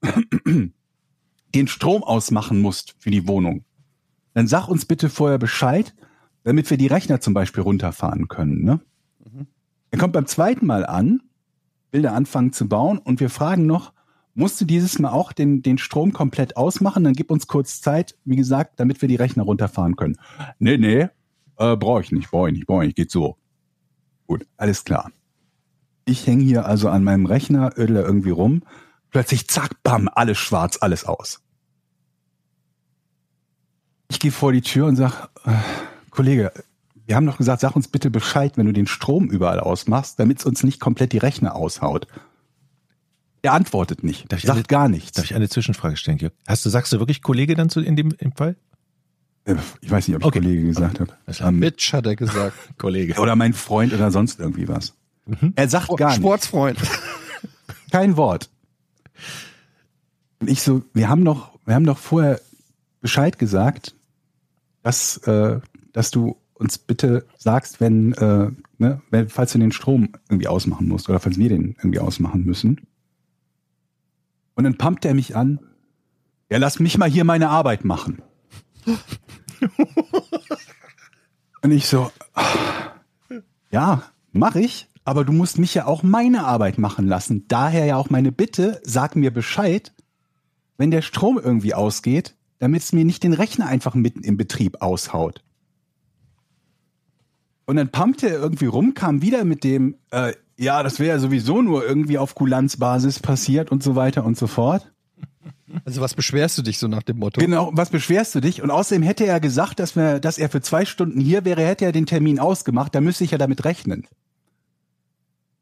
den 1.56 1.68
Strom 1.68 2.04
ausmachen 2.04 2.62
musst 2.62 2.96
für 3.00 3.12
die 3.12 3.28
Wohnung, 3.28 3.64
dann 4.34 4.48
sag 4.48 4.68
uns 4.68 4.86
bitte 4.86 5.10
vorher 5.10 5.38
Bescheid, 5.38 5.94
damit 6.44 6.70
wir 6.70 6.78
die 6.78 6.88
Rechner 6.88 7.20
zum 7.22 7.34
Beispiel 7.34 7.64
runterfahren 7.64 8.28
können. 8.28 8.64
Ne? 8.64 8.80
Er 9.92 10.00
kommt 10.00 10.14
beim 10.14 10.26
zweiten 10.26 10.66
Mal 10.66 10.86
an, 10.86 11.22
will 11.92 12.02
da 12.02 12.14
anfangen 12.14 12.54
zu 12.54 12.68
bauen 12.68 12.98
und 12.98 13.20
wir 13.20 13.30
fragen 13.30 13.66
noch, 13.66 13.94
musst 14.34 14.60
du 14.62 14.66
dieses 14.66 14.98
Mal 15.00 15.12
auch 15.12 15.34
den, 15.34 15.62
den 15.62 15.78
Strom 15.78 16.14
komplett 16.14 16.56
ausmachen? 16.56 17.04
Dann 17.04 17.14
gib 17.14 17.30
uns 17.30 17.48
kurz 17.48 17.82
Zeit, 17.82 18.18
wie 18.24 18.38
gesagt, 18.38 18.80
damit 18.80 19.02
wir 19.02 19.10
die 19.10 19.18
Rechner 19.18 19.44
runterfahren 19.44 19.98
können. 19.98 20.18
Nee, 20.58 20.78
nee, 20.78 21.10
äh, 21.58 21.76
brauche 21.76 22.02
ich 22.02 22.12
nicht, 22.14 22.32
brauche 22.32 22.50
ich 22.50 22.56
nicht, 22.56 22.66
brauche 22.66 22.84
ich 22.84 22.88
nicht, 22.88 22.96
geht 22.96 23.12
so. 23.12 23.38
Gut, 24.28 24.48
alles 24.56 24.86
klar. 24.86 25.12
Ich 26.06 26.26
hänge 26.26 26.44
hier 26.44 26.66
also 26.66 26.90
an 26.90 27.04
meinem 27.04 27.26
Rechner, 27.26 27.78
ödle 27.78 28.02
irgendwie 28.02 28.32
rum. 28.32 28.64
Plötzlich 29.10 29.50
zack, 29.50 29.84
bam, 29.84 30.10
alles 30.14 30.38
schwarz, 30.38 30.78
alles 30.80 31.04
aus. 31.04 31.42
Ich 34.10 34.20
gehe 34.20 34.32
vor 34.32 34.54
die 34.54 34.62
Tür 34.62 34.88
und 34.88 34.96
sag, 34.96 35.30
äh, 35.46 35.52
Kollege, 36.10 36.52
wir 37.12 37.18
haben 37.18 37.26
doch 37.26 37.38
gesagt, 37.38 37.60
sag 37.60 37.76
uns 37.76 37.90
bitte 37.90 38.10
Bescheid, 38.10 38.54
wenn 38.56 38.68
du 38.68 38.72
den 38.72 38.88
Strom 38.88 39.30
überall 39.30 39.60
ausmachst, 39.60 40.18
damit 40.18 40.40
es 40.40 40.46
uns 40.46 40.64
nicht 40.64 40.80
komplett 40.80 41.12
die 41.12 41.18
Rechner 41.18 41.58
aushaut. 41.58 42.08
Er 43.42 43.52
antwortet 43.52 44.02
nicht, 44.02 44.32
Darf 44.32 44.40
sagt 44.44 44.56
eine- 44.56 44.64
gar 44.64 44.88
nichts. 44.88 45.12
Darf 45.12 45.26
ich 45.26 45.36
eine 45.36 45.50
Zwischenfrage 45.50 45.98
stellen, 45.98 46.20
Georg? 46.20 46.32
Hast 46.48 46.66
du, 46.66 46.70
sagst 46.70 46.94
du 46.94 47.00
wirklich 47.00 47.22
Kollege 47.22 47.54
dann 47.56 47.68
zu, 47.70 47.82
in 47.82 47.98
dem 47.98 48.14
im 48.20 48.32
Fall? 48.32 48.56
Äh, 49.44 49.56
Ich 49.82 49.92
weiß 49.92 50.08
nicht, 50.08 50.16
ob 50.16 50.22
ich 50.22 50.28
Okay. 50.28 50.40
Kollege 50.40 50.64
gesagt 50.64 51.02
habe. 51.02 51.12
Ähm, 51.42 51.60
Bitch, 51.60 51.92
hat 51.92 52.06
er 52.06 52.16
gesagt. 52.16 52.56
Kollege. 52.78 53.20
oder 53.20 53.36
mein 53.36 53.52
Freund 53.52 53.92
oder 53.92 54.10
sonst 54.10 54.40
irgendwie 54.40 54.70
was. 54.70 54.94
Mhm. 55.26 55.52
Er 55.58 55.68
sagt 55.68 55.90
gar 55.98 56.12
nichts. 56.12 56.22
Sportsfreund. 56.24 56.80
Kein 57.92 58.16
Wort. 58.16 58.50
Und 60.40 60.50
ich 60.50 60.62
so, 60.62 60.84
wir 60.94 61.10
haben 61.10 61.26
doch, 61.26 61.60
wir 61.66 61.76
haben 61.76 61.86
doch 61.86 61.98
vorher 61.98 62.40
Bescheid 63.02 63.38
gesagt, 63.38 63.96
dass, 64.82 65.18
äh, 65.28 65.60
dass 65.92 66.10
du 66.12 66.38
uns 66.62 66.78
bitte 66.78 67.26
sagst, 67.38 67.82
wenn, 67.82 68.14
äh, 68.14 68.52
ne, 68.78 69.02
wenn, 69.10 69.28
falls 69.30 69.52
du 69.52 69.60
den 69.60 69.72
Strom 69.72 70.10
irgendwie 70.30 70.48
ausmachen 70.48 70.88
musst 70.88 71.10
oder 71.10 71.20
falls 71.20 71.38
wir 71.38 71.50
den 71.50 71.76
irgendwie 71.80 72.00
ausmachen 72.00 72.46
müssen. 72.46 72.88
Und 74.56 74.64
dann 74.64 74.78
pumpt 74.78 75.04
er 75.06 75.14
mich 75.14 75.36
an. 75.36 75.60
Ja, 76.50 76.60
lass 76.60 76.80
mich 76.80 76.98
mal 76.98 77.10
hier 77.10 77.24
meine 77.24 77.50
Arbeit 77.50 77.84
machen. 77.84 78.22
Und 81.64 81.72
ich 81.72 81.88
so, 81.88 82.12
ja, 83.72 84.04
mach 84.32 84.56
ich, 84.56 84.88
aber 85.04 85.26
du 85.26 85.32
musst 85.32 85.60
mich 85.60 85.74
ja 85.74 85.86
auch 85.86 86.04
meine 86.04 86.46
Arbeit 86.46 86.78
machen 86.78 87.08
lassen. 87.08 87.48
Daher 87.48 87.86
ja 87.86 87.98
auch 87.98 88.10
meine 88.10 88.32
Bitte, 88.32 88.82
sag 88.84 89.16
mir 89.16 89.32
Bescheid, 89.32 89.94
wenn 90.78 90.92
der 90.92 91.02
Strom 91.02 91.40
irgendwie 91.40 91.74
ausgeht, 91.74 92.36
damit 92.60 92.84
es 92.84 92.94
mir 92.94 93.06
nicht 93.06 93.24
den 93.24 93.34
Rechner 93.34 93.68
einfach 93.68 93.96
mitten 93.96 94.24
im 94.24 94.38
Betrieb 94.38 94.82
aushaut. 94.82 95.44
Und 97.66 97.76
dann 97.76 97.90
pumpte 97.90 98.30
er 98.30 98.40
irgendwie 98.40 98.66
rum, 98.66 98.94
kam 98.94 99.22
wieder 99.22 99.46
mit 99.46 99.64
dem, 99.64 99.96
äh, 100.12 100.34
ja, 100.58 100.84
das 100.84 101.00
wäre 101.00 101.10
ja 101.10 101.20
sowieso 101.20 101.62
nur 101.62 101.86
irgendwie 101.86 102.18
auf 102.18 102.36
Kulanzbasis 102.36 103.20
passiert 103.20 103.72
und 103.72 103.84
so 103.84 103.96
weiter 103.96 104.26
und 104.26 104.38
so 104.38 104.48
fort. 104.48 104.92
Also 105.86 106.02
was 106.02 106.14
beschwerst 106.14 106.58
du 106.58 106.62
dich 106.62 106.80
so 106.80 106.88
nach 106.88 107.04
dem 107.04 107.18
Motto? 107.18 107.40
Genau, 107.40 107.72
was 107.74 107.90
beschwerst 107.90 108.36
du 108.36 108.42
dich? 108.42 108.62
Und 108.62 108.72
außerdem 108.72 109.04
hätte 109.04 109.26
er 109.26 109.40
gesagt, 109.40 109.80
dass, 109.80 109.96
wir, 109.96 110.20
dass 110.20 110.38
er 110.38 110.50
für 110.50 110.62
zwei 110.62 110.86
Stunden 110.86 111.20
hier 111.20 111.46
wäre, 111.46 111.66
hätte 111.66 111.86
er 111.86 111.92
den 111.92 112.06
Termin 112.06 112.40
ausgemacht, 112.40 112.94
da 112.94 113.02
müsste 113.02 113.24
ich 113.24 113.32
ja 113.32 113.38
damit 113.38 113.64
rechnen. 113.64 114.06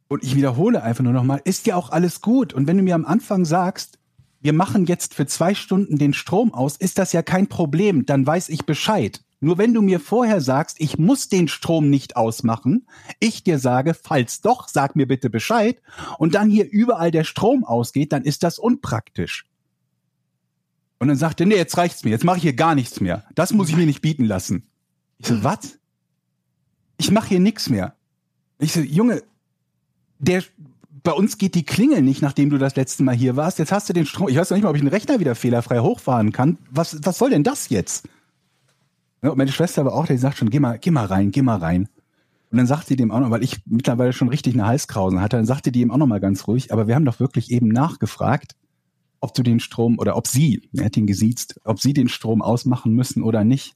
Und 0.08 0.24
ich 0.24 0.36
wiederhole 0.36 0.82
einfach 0.82 1.04
nur 1.04 1.14
nochmal, 1.14 1.41
ist 1.43 1.68
ja 1.68 1.76
auch 1.76 1.91
alles 1.91 2.22
gut. 2.22 2.54
Und 2.54 2.66
wenn 2.66 2.78
du 2.78 2.84
mir 2.84 2.95
am 2.95 3.06
Anfang 3.06 3.45
sagst, 3.45 4.00
wir 4.41 4.54
machen 4.54 4.86
jetzt 4.86 5.14
für 5.14 5.28
zwei 5.28 5.54
Stunden 5.54 5.97
den 5.97 6.14
Strom 6.14 6.54
aus, 6.54 6.78
ist 6.78 6.97
das 6.97 7.14
ja 7.14 7.22
kein 7.22 7.47
Problem, 7.47 8.06
dann 8.06 8.26
weiß 8.26 8.50
ich 8.50 8.66
Bescheid. 8.66 9.22
Nur 9.42 9.58
wenn 9.58 9.74
du 9.74 9.82
mir 9.82 10.00
vorher 10.00 10.42
sagst, 10.42 10.78
ich 10.80 10.98
muss 10.98 11.30
den 11.30 11.48
Strom 11.48 11.90
nicht 11.90 12.18
ausmachen, 12.18 12.88
ich 13.20 13.44
dir 13.44 13.58
sage, 13.58 13.94
falls 13.94 14.42
doch, 14.42 14.68
sag 14.68 14.96
mir 14.96 15.08
bitte 15.08 15.30
Bescheid, 15.30 15.82
und 16.18 16.36
dann 16.36 16.50
hier 16.50 16.70
überall 16.70 17.12
der 17.12 17.24
Strom 17.24 17.64
ausgeht, 17.64 18.12
dann 18.12 18.24
ist 18.24 18.44
das 18.44 18.60
unpraktisch. 18.60 19.46
Und 21.00 21.08
dann 21.08 21.18
sagt 21.18 21.40
er, 21.40 21.46
nee, 21.46 21.56
jetzt 21.56 21.78
reicht's 21.78 22.04
mir, 22.04 22.10
jetzt 22.10 22.26
mache 22.26 22.38
ich 22.38 22.44
hier 22.44 22.54
gar 22.54 22.76
nichts 22.76 23.00
mehr. 23.00 23.24
Das 23.34 23.54
muss 23.54 23.70
ich 23.70 23.78
mir 23.78 23.86
nicht 23.86 24.02
bieten 24.02 24.26
lassen. 24.26 24.68
Ich 25.18 25.28
so, 25.28 25.44
was? 25.44 25.80
Ich 26.98 27.12
mache 27.12 27.30
hier 27.30 27.40
nichts 27.40 27.70
mehr. 27.70 27.96
Ich 28.58 28.74
so, 28.74 28.82
Junge, 28.82 29.24
der 30.20 30.44
bei 31.02 31.14
uns 31.14 31.38
geht 31.38 31.56
die 31.56 31.64
Klingel 31.64 32.02
nicht, 32.02 32.22
nachdem 32.22 32.50
du 32.50 32.58
das 32.58 32.76
letzte 32.76 33.04
Mal 33.04 33.16
hier 33.16 33.38
warst. 33.38 33.58
Jetzt 33.58 33.72
hast 33.72 33.88
du 33.88 33.94
den 33.94 34.06
Strom. 34.06 34.28
Ich 34.28 34.36
weiß 34.36 34.50
noch 34.50 34.58
nicht 34.58 34.64
mal, 34.64 34.70
ob 34.70 34.76
ich 34.76 34.82
den 34.82 34.90
Rechner 34.90 35.22
wieder 35.22 35.34
fehlerfrei 35.34 35.80
hochfahren 35.80 36.34
kann. 36.34 36.58
Was, 36.70 36.98
was 37.04 37.18
soll 37.18 37.30
denn 37.30 37.44
das 37.44 37.70
jetzt? 37.70 38.08
Ja, 39.22 39.32
und 39.32 39.38
meine 39.38 39.51
Schwester 39.51 39.86
war 39.86 39.93
auch, 39.93 40.05
die 40.05 40.17
sagt 40.17 40.38
schon, 40.38 40.49
geh 40.49 40.59
mal, 40.59 40.80
geh 40.80 40.91
mal 40.91 41.05
rein, 41.05 41.32
geh 41.32 41.41
mal 41.41 41.57
rein. 41.57 41.89
Und 42.51 42.57
dann 42.57 42.67
sagt 42.67 42.88
sie 42.88 42.95
dem 42.95 43.11
auch 43.11 43.20
noch, 43.20 43.30
weil 43.30 43.43
ich 43.43 43.57
mittlerweile 43.65 44.13
schon 44.13 44.30
richtig 44.30 44.53
eine 44.55 44.65
Halskrausen 44.65 45.22
hatte, 45.22 45.38
dann 45.38 45.45
sagte 45.45 45.72
die 45.72 45.82
ihm 45.82 45.91
auch 45.91 45.97
noch 45.97 46.07
mal 46.07 46.20
ganz 46.20 46.47
ruhig, 46.47 46.74
aber 46.74 46.88
wir 46.88 46.95
haben 46.95 47.05
doch 47.05 47.20
wirklich 47.20 47.51
eben 47.51 47.67
nachgefragt, 47.67 48.55
ob 49.20 49.34
du 49.34 49.43
den 49.43 49.59
Strom 49.59 49.99
oder 49.99 50.15
ob 50.15 50.28
sie, 50.28 50.67
er 50.76 50.86
hat 50.86 50.97
ihn 50.97 51.05
gesiezt, 51.05 51.59
ob 51.63 51.80
sie 51.80 51.93
den 51.93 52.09
Strom 52.09 52.41
ausmachen 52.41 52.93
müssen 52.93 53.22
oder 53.22 53.43
nicht. 53.43 53.76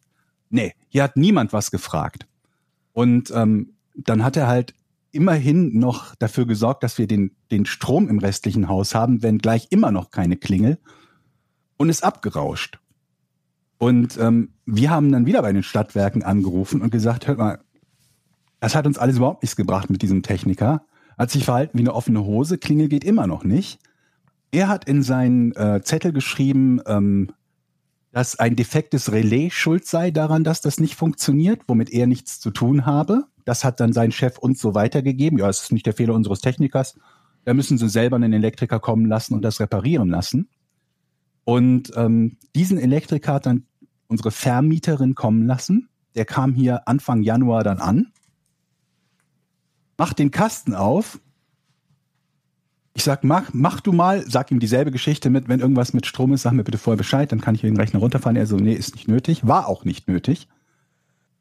Nee, 0.50 0.74
hier 0.90 1.04
hat 1.04 1.18
niemand 1.18 1.54
was 1.54 1.70
gefragt. 1.70 2.26
Und 2.94 3.32
ähm, 3.32 3.74
dann 3.96 4.24
hat 4.24 4.38
er 4.38 4.48
halt 4.48 4.74
immerhin 5.12 5.78
noch 5.78 6.16
dafür 6.16 6.48
gesorgt, 6.48 6.84
dass 6.84 6.98
wir 6.98 7.08
den, 7.08 7.36
den 7.52 7.66
Strom 7.66 8.10
im 8.10 8.20
restlichen 8.20 8.68
Haus 8.68 8.96
haben, 8.96 9.22
wenn 9.22 9.38
gleich 9.38 9.68
immer 9.70 9.92
noch 9.92 10.10
keine 10.10 10.38
Klingel 10.38 10.80
und 11.78 11.90
ist 11.90 12.04
abgerauscht. 12.04 12.80
Und 13.78 14.18
ähm, 14.18 14.54
wir 14.66 14.90
haben 14.90 15.12
dann 15.12 15.26
wieder 15.26 15.42
bei 15.42 15.52
den 15.52 15.64
Stadtwerken 15.64 16.24
angerufen 16.24 16.82
und 16.82 16.92
gesagt, 16.92 17.28
hört 17.28 17.38
mal, 17.38 17.60
das 18.60 18.76
hat 18.76 18.88
uns 18.88 18.98
alles 18.98 19.18
überhaupt 19.18 19.44
nichts 19.44 19.56
gebracht 19.56 19.90
mit 19.90 20.02
diesem 20.02 20.24
Techniker. 20.24 20.86
Hat 21.18 21.32
sich 21.32 21.46
verhalten 21.46 21.78
wie 21.78 21.84
eine 21.84 21.94
offene 21.94 22.24
Hose, 22.24 22.58
Klingel 22.58 22.88
geht 22.88 23.04
immer 23.04 23.28
noch 23.28 23.44
nicht. 23.44 23.80
Er 24.52 24.68
hat 24.68 24.86
in 24.86 25.04
seinen 25.04 25.52
äh, 25.56 25.82
Zettel 25.84 26.14
geschrieben, 26.14 26.80
ähm, 26.86 27.32
dass 28.12 28.38
ein 28.38 28.56
defektes 28.56 29.12
Relais 29.12 29.50
schuld 29.52 29.86
sei 29.86 30.12
daran, 30.12 30.44
dass 30.44 30.62
das 30.62 30.80
nicht 30.80 30.96
funktioniert, 30.96 31.62
womit 31.68 31.90
er 31.90 32.06
nichts 32.06 32.40
zu 32.40 32.52
tun 32.52 32.86
habe. 32.86 33.26
Das 33.44 33.64
hat 33.64 33.80
dann 33.80 33.92
sein 33.92 34.12
Chef 34.12 34.38
uns 34.38 34.62
so 34.62 34.76
weitergegeben. 34.76 35.40
Ja, 35.40 35.50
es 35.50 35.64
ist 35.64 35.72
nicht 35.72 35.86
der 35.86 35.94
Fehler 35.94 36.14
unseres 36.14 36.40
Technikers. 36.40 36.96
Da 37.44 37.54
müssen 37.54 37.78
sie 37.78 37.90
selber 37.90 38.16
einen 38.16 38.32
Elektriker 38.32 38.80
kommen 38.80 39.08
lassen 39.08 39.34
und 39.34 39.42
das 39.42 39.60
reparieren 39.60 40.10
lassen. 40.10 40.48
Und 41.46 41.92
ähm, 41.96 42.38
diesen 42.56 42.78
Elektriker 42.78 43.34
hat 43.34 43.46
dann 43.46 43.66
unsere 44.08 44.32
Vermieterin 44.32 45.16
kommen 45.16 45.46
lassen. 45.46 45.90
Der 46.16 46.26
kam 46.26 46.54
hier 46.54 46.88
Anfang 46.88 47.24
Januar 47.24 47.64
dann 47.64 47.80
an, 47.80 48.12
macht 49.98 50.20
den 50.20 50.32
Kasten 50.32 50.76
auf. 50.76 51.20
Ich 52.94 53.04
sag, 53.04 53.24
mach, 53.24 53.50
mach 53.54 53.80
du 53.80 53.92
mal, 53.92 54.24
sag 54.30 54.52
ihm 54.52 54.60
dieselbe 54.60 54.92
Geschichte 54.92 55.32
mit, 55.32 55.48
wenn 55.48 55.60
irgendwas 55.60 55.94
mit 55.94 56.06
Strom 56.06 56.34
ist, 56.34 56.44
sag 56.44 56.54
mir 56.54 56.64
bitte 56.64 56.78
vorher 56.78 56.98
Bescheid, 56.98 57.32
dann 57.32 57.42
kann 57.42 57.56
ich 57.56 57.62
den 57.62 57.78
Rechner 57.78 58.00
runterfahren. 58.00 58.36
Er 58.36 58.46
so, 58.46 58.56
nee, 58.56 58.74
ist 58.74 58.94
nicht 58.94 59.08
nötig, 59.08 59.48
war 59.48 59.68
auch 59.68 59.84
nicht 59.84 60.08
nötig. 60.08 60.48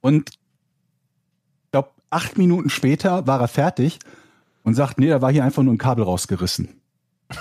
Und 0.01 0.31
ich 0.31 1.71
glaube, 1.73 1.91
acht 2.09 2.39
Minuten 2.39 2.71
später 2.71 3.27
war 3.27 3.39
er 3.41 3.49
fertig 3.49 3.99
und 4.63 4.75
sagt, 4.75 4.99
nee, 4.99 5.09
da 5.09 5.21
war 5.21 5.31
hier 5.31 5.45
einfach 5.45 5.63
nur 5.63 5.75
ein 5.75 5.79
Kabel 5.79 6.05
rausgerissen. 6.05 6.81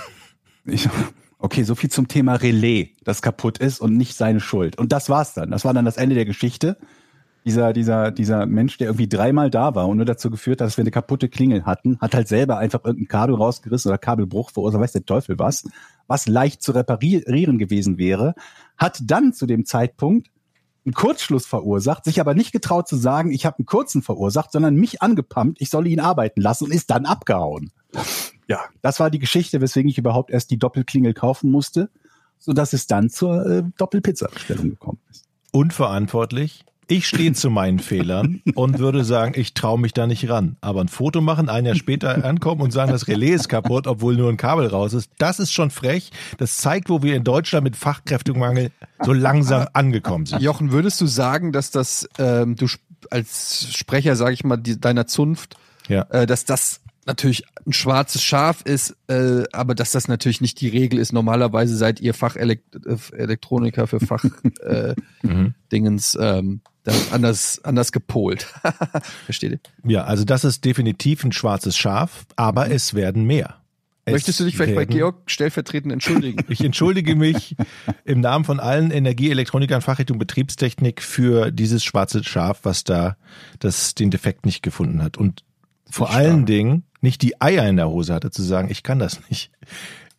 Ich, 0.64 0.88
okay, 1.42 1.64
so 1.64 1.74
viel 1.74 1.90
zum 1.90 2.08
Thema 2.08 2.36
Relais, 2.36 2.90
das 3.04 3.20
kaputt 3.20 3.58
ist 3.58 3.80
und 3.80 3.96
nicht 3.96 4.16
seine 4.16 4.40
Schuld. 4.40 4.78
Und 4.78 4.92
das 4.92 5.10
war's 5.10 5.34
dann. 5.34 5.50
Das 5.50 5.64
war 5.64 5.74
dann 5.74 5.84
das 5.84 5.96
Ende 5.96 6.14
der 6.14 6.24
Geschichte. 6.24 6.76
Dieser, 7.44 7.72
dieser, 7.72 8.12
dieser 8.12 8.46
Mensch, 8.46 8.78
der 8.78 8.86
irgendwie 8.86 9.08
dreimal 9.08 9.50
da 9.50 9.74
war 9.74 9.88
und 9.88 9.96
nur 9.96 10.06
dazu 10.06 10.30
geführt 10.30 10.60
hat, 10.60 10.68
dass 10.68 10.76
wir 10.76 10.82
eine 10.82 10.92
kaputte 10.92 11.28
Klingel 11.28 11.64
hatten, 11.64 11.98
hat 12.00 12.14
halt 12.14 12.28
selber 12.28 12.58
einfach 12.58 12.84
irgendein 12.84 13.08
Kabel 13.08 13.34
rausgerissen 13.34 13.90
oder 13.90 13.98
Kabelbruch 13.98 14.52
verursacht, 14.52 14.80
weiß 14.80 14.92
der 14.92 15.04
Teufel 15.04 15.40
was, 15.40 15.64
was 16.06 16.28
leicht 16.28 16.62
zu 16.62 16.70
reparieren 16.70 17.58
gewesen 17.58 17.98
wäre, 17.98 18.36
hat 18.78 19.00
dann 19.02 19.32
zu 19.32 19.46
dem 19.46 19.64
Zeitpunkt 19.64 20.30
einen 20.84 20.94
Kurzschluss 20.94 21.46
verursacht, 21.46 22.04
sich 22.04 22.20
aber 22.20 22.34
nicht 22.34 22.52
getraut 22.52 22.88
zu 22.88 22.96
sagen, 22.96 23.30
ich 23.30 23.46
habe 23.46 23.58
einen 23.58 23.66
kurzen 23.66 24.02
verursacht, 24.02 24.52
sondern 24.52 24.74
mich 24.74 25.00
angepumpt, 25.00 25.60
ich 25.60 25.70
solle 25.70 25.88
ihn 25.88 26.00
arbeiten 26.00 26.40
lassen 26.40 26.64
und 26.64 26.72
ist 26.72 26.90
dann 26.90 27.06
abgehauen. 27.06 27.70
Ja, 28.48 28.60
das 28.80 28.98
war 28.98 29.10
die 29.10 29.18
Geschichte, 29.18 29.60
weswegen 29.60 29.88
ich 29.88 29.98
überhaupt 29.98 30.30
erst 30.30 30.50
die 30.50 30.58
Doppelklingel 30.58 31.14
kaufen 31.14 31.50
musste, 31.50 31.90
so 32.38 32.52
dass 32.52 32.72
es 32.72 32.86
dann 32.86 33.10
zur 33.10 33.46
äh, 33.46 33.62
Doppelpizza-Bestellung 33.78 34.70
gekommen 34.70 35.00
ist. 35.10 35.24
Unverantwortlich, 35.52 36.64
Ich 36.88 37.06
stehe 37.06 37.32
zu 37.32 37.48
meinen 37.48 37.78
Fehlern 37.78 38.42
und 38.54 38.78
würde 38.78 39.04
sagen, 39.04 39.32
ich 39.36 39.54
traue 39.54 39.78
mich 39.78 39.94
da 39.94 40.06
nicht 40.06 40.28
ran. 40.28 40.56
Aber 40.60 40.80
ein 40.82 40.88
Foto 40.88 41.20
machen, 41.20 41.48
ein 41.48 41.64
Jahr 41.64 41.74
später 41.74 42.24
ankommen 42.24 42.60
und 42.60 42.70
sagen, 42.70 42.92
das 42.92 43.08
Relais 43.08 43.32
ist 43.36 43.48
kaputt, 43.48 43.86
obwohl 43.86 44.16
nur 44.16 44.28
ein 44.28 44.36
Kabel 44.36 44.66
raus 44.66 44.92
ist, 44.92 45.10
das 45.18 45.38
ist 45.38 45.52
schon 45.52 45.70
frech. 45.70 46.10
Das 46.38 46.56
zeigt, 46.56 46.90
wo 46.90 47.02
wir 47.02 47.16
in 47.16 47.24
Deutschland 47.24 47.64
mit 47.64 47.76
Fachkräftemangel 47.76 48.70
so 49.02 49.12
langsam 49.12 49.66
angekommen 49.72 50.26
sind. 50.26 50.42
Jochen, 50.42 50.70
würdest 50.72 51.00
du 51.00 51.06
sagen, 51.06 51.52
dass 51.52 51.70
das, 51.70 52.06
ähm, 52.18 52.56
du 52.56 52.66
als 53.10 53.68
Sprecher, 53.74 54.14
sage 54.14 54.34
ich 54.34 54.44
mal, 54.44 54.56
die, 54.58 54.78
deiner 54.78 55.06
Zunft, 55.06 55.56
Ja. 55.88 56.02
äh, 56.10 56.26
dass 56.26 56.44
das 56.44 56.81
natürlich 57.06 57.44
ein 57.66 57.72
schwarzes 57.72 58.22
Schaf 58.22 58.62
ist, 58.62 58.96
äh, 59.08 59.42
aber 59.52 59.74
dass 59.74 59.90
das 59.92 60.08
natürlich 60.08 60.40
nicht 60.40 60.60
die 60.60 60.68
Regel 60.68 60.98
ist. 60.98 61.12
Normalerweise 61.12 61.76
seid 61.76 62.00
ihr 62.00 62.14
Fachelektroniker 62.14 63.86
für 63.86 64.00
Fach 64.00 64.24
äh, 64.62 64.94
Mhm. 65.22 65.54
Ähm, 66.18 66.60
anders 67.12 67.60
anders 67.64 67.92
gepolt. 67.92 68.46
Versteht 69.24 69.52
ihr? 69.52 69.60
Ja, 69.90 70.04
also 70.04 70.24
das 70.24 70.44
ist 70.44 70.64
definitiv 70.64 71.24
ein 71.24 71.32
schwarzes 71.32 71.76
Schaf, 71.76 72.26
aber 72.36 72.70
es 72.70 72.94
werden 72.94 73.24
mehr. 73.24 73.56
Es 74.04 74.12
Möchtest 74.12 74.40
du 74.40 74.44
dich 74.44 74.56
vielleicht 74.56 74.74
bei 74.74 74.84
Georg 74.84 75.30
stellvertretend 75.30 75.92
entschuldigen? 75.92 76.44
Ich 76.48 76.60
entschuldige 76.62 77.14
mich 77.14 77.54
im 78.04 78.20
Namen 78.20 78.44
von 78.44 78.58
allen 78.58 78.90
Energieelektronikern 78.90 79.80
Fachrichtung 79.80 80.18
Betriebstechnik 80.18 81.00
für 81.02 81.52
dieses 81.52 81.84
schwarze 81.84 82.24
Schaf, 82.24 82.60
was 82.64 82.82
da 82.82 83.16
das 83.60 83.94
den 83.94 84.10
Defekt 84.10 84.44
nicht 84.44 84.62
gefunden 84.62 85.02
hat 85.02 85.16
und 85.16 85.44
vor 85.88 86.10
allen 86.10 86.46
Dingen 86.46 86.84
nicht 87.02 87.22
die 87.22 87.40
Eier 87.40 87.68
in 87.68 87.76
der 87.76 87.88
Hose 87.88 88.14
hatte 88.14 88.30
zu 88.30 88.42
sagen, 88.42 88.68
ich 88.70 88.82
kann 88.82 88.98
das 88.98 89.20
nicht. 89.28 89.50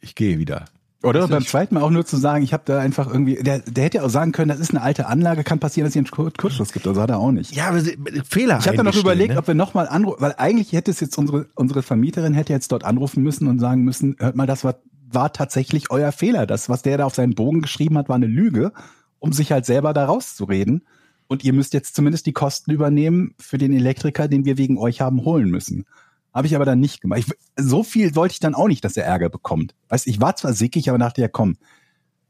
Ich 0.01 0.15
gehe 0.15 0.37
wieder. 0.37 0.65
Oder 1.01 1.27
beim 1.27 1.45
zweiten 1.45 1.75
Mal 1.75 1.81
auch 1.81 1.89
nur 1.89 2.05
zu 2.05 2.15
sagen, 2.15 2.45
ich 2.45 2.53
habe 2.53 2.63
da 2.65 2.79
einfach 2.79 3.07
irgendwie, 3.11 3.35
der, 3.35 3.59
der 3.59 3.83
hätte 3.83 3.97
ja 3.97 4.03
auch 4.03 4.09
sagen 4.09 4.31
können, 4.31 4.47
das 4.47 4.59
ist 4.61 4.69
eine 4.69 4.81
alte 4.81 5.07
Anlage, 5.07 5.43
kann 5.43 5.59
passieren, 5.59 5.83
dass 5.83 5.89
es 5.89 5.93
hier 5.95 5.99
einen 6.01 6.11
Kur- 6.11 6.31
Kurzschluss 6.31 6.71
gibt. 6.71 6.87
Also 6.87 7.01
hat 7.01 7.09
er 7.09 7.19
auch 7.19 7.31
nicht. 7.31 7.53
Ja, 7.53 7.67
aber 7.67 7.81
Fehler. 8.23 8.59
Ich 8.59 8.67
habe 8.67 8.77
dann 8.77 8.85
noch 8.85 8.95
überlegt, 8.95 9.33
ne? 9.33 9.39
ob 9.39 9.47
wir 9.47 9.53
nochmal 9.53 9.89
anrufen, 9.89 10.21
weil 10.21 10.35
eigentlich 10.37 10.71
hätte 10.71 10.91
es 10.91 11.01
jetzt 11.01 11.17
unsere, 11.17 11.47
unsere 11.55 11.83
Vermieterin 11.83 12.33
hätte 12.33 12.53
jetzt 12.53 12.71
dort 12.71 12.85
anrufen 12.85 13.21
müssen 13.21 13.47
und 13.47 13.59
sagen 13.59 13.83
müssen, 13.83 14.15
hört 14.19 14.37
mal, 14.37 14.47
das 14.47 14.63
war, 14.63 14.75
war 15.11 15.33
tatsächlich 15.33 15.91
euer 15.91 16.13
Fehler. 16.13 16.47
Das, 16.47 16.69
was 16.69 16.83
der 16.83 16.97
da 16.97 17.05
auf 17.05 17.15
seinen 17.15 17.35
Bogen 17.35 17.61
geschrieben 17.61 17.97
hat, 17.97 18.07
war 18.07 18.15
eine 18.15 18.27
Lüge, 18.27 18.71
um 19.19 19.33
sich 19.33 19.51
halt 19.51 19.65
selber 19.65 19.93
da 19.93 20.05
rauszureden. 20.05 20.85
Und 21.27 21.43
ihr 21.43 21.51
müsst 21.51 21.73
jetzt 21.73 21.95
zumindest 21.95 22.27
die 22.27 22.33
Kosten 22.33 22.71
übernehmen 22.71 23.33
für 23.39 23.57
den 23.57 23.73
Elektriker, 23.73 24.29
den 24.29 24.45
wir 24.45 24.57
wegen 24.57 24.77
euch 24.77 25.01
haben 25.01 25.25
holen 25.25 25.49
müssen. 25.49 25.85
Habe 26.33 26.47
ich 26.47 26.55
aber 26.55 26.65
dann 26.65 26.79
nicht 26.79 27.01
gemacht. 27.01 27.19
Ich, 27.19 27.25
so 27.57 27.83
viel 27.83 28.15
wollte 28.15 28.33
ich 28.33 28.39
dann 28.39 28.55
auch 28.55 28.67
nicht, 28.67 28.83
dass 28.83 28.97
er 28.97 29.05
Ärger 29.05 29.29
bekommt. 29.29 29.75
Weißt, 29.89 30.07
ich 30.07 30.19
war 30.19 30.35
zwar 30.35 30.53
sickig, 30.53 30.89
aber 30.89 30.97
dachte 30.97 31.21
ja, 31.21 31.27
komm, 31.27 31.57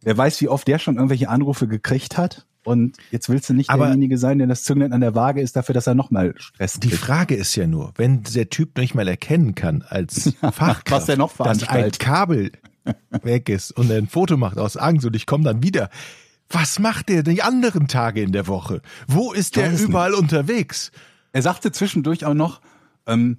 wer 0.02 0.18
weiß, 0.18 0.42
wie 0.42 0.50
oft 0.50 0.68
der 0.68 0.80
schon 0.80 0.96
irgendwelche 0.96 1.30
Anrufe 1.30 1.68
gekriegt 1.68 2.18
hat. 2.18 2.46
Und 2.66 2.98
jetzt 3.12 3.28
willst 3.30 3.50
du 3.50 3.54
nicht 3.54 3.70
Aber- 3.70 3.86
derjenige 3.86 4.18
sein, 4.18 4.38
der 4.38 4.48
das 4.48 4.64
Zünglein 4.64 4.94
an 4.94 5.02
der 5.02 5.16
Waage 5.16 5.42
ist, 5.42 5.56
dafür, 5.56 5.74
dass 5.74 5.86
er 5.88 5.96
nochmal 5.96 6.34
Stress 6.38 6.80
Die 6.80 6.90
kriegt. 6.90 7.02
Frage 7.02 7.36
ist 7.36 7.56
ja 7.56 7.68
nur, 7.68 7.92
wenn 7.96 8.24
der 8.24 8.50
Typ 8.50 8.78
nicht 8.78 8.96
mal 8.96 9.08
erkennen 9.08 9.54
kann 9.56 9.82
als 9.88 10.34
Fachkraft, 10.42 11.08
was 11.10 11.18
noch 11.18 11.36
dass 11.38 11.68
ein. 11.68 11.92
Kabel 11.92 12.52
weg 13.22 13.50
ist 13.50 13.72
und 13.72 13.90
er 13.90 13.98
ein 13.98 14.08
Foto 14.08 14.38
macht 14.38 14.58
aus 14.58 14.78
Angst 14.78 15.06
und 15.06 15.16
ich 15.16 15.26
komme 15.26 15.44
dann 15.44 15.62
wieder. 15.64 15.90
Was 16.50 16.80
macht 16.80 17.10
der 17.10 17.24
die 17.24 17.42
anderen 17.42 17.88
Tage 17.88 18.22
in 18.22 18.32
der 18.32 18.48
Woche? 18.48 18.82
Wo 19.08 19.34
ist 19.34 19.56
der 19.56 19.72
weiß 19.72 19.80
nicht. 19.80 19.90
überall 19.90 20.14
unterwegs? 20.14 20.92
Er 21.32 21.42
sagte 21.42 21.72
zwischendurch 21.72 22.26
auch 22.26 22.34
noch, 22.34 22.62
ähm, 23.08 23.38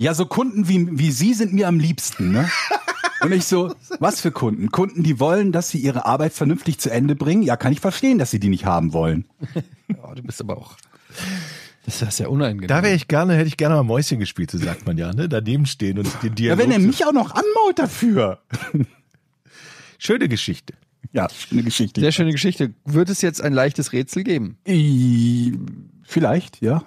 ja, 0.00 0.14
so 0.14 0.24
Kunden 0.26 0.68
wie, 0.68 0.98
wie 0.98 1.10
Sie 1.10 1.34
sind 1.34 1.52
mir 1.52 1.68
am 1.68 1.78
liebsten, 1.78 2.32
ne? 2.32 2.48
Und 3.22 3.32
ich 3.32 3.44
so, 3.44 3.74
was 3.98 4.22
für 4.22 4.30
Kunden? 4.32 4.70
Kunden, 4.70 5.02
die 5.02 5.20
wollen, 5.20 5.52
dass 5.52 5.68
sie 5.68 5.78
ihre 5.78 6.06
Arbeit 6.06 6.32
vernünftig 6.32 6.78
zu 6.78 6.90
Ende 6.90 7.14
bringen? 7.14 7.42
Ja, 7.42 7.58
kann 7.58 7.70
ich 7.70 7.80
verstehen, 7.80 8.16
dass 8.18 8.30
sie 8.30 8.40
die 8.40 8.48
nicht 8.48 8.64
haben 8.64 8.94
wollen. 8.94 9.26
Ja, 9.88 10.14
du 10.14 10.22
bist 10.22 10.40
aber 10.40 10.56
auch. 10.56 10.78
Das 11.84 12.00
ist 12.00 12.18
ja 12.18 12.28
unangenehm. 12.28 12.68
Da 12.68 12.82
wäre 12.82 12.94
ich 12.94 13.08
gerne, 13.08 13.34
hätte 13.34 13.48
ich 13.48 13.58
gerne 13.58 13.74
mal 13.74 13.82
Mäuschen 13.82 14.18
gespielt, 14.20 14.50
so 14.50 14.56
sagt 14.56 14.86
man 14.86 14.96
ja, 14.96 15.12
ne? 15.12 15.28
Daneben 15.28 15.66
stehen 15.66 15.98
und 15.98 16.06
den 16.22 16.30
Ja, 16.30 16.34
Dialog. 16.34 16.58
wenn 16.60 16.70
er 16.70 16.78
mich 16.78 17.04
auch 17.04 17.12
noch 17.12 17.32
anmaut 17.32 17.78
dafür. 17.78 18.40
Schöne 19.98 20.28
Geschichte. 20.30 20.72
Ja, 21.12 21.28
eine 21.50 21.62
Geschichte. 21.62 22.00
Sehr 22.00 22.12
schöne 22.12 22.32
Geschichte. 22.32 22.72
Wird 22.86 23.10
es 23.10 23.20
jetzt 23.20 23.42
ein 23.42 23.52
leichtes 23.52 23.92
Rätsel 23.92 24.24
geben? 24.24 24.56
Vielleicht, 26.04 26.62
ja. 26.62 26.84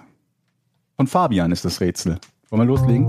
Von 0.96 1.06
Fabian 1.06 1.52
ist 1.52 1.64
das 1.64 1.80
Rätsel. 1.80 2.18
Wollen 2.54 2.68
wir 2.68 2.76
loslegen? 2.76 3.06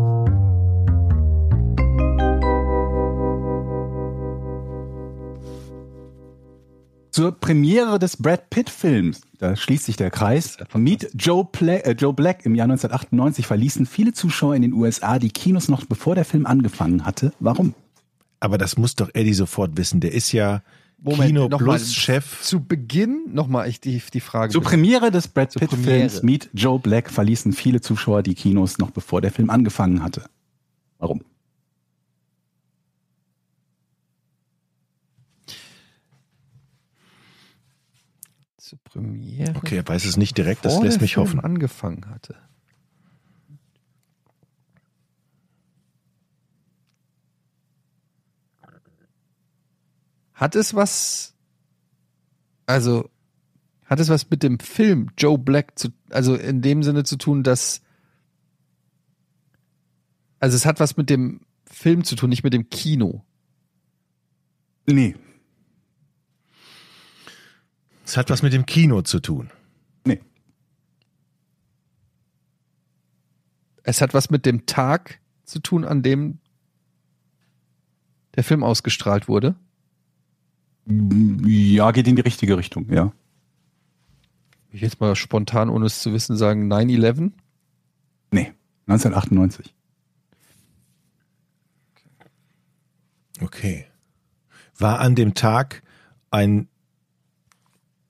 Zur 7.12 7.32
Premiere 7.32 8.00
des 8.00 8.18
Brad 8.18 8.50
Pitt 8.50 8.72
Films, 8.72 9.22
da 9.38 9.56
schließt 9.56 9.86
sich 9.86 9.98
der 9.98 10.10
Kreis, 10.10 10.58
Meet 10.74 11.12
Joe, 11.14 11.46
Pla 11.46 11.74
äh, 11.74 11.92
Joe 11.92 12.12
Black 12.12 12.44
im 12.48 12.56
Jahr 12.56 12.66
1998 12.66 13.46
verließen 13.46 13.86
viele 13.86 14.14
Zuschauer 14.14 14.56
in 14.56 14.64
den 14.64 14.74
USA 14.74 15.20
die 15.20 15.30
Kinos 15.30 15.70
noch 15.70 15.86
bevor 15.86 16.16
der 16.16 16.26
Film 16.26 16.48
angefangen 16.48 17.06
hatte. 17.06 17.32
Warum? 17.40 17.76
Aber 18.40 18.58
das 18.58 18.80
muss 18.80 18.96
doch 18.96 19.12
Eddie 19.14 19.36
sofort 19.36 19.78
wissen. 19.78 20.00
Der 20.00 20.14
ist 20.14 20.32
ja 20.32 20.64
Kino 21.14 21.48
noch 21.48 21.60
mal. 21.62 21.78
Plus 21.78 21.94
Chef. 21.94 22.42
Zu 22.42 22.64
Beginn 22.64 23.34
nochmal 23.34 23.70
ich 23.70 23.80
die, 23.80 24.02
die 24.14 24.20
Frage. 24.20 24.52
Zur 24.52 24.62
Premiere 24.62 25.12
des 25.12 25.28
Brad 25.28 25.54
Pitt. 25.54 25.72
Films 25.72 26.24
Meet 26.24 26.50
Joe 26.54 26.80
Black 26.80 27.10
verließen 27.10 27.54
viele 27.54 27.82
Zuschauer 27.82 28.24
die 28.24 28.36
Kinos 28.36 28.78
noch 28.78 28.92
bevor 28.92 29.22
der 29.22 29.32
Film 29.32 29.50
angefangen 29.50 30.04
hatte. 30.04 30.26
Warum? 30.98 31.24
Zur 38.58 38.80
Premiere. 38.84 39.56
Okay, 39.58 39.78
er 39.78 39.88
weiß 39.88 40.06
es 40.06 40.18
nicht 40.18 40.38
direkt, 40.38 40.66
das 40.66 40.74
bevor 40.74 40.86
lässt 40.86 40.98
der 40.98 41.04
mich 41.04 41.14
Film 41.14 41.28
hoffen. 41.28 41.40
angefangen 41.42 42.10
hatte. 42.10 42.36
Hat 50.36 50.56
es 50.56 50.74
was, 50.76 51.34
also, 52.68 53.10
hat 53.86 54.00
es 54.00 54.10
was 54.10 54.30
mit 54.30 54.44
dem 54.44 54.60
Film 54.60 55.10
Joe 55.18 55.38
Black 55.38 55.78
zu, 55.80 55.90
also 56.12 56.36
in 56.36 56.62
dem 56.62 56.84
Sinne 56.84 57.04
zu 57.04 57.18
tun, 57.18 57.42
dass, 57.44 57.82
also 60.40 60.56
es 60.56 60.66
hat 60.66 60.80
was 60.80 60.98
mit 60.98 61.10
dem 61.10 61.42
Film 61.66 62.04
zu 62.04 62.16
tun, 62.16 62.30
nicht 62.30 62.44
mit 62.44 62.54
dem 62.54 62.70
Kino. 62.70 63.26
Nee, 64.88 65.16
Es 68.06 68.18
hat 68.18 68.30
was 68.30 68.44
mit 68.44 68.54
dem 68.54 68.66
Kino 68.68 69.02
zu 69.02 69.20
tun. 69.20 69.52
nee. 70.06 70.22
Es 73.84 74.00
hat 74.02 74.14
was 74.14 74.30
mit 74.30 74.46
dem 74.46 74.66
Tag 74.68 75.20
zu 75.44 75.60
tun, 75.60 75.84
an 75.84 76.04
dem 76.04 76.40
der 78.36 78.44
Film 78.44 78.64
ausgestrahlt 78.64 79.28
wurde. 79.28 79.56
Ja, 80.88 81.92
geht 81.92 82.08
in 82.08 82.16
die 82.16 82.22
richtige 82.22 82.58
Richtung, 82.58 82.92
ja. 82.92 83.12
Ich 84.72 84.82
jetzt 84.82 85.00
mal 85.00 85.16
spontan, 85.16 85.70
ohne 85.70 85.86
es 85.86 86.02
zu 86.02 86.14
wissen, 86.14 86.38
sagen 86.38 86.72
9-11. 86.72 87.32
Nee, 88.32 88.54
1998. 88.88 89.74
Okay. 93.42 93.86
War 94.78 95.00
an 95.00 95.16
dem 95.16 95.34
Tag 95.34 95.82
ein 96.32 96.68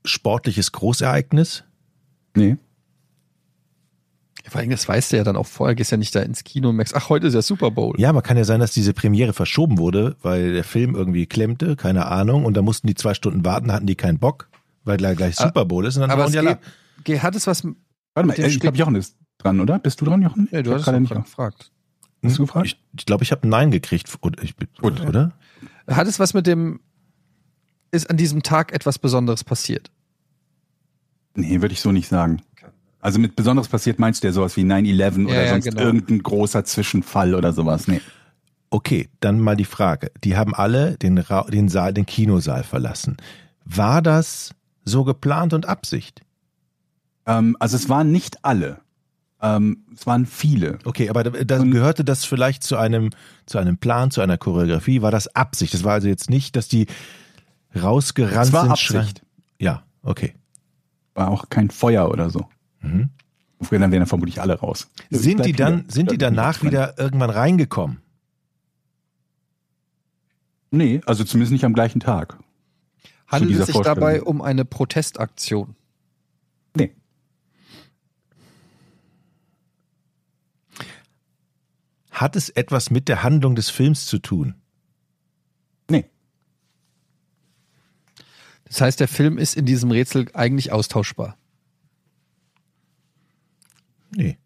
sportliches 0.04 0.72
Großereignis? 0.72 1.64
Nee. 2.36 2.58
Vor 4.48 4.62
allem, 4.62 4.70
das 4.70 4.88
weißt 4.88 5.12
du 5.12 5.18
ja 5.18 5.24
dann 5.24 5.36
auch 5.38 5.48
vorher, 5.48 5.76
gehst 5.76 5.92
ja 5.92 5.98
nicht 5.98 6.14
da 6.16 6.22
ins 6.22 6.44
Kino 6.44 6.70
und 6.70 6.76
merkst, 6.76 6.96
ach, 6.96 7.10
heute 7.10 7.28
ist 7.28 7.34
ja 7.34 7.42
Super 7.42 7.72
Bowl. 7.72 7.96
Ja, 8.00 8.10
aber 8.10 8.22
kann 8.22 8.38
ja 8.38 8.44
sein, 8.44 8.60
dass 8.60 8.72
diese 8.72 8.94
Premiere 8.94 9.34
verschoben 9.34 9.78
wurde, 9.80 10.16
weil 10.22 10.54
der 10.54 10.64
Film 10.64 10.94
irgendwie 10.96 11.26
klemmte, 11.26 11.76
keine 11.76 12.06
Ahnung, 12.06 12.46
und 12.46 12.56
da 12.56 12.62
mussten 12.62 12.86
die 12.88 12.96
zwei 12.96 13.14
Stunden 13.16 13.44
warten, 13.44 13.72
hatten 13.72 13.88
die 13.88 13.96
keinen 13.96 14.20
Bock, 14.20 14.48
weil 14.84 14.98
gleich, 14.98 15.18
gleich 15.18 15.36
Super 15.36 15.66
Bowl 15.66 15.86
ist 15.86 15.96
und 15.96 16.02
dann 16.02 16.12
aber 16.12 16.30
die 16.30 16.38
alle 16.38 16.60
geht, 17.04 17.24
hat 17.24 17.36
es 17.36 17.48
was, 17.48 17.64
mit- 17.64 17.76
Warte 18.14 18.28
mal, 18.28 18.40
äh, 18.40 18.48
ich 18.48 18.60
glaube, 18.60 18.78
Jochen 18.78 18.96
ist 18.96 19.18
dran, 19.40 19.60
oder? 19.60 19.80
Bist 19.80 20.00
du 20.00 20.06
dran, 20.06 20.22
Jochen? 20.22 20.48
ja, 20.52 20.62
du 20.62 20.74
hast 20.74 20.86
gerade 20.86 21.00
nicht 21.02 21.14
gefragt. 21.14 21.72
Hast 22.24 22.38
du 22.38 22.44
gefragt? 22.44 22.68
Ich 22.68 22.74
glaube, 22.76 22.94
ich, 23.00 23.06
glaub, 23.06 23.22
ich 23.24 23.32
habe 23.32 23.48
Nein 23.48 23.72
gekriegt, 23.72 24.16
oder? 24.22 24.42
Ich, 24.44 24.56
bin- 24.56 24.68
oder? 24.82 25.34
Hat 25.88 26.08
es 26.08 26.20
was 26.20 26.34
mit 26.34 26.48
dem, 26.48 26.80
ist 27.92 28.10
an 28.10 28.18
diesem 28.18 28.44
Tag 28.44 28.74
etwas 28.74 29.00
Besonderes 29.00 29.44
passiert? 29.44 29.92
Nee, 31.36 31.62
würde 31.62 31.74
ich 31.74 31.82
so 31.82 31.92
nicht 31.92 32.08
sagen. 32.08 32.42
Also 33.06 33.20
mit 33.20 33.36
Besonderes 33.36 33.68
passiert 33.68 34.00
meinst 34.00 34.24
du 34.24 34.28
ja 34.28 34.34
sowas 34.34 34.58
wie 34.58 34.64
9-11 34.64 35.26
oder 35.28 35.44
ja, 35.44 35.50
sonst 35.52 35.66
genau. 35.66 35.80
irgendein 35.80 36.24
großer 36.24 36.66
Zwischenfall 36.66 37.36
oder 37.36 37.54
sowas. 37.54 37.88
Nee. 37.88 38.02
Okay, 38.72 39.10
dann 39.20 39.40
mal 39.40 39.56
die 39.56 39.66
Frage. 39.66 40.12
Die 40.24 40.36
haben 40.36 40.56
alle 40.56 40.98
den, 40.98 41.20
Ra 41.20 41.44
den 41.44 41.70
Saal, 41.70 41.94
den 41.94 42.08
Kinosaal 42.08 42.64
verlassen. 42.64 43.18
War 43.64 44.02
das 44.02 44.56
so 44.86 45.04
geplant 45.04 45.54
und 45.54 45.68
Absicht? 45.68 46.24
Ähm, 47.28 47.56
also 47.60 47.76
es 47.76 47.90
waren 47.90 48.12
nicht 48.12 48.44
alle. 48.44 48.80
Ähm, 49.40 49.86
es 49.94 50.08
waren 50.08 50.26
viele. 50.26 50.80
Okay, 50.84 51.08
aber 51.08 51.24
da, 51.24 51.30
da 51.30 51.60
Und- 51.60 51.70
gehörte 51.70 52.04
das 52.04 52.26
vielleicht 52.26 52.64
zu 52.64 52.76
einem, 52.76 53.12
zu 53.46 53.60
einem 53.60 53.78
Plan, 53.78 54.10
zu 54.10 54.22
einer 54.22 54.40
Choreografie? 54.40 55.04
War 55.04 55.12
das 55.12 55.28
Absicht? 55.36 55.76
Das 55.76 55.84
war 55.84 55.94
also 55.94 56.08
jetzt 56.08 56.32
nicht, 56.32 56.56
dass 56.56 56.70
die 56.70 56.88
rausgerannt 57.80 58.48
Es 58.48 58.52
war 58.52 58.64
sind. 58.64 58.72
Absicht. 58.72 59.22
Ja, 59.60 59.84
okay. 60.02 60.34
war 61.14 61.30
auch 61.30 61.50
kein 61.50 61.70
Feuer 61.70 62.10
oder 62.10 62.32
so. 62.32 62.50
Mhm. 62.86 63.10
Dann 63.60 63.72
wären 63.72 63.92
dann 63.92 64.06
vermutlich 64.06 64.42
alle 64.42 64.60
raus. 64.60 64.90
Sind 65.10 65.46
die 65.46 65.54
dann, 65.54 65.82
hier. 65.82 65.86
sind 65.90 66.12
die 66.12 66.18
danach 66.18 66.62
wieder 66.62 67.00
irgendwann 67.00 67.30
reingekommen? 67.30 68.02
Nee, 70.72 71.02
also 71.06 71.24
zumindest 71.24 71.54
nicht 71.54 71.66
am 71.66 71.74
gleichen 71.74 72.00
Tag. 72.00 72.38
Handelt 73.28 73.60
es 73.60 73.68
sich 73.68 73.80
dabei 73.80 74.22
um 74.22 74.42
eine 74.42 74.66
Protestaktion? 74.66 75.76
Nee. 76.76 76.94
Hat 82.12 82.36
es 82.36 82.50
etwas 82.50 82.92
mit 82.92 83.08
der 83.08 83.24
Handlung 83.24 83.56
des 83.56 83.70
Films 83.70 84.06
zu 84.06 84.20
tun? 84.20 84.56
Nee. 85.90 86.06
Das 88.66 88.82
heißt, 88.82 89.00
der 89.00 89.08
Film 89.08 89.38
ist 89.38 89.56
in 89.56 89.66
diesem 89.66 89.92
Rätsel 89.92 90.28
eigentlich 90.34 90.72
austauschbar. 90.72 91.38
Nee. 94.16 94.38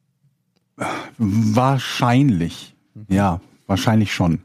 Wahrscheinlich. 1.17 2.75
Ja, 3.07 3.41
wahrscheinlich 3.67 4.13
schon. 4.13 4.41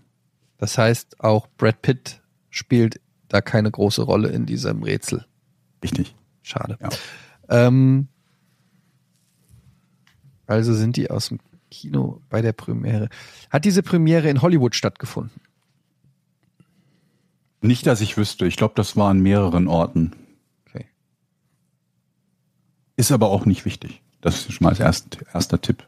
Das 0.59 0.79
heißt, 0.79 1.21
auch 1.21 1.49
Brad 1.57 1.83
Pitt 1.83 2.23
spielt 2.51 3.01
da 3.29 3.41
keine 3.41 3.71
große 3.71 4.03
Rolle 4.03 4.29
in 4.29 4.47
diesem 4.47 4.83
Rätsel. 4.83 5.27
Richtig. 5.83 6.15
Schade. 6.43 6.79
Ja. 6.81 6.89
Ähm, 7.49 8.09
also 10.47 10.75
sind 10.75 10.97
die 10.97 11.11
aus 11.11 11.29
dem 11.29 11.41
Kino 11.71 12.21
bei 12.29 12.43
der 12.43 12.53
Premiere. 12.53 13.09
Hat 13.51 13.65
diese 13.65 13.83
Premiere 13.83 14.29
in 14.29 14.43
Hollywood 14.43 14.75
stattgefunden? 14.75 15.41
Nicht, 17.61 17.87
dass 17.87 18.01
ich 18.03 18.17
wüsste. 18.17 18.47
Ich 18.47 18.57
glaube, 18.57 18.75
das 18.77 18.97
war 18.97 19.11
an 19.11 19.21
mehreren 19.21 19.69
Orten. 19.69 20.13
Okay. 20.67 20.87
Ist 22.97 23.11
aber 23.11 23.31
auch 23.31 23.47
nicht 23.47 23.65
wichtig. 23.65 24.04
Das 24.25 24.37
ist 24.37 24.53
schon 24.55 24.65
mal 24.65 24.71
als 24.71 24.81
erst, 24.81 25.19
erster 25.35 25.61
Tipp. 25.61 25.87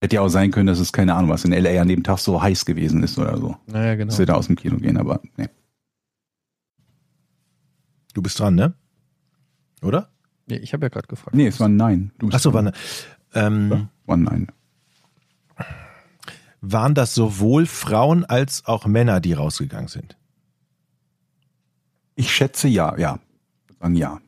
Hätte 0.00 0.16
ja 0.16 0.22
auch 0.22 0.28
sein 0.28 0.50
können, 0.50 0.66
dass 0.66 0.80
es 0.80 0.92
keine 0.92 1.14
Ahnung 1.14 1.30
was 1.30 1.44
in 1.44 1.52
LA 1.52 1.80
an 1.80 1.86
dem 1.86 2.02
Tag 2.02 2.18
so 2.18 2.42
heiß 2.42 2.64
gewesen 2.64 3.04
ist 3.04 3.16
oder 3.16 3.38
so. 3.38 3.56
Naja, 3.66 3.94
genau. 3.94 4.10
Dass 4.10 4.18
wir 4.18 4.26
da 4.26 4.34
aus 4.34 4.48
dem 4.48 4.56
Kino 4.56 4.78
gehen, 4.78 4.96
aber 4.96 5.20
nee. 5.36 5.48
Du 8.14 8.20
bist 8.20 8.40
dran, 8.40 8.56
ne? 8.56 8.74
Oder? 9.80 10.10
Nee, 10.48 10.56
ich 10.56 10.72
habe 10.72 10.86
ja 10.86 10.88
gerade 10.88 11.06
gefragt. 11.06 11.36
Nee, 11.36 11.46
es 11.46 11.60
war 11.60 11.68
ein 11.68 11.76
Nein. 11.76 12.10
Du 12.18 12.26
bist 12.26 12.34
Achso, 12.34 12.50
dran. 12.50 12.66
war, 12.66 12.72
ähm, 13.46 13.70
Ja, 13.70 13.88
war 14.06 14.16
ein 14.16 14.22
Nein. 14.24 14.46
waren 16.60 16.94
das 16.96 17.14
sowohl 17.14 17.66
Frauen 17.66 18.24
als 18.24 18.64
auch 18.66 18.86
Männer, 18.86 19.20
die 19.20 19.34
rausgegangen 19.34 19.86
sind? 19.88 20.16
Ich 22.16 22.34
schätze 22.34 22.66
ja, 22.66 22.98
ja. 22.98 23.20
Ich 23.68 23.68
würde 23.68 23.78
Sagen 23.80 23.94
ja. 23.94 24.20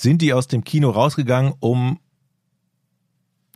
Sind 0.00 0.22
die 0.22 0.32
aus 0.32 0.46
dem 0.46 0.64
Kino 0.64 0.88
rausgegangen, 0.88 1.52
um 1.60 2.00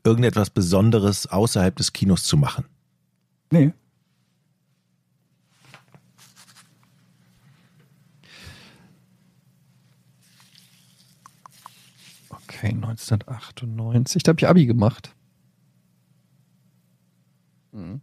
irgendetwas 0.04 0.50
Besonderes 0.50 1.26
außerhalb 1.26 1.74
des 1.74 1.94
Kinos 1.94 2.24
zu 2.24 2.36
machen? 2.36 2.66
Nee. 3.50 3.72
Okay, 12.28 12.68
1998. 12.68 14.22
Da 14.22 14.28
habe 14.28 14.40
ich 14.40 14.46
Abi 14.46 14.66
gemacht. 14.66 15.14
Mhm. 17.72 18.02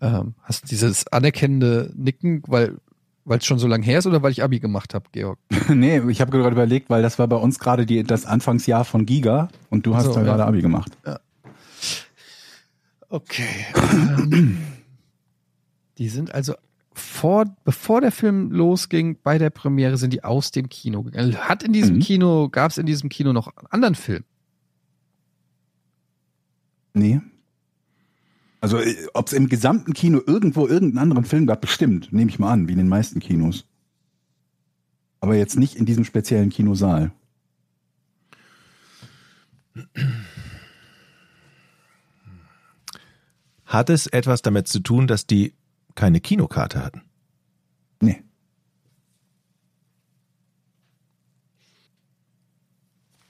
Ähm, 0.00 0.34
hast 0.42 0.64
du 0.64 0.66
dieses 0.66 1.06
anerkennende 1.06 1.92
Nicken, 1.94 2.42
weil 2.48 2.80
weil 3.24 3.38
es 3.38 3.44
schon 3.44 3.58
so 3.58 3.66
lange 3.66 3.84
her 3.84 3.98
ist 3.98 4.06
oder 4.06 4.22
weil 4.22 4.32
ich 4.32 4.42
Abi 4.42 4.60
gemacht 4.60 4.94
habe, 4.94 5.06
Georg? 5.12 5.38
nee, 5.68 6.00
ich 6.08 6.20
habe 6.20 6.30
gerade 6.30 6.50
überlegt, 6.50 6.90
weil 6.90 7.02
das 7.02 7.18
war 7.18 7.28
bei 7.28 7.36
uns 7.36 7.58
gerade 7.58 7.86
das 8.04 8.26
Anfangsjahr 8.26 8.84
von 8.84 9.06
Giga 9.06 9.48
und 9.68 9.86
du 9.86 9.94
hast 9.94 10.06
So, 10.06 10.14
da 10.14 10.20
ja. 10.20 10.24
gerade 10.26 10.46
Abi 10.46 10.62
gemacht. 10.62 10.92
Okay. 13.08 13.66
Ähm, 13.74 14.58
die 15.98 16.08
sind 16.08 16.34
also 16.34 16.54
vor, 16.92 17.44
bevor 17.64 18.00
der 18.00 18.12
Film 18.12 18.50
losging, 18.50 19.16
bei 19.22 19.38
der 19.38 19.50
Premiere 19.50 19.96
sind 19.96 20.12
die 20.12 20.24
aus 20.24 20.50
dem 20.50 20.68
Kino 20.68 21.02
gegangen. 21.02 21.36
Hat 21.36 21.62
in 21.62 21.72
diesem 21.72 21.96
Mhm. 21.96 22.00
Kino, 22.00 22.48
gab 22.50 22.70
es 22.70 22.78
in 22.78 22.86
diesem 22.86 23.08
Kino 23.08 23.32
noch 23.32 23.46
einen 23.56 23.66
anderen 23.68 23.94
Film? 23.94 24.24
Nee. 26.94 27.20
Also, 28.60 28.78
ob 29.14 29.26
es 29.26 29.32
im 29.32 29.48
gesamten 29.48 29.94
Kino 29.94 30.20
irgendwo 30.26 30.66
irgendeinen 30.66 30.98
anderen 30.98 31.24
Film 31.24 31.46
gab, 31.46 31.62
bestimmt, 31.62 32.12
nehme 32.12 32.30
ich 32.30 32.38
mal 32.38 32.52
an, 32.52 32.68
wie 32.68 32.72
in 32.72 32.78
den 32.78 32.88
meisten 32.88 33.20
Kinos. 33.20 33.66
Aber 35.20 35.34
jetzt 35.34 35.58
nicht 35.58 35.76
in 35.76 35.86
diesem 35.86 36.04
speziellen 36.04 36.50
Kinosaal. 36.50 37.12
Hat 43.64 43.88
es 43.88 44.06
etwas 44.08 44.42
damit 44.42 44.68
zu 44.68 44.80
tun, 44.80 45.06
dass 45.06 45.26
die 45.26 45.54
keine 45.94 46.20
Kinokarte 46.20 46.84
hatten? 46.84 47.02
Nee. 48.00 48.22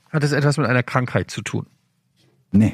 Hat 0.08 0.24
es 0.24 0.32
etwas 0.32 0.56
mit 0.56 0.66
einer 0.66 0.82
Krankheit 0.82 1.30
zu 1.30 1.42
tun? 1.42 1.66
Nee. 2.52 2.72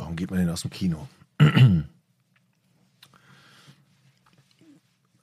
Warum 0.00 0.16
geht 0.16 0.30
man 0.30 0.40
denn 0.40 0.48
aus 0.48 0.62
dem 0.62 0.70
Kino? 0.70 1.06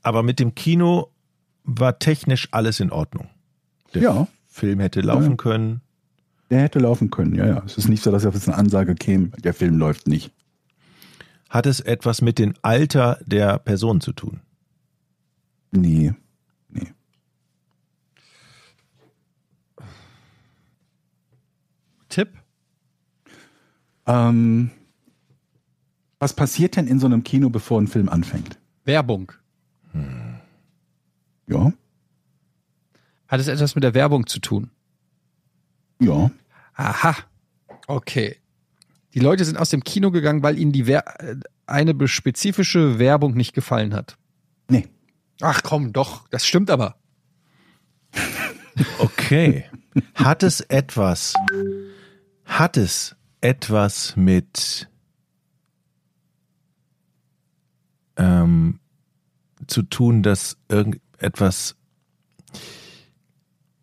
Aber 0.03 0.21
mit 0.21 0.39
dem 0.39 0.53
Kino 0.53 1.11
war 1.63 1.97
technisch 1.97 2.47
alles 2.51 2.79
in 2.79 2.91
Ordnung. 2.91 3.27
Der 3.95 4.03
Ja. 4.03 4.27
Film 4.45 4.79
hätte 4.79 5.01
laufen 5.01 5.31
Ja. 5.31 5.35
können. 5.35 5.81
Der 6.51 6.61
hätte 6.61 6.77
laufen 6.77 7.09
können, 7.09 7.33
ja, 7.33 7.47
ja. 7.47 7.63
Es 7.65 7.77
ist 7.79 7.89
nicht 7.89 8.03
so, 8.03 8.11
dass 8.11 8.23
jetzt 8.23 8.47
eine 8.47 8.55
Ansage 8.57 8.93
käme, 8.93 9.29
der 9.29 9.55
Film 9.55 9.77
läuft 9.79 10.07
nicht. 10.07 10.31
Hat 11.49 11.65
es 11.65 11.79
etwas 11.79 12.21
mit 12.21 12.37
dem 12.37 12.53
Alter 12.61 13.19
der 13.25 13.57
Person 13.57 13.99
zu 13.99 14.13
tun? 14.13 14.41
Nee. 15.71 16.13
Nee. 16.69 16.93
Tipp? 22.09 22.29
Ähm, 24.07 24.71
was 26.19 26.33
passiert 26.33 26.75
denn 26.75 26.87
in 26.87 26.99
so 26.99 27.05
einem 27.05 27.23
Kino, 27.23 27.49
bevor 27.49 27.79
ein 27.79 27.87
Film 27.87 28.09
anfängt? 28.09 28.57
Werbung. 28.85 29.31
Ja. 31.47 31.71
Hat 33.27 33.39
es 33.39 33.47
etwas 33.47 33.75
mit 33.75 33.83
der 33.83 33.93
Werbung 33.93 34.25
zu 34.25 34.39
tun? 34.39 34.69
Ja. 35.99 36.31
Aha. 36.73 37.15
Okay. 37.87 38.37
Die 39.13 39.19
Leute 39.19 39.45
sind 39.45 39.57
aus 39.57 39.69
dem 39.69 39.83
Kino 39.83 40.11
gegangen, 40.11 40.43
weil 40.43 40.57
ihnen 40.57 40.71
die 40.71 40.87
Wer 40.87 41.21
äh, 41.21 41.35
eine 41.65 42.07
spezifische 42.07 42.99
Werbung 42.99 43.33
nicht 43.33 43.53
gefallen 43.53 43.93
hat. 43.93 44.17
Nee. 44.69 44.87
Ach 45.41 45.61
komm, 45.63 45.93
doch, 45.93 46.27
das 46.29 46.45
stimmt 46.45 46.69
aber. 46.69 46.95
Okay. 48.99 49.65
Hat 50.15 50.43
es 50.43 50.61
etwas, 50.61 51.33
hat 52.45 52.77
es 52.77 53.16
etwas 53.41 54.15
mit 54.15 54.89
ähm, 58.17 58.79
zu 59.67 59.83
tun, 59.83 60.23
dass 60.23 60.57
irgendetwas 60.69 61.75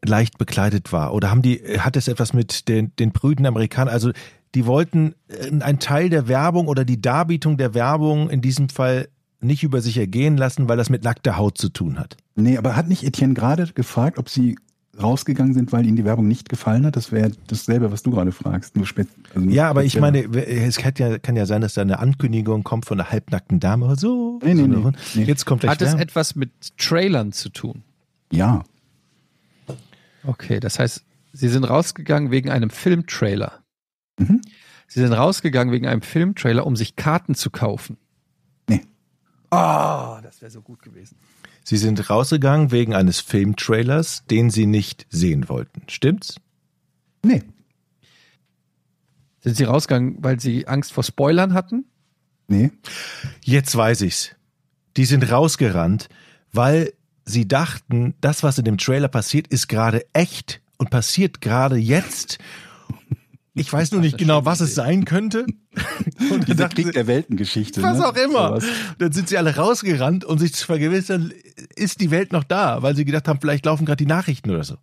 leicht 0.04 0.38
bekleidet 0.38 0.92
war? 0.92 1.14
Oder 1.14 1.30
haben 1.30 1.42
die, 1.42 1.58
hat 1.78 1.96
es 1.96 2.08
etwas 2.08 2.32
mit 2.32 2.68
den, 2.68 2.94
den 2.96 3.12
prüden 3.12 3.46
Amerikanern, 3.46 3.92
also 3.92 4.12
die 4.54 4.66
wollten 4.66 5.14
äh, 5.28 5.50
einen 5.60 5.78
Teil 5.78 6.10
der 6.10 6.28
Werbung 6.28 6.68
oder 6.68 6.84
die 6.84 7.00
Darbietung 7.00 7.56
der 7.56 7.74
Werbung 7.74 8.30
in 8.30 8.40
diesem 8.40 8.68
Fall 8.68 9.08
nicht 9.40 9.62
über 9.62 9.80
sich 9.80 9.98
ergehen 9.98 10.36
lassen, 10.36 10.68
weil 10.68 10.76
das 10.76 10.90
mit 10.90 11.04
nackter 11.04 11.36
Haut 11.36 11.58
zu 11.58 11.68
tun 11.68 11.98
hat. 11.98 12.16
Nee, 12.34 12.56
aber 12.56 12.76
hat 12.76 12.88
nicht 12.88 13.04
Etienne 13.04 13.34
gerade 13.34 13.66
gefragt, 13.74 14.18
ob 14.18 14.28
sie 14.28 14.56
rausgegangen 15.02 15.54
sind, 15.54 15.72
weil 15.72 15.86
ihnen 15.86 15.96
die 15.96 16.04
Werbung 16.04 16.28
nicht 16.28 16.48
gefallen 16.48 16.86
hat? 16.86 16.96
Das 16.96 17.12
wäre 17.12 17.32
dasselbe, 17.46 17.90
was 17.92 18.02
du 18.02 18.10
gerade 18.10 18.32
fragst. 18.32 18.76
Nur 18.76 18.86
spät, 18.86 19.08
also 19.34 19.48
Ja, 19.48 19.68
aber 19.68 19.84
ich 19.84 19.98
meine, 20.00 20.24
es 20.24 20.76
kann 20.76 20.92
ja, 20.98 21.18
kann 21.18 21.36
ja 21.36 21.46
sein, 21.46 21.60
dass 21.60 21.74
da 21.74 21.82
eine 21.82 21.98
Ankündigung 21.98 22.64
kommt 22.64 22.86
von 22.86 23.00
einer 23.00 23.10
halbnackten 23.10 23.60
Dame 23.60 23.86
oder 23.86 23.96
so. 23.96 24.40
Nee, 24.42 24.54
nee, 24.54 24.62
so 24.62 24.66
nee. 24.68 24.96
Nee. 25.14 25.24
Jetzt 25.24 25.44
kommt 25.46 25.62
gleich 25.62 25.72
Hat 25.72 25.82
es 25.82 25.94
etwas 25.94 26.34
mit 26.34 26.50
Trailern 26.78 27.32
zu 27.32 27.48
tun? 27.48 27.82
Ja. 28.30 28.64
Okay, 30.26 30.60
das 30.60 30.78
heißt, 30.78 31.04
sie 31.32 31.48
sind 31.48 31.64
rausgegangen 31.64 32.30
wegen 32.30 32.50
einem 32.50 32.70
Filmtrailer. 32.70 33.60
Mhm. 34.18 34.40
Sie 34.86 35.00
sind 35.00 35.12
rausgegangen 35.12 35.72
wegen 35.72 35.86
einem 35.86 36.02
Filmtrailer, 36.02 36.66
um 36.66 36.76
sich 36.76 36.96
Karten 36.96 37.34
zu 37.34 37.50
kaufen. 37.50 37.96
Ah, 39.54 40.20
das 40.22 40.40
wäre 40.40 40.50
so 40.50 40.60
gut 40.60 40.82
gewesen. 40.82 41.16
Sie 41.62 41.76
sind 41.76 42.10
rausgegangen 42.10 42.70
wegen 42.70 42.94
eines 42.94 43.20
Filmtrailers, 43.20 44.24
den 44.30 44.50
Sie 44.50 44.66
nicht 44.66 45.06
sehen 45.10 45.48
wollten. 45.48 45.82
Stimmt's? 45.88 46.36
Nee. 47.22 47.42
Sind 49.40 49.56
sie 49.56 49.64
rausgegangen, 49.64 50.16
weil 50.20 50.40
sie 50.40 50.66
Angst 50.66 50.92
vor 50.92 51.04
Spoilern 51.04 51.52
hatten? 51.52 51.84
Nee. 52.48 52.70
Jetzt 53.42 53.76
weiß 53.76 54.00
ich's. 54.02 54.34
Die 54.96 55.04
sind 55.04 55.30
rausgerannt, 55.30 56.08
weil 56.52 56.92
sie 57.24 57.46
dachten, 57.46 58.14
das, 58.20 58.42
was 58.42 58.58
in 58.58 58.64
dem 58.64 58.78
Trailer 58.78 59.08
passiert, 59.08 59.46
ist 59.48 59.68
gerade 59.68 60.06
echt 60.12 60.62
und 60.78 60.90
passiert 60.90 61.40
gerade 61.40 61.76
jetzt. 61.76 62.38
Ich 63.56 63.72
weiß 63.72 63.92
nur 63.92 64.00
nicht 64.00 64.18
genau, 64.18 64.44
was 64.44 64.60
es 64.60 64.74
sein 64.74 65.04
könnte. 65.04 65.46
Und 66.32 66.48
Dieser 66.48 66.54
dachten 66.64 66.74
Krieg 66.74 66.92
der 66.92 67.06
Weltengeschichte. 67.06 67.82
was 67.82 67.98
ne? 67.98 68.08
auch 68.08 68.16
immer. 68.16 68.48
Sowas. 68.48 68.64
Dann 68.98 69.12
sind 69.12 69.28
sie 69.28 69.38
alle 69.38 69.54
rausgerannt, 69.54 70.24
um 70.24 70.38
sich 70.38 70.54
zu 70.54 70.66
vergewissern, 70.66 71.32
ist 71.76 72.00
die 72.00 72.10
Welt 72.10 72.32
noch 72.32 72.42
da, 72.42 72.82
weil 72.82 72.96
sie 72.96 73.04
gedacht 73.04 73.28
haben, 73.28 73.40
vielleicht 73.40 73.64
laufen 73.66 73.86
gerade 73.86 74.04
die 74.04 74.06
Nachrichten 74.06 74.50
oder 74.50 74.64
so. 74.64 74.76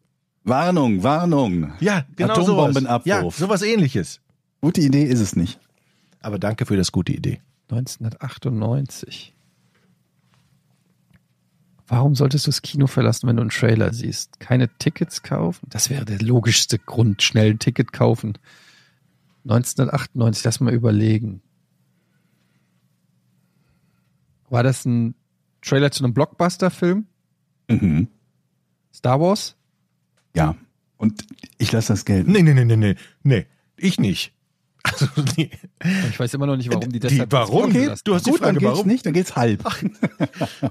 Warnung, 0.45 1.03
Warnung. 1.03 1.73
Ja, 1.81 2.06
genau 2.15 2.35
sowas. 2.35 2.48
Atombombenabwurf. 2.48 3.06
Ja, 3.06 3.30
sowas 3.30 3.61
ähnliches. 3.61 4.22
Gute 4.61 4.81
Idee 4.81 5.03
ist 5.03 5.19
es 5.19 5.35
nicht. 5.35 5.60
Aber 6.22 6.39
danke 6.39 6.65
für 6.65 6.77
das 6.77 6.91
gute 6.91 7.11
Idee. 7.11 7.41
1998. 7.69 9.34
Warum 11.88 12.15
solltest 12.15 12.48
du 12.48 12.52
das 12.52 12.61
Kino 12.61 12.88
verlassen, 12.88 13.27
wenn 13.27 13.35
du 13.35 13.41
einen 13.41 13.49
Trailer 13.49 13.93
siehst? 13.93 14.39
Keine 14.39 14.69
Tickets 14.77 15.23
kaufen? 15.23 15.68
Das 15.69 15.89
wäre 15.89 16.06
der 16.06 16.19
logischste 16.22 16.80
Grund. 16.80 17.22
Schnell 17.22 17.52
ein 17.52 17.60
Ticket 17.60 17.91
kaufen. 17.91 18.38
1998, 19.43 20.43
lass 20.43 20.59
mal 20.59 20.73
überlegen. 20.73 21.41
War 24.49 24.63
das 24.63 24.85
ein 24.85 25.15
Trailer 25.61 25.91
zu 25.91 26.03
einem 26.03 26.13
Blockbuster-Film? 26.13 27.05
Mhm. 27.69 28.07
Star 28.93 29.19
Wars? 29.22 29.55
Ja. 30.35 30.55
Und 30.97 31.26
ich 31.57 31.72
lasse 31.72 31.93
das 31.93 32.05
Geld. 32.05 32.27
Nee, 32.27 32.41
nee, 32.43 32.53
nee, 32.53 32.65
nee, 32.65 32.76
nee, 32.76 32.95
nee, 33.23 33.45
ich 33.77 33.99
nicht. 33.99 34.34
Also, 34.84 35.05
nee. 35.38 35.51
Ich 36.09 36.19
weiß 36.19 36.34
immer 36.34 36.47
noch 36.47 36.57
nicht, 36.57 36.68
warum 36.73 36.89
die 36.91 36.99
Die- 36.99 37.07
deshalb 37.07 37.31
warum? 37.31 37.72
das 37.72 37.81
gelassen 37.84 38.01
Du 38.03 38.15
hast 38.15 38.26
die 38.26 38.31
Gut, 38.31 38.39
Frage, 38.39 38.53
dann 38.53 38.59
geht's 38.63 38.72
warum? 38.73 38.88
nicht, 38.88 39.05
dann 39.05 39.13
geht's 39.13 39.35
halb. 39.35 39.63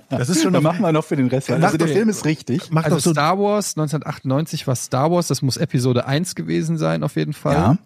Das 0.09 0.29
ist 0.29 0.43
schon 0.43 0.53
Dann 0.53 0.65
noch, 0.65 0.73
machen 0.73 0.83
wir 0.83 0.91
noch 0.93 1.05
für 1.05 1.15
den 1.15 1.29
Rest. 1.29 1.49
Also 1.49 1.77
der 1.79 1.87
Film 1.87 2.09
ist 2.09 2.25
richtig. 2.25 2.71
Also 2.75 2.99
so, 2.99 3.13
Star 3.13 3.39
Wars 3.39 3.77
1998 3.77 4.67
war 4.67 4.75
Star 4.75 5.13
Wars, 5.13 5.29
das 5.29 5.43
muss 5.43 5.57
Episode 5.57 6.07
1 6.07 6.35
gewesen 6.35 6.77
sein 6.77 7.05
auf 7.05 7.15
jeden 7.15 7.33
Fall. 7.35 7.55
Ja. 7.55 7.79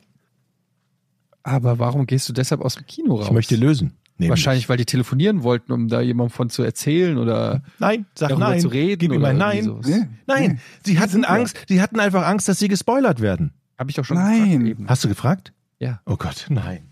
Aber 1.45 1.79
warum 1.79 2.07
gehst 2.07 2.29
du 2.29 2.33
deshalb 2.33 2.61
aus 2.63 2.75
dem 2.75 2.87
Kino 2.87 3.15
raus? 3.17 3.27
ich 3.27 3.33
möchte 3.33 3.55
lösen. 3.57 3.93
Nämlich. 4.17 4.31
Wahrscheinlich, 4.31 4.69
weil 4.69 4.77
die 4.77 4.85
telefonieren 4.87 5.43
wollten, 5.43 5.73
um 5.73 5.89
da 5.89 6.01
jemandem 6.01 6.31
von 6.35 6.49
zu 6.49 6.63
erzählen 6.63 7.19
oder 7.19 7.63
Nein, 7.81 8.07
sag 8.15 8.29
darüber 8.31 8.49
nein. 8.51 8.61
zu 8.61 8.69
reden. 8.69 8.99
Gib 9.01 9.13
ihm 9.13 9.19
oder 9.19 9.29
ein 9.29 9.37
irgendwie 9.41 9.57
Nein. 9.57 9.65
sowas. 9.65 9.87
Nee. 9.87 10.09
Nein, 10.27 10.61
sie 10.85 10.99
hatten. 11.01 11.25
Angst, 11.25 11.57
sie 11.69 11.83
hatten 11.83 11.99
einfach 12.01 12.25
Angst, 12.27 12.49
dass 12.49 12.59
sie 12.61 12.69
gespoilert 12.69 13.21
werden. 13.21 13.53
Habe 13.77 13.91
ich 13.91 13.97
doch 13.97 14.05
schon 14.05 14.17
Nein. 14.17 14.45
gefragt 14.51 14.67
eben. 14.69 14.89
Hast 14.89 15.05
du 15.05 15.09
gefragt? 15.09 15.53
Ja. 15.81 16.01
Oh 16.07 16.17
Gott, 16.17 16.47
nein. 16.49 16.85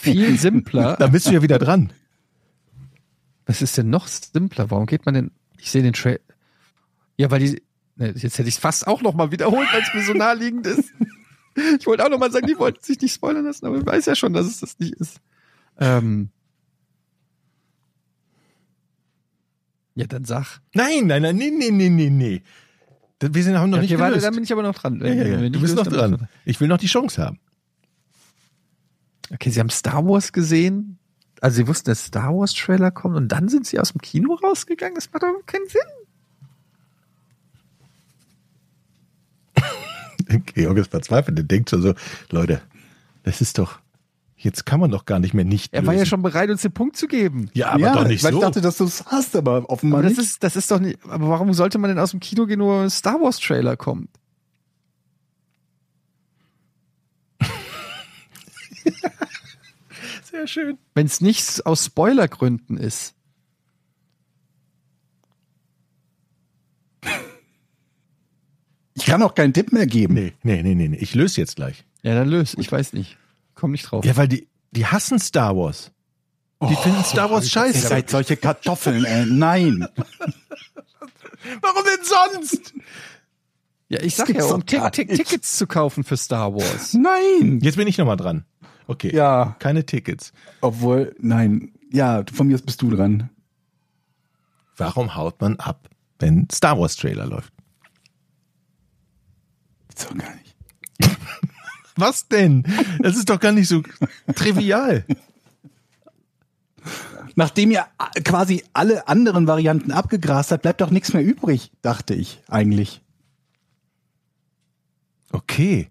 Viel 0.00 0.38
simpler. 0.38 0.96
Da 0.98 1.06
bist 1.06 1.28
du 1.28 1.32
ja 1.32 1.40
wieder 1.40 1.58
dran. 1.58 1.92
Was 3.46 3.62
ist 3.62 3.78
denn 3.78 3.90
noch 3.90 4.06
simpler? 4.08 4.70
Warum 4.70 4.86
geht 4.86 5.06
man 5.06 5.14
denn? 5.14 5.30
Ich 5.58 5.70
sehe 5.70 5.82
den 5.82 5.92
Trail. 5.94 6.20
Ja, 7.16 7.30
weil 7.30 7.40
die. 7.40 7.62
Ne, 7.96 8.08
jetzt 8.16 8.38
hätte 8.38 8.48
ich 8.48 8.56
es 8.56 8.60
fast 8.60 8.86
auch 8.86 9.02
noch 9.02 9.14
mal 9.14 9.30
wiederholt, 9.32 9.68
weil 9.72 9.82
es 9.82 9.94
mir 9.94 10.02
so 10.04 10.12
naheliegend 10.12 10.66
ist. 10.66 10.92
Ich 11.78 11.86
wollte 11.86 12.04
auch 12.04 12.10
noch 12.10 12.18
mal 12.18 12.30
sagen, 12.30 12.46
die 12.46 12.58
wollten 12.58 12.82
sich 12.82 13.00
nicht 13.00 13.14
spoilern 13.14 13.44
lassen, 13.44 13.66
aber 13.66 13.78
ich 13.78 13.86
weiß 13.86 14.06
ja 14.06 14.14
schon, 14.14 14.32
dass 14.32 14.46
es 14.46 14.60
das 14.60 14.78
nicht 14.78 14.94
ist. 14.94 15.20
Ähm. 15.78 16.30
Ja, 19.94 20.06
dann 20.06 20.24
sag. 20.24 20.60
Nein, 20.74 21.06
nein, 21.06 21.22
nein, 21.22 21.36
nee, 21.36 21.50
nee, 21.50 21.70
nee, 21.70 21.88
nee, 21.88 22.10
nee. 22.10 22.42
Wir 23.20 23.42
sind, 23.42 23.58
haben 23.58 23.70
noch 23.70 23.78
okay, 23.78 23.86
nicht 23.86 23.98
warte, 23.98 24.10
gelöst. 24.10 24.26
dann 24.26 24.34
bin 24.34 24.44
ich 24.44 24.52
aber 24.52 24.62
noch 24.62 24.74
dran. 24.74 25.00
ja, 25.00 25.12
ja, 25.12 25.24
ja. 25.24 25.48
Du 25.48 25.60
bist 25.60 25.74
noch 25.74 25.86
dran. 25.86 26.28
Ich 26.44 26.60
will 26.60 26.68
noch 26.68 26.78
die 26.78 26.86
Chance 26.86 27.20
haben. 27.20 27.40
Okay, 29.32 29.50
sie 29.50 29.58
haben 29.60 29.70
Star 29.70 30.06
Wars 30.06 30.32
gesehen. 30.32 30.98
Also 31.40 31.56
sie 31.56 31.68
wussten, 31.68 31.90
dass 31.90 32.04
Star 32.06 32.34
Wars 32.34 32.54
Trailer 32.54 32.90
kommt 32.90 33.16
und 33.16 33.28
dann 33.28 33.48
sind 33.48 33.66
sie 33.66 33.78
aus 33.78 33.92
dem 33.92 34.00
Kino 34.00 34.34
rausgegangen. 34.34 34.94
Das 34.94 35.12
macht 35.12 35.22
doch 35.22 35.46
keinen 35.46 35.68
Sinn. 35.68 35.80
Georg 40.54 40.78
ist 40.78 40.90
verzweifelt. 40.90 41.36
Der 41.38 41.44
denkt 41.44 41.70
schon 41.70 41.82
so, 41.82 41.94
Leute, 42.30 42.60
das 43.22 43.40
ist 43.40 43.58
doch, 43.58 43.78
jetzt 44.36 44.66
kann 44.66 44.80
man 44.80 44.90
doch 44.90 45.04
gar 45.06 45.18
nicht 45.18 45.34
mehr 45.34 45.44
nicht 45.44 45.72
Er 45.74 45.86
war 45.86 45.94
ja 45.94 46.00
lösen. 46.00 46.10
schon 46.10 46.22
bereit, 46.22 46.50
uns 46.50 46.62
den 46.62 46.72
Punkt 46.72 46.96
zu 46.96 47.08
geben. 47.08 47.50
Ja, 47.54 47.70
aber 47.70 47.80
ja, 47.80 47.92
doch 47.94 48.06
nicht 48.06 48.22
weil 48.24 48.32
so. 48.32 48.38
ich 48.38 48.44
dachte, 48.44 48.60
dass 48.60 48.76
du 48.78 48.84
es 48.84 49.04
hast, 49.06 49.34
aber 49.36 49.68
offenbar 49.70 50.00
Aber 50.00 50.08
das 50.08 50.18
nicht. 50.18 50.26
ist, 50.28 50.42
das 50.44 50.56
ist 50.56 50.70
doch 50.70 50.78
nicht. 50.80 50.98
Aber 51.08 51.28
warum 51.28 51.52
sollte 51.54 51.78
man 51.78 51.88
denn 51.90 51.98
aus 51.98 52.12
dem 52.12 52.20
Kino 52.20 52.46
gehen, 52.46 52.58
nur 52.58 52.76
wenn 52.78 52.84
ein 52.84 52.90
Star 52.90 53.20
Wars 53.20 53.38
Trailer 53.38 53.76
kommt? 53.76 54.08
Sehr 60.30 60.46
schön. 60.46 60.78
Wenn 60.94 61.06
es 61.06 61.20
nicht 61.20 61.64
aus 61.66 61.86
Spoilergründen 61.86 62.76
ist. 62.76 63.14
Kann 69.08 69.22
auch 69.22 69.34
keinen 69.34 69.52
Tipp 69.52 69.72
mehr 69.72 69.86
geben. 69.86 70.14
Nee, 70.14 70.32
nee, 70.42 70.62
nee, 70.62 70.74
nee, 70.74 70.88
nee. 70.88 70.96
Ich 70.96 71.14
löse 71.14 71.40
jetzt 71.40 71.56
gleich. 71.56 71.84
Ja, 72.02 72.14
dann 72.14 72.28
löst. 72.28 72.56
Ich 72.58 72.70
weiß 72.70 72.92
nicht. 72.92 73.16
Komm 73.54 73.72
nicht 73.72 73.84
drauf. 73.90 74.04
Ja, 74.04 74.16
weil 74.16 74.28
die, 74.28 74.48
die 74.70 74.86
hassen 74.86 75.18
Star 75.18 75.56
Wars. 75.56 75.90
Die 76.62 76.74
finden 76.76 77.04
Star 77.04 77.30
Wars 77.30 77.44
Ihr 77.44 77.50
scheiße. 77.50 77.86
seid 77.88 78.10
solche 78.10 78.36
Kartoffeln, 78.36 79.04
ey. 79.04 79.26
Nein. 79.26 79.86
Warum 81.62 81.84
denn 81.84 82.04
sonst? 82.42 82.74
Ja, 83.88 84.00
ich 84.02 84.16
sag 84.16 84.28
ja, 84.28 84.44
um 84.44 84.66
Tick, 84.66 84.92
Tick. 84.92 85.08
Tickets 85.08 85.56
zu 85.56 85.66
kaufen 85.66 86.04
für 86.04 86.16
Star 86.16 86.54
Wars. 86.54 86.94
Nein. 87.40 87.60
Jetzt 87.62 87.76
bin 87.76 87.88
ich 87.88 87.96
nochmal 87.96 88.16
dran. 88.16 88.44
Okay. 88.86 89.14
Ja. 89.14 89.56
Keine 89.58 89.84
Tickets. 89.86 90.32
Obwohl, 90.60 91.14
nein. 91.18 91.72
Ja, 91.90 92.24
von 92.32 92.46
mir 92.48 92.54
aus 92.54 92.62
bist 92.62 92.80
du 92.80 92.90
dran. 92.90 93.28
Warum 94.76 95.14
haut 95.14 95.40
man 95.40 95.56
ab, 95.56 95.88
wenn 96.18 96.48
Star 96.50 96.78
Wars 96.78 96.96
Trailer 96.96 97.26
läuft? 97.26 97.52
Gibt's 99.98 100.06
doch 100.06 100.16
gar 100.16 100.34
nicht. 100.34 100.56
Was 101.96 102.28
denn? 102.28 102.64
Das 103.00 103.16
ist 103.16 103.28
doch 103.28 103.40
gar 103.40 103.52
nicht 103.52 103.68
so 103.68 103.82
trivial. 104.34 105.04
Nachdem 107.34 107.70
ihr 107.70 107.86
quasi 108.24 108.64
alle 108.72 109.08
anderen 109.08 109.46
Varianten 109.46 109.92
abgegrast 109.92 110.52
habt, 110.52 110.62
bleibt 110.62 110.80
doch 110.80 110.90
nichts 110.90 111.12
mehr 111.12 111.24
übrig, 111.24 111.72
dachte 111.82 112.14
ich 112.14 112.40
eigentlich. 112.48 113.02
Okay. 115.32 115.90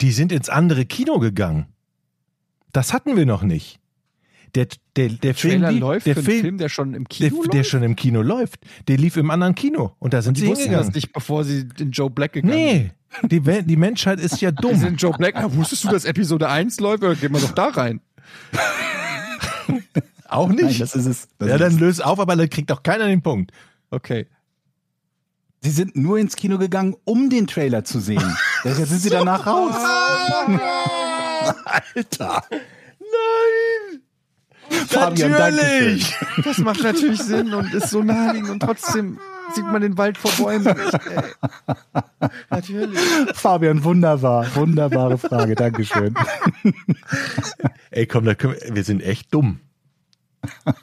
Die 0.00 0.12
sind 0.12 0.32
ins 0.32 0.48
andere 0.48 0.86
Kino 0.86 1.18
gegangen. 1.18 1.66
Das 2.72 2.92
hatten 2.92 3.16
wir 3.16 3.26
noch 3.26 3.42
nicht. 3.42 3.79
Der, 4.54 4.66
der, 4.96 5.08
der 5.10 5.34
Film, 5.34 5.62
Trailer 5.62 5.72
läuft 5.72 6.06
der 6.06 6.14
für 6.16 6.22
Film, 6.22 6.40
Film, 6.40 6.58
der 6.58 6.68
schon 6.68 6.94
im 6.94 7.04
der, 7.04 7.30
Kino 7.30 7.42
der 7.44 7.54
läuft. 7.60 7.70
schon 7.70 7.82
im 7.82 7.96
Kino 7.96 8.22
läuft, 8.22 8.60
der 8.88 8.96
lief 8.98 9.16
im 9.16 9.30
anderen 9.30 9.54
Kino 9.54 9.94
und 9.98 10.12
da 10.12 10.22
sind 10.22 10.36
Die 10.36 10.40
sie 10.42 10.46
wussten 10.48 10.64
hingegangen. 10.64 10.88
das 10.88 10.94
nicht, 10.96 11.12
bevor 11.12 11.44
sie 11.44 11.68
in 11.78 11.90
Joe 11.92 12.10
Black 12.10 12.32
gegangen 12.32 12.54
Nee, 12.54 12.90
die, 13.22 13.40
die 13.40 13.76
Menschheit 13.76 14.18
ist 14.20 14.40
ja 14.40 14.50
sind. 14.60 14.62
Die 14.62 14.74
sind 14.74 14.74
in 14.74 14.88
dumm. 14.88 14.96
Joe 14.96 15.12
Black. 15.16 15.36
Ah, 15.36 15.52
wusstest 15.54 15.84
du, 15.84 15.88
dass 15.88 16.04
Episode 16.04 16.48
1 16.48 16.80
läuft? 16.80 17.02
Ja, 17.02 17.14
gehen 17.14 17.32
wir 17.32 17.40
doch 17.40 17.52
da 17.52 17.68
rein. 17.68 18.00
Auch 20.28 20.48
Nein, 20.48 20.66
nicht. 20.66 20.80
das 20.80 20.94
ist 20.94 21.06
es. 21.06 21.28
Das 21.38 21.48
ja, 21.48 21.54
ist 21.56 21.60
dann 21.60 21.72
es. 21.74 21.80
löst 21.80 22.04
auf, 22.04 22.20
aber 22.20 22.36
da 22.36 22.46
kriegt 22.46 22.70
auch 22.70 22.82
keiner 22.84 23.06
den 23.08 23.20
Punkt. 23.20 23.50
Okay. 23.90 24.26
Sie 25.60 25.70
sind 25.70 25.96
nur 25.96 26.18
ins 26.18 26.36
Kino 26.36 26.56
gegangen, 26.56 26.94
um 27.04 27.28
den 27.30 27.46
Trailer 27.48 27.82
zu 27.84 27.98
sehen. 28.00 28.22
Deshalb 28.64 28.88
sind 28.88 29.00
sie 29.00 29.10
danach 29.10 29.44
raus. 29.46 29.74
Alter. 31.64 32.44
Fabian, 34.70 35.30
Natürlich! 35.32 36.14
Das 36.44 36.58
macht 36.58 36.82
natürlich 36.82 37.22
Sinn 37.22 37.52
und 37.54 37.72
ist 37.74 37.90
so 37.90 38.02
naheliegend 38.02 38.50
und 38.50 38.60
trotzdem 38.60 39.18
sieht 39.54 39.64
man 39.64 39.82
den 39.82 39.98
Wald 39.98 40.16
vor 40.16 40.30
Bäumen 40.32 40.64
nicht. 40.64 40.94
Ey. 40.94 42.30
Natürlich. 42.50 42.98
Fabian, 43.34 43.82
wunderbar. 43.84 44.46
Wunderbare 44.54 45.18
Frage. 45.18 45.54
Dankeschön. 45.54 46.14
Ey, 47.90 48.06
komm, 48.06 48.24
da 48.24 48.34
können 48.34 48.54
wir, 48.60 48.74
wir 48.76 48.84
sind 48.84 49.02
echt 49.02 49.34
dumm. 49.34 49.60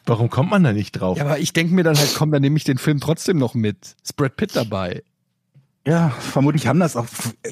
Warum 0.05 0.29
kommt 0.29 0.51
man 0.51 0.63
da 0.63 0.73
nicht 0.73 0.91
drauf? 0.93 1.17
Ja, 1.17 1.25
aber 1.25 1.39
ich 1.39 1.53
denke 1.53 1.73
mir 1.73 1.83
dann 1.83 1.97
halt, 1.97 2.13
komm, 2.15 2.31
dann 2.31 2.41
nehme 2.41 2.57
ich 2.57 2.63
den 2.63 2.77
Film 2.77 2.99
trotzdem 2.99 3.37
noch 3.37 3.53
mit. 3.55 3.95
Ist 4.03 4.15
Brad 4.15 4.35
Pitt 4.35 4.55
dabei. 4.55 5.03
Ja, 5.87 6.09
vermutlich 6.09 6.67
haben 6.67 6.81
das 6.81 6.97
auch, 6.97 7.05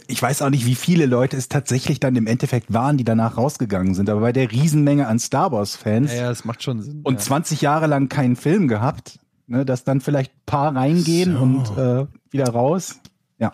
ich 0.07 0.21
weiß 0.21 0.41
auch 0.41 0.49
nicht, 0.49 0.65
wie 0.65 0.75
viele 0.75 1.05
Leute 1.05 1.37
es 1.37 1.47
tatsächlich 1.47 2.01
dann 2.01 2.17
im 2.17 2.27
Endeffekt 2.27 2.73
waren, 2.73 2.97
die 2.97 3.05
danach 3.05 3.37
rausgegangen 3.37 3.93
sind, 3.93 4.09
aber 4.09 4.19
bei 4.19 4.33
der 4.33 4.51
Riesenmenge 4.51 5.07
an 5.07 5.19
Star 5.19 5.53
Wars-Fans 5.53 6.11
Ja, 6.11 6.23
ja, 6.23 6.29
das 6.29 6.43
macht 6.43 6.61
schon 6.61 6.81
Sinn. 6.81 6.99
und 7.03 7.13
ja. 7.13 7.19
20 7.19 7.61
Jahre 7.61 7.87
lang 7.87 8.09
keinen 8.09 8.35
Film 8.35 8.67
gehabt, 8.67 9.19
ne, 9.47 9.63
dass 9.63 9.85
dann 9.85 10.01
vielleicht 10.01 10.33
ein 10.33 10.41
paar 10.45 10.75
reingehen 10.75 11.31
So. 11.31 11.39
und 11.39 11.77
äh, 11.77 12.07
wieder 12.29 12.49
raus. 12.49 12.99
Ja. 13.37 13.53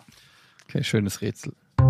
Okay, 0.68 0.82
schönes 0.82 1.20
Rätsel. 1.20 1.52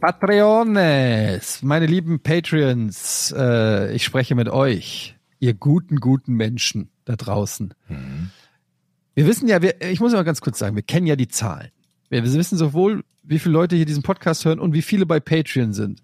Patreones, 0.00 1.62
meine 1.62 1.86
lieben 1.86 2.20
Patreons, 2.20 3.34
äh, 3.36 3.92
ich 3.94 4.04
spreche 4.04 4.34
mit 4.34 4.48
euch, 4.48 5.15
ihr 5.38 5.54
guten, 5.54 6.00
guten 6.00 6.34
Menschen 6.34 6.90
da 7.04 7.16
draußen. 7.16 7.74
Wir 9.14 9.26
wissen 9.26 9.48
ja, 9.48 9.62
wir, 9.62 9.80
ich 9.82 10.00
muss 10.00 10.12
mal 10.12 10.24
ganz 10.24 10.40
kurz 10.40 10.58
sagen, 10.58 10.76
wir 10.76 10.82
kennen 10.82 11.06
ja 11.06 11.16
die 11.16 11.28
Zahlen. 11.28 11.70
Wir 12.08 12.22
wissen 12.24 12.58
sowohl, 12.58 13.04
wie 13.22 13.38
viele 13.38 13.54
Leute 13.54 13.76
hier 13.76 13.86
diesen 13.86 14.02
Podcast 14.02 14.44
hören 14.44 14.60
und 14.60 14.72
wie 14.72 14.82
viele 14.82 15.06
bei 15.06 15.20
Patreon 15.20 15.72
sind. 15.72 16.02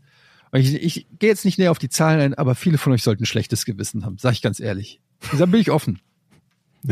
Und 0.50 0.60
ich, 0.60 0.74
ich 0.74 1.06
gehe 1.18 1.30
jetzt 1.30 1.44
nicht 1.44 1.59
näher 1.59 1.70
auf 1.70 1.78
die 1.78 1.88
Zahlen 1.88 2.20
ein, 2.20 2.34
aber 2.34 2.54
viele 2.54 2.78
von 2.78 2.92
euch 2.92 3.02
sollten 3.02 3.22
ein 3.22 3.26
schlechtes 3.26 3.64
Gewissen 3.64 4.04
haben, 4.04 4.18
sag 4.18 4.32
ich 4.32 4.42
ganz 4.42 4.60
ehrlich. 4.60 5.00
Da 5.38 5.46
bin 5.46 5.60
ich 5.60 5.70
offen. 5.70 6.00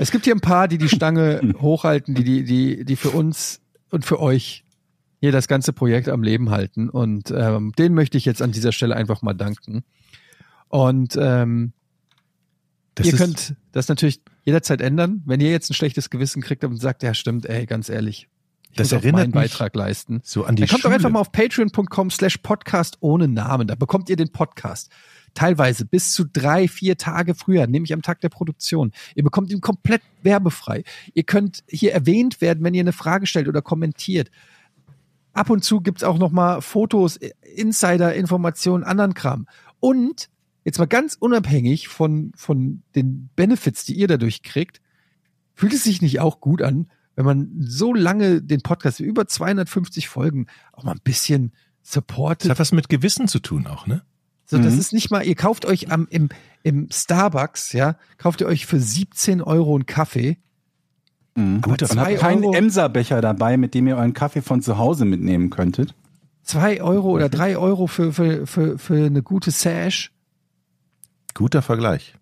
Es 0.00 0.12
gibt 0.12 0.26
hier 0.26 0.34
ein 0.36 0.40
paar, 0.40 0.68
die 0.68 0.78
die 0.78 0.88
Stange 0.88 1.54
hochhalten, 1.60 2.14
die, 2.14 2.22
die, 2.22 2.44
die, 2.44 2.84
die 2.84 2.94
für 2.94 3.10
uns 3.10 3.60
und 3.90 4.04
für 4.04 4.20
euch 4.20 4.64
hier 5.20 5.32
das 5.32 5.48
ganze 5.48 5.72
Projekt 5.72 6.08
am 6.08 6.22
Leben 6.22 6.50
halten. 6.50 6.88
Und 6.88 7.32
ähm, 7.36 7.72
denen 7.76 7.96
möchte 7.96 8.16
ich 8.16 8.24
jetzt 8.24 8.40
an 8.40 8.52
dieser 8.52 8.70
Stelle 8.70 8.94
einfach 8.94 9.22
mal 9.22 9.34
danken. 9.34 9.82
Und 10.68 11.16
ähm, 11.20 11.72
Das 12.94 13.06
ihr 13.06 13.12
könnt 13.14 13.54
das 13.72 13.88
natürlich 13.88 14.20
jederzeit 14.44 14.80
ändern. 14.80 15.22
Wenn 15.26 15.40
ihr 15.40 15.50
jetzt 15.50 15.70
ein 15.70 15.74
schlechtes 15.74 16.10
Gewissen 16.10 16.42
kriegt 16.42 16.64
und 16.64 16.76
sagt, 16.76 17.02
ja 17.02 17.14
stimmt, 17.14 17.46
ey, 17.46 17.66
ganz 17.66 17.88
ehrlich, 17.88 18.28
ich 18.70 18.76
Das 18.76 18.86
muss 18.86 18.92
auch 18.92 19.02
erinnert 19.02 19.20
meinen 19.20 19.42
mich 19.42 19.50
Beitrag 19.52 19.74
leisten. 19.74 20.20
So 20.24 20.44
an 20.44 20.56
die 20.56 20.62
Dann 20.62 20.68
kommt 20.68 20.84
doch 20.84 20.90
einfach 20.90 21.10
mal 21.10 21.20
auf 21.20 21.32
patreon.com 21.32 22.10
slash 22.10 22.38
podcast 22.38 22.98
ohne 23.00 23.28
Namen. 23.28 23.66
Da 23.66 23.74
bekommt 23.74 24.10
ihr 24.10 24.16
den 24.16 24.30
Podcast. 24.30 24.90
Teilweise 25.34 25.84
bis 25.84 26.12
zu 26.12 26.24
drei, 26.24 26.68
vier 26.68 26.96
Tage 26.96 27.34
früher, 27.34 27.66
nämlich 27.66 27.92
am 27.92 28.02
Tag 28.02 28.20
der 28.20 28.28
Produktion. 28.28 28.92
Ihr 29.14 29.22
bekommt 29.22 29.50
ihn 29.50 29.60
komplett 29.60 30.02
werbefrei. 30.22 30.84
Ihr 31.14 31.22
könnt 31.22 31.62
hier 31.68 31.92
erwähnt 31.92 32.40
werden, 32.40 32.64
wenn 32.64 32.74
ihr 32.74 32.80
eine 32.80 32.92
Frage 32.92 33.26
stellt 33.26 33.48
oder 33.48 33.62
kommentiert. 33.62 34.30
Ab 35.32 35.50
und 35.50 35.62
zu 35.62 35.80
gibt's 35.80 36.02
auch 36.02 36.18
noch 36.18 36.32
mal 36.32 36.60
Fotos, 36.60 37.18
Insider-Informationen, 37.54 38.84
anderen 38.84 39.14
Kram. 39.14 39.46
Und 39.80 40.28
jetzt 40.64 40.78
mal 40.78 40.86
ganz 40.86 41.16
unabhängig 41.18 41.88
von, 41.88 42.32
von 42.36 42.82
den 42.94 43.30
Benefits, 43.36 43.84
die 43.84 43.94
ihr 43.94 44.08
dadurch 44.08 44.42
kriegt, 44.42 44.80
fühlt 45.54 45.72
es 45.72 45.84
sich 45.84 46.02
nicht 46.02 46.20
auch 46.20 46.40
gut 46.40 46.62
an, 46.62 46.90
wenn 47.16 47.24
man 47.24 47.50
so 47.58 47.94
lange 47.94 48.42
den 48.42 48.60
Podcast, 48.60 49.00
über 49.00 49.26
250 49.26 50.08
Folgen, 50.08 50.46
auch 50.72 50.84
mal 50.84 50.92
ein 50.92 51.00
bisschen 51.02 51.52
Das 51.82 51.92
supportet. 51.94 52.50
hat 52.50 52.58
was 52.58 52.72
mit 52.72 52.88
Gewissen 52.88 53.26
zu 53.28 53.40
tun 53.40 53.66
auch, 53.66 53.86
ne? 53.86 54.02
So, 54.46 54.56
das 54.58 54.72
Mhm. 54.74 54.78
ist 54.80 54.92
nicht 54.92 55.10
mal, 55.10 55.26
ihr 55.26 55.34
kauft 55.34 55.66
euch 55.66 55.90
am, 55.92 56.06
im, 56.10 56.28
im 56.62 56.88
Starbucks, 56.90 57.72
ja, 57.72 57.96
kauft 58.16 58.40
ihr 58.40 58.46
euch 58.46 58.66
für 58.66 58.80
17 58.80 59.42
Euro 59.42 59.74
einen 59.74 59.84
Kaffee. 59.86 60.38
Mhm. 61.34 61.58
Aber 61.62 61.72
und 61.72 61.86
zwei 61.86 62.12
habt 62.12 62.20
keinen 62.20 62.54
Emser-Becher 62.54 63.20
dabei, 63.20 63.56
mit 63.56 63.74
dem 63.74 63.86
ihr 63.88 63.96
euren 63.96 64.14
Kaffee 64.14 64.40
von 64.42 64.62
zu 64.62 64.78
Hause 64.78 65.04
mitnehmen 65.04 65.50
könntet. 65.50 65.94
Zwei 66.44 66.80
Euro 66.80 67.10
oder 67.10 67.28
drei 67.28 67.58
Euro 67.58 67.86
für, 67.88 68.12
für, 68.12 68.46
für, 68.46 68.78
für 68.78 69.06
eine 69.06 69.22
gute 69.22 69.50
Sash. 69.50 70.12
Guter 71.38 71.62
Vergleich. 71.62 72.14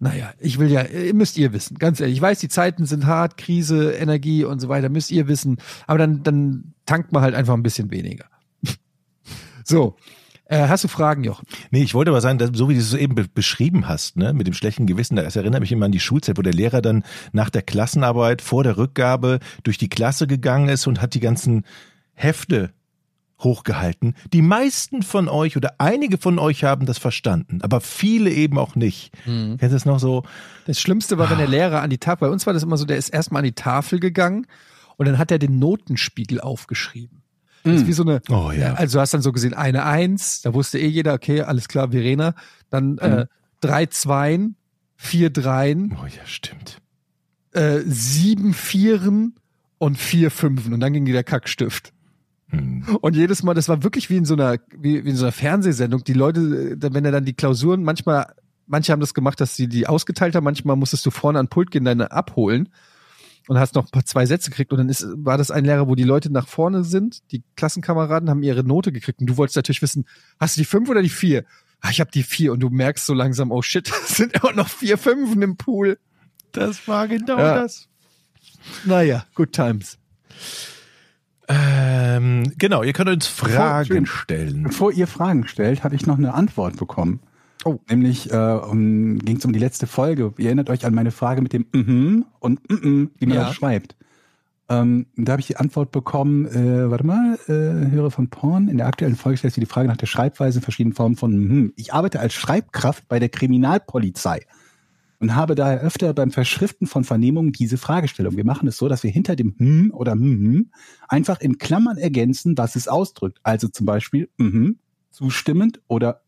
Naja, 0.00 0.34
ich 0.38 0.58
will 0.58 0.70
ja, 0.70 0.82
äh, 0.82 1.14
müsst 1.14 1.38
ihr 1.38 1.54
wissen, 1.54 1.78
ganz 1.78 1.98
ehrlich. 1.98 2.16
Ich 2.16 2.20
weiß, 2.20 2.38
die 2.40 2.50
Zeiten 2.50 2.84
sind 2.84 3.06
hart, 3.06 3.38
Krise, 3.38 3.92
Energie 3.92 4.44
und 4.44 4.60
so 4.60 4.68
weiter, 4.68 4.90
müsst 4.90 5.10
ihr 5.10 5.28
wissen. 5.28 5.56
Aber 5.86 5.96
dann, 5.96 6.22
dann 6.22 6.74
tankt 6.84 7.12
man 7.12 7.22
halt 7.22 7.34
einfach 7.34 7.54
ein 7.54 7.62
bisschen 7.62 7.90
weniger. 7.90 8.26
so. 9.64 9.96
Äh, 10.44 10.68
hast 10.68 10.84
du 10.84 10.88
Fragen, 10.88 11.24
Jochen? 11.24 11.46
Nee, 11.70 11.84
ich 11.84 11.94
wollte 11.94 12.10
aber 12.10 12.20
sagen, 12.20 12.36
dass, 12.36 12.50
so 12.52 12.68
wie 12.68 12.74
du 12.74 12.80
es 12.80 12.92
eben 12.92 13.14
be 13.14 13.24
beschrieben 13.32 13.88
hast, 13.88 14.18
ne, 14.18 14.34
mit 14.34 14.46
dem 14.46 14.52
schlechten 14.52 14.86
Gewissen, 14.86 15.16
das 15.16 15.34
erinnert 15.34 15.60
mich 15.60 15.72
immer 15.72 15.86
an 15.86 15.92
die 15.92 15.98
Schulzeit, 15.98 16.36
wo 16.36 16.42
der 16.42 16.52
Lehrer 16.52 16.82
dann 16.82 17.02
nach 17.32 17.48
der 17.48 17.62
Klassenarbeit 17.62 18.42
vor 18.42 18.62
der 18.62 18.76
Rückgabe 18.76 19.38
durch 19.62 19.78
die 19.78 19.88
Klasse 19.88 20.26
gegangen 20.26 20.68
ist 20.68 20.86
und 20.86 21.00
hat 21.00 21.14
die 21.14 21.20
ganzen 21.20 21.64
Hefte 22.12 22.74
hochgehalten. 23.38 24.14
Die 24.32 24.42
meisten 24.42 25.02
von 25.02 25.28
euch 25.28 25.56
oder 25.56 25.74
einige 25.78 26.16
von 26.18 26.38
euch 26.38 26.64
haben 26.64 26.86
das 26.86 26.98
verstanden, 26.98 27.60
aber 27.62 27.80
viele 27.80 28.30
eben 28.30 28.58
auch 28.58 28.74
nicht. 28.76 29.12
Kennst 29.24 29.62
du 29.62 29.68
das 29.68 29.84
noch 29.84 29.98
so? 29.98 30.22
Das 30.66 30.80
Schlimmste 30.80 31.18
war, 31.18 31.28
wenn 31.30 31.38
der 31.38 31.46
Lehrer 31.48 31.82
an 31.82 31.90
die 31.90 31.98
Tafel, 31.98 32.28
bei 32.28 32.32
uns 32.32 32.46
war 32.46 32.54
das 32.54 32.62
immer 32.62 32.76
so, 32.78 32.84
der 32.86 32.96
ist 32.96 33.10
erstmal 33.10 33.40
an 33.40 33.44
die 33.44 33.52
Tafel 33.52 34.00
gegangen 34.00 34.46
und 34.96 35.06
dann 35.06 35.18
hat 35.18 35.30
er 35.30 35.38
den 35.38 35.58
Notenspiegel 35.58 36.40
aufgeschrieben. 36.40 37.22
Das 37.62 37.74
ist 37.82 37.86
wie 37.88 37.92
so 37.92 38.04
eine, 38.04 38.22
Oh 38.30 38.52
ja. 38.52 38.74
also 38.74 38.96
du 38.98 39.00
hast 39.00 39.12
dann 39.12 39.22
so 39.22 39.32
gesehen, 39.32 39.52
eine 39.52 39.84
Eins, 39.84 40.40
da 40.42 40.54
wusste 40.54 40.78
eh 40.78 40.86
jeder, 40.86 41.14
okay, 41.14 41.40
alles 41.42 41.66
klar, 41.68 41.90
Verena. 41.90 42.34
Dann 42.70 42.96
äh, 42.98 43.26
drei 43.60 43.86
Zweien, 43.86 44.54
vier 44.94 45.30
Dreien, 45.30 45.96
Oh 46.00 46.06
ja, 46.06 46.24
stimmt. 46.26 46.78
äh, 47.52 47.80
sieben 47.84 48.54
Vieren 48.54 49.34
und 49.78 49.98
vier 49.98 50.30
Fünfen 50.30 50.72
und 50.74 50.80
dann 50.80 50.92
ging 50.92 51.04
der 51.06 51.24
Kackstift. 51.24 51.92
Hm. 52.48 52.96
Und 53.00 53.16
jedes 53.16 53.42
Mal, 53.42 53.54
das 53.54 53.68
war 53.68 53.82
wirklich 53.82 54.08
wie 54.10 54.16
in 54.16 54.24
so 54.24 54.34
einer, 54.34 54.58
wie, 54.76 55.04
wie 55.04 55.10
in 55.10 55.16
so 55.16 55.24
einer 55.24 55.32
Fernsehsendung. 55.32 56.04
Die 56.04 56.12
Leute, 56.12 56.40
äh, 56.80 56.94
wenn 56.94 57.04
er 57.04 57.12
dann 57.12 57.24
die 57.24 57.34
Klausuren, 57.34 57.82
manchmal, 57.82 58.32
manche 58.66 58.92
haben 58.92 59.00
das 59.00 59.14
gemacht, 59.14 59.40
dass 59.40 59.56
sie 59.56 59.68
die 59.68 59.86
ausgeteilt 59.86 60.34
haben, 60.34 60.44
manchmal 60.44 60.76
musstest 60.76 61.04
du 61.06 61.10
vorne 61.10 61.38
an 61.38 61.46
den 61.46 61.50
Pult 61.50 61.70
gehen, 61.70 61.84
deine 61.84 62.12
abholen 62.12 62.68
und 63.48 63.58
hast 63.58 63.74
noch 63.74 63.84
ein 63.86 63.90
paar 63.90 64.04
zwei 64.04 64.26
Sätze 64.26 64.50
gekriegt 64.50 64.72
und 64.72 64.78
dann 64.78 64.88
ist, 64.88 65.06
war 65.16 65.38
das 65.38 65.50
ein 65.50 65.64
Lehrer, 65.64 65.88
wo 65.88 65.94
die 65.94 66.04
Leute 66.04 66.30
nach 66.32 66.48
vorne 66.48 66.84
sind, 66.84 67.20
die 67.32 67.42
Klassenkameraden 67.56 68.28
haben 68.28 68.42
ihre 68.42 68.64
Note 68.64 68.92
gekriegt 68.92 69.20
und 69.20 69.26
du 69.28 69.36
wolltest 69.36 69.56
natürlich 69.56 69.82
wissen, 69.82 70.04
hast 70.40 70.56
du 70.56 70.60
die 70.60 70.64
fünf 70.64 70.88
oder 70.88 71.02
die 71.02 71.08
vier? 71.08 71.44
Ah, 71.80 71.90
ich 71.90 72.00
habe 72.00 72.10
die 72.10 72.22
vier 72.24 72.52
und 72.52 72.60
du 72.60 72.70
merkst 72.70 73.06
so 73.06 73.14
langsam, 73.14 73.50
oh 73.52 73.62
shit, 73.62 73.88
es 74.04 74.16
sind 74.16 74.34
immer 74.34 74.52
noch 74.52 74.68
vier 74.68 74.98
Fünfen 74.98 75.42
im 75.42 75.56
Pool. 75.56 75.98
Das 76.52 76.88
war 76.88 77.06
genau 77.06 77.38
Ja. 77.38 77.54
das. 77.62 77.88
Naja, 78.84 79.24
good 79.34 79.52
times. 79.52 79.98
Ähm, 81.48 82.52
genau, 82.58 82.82
ihr 82.82 82.92
könnt 82.92 83.08
uns 83.08 83.26
Fragen 83.26 83.78
Entschuldigung. 83.78 84.06
stellen. 84.06 84.62
Bevor 84.64 84.92
ihr 84.92 85.06
Fragen 85.06 85.46
stellt, 85.46 85.84
habe 85.84 85.94
ich 85.94 86.06
noch 86.06 86.18
eine 86.18 86.34
Antwort 86.34 86.76
bekommen. 86.76 87.20
Oh. 87.64 87.78
Nämlich 87.88 88.32
äh, 88.32 88.36
um, 88.36 89.18
ging 89.18 89.36
es 89.38 89.44
um 89.44 89.52
die 89.52 89.58
letzte 89.58 89.86
Folge. 89.86 90.32
Ihr 90.38 90.46
erinnert 90.46 90.70
euch 90.70 90.84
an 90.86 90.94
meine 90.94 91.10
Frage 91.10 91.42
mit 91.42 91.52
dem 91.52 91.66
mhm 91.72 92.24
und 92.38 92.60
mhm, 92.70 93.10
wie 93.18 93.26
man 93.26 93.36
Ja. 93.36 93.44
das 93.46 93.54
schreibt. 93.54 93.96
Ähm, 94.68 95.06
da 95.16 95.32
habe 95.32 95.40
ich 95.40 95.46
die 95.46 95.56
Antwort 95.56 95.92
bekommen, 95.92 96.46
äh, 96.46 96.90
warte 96.90 97.06
mal, 97.06 97.38
äh, 97.46 97.90
höre 97.90 98.10
von 98.10 98.28
Porn. 98.28 98.68
In 98.68 98.78
der 98.78 98.86
aktuellen 98.88 99.14
Folge 99.14 99.38
stellt 99.38 99.54
sie 99.54 99.60
die 99.60 99.66
Frage 99.66 99.86
nach 99.88 99.96
der 99.96 100.06
Schreibweise 100.06 100.58
in 100.58 100.62
verschiedenen 100.62 100.94
Formen 100.94 101.16
von 101.16 101.36
mhm. 101.36 101.72
Ich 101.76 101.94
arbeite 101.94 102.18
als 102.18 102.34
Schreibkraft 102.34 103.06
bei 103.08 103.20
der 103.20 103.28
Kriminalpolizei 103.28 104.40
und 105.18 105.34
habe 105.34 105.54
daher 105.54 105.80
öfter 105.80 106.12
beim 106.14 106.30
Verschriften 106.30 106.86
von 106.86 107.04
Vernehmungen 107.04 107.52
diese 107.52 107.78
Fragestellung. 107.78 108.36
Wir 108.36 108.44
machen 108.44 108.68
es 108.68 108.76
so, 108.76 108.88
dass 108.88 109.02
wir 109.02 109.10
hinter 109.10 109.36
dem 109.36 109.54
hm 109.58 109.90
oder 109.92 110.12
hm 110.12 110.70
einfach 111.08 111.40
in 111.40 111.58
Klammern 111.58 111.96
ergänzen, 111.96 112.56
was 112.58 112.76
es 112.76 112.88
ausdrückt. 112.88 113.38
Also 113.42 113.68
zum 113.68 113.86
Beispiel 113.86 114.28
mhm, 114.36 114.78
zustimmend 115.10 115.80
oder 115.86 116.22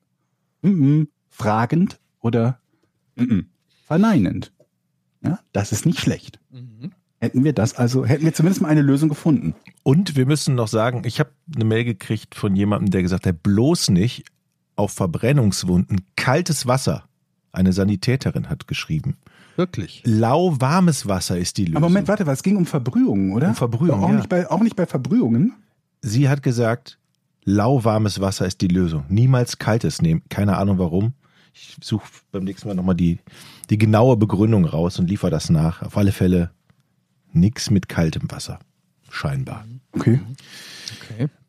mhm, 0.63 1.09
fragend 1.29 2.01
oder 2.21 2.61
mhm, 3.17 3.47
verneinend. 3.87 4.53
Ja, 5.23 5.41
das 5.53 5.73
ist 5.73 5.85
nicht 5.85 6.01
schlecht. 6.01 6.39
Hätten 7.21 7.43
wir 7.43 7.53
das 7.53 7.75
also, 7.75 8.05
hätten 8.05 8.25
wir 8.25 8.33
zumindest 8.33 8.63
mal 8.63 8.69
eine 8.69 8.83
Lösung 8.83 9.09
gefunden. 9.09 9.55
Und 9.83 10.15
wir 10.15 10.25
müssen 10.25 10.55
noch 10.55 10.69
sagen, 10.69 11.03
ich 11.05 11.19
habe 11.19 11.31
eine 11.53 11.65
Mail 11.65 11.85
gekriegt 11.85 12.37
von 12.37 12.55
jemandem, 12.55 12.91
der 12.91 13.03
gesagt 13.03 13.27
hat, 13.27 13.43
bloß 13.43 13.91
nicht 13.91 14.25
auf 14.77 14.93
Verbrennungswunden 14.93 16.03
kaltes 16.15 16.67
Wasser. 16.67 17.08
Eine 17.53 17.73
Sanitäterin 17.73 18.49
hat 18.49 18.69
geschrieben. 18.69 19.17
Wirklich. 19.57 20.03
Lauwarmes 20.05 21.09
Wasser 21.09 21.39
ist 21.39 21.57
die 21.57 21.65
Lösung. 21.65 21.79
Aber 21.79 21.89
Moment, 21.89 22.09
warte, 22.09 22.27
was 22.27 22.43
ging 22.43 22.57
um 22.57 22.67
Verbrühungen, 22.67 23.33
oder? 23.33 23.49
Um 23.49 23.55
Verbrühungen, 23.55 24.05
auch 24.05 24.09
ja. 24.11 24.17
nicht 24.17 24.29
bei 24.29 24.49
auch 24.51 24.61
nicht 24.61 24.77
bei 24.77 24.87
Verbrühungen. 24.87 25.55
Sie 26.01 26.29
hat 26.29 26.43
gesagt, 26.43 26.99
lauwarmes 27.45 28.21
Wasser 28.21 28.47
ist 28.47 28.61
die 28.61 28.69
Lösung. 28.69 29.05
Niemals 29.09 29.59
kaltes 29.59 30.01
nehmen. 30.01 30.23
Keine 30.29 30.57
Ahnung 30.59 30.79
warum. 30.79 31.15
Ich 31.53 31.77
suche 31.83 32.07
beim 32.31 32.45
nächsten 32.45 32.69
Mal 32.69 32.75
nochmal 32.75 32.95
die, 32.95 33.19
die 33.71 33.79
genaue 33.79 34.17
Begründung 34.17 34.65
raus 34.65 34.99
und 35.01 35.11
liefere 35.11 35.31
das 35.31 35.51
nach. 35.51 35.83
Auf 35.83 35.97
alle 35.97 36.13
Fälle 36.13 36.53
nichts 37.33 37.71
mit 37.71 37.89
kaltem 37.89 38.31
Wasser. 38.31 38.61
Scheinbar. 39.11 39.65
Okay. 39.93 40.21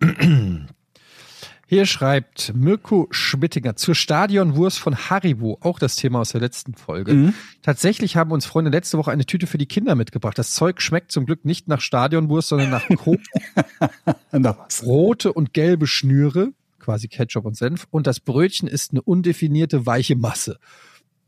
Okay. 0.01 0.61
Hier 1.71 1.85
schreibt 1.85 2.51
Mirko 2.55 3.07
Schmittinger 3.11 3.75
zur 3.75 3.93
Stadionwurst 3.93 4.79
von 4.79 4.95
Haribo, 4.95 5.59
auch 5.61 5.77
das 5.77 5.95
Thema 5.97 6.21
aus 6.21 6.29
der 6.31 6.41
letzten 6.41 6.73
Folge. 6.73 7.13
Mhm. 7.13 7.33
Tatsächlich 7.61 8.15
haben 8.15 8.31
uns 8.31 8.47
Freunde 8.47 8.71
letzte 8.71 8.97
Woche 8.97 9.11
eine 9.11 9.23
Tüte 9.27 9.45
für 9.45 9.59
die 9.59 9.67
Kinder 9.67 9.93
mitgebracht. 9.93 10.35
Das 10.39 10.53
Zeug 10.53 10.81
schmeckt 10.81 11.11
zum 11.11 11.27
Glück 11.27 11.45
nicht 11.45 11.67
nach 11.67 11.79
Stadionwurst, 11.79 12.47
sondern 12.49 12.71
nach 12.71 12.87
Coke. 12.97 13.21
Rote 14.83 15.31
und 15.31 15.53
gelbe 15.53 15.85
Schnüre, 15.85 16.53
quasi 16.79 17.07
Ketchup 17.07 17.45
und 17.45 17.55
Senf, 17.55 17.85
und 17.91 18.07
das 18.07 18.19
Brötchen 18.19 18.67
ist 18.67 18.89
eine 18.89 19.03
undefinierte 19.03 19.85
weiche 19.85 20.15
Masse. 20.15 20.57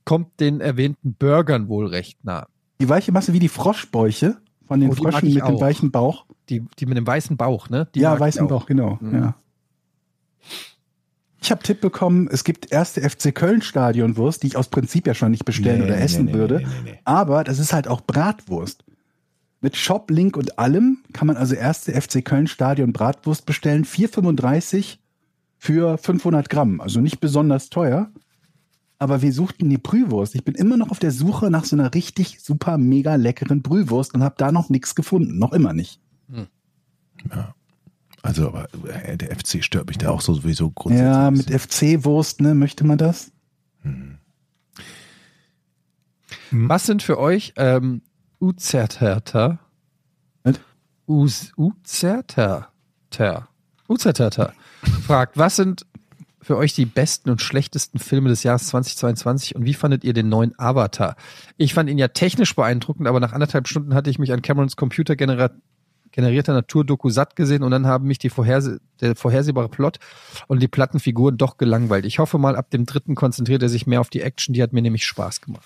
Kommt 0.06 0.40
den 0.40 0.60
erwähnten 0.60 1.14
Burgern 1.14 1.68
wohl 1.68 1.86
recht 1.86 2.26
nah. 2.26 2.48
Die 2.80 2.90
weiche 2.90 3.12
Masse 3.12 3.34
wie 3.34 3.40
die 3.40 3.48
Froschbäuche 3.48 4.38
von 4.68 4.80
den 4.80 4.90
Oh, 4.90 4.94
Fröschen 4.96 5.28
mit 5.28 5.38
dem 5.38 5.44
auch. 5.44 5.62
weichen 5.62 5.92
Bauch. 5.92 6.26
Die, 6.50 6.66
die 6.80 6.88
mit 6.88 6.98
dem 6.98 7.06
weißen 7.06 7.38
Bauch, 7.38 7.70
ne? 7.70 7.90
Die 7.94 8.00
ja, 8.00 8.20
weißen 8.20 8.42
auch. 8.46 8.50
Bauch, 8.50 8.66
genau. 8.66 8.98
Mhm. 9.02 9.14
Ja. 9.14 9.36
Ich 11.44 11.50
habe 11.50 11.64
Tipp 11.64 11.82
bekommen, 11.82 12.30
es 12.32 12.44
gibt 12.44 12.72
erste 12.72 13.02
FC 13.02 13.34
Köln 13.34 13.62
Stadionwurst, 13.64 14.44
die 14.44 14.48
ich 14.48 14.58
aus 14.58 14.68
Prinzip 14.70 15.08
ja 15.08 15.16
schon 15.16 15.32
nicht 15.32 15.44
bestellen 15.44 15.80
Nee, 15.80 15.86
oder 15.86 15.96
nee, 15.96 16.04
essen 16.04 16.26
nee, 16.26 16.34
würde. 16.34 16.58
nee, 16.58 16.66
nee, 16.84 16.92
nee. 16.92 17.00
Aber 17.04 17.44
das 17.44 17.58
ist 17.58 17.74
halt 17.74 17.88
auch 17.88 18.02
Bratwurst. 18.02 18.84
Mit 19.60 19.76
Shop, 19.76 20.10
Link 20.12 20.38
und 20.38 20.60
allem 20.60 21.00
kann 21.14 21.28
man 21.28 21.38
also 21.38 21.56
erste 21.56 22.00
FC 22.00 22.24
Köln 22.24 22.48
Stadion 22.48 22.94
Bratwurst 22.94 23.46
bestellen. 23.46 23.86
4,35 23.86 24.98
für 25.58 25.98
500 25.98 26.50
Gramm. 26.50 26.80
Also 26.80 27.00
nicht 27.02 27.20
besonders 27.20 27.70
teuer. 27.70 28.12
Aber 28.98 29.24
wir 29.24 29.34
suchten 29.34 29.68
die 29.68 29.80
Brühwurst. 29.80 30.36
Ich 30.36 30.44
bin 30.44 30.54
immer 30.54 30.78
noch 30.78 30.90
auf 30.92 31.00
der 31.00 31.12
Suche 31.12 31.50
nach 31.50 31.66
so 31.66 31.76
einer 31.76 31.94
richtig 31.94 32.40
super 32.40 32.78
mega 32.78 33.16
leckeren 33.16 33.64
Brühwurst 33.64 34.14
und 34.14 34.24
habe 34.24 34.36
da 34.38 34.52
noch 34.52 34.70
nichts 34.70 34.94
gefunden. 34.94 35.40
Noch 35.40 35.54
immer 35.54 35.74
nicht. 35.74 36.00
Also, 38.24 38.48
aber 38.50 38.68
äh, 39.06 39.18
der 39.18 39.36
FC 39.36 39.64
stört 39.64 39.88
mich 39.88 39.98
da 39.98 40.10
auch 40.10 40.22
so 40.22 40.34
sowieso 40.34 40.70
grundsätzlich. 40.70 41.12
Ja, 41.12 41.32
mit. 41.32 41.50
FC-Wurst, 41.50 42.42
ne? 42.42 42.54
Möchte 42.54 42.84
man 42.86 42.98
das? 42.98 43.32
Was 46.52 46.86
sind 46.86 47.02
für 47.02 47.18
euch 47.18 47.54
ähm, 47.56 48.02
Uzerterter? 48.40 49.60
Was? 50.44 50.60
Uz- 51.08 51.52
Uzerter. 51.56 52.68
Ter. 53.10 53.48
Uzerterter 53.88 54.54
fragt, 55.06 55.38
was 55.38 55.58
sind 55.58 55.86
für 56.42 56.58
euch 56.58 56.74
die 56.74 56.86
besten 56.86 57.30
und 57.30 57.42
schlechtesten 57.42 58.00
Filme 58.00 58.30
des 58.30 58.44
Jahres 58.44 58.68
2022 58.68 59.56
und 59.56 59.66
wie 59.66 59.74
fandet 59.74 60.04
ihr 60.04 60.14
den 60.14 60.30
neuen 60.30 60.58
Avatar? 60.58 61.16
Ich 61.58 61.74
fand 61.74 61.90
ihn 61.90 61.98
ja 61.98 62.08
technisch 62.08 62.56
beeindruckend, 62.56 63.08
aber 63.08 63.20
nach 63.20 63.34
anderthalb 63.34 63.68
Stunden 63.68 63.94
hatte 63.94 64.10
ich 64.10 64.18
mich 64.18 64.32
an 64.32 64.42
Camerons 64.42 64.76
Computer 64.78 65.16
generierter 66.12 66.54
Naturdoku 66.54 67.10
satt 67.10 67.36
gesehen 67.36 67.64
und 67.64 67.72
dann 67.72 67.88
haben 67.88 68.08
mich 68.08 68.20
die 68.20 68.30
vorherse 68.30 68.82
der 69.00 69.16
vorhersehbare 69.16 69.70
Plot 69.70 70.00
und 70.48 70.62
die 70.62 70.68
Plattenfiguren 70.68 71.38
doch 71.38 71.58
gelangweilt. 71.58 72.06
Ich 72.06 72.20
hoffe 72.20 72.38
mal, 72.38 72.56
ab 72.56 72.70
dem 72.70 72.86
dritten 72.86 73.16
konzentriert 73.16 73.64
er 73.64 73.70
sich 73.70 73.88
mehr 73.88 74.02
auf 74.02 74.10
die 74.10 74.22
Action, 74.22 74.54
die 74.54 74.62
hat 74.62 74.74
mir 74.74 74.82
nämlich 74.82 75.06
Spaß 75.06 75.42
gemacht. 75.42 75.66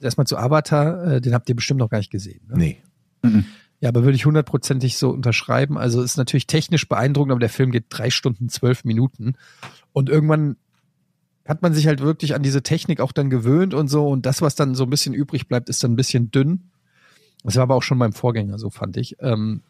Erstmal 0.00 0.26
zu 0.26 0.36
Avatar, 0.36 1.04
äh, 1.04 1.20
den 1.20 1.34
habt 1.34 1.48
ihr 1.48 1.56
bestimmt 1.56 1.80
noch 1.80 1.88
gar 1.88 1.98
nicht 1.98 2.10
gesehen. 2.10 2.40
Ne? 2.48 2.58
Nee. 2.58 2.82
Ja, 3.80 3.88
aber 3.88 4.04
würde 4.04 4.16
ich 4.16 4.26
hundertprozentig 4.26 4.96
so 4.96 5.10
unterschreiben. 5.10 5.76
Also 5.76 6.02
ist 6.02 6.16
natürlich 6.16 6.46
technisch 6.46 6.88
beeindruckend, 6.88 7.32
aber 7.32 7.40
der 7.40 7.48
Film 7.48 7.70
geht 7.70 7.84
drei 7.90 8.10
Stunden, 8.10 8.48
zwölf 8.48 8.84
Minuten. 8.84 9.34
Und 9.92 10.08
irgendwann 10.08 10.56
hat 11.46 11.62
man 11.62 11.74
sich 11.74 11.86
halt 11.86 12.00
wirklich 12.00 12.34
an 12.34 12.42
diese 12.42 12.62
Technik 12.62 13.00
auch 13.00 13.12
dann 13.12 13.30
gewöhnt 13.30 13.74
und 13.74 13.88
so. 13.88 14.08
Und 14.08 14.24
das, 14.26 14.40
was 14.42 14.54
dann 14.54 14.74
so 14.74 14.84
ein 14.84 14.90
bisschen 14.90 15.14
übrig 15.14 15.48
bleibt, 15.48 15.68
ist 15.68 15.84
dann 15.84 15.92
ein 15.92 15.96
bisschen 15.96 16.30
dünn. 16.30 16.70
Das 17.44 17.56
war 17.56 17.62
aber 17.64 17.74
auch 17.76 17.82
schon 17.82 17.98
beim 17.98 18.12
Vorgänger 18.12 18.58
so, 18.58 18.70
fand 18.70 18.96
ich. 18.96 19.16
Ähm, 19.20 19.60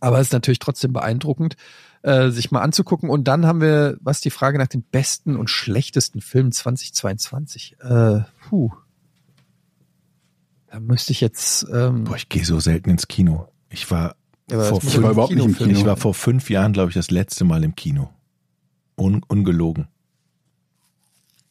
aber 0.00 0.18
es 0.18 0.28
ist 0.28 0.32
natürlich 0.32 0.58
trotzdem 0.58 0.92
beeindruckend, 0.92 1.56
äh, 2.02 2.30
sich 2.30 2.50
mal 2.50 2.62
anzugucken. 2.62 3.08
Und 3.10 3.24
dann 3.28 3.46
haben 3.46 3.60
wir, 3.60 3.96
was 4.00 4.20
die 4.20 4.30
Frage 4.30 4.58
nach 4.58 4.66
den 4.66 4.82
besten 4.82 5.36
und 5.36 5.48
schlechtesten 5.50 6.20
Filmen 6.20 6.52
2022. 6.52 7.76
Äh, 7.80 8.20
puh. 8.48 8.72
Da 10.68 10.80
müsste 10.80 11.12
ich 11.12 11.20
jetzt. 11.20 11.66
Ähm, 11.72 12.04
Boah, 12.04 12.16
ich 12.16 12.28
gehe 12.28 12.44
so 12.44 12.60
selten 12.60 12.90
ins 12.90 13.08
Kino. 13.08 13.48
Ich 13.68 13.90
war 13.90 14.16
Ja, 14.50 14.60
vor 14.64 14.80
fünf, 14.80 14.98
aber 14.98 15.10
überhaupt 15.10 15.34
nicht 15.34 15.44
im 15.44 15.50
ich 15.52 15.58
Kino. 15.58 15.84
war 15.84 15.96
vor 15.96 16.14
fünf 16.14 16.50
Jahren, 16.50 16.72
glaube 16.72 16.90
ich, 16.90 16.94
das 16.94 17.10
letzte 17.10 17.44
Mal 17.44 17.62
im 17.64 17.74
Kino. 17.74 18.10
Un, 18.96 19.22
ungelogen. 19.28 19.88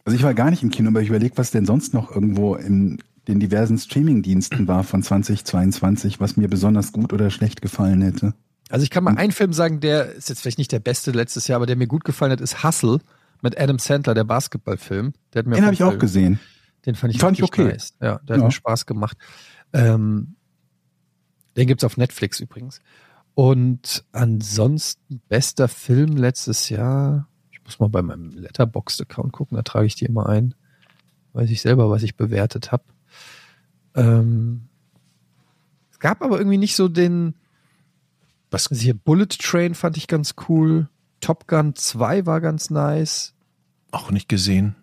Also 0.05 0.17
ich 0.17 0.23
war 0.23 0.33
gar 0.33 0.49
nicht 0.49 0.63
im 0.63 0.71
Kino, 0.71 0.89
aber 0.89 1.01
ich 1.01 1.09
überlege, 1.09 1.37
was 1.37 1.51
denn 1.51 1.65
sonst 1.65 1.93
noch 1.93 2.09
irgendwo 2.11 2.55
in 2.55 2.99
den 3.29 3.39
diversen 3.39 3.77
Streamingdiensten 3.77 4.67
war 4.67 4.83
von 4.83 5.03
2022, 5.03 6.19
was 6.19 6.35
mir 6.35 6.49
besonders 6.49 6.91
gut 6.91 7.13
oder 7.13 7.29
schlecht 7.29 7.61
gefallen 7.61 8.01
hätte. 8.01 8.33
Also 8.69 8.83
ich 8.83 8.89
kann 8.89 9.03
mal 9.03 9.15
einen 9.17 9.31
Film 9.31 9.53
sagen, 9.53 9.79
der 9.79 10.11
ist 10.13 10.29
jetzt 10.29 10.41
vielleicht 10.41 10.57
nicht 10.57 10.71
der 10.71 10.79
beste 10.79 11.11
letztes 11.11 11.47
Jahr, 11.47 11.57
aber 11.57 11.67
der 11.67 11.75
mir 11.75 11.87
gut 11.87 12.03
gefallen 12.03 12.31
hat, 12.31 12.41
ist 12.41 12.63
Hustle 12.63 12.99
mit 13.41 13.59
Adam 13.59 13.77
Sandler, 13.79 14.15
der 14.15 14.23
Basketballfilm. 14.23 15.13
Der 15.33 15.39
hat 15.39 15.45
Den 15.45 15.63
habe 15.63 15.73
ich 15.73 15.83
auch 15.83 15.97
gesehen. 15.99 16.39
Den 16.85 16.95
fand 16.95 17.13
ich, 17.13 17.19
Fand 17.19 17.37
ich 17.37 17.43
okay. 17.43 17.65
nice. 17.65 17.93
Ja, 18.01 18.19
der 18.27 18.35
hat 18.35 18.41
Ja. 18.41 18.45
mir 18.45 18.51
Spaß 18.51 18.85
gemacht. 18.85 19.17
Ähm, 19.73 20.35
den 21.55 21.67
gibt's 21.67 21.83
auf 21.83 21.97
Netflix 21.97 22.39
übrigens. 22.39 22.79
Und 23.35 24.03
ansonsten 24.11 25.21
bester 25.29 25.67
Film 25.67 26.17
letztes 26.17 26.69
Jahr. 26.69 27.27
Ich 27.51 27.63
muss 27.63 27.79
mal 27.79 27.89
bei 27.89 28.01
meinem 28.01 28.31
Letterboxd-Account 28.31 29.31
gucken, 29.33 29.55
da 29.55 29.61
trage 29.61 29.85
ich 29.85 29.95
die 29.95 30.05
immer 30.05 30.27
ein. 30.27 30.55
Weiß 31.33 31.49
ich 31.51 31.61
selber, 31.61 31.89
was 31.91 32.01
ich 32.03 32.17
bewertet 32.17 32.71
habe. 32.71 32.83
Ähm, 33.99 34.61
es 35.91 35.99
gab 35.99 36.21
aber 36.23 36.37
irgendwie 36.37 36.57
nicht 36.57 36.75
so 36.75 36.87
den, 36.87 37.33
Was, 38.51 38.67
also 38.67 38.81
hier 38.81 38.93
Bullet 38.93 39.27
Train 39.27 39.75
fand 39.75 39.97
ich 39.97 40.07
ganz 40.07 40.35
cool. 40.47 40.87
Top 41.21 41.47
Gun 41.47 41.75
2 41.75 42.25
war 42.25 42.39
ganz 42.41 42.69
nice. 42.69 43.33
auch 43.91 44.11
nicht 44.11 44.29
gesehen. 44.29 44.75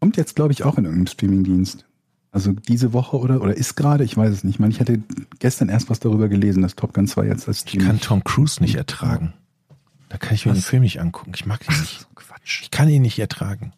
Kommt 0.00 0.16
jetzt, 0.16 0.36
glaube 0.36 0.52
ich, 0.52 0.62
auch 0.64 0.78
in 0.78 0.84
irgendeinem 0.84 1.06
Streamingdienst. 1.08 1.84
Also 2.32 2.52
diese 2.52 2.92
Woche 2.92 3.18
oder, 3.18 3.40
oder 3.40 3.56
ist 3.56 3.76
gerade, 3.76 4.04
ich 4.04 4.16
weiß 4.16 4.30
es 4.30 4.44
nicht. 4.44 4.56
Ich 4.56 4.60
meine, 4.60 4.72
ich 4.72 4.80
hatte 4.80 5.02
gestern 5.38 5.68
erst 5.68 5.88
was 5.90 6.00
darüber 6.00 6.28
gelesen, 6.28 6.62
dass 6.62 6.76
Top 6.76 6.92
Gun 6.94 7.06
2 7.06 7.26
jetzt 7.26 7.48
als 7.48 7.58
Ich 7.58 7.68
Streaming. 7.70 7.86
kann 7.86 8.00
Tom 8.00 8.24
Cruise 8.24 8.62
nicht 8.62 8.74
ertragen. 8.76 9.32
Da 10.08 10.18
kann 10.18 10.34
ich 10.34 10.46
mir 10.46 10.52
den? 10.52 10.62
Film 10.62 10.82
nicht 10.82 11.00
angucken. 11.00 11.32
Ich 11.34 11.46
mag 11.46 11.66
ihn 11.68 11.80
nicht. 11.80 12.00
So 12.00 12.06
Quatsch. 12.14 12.62
Ich 12.62 12.70
kann 12.70 12.88
ihn 12.88 13.02
nicht 13.02 13.18
ertragen. 13.18 13.72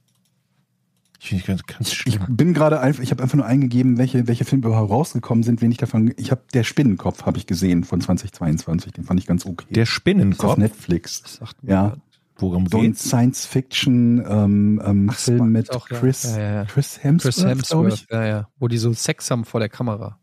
Ich 1.20 1.28
finde 1.30 1.44
ganz, 1.44 1.62
ganz 1.66 1.88
Ich 1.90 1.98
schlimm. 1.98 2.36
bin 2.36 2.54
gerade 2.54 2.80
einfach, 2.80 3.02
ich 3.02 3.10
habe 3.10 3.22
einfach 3.22 3.36
nur 3.36 3.44
eingegeben, 3.46 3.98
welche, 3.98 4.28
welche 4.28 4.44
Filme 4.44 4.66
überhaupt 4.66 4.90
rausgekommen 4.90 5.42
sind, 5.42 5.60
wen 5.60 5.70
ich 5.72 5.78
davon, 5.78 6.12
ich 6.16 6.30
habe 6.30 6.42
der 6.54 6.62
Spinnenkopf 6.62 7.26
habe 7.26 7.38
ich 7.38 7.46
gesehen 7.46 7.82
von 7.84 8.00
2022, 8.00 8.92
den 8.92 9.04
fand 9.04 9.18
ich 9.18 9.26
ganz 9.26 9.44
okay. 9.44 9.66
Der 9.70 9.82
ist 9.82 9.88
auf 9.90 9.94
Spinnenkopf, 9.94 10.56
Netflix. 10.58 11.22
Das 11.22 11.34
sagt 11.34 11.62
mir 11.64 11.70
Ja, 11.72 11.96
worum 12.36 12.68
so 12.68 12.78
ein 12.78 12.84
geht's? 12.84 13.04
Science-Fiction 13.04 14.24
ähm, 14.28 14.82
ähm, 14.84 15.08
Ach, 15.12 15.18
Film 15.18 15.38
Spot, 15.38 15.44
mit 15.46 15.68
ja. 15.72 15.78
Chris, 15.80 16.22
Ja, 16.22 16.38
ja, 16.38 16.52
ja. 16.54 16.64
Chris 16.66 17.02
Hemsworth, 17.02 17.22
Chris 17.34 17.36
glaube 17.36 17.50
Hemsworth, 17.50 17.94
ich. 17.94 18.06
ja, 18.10 18.24
ja. 18.26 18.48
Wo 18.60 18.68
die 18.68 18.78
so 18.78 18.92
Sex 18.92 19.30
haben 19.30 19.44
vor 19.44 19.58
der 19.60 19.68
Kamera. 19.68 20.18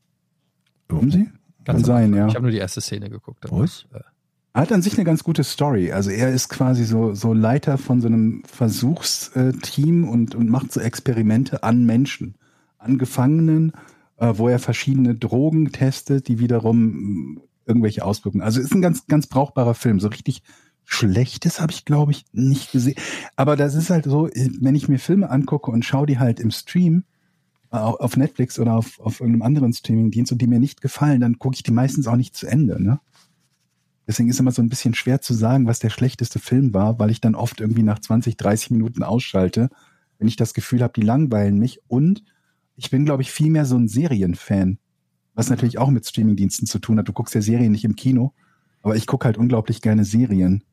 Haben 0.89 1.11
sie? 1.11 1.25
Kann 1.65 1.77
Ganz 1.77 1.87
sein, 1.87 2.13
ja. 2.13 2.27
Ich 2.27 2.35
habe 2.35 2.43
nur 2.43 2.51
die 2.51 2.57
erste 2.59 2.79
Szene 2.79 3.09
geguckt. 3.09 3.43
Wo 3.49 3.63
ist? 3.63 3.87
Er 4.55 4.61
hat 4.61 4.71
an 4.71 4.81
sich 4.81 4.93
eine 4.93 5.03
ganz 5.03 5.25
gute 5.25 5.43
Story. 5.43 5.91
Also 5.91 6.11
er 6.11 6.31
ist 6.31 6.47
quasi 6.47 6.85
so, 6.85 7.13
so 7.13 7.33
Leiter 7.33 7.77
von 7.77 7.99
so 7.99 8.07
einem 8.07 8.41
Versuchsteam 8.45 10.07
und, 10.07 10.33
und 10.33 10.49
macht 10.49 10.71
so 10.71 10.79
Experimente 10.79 11.61
an 11.63 11.83
Menschen, 11.83 12.35
an 12.77 12.97
Gefangenen, 12.97 13.73
äh, 14.15 14.31
wo 14.37 14.47
er 14.47 14.59
verschiedene 14.59 15.13
Drogen 15.13 15.73
testet, 15.73 16.29
die 16.29 16.39
wiederum 16.39 17.33
mh, 17.35 17.41
irgendwelche 17.65 18.05
Auswirkungen. 18.05 18.45
Also 18.45 18.61
ist 18.61 18.73
ein 18.73 18.81
ganz, 18.81 19.07
ganz 19.07 19.27
brauchbarer 19.27 19.73
Film. 19.73 19.99
So 19.99 20.07
richtig 20.07 20.41
Schlechtes 20.85 21.59
habe 21.59 21.73
ich, 21.73 21.83
glaube 21.83 22.13
ich, 22.13 22.23
nicht 22.31 22.71
gesehen. 22.71 22.95
Aber 23.35 23.57
das 23.57 23.75
ist 23.75 23.89
halt 23.89 24.05
so, 24.05 24.29
wenn 24.29 24.75
ich 24.75 24.87
mir 24.87 24.99
Filme 24.99 25.29
angucke 25.29 25.69
und 25.69 25.83
schaue 25.83 26.05
die 26.05 26.17
halt 26.17 26.39
im 26.39 26.51
Stream, 26.51 27.03
äh, 27.73 27.75
auf 27.75 28.15
Netflix 28.15 28.57
oder 28.57 28.75
auf, 28.75 29.01
auf 29.01 29.19
irgendeinem 29.19 29.41
anderen 29.41 29.73
Streamingdienst 29.73 30.31
und 30.31 30.41
die 30.41 30.47
mir 30.47 30.59
nicht 30.59 30.79
gefallen, 30.79 31.19
dann 31.19 31.39
gucke 31.39 31.55
ich 31.55 31.63
die 31.63 31.73
meistens 31.73 32.07
auch 32.07 32.15
nicht 32.15 32.37
zu 32.37 32.47
Ende. 32.47 32.81
Ne? 32.81 33.01
Deswegen 34.07 34.29
ist 34.29 34.39
immer 34.39 34.51
so 34.51 34.61
ein 34.61 34.69
bisschen 34.69 34.93
schwer 34.93 35.21
zu 35.21 35.33
sagen, 35.33 35.67
was 35.67 35.79
der 35.79 35.89
schlechteste 35.89 36.39
Film 36.39 36.73
war, 36.73 36.99
weil 36.99 37.09
ich 37.09 37.21
dann 37.21 37.35
oft 37.35 37.59
irgendwie 37.59 37.83
nach 37.83 37.99
20, 37.99 38.37
30 38.37 38.71
Minuten 38.71 39.03
ausschalte, 39.03 39.69
wenn 40.19 40.27
ich 40.27 40.35
das 40.35 40.53
Gefühl 40.53 40.83
habe, 40.83 40.93
die 40.93 41.05
langweilen 41.05 41.57
mich. 41.57 41.79
Und 41.87 42.23
ich 42.75 42.91
bin, 42.91 43.05
glaube 43.05 43.23
ich, 43.23 43.31
viel 43.31 43.49
mehr 43.49 43.65
so 43.65 43.75
ein 43.75 43.87
Serienfan, 43.87 44.77
was 45.33 45.49
natürlich 45.49 45.79
auch 45.79 45.89
mit 45.89 46.05
Streamingdiensten 46.05 46.67
zu 46.67 46.79
tun 46.79 46.99
hat. 46.99 47.07
Du 47.07 47.13
guckst 47.13 47.33
ja 47.33 47.41
Serien 47.41 47.71
nicht 47.71 47.83
im 47.85 47.95
Kino, 47.95 48.33
aber 48.83 48.95
ich 48.95 49.07
gucke 49.07 49.25
halt 49.25 49.37
unglaublich 49.37 49.81
gerne 49.81 50.05
Serien. 50.05 50.63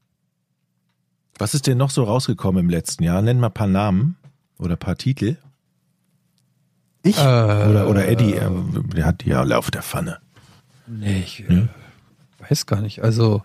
Was 1.38 1.54
ist 1.54 1.66
denn 1.66 1.78
noch 1.78 1.90
so 1.90 2.04
rausgekommen 2.04 2.64
im 2.64 2.70
letzten 2.70 3.02
Jahr? 3.02 3.22
Nenn 3.22 3.40
mal 3.40 3.46
ein 3.46 3.54
paar 3.54 3.66
Namen 3.66 4.16
oder 4.58 4.74
ein 4.74 4.78
paar 4.78 4.96
Titel. 4.96 5.38
Ich? 7.02 7.18
Oder, 7.18 7.88
oder 7.88 8.06
Eddie, 8.06 8.34
äh, 8.34 8.50
der 8.94 9.06
hat 9.06 9.24
die 9.24 9.30
ja 9.30 9.40
alle 9.40 9.58
auf 9.58 9.70
der 9.70 9.82
Pfanne. 9.82 10.18
nee, 10.86 11.20
ich 11.20 11.44
Ja. 11.48 11.68
Weiß 12.48 12.66
gar 12.66 12.80
nicht. 12.80 13.02
Also 13.02 13.42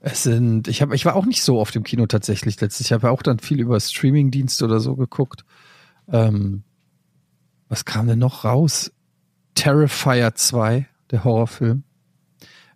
es 0.00 0.22
sind, 0.22 0.66
ich 0.68 0.80
habe, 0.82 0.94
ich 0.94 1.04
war 1.04 1.14
auch 1.14 1.26
nicht 1.26 1.42
so 1.42 1.58
oft 1.58 1.76
im 1.76 1.82
Kino 1.82 2.06
tatsächlich 2.06 2.60
letztes 2.60 2.88
Jahr. 2.88 2.98
Ich 2.98 3.04
habe 3.04 3.12
auch 3.12 3.22
dann 3.22 3.38
viel 3.38 3.60
über 3.60 3.78
Streamingdienste 3.78 4.64
oder 4.64 4.80
so 4.80 4.96
geguckt. 4.96 5.44
Ähm, 6.10 6.62
was 7.68 7.84
kam 7.84 8.06
denn 8.06 8.18
noch 8.18 8.44
raus? 8.44 8.92
Terrifier 9.54 10.34
2, 10.34 10.86
der 11.10 11.24
Horrorfilm. 11.24 11.84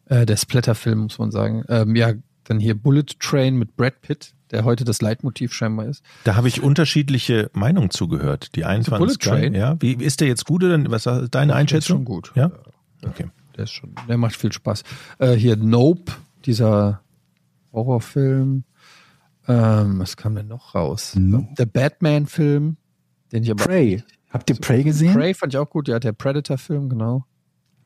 Äh, 0.06 0.26
der 0.26 0.36
Splatterfilm, 0.36 1.00
muss 1.00 1.18
man 1.18 1.30
sagen. 1.30 1.64
Ähm, 1.68 1.96
ja, 1.96 2.12
dann 2.44 2.60
hier 2.60 2.74
Bullet 2.74 3.06
Train 3.18 3.56
mit 3.56 3.74
Brad 3.76 4.02
Pitt, 4.02 4.34
der 4.50 4.64
heute 4.64 4.84
das 4.84 5.00
Leitmotiv 5.00 5.54
scheinbar 5.54 5.86
ist. 5.86 6.04
Da 6.24 6.36
habe 6.36 6.48
ich 6.48 6.62
unterschiedliche 6.62 7.50
Meinungen 7.54 7.90
zugehört. 7.90 8.54
Die 8.54 8.66
einen 8.66 8.84
Zu 8.84 8.90
fanden 8.90 9.06
Bullet. 9.06 9.18
Train? 9.18 9.54
Ja, 9.54 9.76
wie 9.80 9.94
ist 9.94 10.20
der 10.20 10.28
jetzt 10.28 10.44
gut 10.44 10.62
oder 10.62 10.78
was 10.90 11.08
deine 11.30 11.54
Einschätzung? 11.54 11.98
schon 11.98 12.04
gut. 12.04 12.32
Ja. 12.34 12.52
Okay. 13.02 13.28
Der 13.56 13.64
ist 13.64 13.72
schon, 13.72 13.94
der 14.09 14.16
macht 14.16 14.36
viel 14.36 14.52
Spaß. 14.52 14.82
Äh, 15.18 15.32
hier 15.32 15.56
Nope, 15.56 16.12
dieser 16.44 17.01
Horrorfilm. 17.72 18.64
Ähm, 19.47 19.98
was 19.98 20.16
kam 20.16 20.35
denn 20.35 20.48
noch 20.48 20.74
raus? 20.74 21.14
Nope. 21.16 21.48
Der 21.59 21.66
Batman-Film, 21.66 22.76
den 23.32 23.43
ich 23.43 23.51
aber. 23.51 23.64
Prey. 23.64 24.02
Habt 24.31 24.51
ihr 24.51 24.56
Prey 24.56 24.82
gesehen? 24.82 25.14
Prey 25.14 25.35
fand 25.35 25.55
ich 25.55 25.59
auch 25.59 25.70
gut, 25.70 25.86
ja, 25.86 26.01
der 26.01 26.12
Predator-Film, 26.12 26.89
genau. 26.89 27.24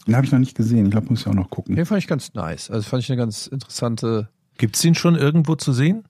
Den 0.07 0.17
habe 0.17 0.25
ich 0.25 0.33
noch 0.33 0.39
nicht 0.39 0.57
gesehen. 0.57 0.87
Ich 0.87 0.91
glaube, 0.93 1.09
muss 1.11 1.21
ich 1.21 1.27
auch 1.27 1.35
noch 1.35 1.51
gucken. 1.51 1.77
Den 1.77 1.85
fand 1.85 2.01
ich 2.01 2.07
ganz 2.07 2.33
nice. 2.33 2.71
Also 2.71 2.89
fand 2.89 3.03
ich 3.03 3.11
eine 3.11 3.19
ganz 3.19 3.47
interessante. 3.47 4.31
Gibt's 4.57 4.81
den 4.81 4.95
schon 4.95 5.17
irgendwo 5.17 5.55
zu 5.57 5.75
sehen? 5.75 6.05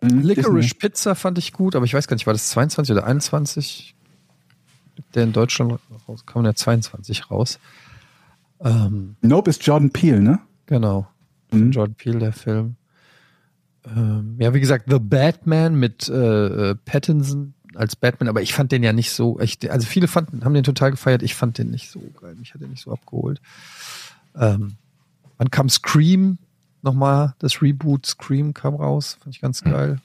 Mhm, 0.00 0.20
Licorice 0.20 0.68
Disney. 0.68 0.78
Pizza 0.78 1.14
fand 1.14 1.36
ich 1.36 1.52
gut, 1.52 1.76
aber 1.76 1.84
ich 1.84 1.92
weiß 1.92 2.08
gar 2.08 2.16
nicht, 2.16 2.26
war 2.26 2.32
das 2.32 2.48
22 2.50 2.92
oder 2.92 3.06
21? 3.06 3.94
Der 5.14 5.24
in 5.24 5.32
Deutschland 5.32 5.78
raus, 6.08 6.24
kam 6.24 6.44
ja 6.44 6.54
22 6.54 7.30
raus. 7.30 7.58
Ähm, 8.62 9.16
Nope 9.20 9.50
ist 9.50 9.64
Jordan 9.66 9.90
Peele, 9.90 10.20
ne? 10.20 10.38
genau. 10.66 11.06
Von 11.50 11.70
Jordan 11.70 11.94
Peele, 11.94 12.18
der 12.18 12.32
Film. 12.32 12.76
Ähm, 13.84 14.36
ja, 14.38 14.54
wie 14.54 14.60
gesagt, 14.60 14.86
The 14.88 14.98
Batman 14.98 15.74
mit 15.74 16.08
äh, 16.08 16.70
äh, 16.70 16.74
Pattinson 16.84 17.54
als 17.74 17.96
Batman, 17.96 18.28
aber 18.28 18.42
ich 18.42 18.54
fand 18.54 18.72
den 18.72 18.82
ja 18.82 18.92
nicht 18.92 19.10
so 19.10 19.38
echt. 19.38 19.68
Also 19.68 19.86
viele 19.86 20.08
fanden, 20.08 20.44
haben 20.44 20.54
den 20.54 20.64
total 20.64 20.90
gefeiert. 20.92 21.22
Ich 21.22 21.34
fand 21.34 21.58
den 21.58 21.70
nicht 21.70 21.90
so 21.90 22.00
geil. 22.20 22.34
Mich 22.36 22.54
hat 22.54 22.60
den 22.60 22.70
nicht 22.70 22.82
so 22.82 22.92
abgeholt. 22.92 23.40
Ähm, 24.36 24.76
wann 25.38 25.50
kam 25.50 25.68
Scream 25.68 26.38
nochmal? 26.82 27.34
Das 27.38 27.60
Reboot 27.62 28.06
Scream 28.06 28.54
kam 28.54 28.74
raus. 28.74 29.18
Fand 29.22 29.34
ich 29.34 29.40
ganz 29.40 29.62
geil. 29.62 30.00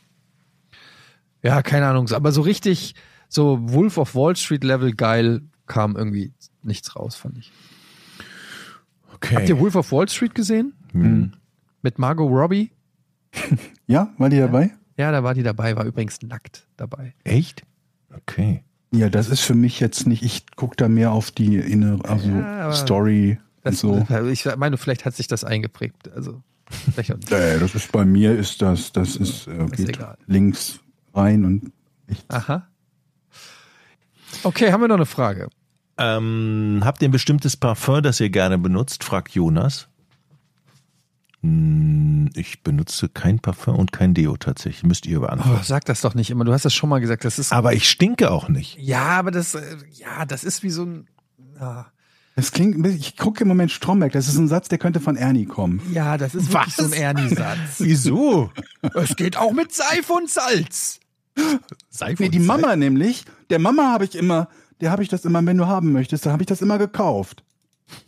Ja, 1.43 1.61
keine 1.61 1.87
Ahnung. 1.87 2.09
Aber 2.11 2.31
so 2.31 2.41
richtig, 2.41 2.95
so 3.29 3.59
Wolf 3.61 3.97
of 3.97 4.15
Wall 4.15 4.35
Street 4.35 4.63
Level 4.63 4.93
geil 4.93 5.41
kam 5.65 5.95
irgendwie 5.95 6.31
nichts 6.63 6.95
raus, 6.95 7.15
fand 7.15 7.37
ich. 7.37 7.51
Okay. 9.17 9.35
Habt 9.35 9.49
ihr 9.49 9.59
Wolf 9.59 9.75
of 9.75 9.91
Wall 9.91 10.07
Street 10.07 10.35
gesehen? 10.35 10.73
Hm. 10.91 11.33
Mit 11.81 11.99
Margot 11.99 12.29
Robbie? 12.29 12.71
Ja, 13.89 14.13
war 14.17 14.27
die 14.29 14.37
dabei? 14.39 14.71
Ja, 14.97 15.13
da 15.13 15.23
war 15.23 15.33
die 15.33 15.43
dabei, 15.43 15.77
war 15.77 15.85
übrigens 15.85 16.21
nackt 16.21 16.67
dabei. 16.75 17.13
Echt? 17.23 17.63
Okay. 18.13 18.63
Ja, 18.91 19.09
das 19.09 19.29
ist 19.29 19.39
für 19.41 19.55
mich 19.55 19.79
jetzt 19.79 20.07
nicht, 20.07 20.23
ich 20.23 20.45
gucke 20.57 20.75
da 20.75 20.89
mehr 20.89 21.11
auf 21.13 21.31
die 21.31 21.55
innere, 21.55 22.03
also 22.09 22.27
Ja, 22.29 22.73
Story 22.73 23.39
und 23.63 23.73
Das, 23.73 23.79
so. 23.79 24.05
Ich 24.29 24.45
meine, 24.57 24.77
vielleicht 24.77 25.05
hat 25.05 25.15
sich 25.15 25.27
das 25.27 25.45
eingeprägt. 25.45 26.11
Also, 26.11 26.41
vielleicht 26.69 27.13
auch 27.13 27.17
nicht. 27.17 27.31
Äh, 27.31 27.59
das 27.59 27.75
ist 27.75 27.91
bei 27.93 28.03
mir 28.03 28.37
ist 28.37 28.61
das, 28.61 28.91
das 28.91 29.15
ist, 29.15 29.47
äh, 29.47 29.65
Ist 29.71 29.97
links 30.25 30.79
rein 31.13 31.45
und 31.45 31.71
rechts. 32.09 32.25
Aha. 32.29 32.67
Okay, 34.43 34.71
haben 34.73 34.81
wir 34.81 34.87
noch 34.89 34.95
eine 34.95 35.05
Frage? 35.05 35.47
Ähm, 35.97 36.81
habt 36.83 37.01
ihr 37.01 37.07
ein 37.09 37.11
bestimmtes 37.11 37.57
Parfum, 37.57 38.01
das 38.03 38.19
ihr 38.19 38.29
gerne 38.29 38.57
benutzt? 38.57 39.03
fragt 39.03 39.33
Jonas. 39.33 39.87
Hm, 41.41 42.29
Ich 42.35 42.61
benutze 42.63 43.09
kein 43.09 43.39
Parfum 43.39 43.75
und 43.75 43.91
kein 43.91 44.13
Deo 44.13 44.37
tatsächlich. 44.37 44.83
Müsst 44.83 45.05
ihr 45.05 45.17
Oh, 45.19 45.21
beantworten. 45.21 45.63
sag 45.63 45.85
das 45.85 46.01
doch 46.01 46.13
nicht 46.13 46.29
immer. 46.29 46.45
Du 46.45 46.53
hast 46.53 46.65
das 46.65 46.73
schon 46.73 46.89
mal 46.89 46.99
gesagt. 46.99 47.25
Das 47.25 47.39
ist. 47.39 47.51
Aber 47.53 47.73
ich 47.73 47.89
stinke 47.89 48.31
auch 48.31 48.49
nicht. 48.49 48.77
ja, 48.79 49.05
aber 49.19 49.31
das, 49.31 49.55
äh, 49.55 49.77
ja, 49.93 50.25
das 50.25 50.43
ist 50.43 50.63
wie 50.63 50.69
so 50.69 50.83
ein. 50.83 51.07
Ja, 51.59 51.87
Das 52.35 52.51
klingt, 52.51 52.85
ich 52.85 53.17
gucke 53.17 53.41
im 53.41 53.47
Moment 53.47 53.71
Stromberg, 53.71 54.11
das 54.11 54.27
ist 54.27 54.37
ein 54.37 54.47
Satz, 54.47 54.67
der 54.67 54.77
könnte 54.77 54.99
von 54.99 55.15
Ernie 55.15 55.45
kommen. 55.45 55.81
ja 55.91 56.17
das 56.17 56.35
ist 56.35 56.53
wirklich 56.53 56.75
so 56.75 56.85
ein 56.85 56.93
Ernie-Satz. 56.93 57.57
Wieso? 57.79 58.51
es 58.93 59.15
geht 59.15 59.37
auch 59.37 59.53
mit 59.53 59.73
Seife 59.73 60.13
und 60.13 60.29
Salz. 60.29 60.99
Seife 61.89 62.21
Nee, 62.23 62.29
die 62.29 62.37
Mama 62.39 62.75
nämlich, 62.75 63.25
der 63.49 63.57
Mama 63.57 63.91
habe 63.91 64.05
ich 64.05 64.13
immer, 64.15 64.49
der 64.81 64.91
habe 64.91 65.03
ich 65.03 65.09
das 65.09 65.25
immer, 65.25 65.45
wenn 65.45 65.57
du 65.57 65.67
haben 65.67 65.91
möchtest, 65.91 66.25
da 66.25 66.31
habe 66.31 66.43
ich 66.43 66.47
das 66.47 66.61
immer 66.61 66.77
gekauft. 66.77 67.43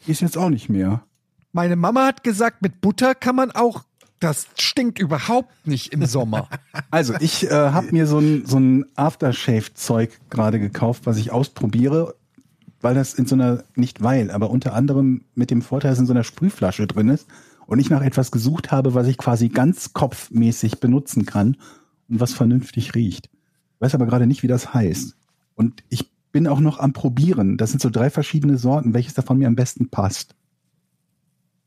Ist 0.08 0.22
jetzt 0.22 0.38
auch 0.38 0.50
nicht 0.50 0.70
mehr. 0.70 1.04
Meine 1.52 1.76
Mama 1.76 2.06
hat 2.06 2.24
gesagt, 2.24 2.62
mit 2.62 2.82
Butter 2.82 3.16
kann 3.16 3.36
man 3.36 3.52
auch. 3.52 3.84
Das 4.20 4.48
stinkt 4.58 5.00
überhaupt 5.00 5.50
nicht 5.66 5.94
im 5.94 6.06
Sommer. 6.06 6.50
Also 6.92 7.14
ich 7.20 7.46
äh, 7.46 7.52
habe 7.52 7.92
mir 7.92 8.08
so 8.08 8.18
ein, 8.18 8.46
so 8.46 8.58
ein 8.58 8.86
Aftershave-Zeug 8.96 10.20
gerade 10.30 10.60
gekauft, 10.60 11.06
was 11.06 11.18
ich 11.18 11.32
ausprobiere, 11.32 12.16
weil 12.82 12.96
das 12.96 13.14
in 13.14 13.28
so 13.28 13.36
einer, 13.36 13.64
nicht 13.76 14.02
weil, 14.02 14.32
aber 14.32 14.50
unter 14.50 14.74
anderem 14.74 15.24
mit 15.36 15.52
dem 15.52 15.62
Vorteil, 15.62 15.92
dass 15.92 15.98
es 15.98 16.02
in 16.02 16.08
so 16.08 16.14
einer 16.14 16.24
Sprühflasche 16.24 16.88
drin 16.88 17.10
ist 17.10 17.28
und 17.68 17.80
ich 17.80 17.92
nach 17.92 18.02
etwas 18.02 18.32
gesucht 18.32 18.72
habe, 18.72 18.96
was 18.96 19.08
ich 19.08 19.18
quasi 19.18 19.50
ganz 19.50 19.94
kopfmäßig 19.94 20.80
benutzen 20.80 21.26
kann 21.26 21.58
und 22.10 22.20
was 22.20 22.34
vernünftig 22.34 22.96
riecht. 22.96 23.30
Weiß 23.80 23.94
aber 23.94 24.08
gerade 24.08 24.26
nicht, 24.26 24.42
wie 24.42 24.48
das 24.48 24.74
heißt. 24.74 25.16
Und 25.56 25.84
ich 25.90 26.10
bin 26.32 26.48
auch 26.48 26.60
noch 26.60 26.80
am 26.80 26.94
Probieren. 26.94 27.58
Das 27.58 27.72
sind 27.72 27.82
so 27.82 27.90
drei 27.90 28.10
verschiedene 28.10 28.58
Sorten, 28.58 28.94
welches 28.94 29.14
davon 29.14 29.38
mir 29.38 29.48
am 29.48 29.56
besten 29.56 29.90
passt. 29.90 30.36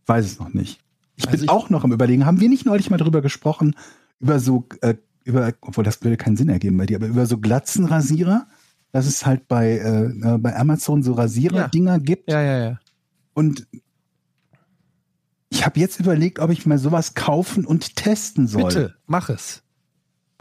Weiß 0.06 0.24
es 0.24 0.38
noch 0.38 0.52
nicht. 0.52 0.80
Ich 1.16 1.24
Also 1.26 1.36
bin 1.36 1.44
ich- 1.44 1.50
auch 1.50 1.70
noch 1.70 1.84
am 1.84 1.92
überlegen. 1.92 2.26
Haben 2.26 2.40
wir 2.40 2.48
nicht 2.48 2.66
neulich 2.66 2.90
mal 2.90 2.96
drüber 2.96 3.22
gesprochen, 3.22 3.74
über 4.20 4.38
so, 4.40 4.66
äh, 4.80 4.94
über, 5.24 5.52
obwohl 5.60 5.84
das 5.84 6.02
würde 6.02 6.16
keinen 6.16 6.36
Sinn 6.36 6.48
ergeben 6.48 6.76
bei 6.76 6.86
dir, 6.86 6.96
aber 6.96 7.06
über 7.06 7.26
so 7.26 7.38
Glatzenrasierer, 7.38 8.46
dass 8.92 9.06
es 9.06 9.24
halt 9.26 9.46
bei, 9.48 9.78
äh, 9.78 10.38
bei 10.38 10.56
Amazon 10.56 11.02
so 11.02 11.12
Rasierer-Dinger 11.12 12.00
gibt. 12.00 12.30
ja, 12.30 12.40
ja, 12.42 12.58
ja. 12.64 12.80
Und 13.34 13.66
ich 15.48 15.64
habe 15.66 15.80
jetzt 15.80 16.00
überlegt, 16.00 16.38
ob 16.38 16.50
ich 16.50 16.66
mal 16.66 16.78
sowas 16.78 17.14
kaufen 17.14 17.64
und 17.64 17.96
testen 17.96 18.46
soll. 18.46 18.64
Bitte, 18.64 18.94
mach 19.06 19.28
es. 19.28 19.62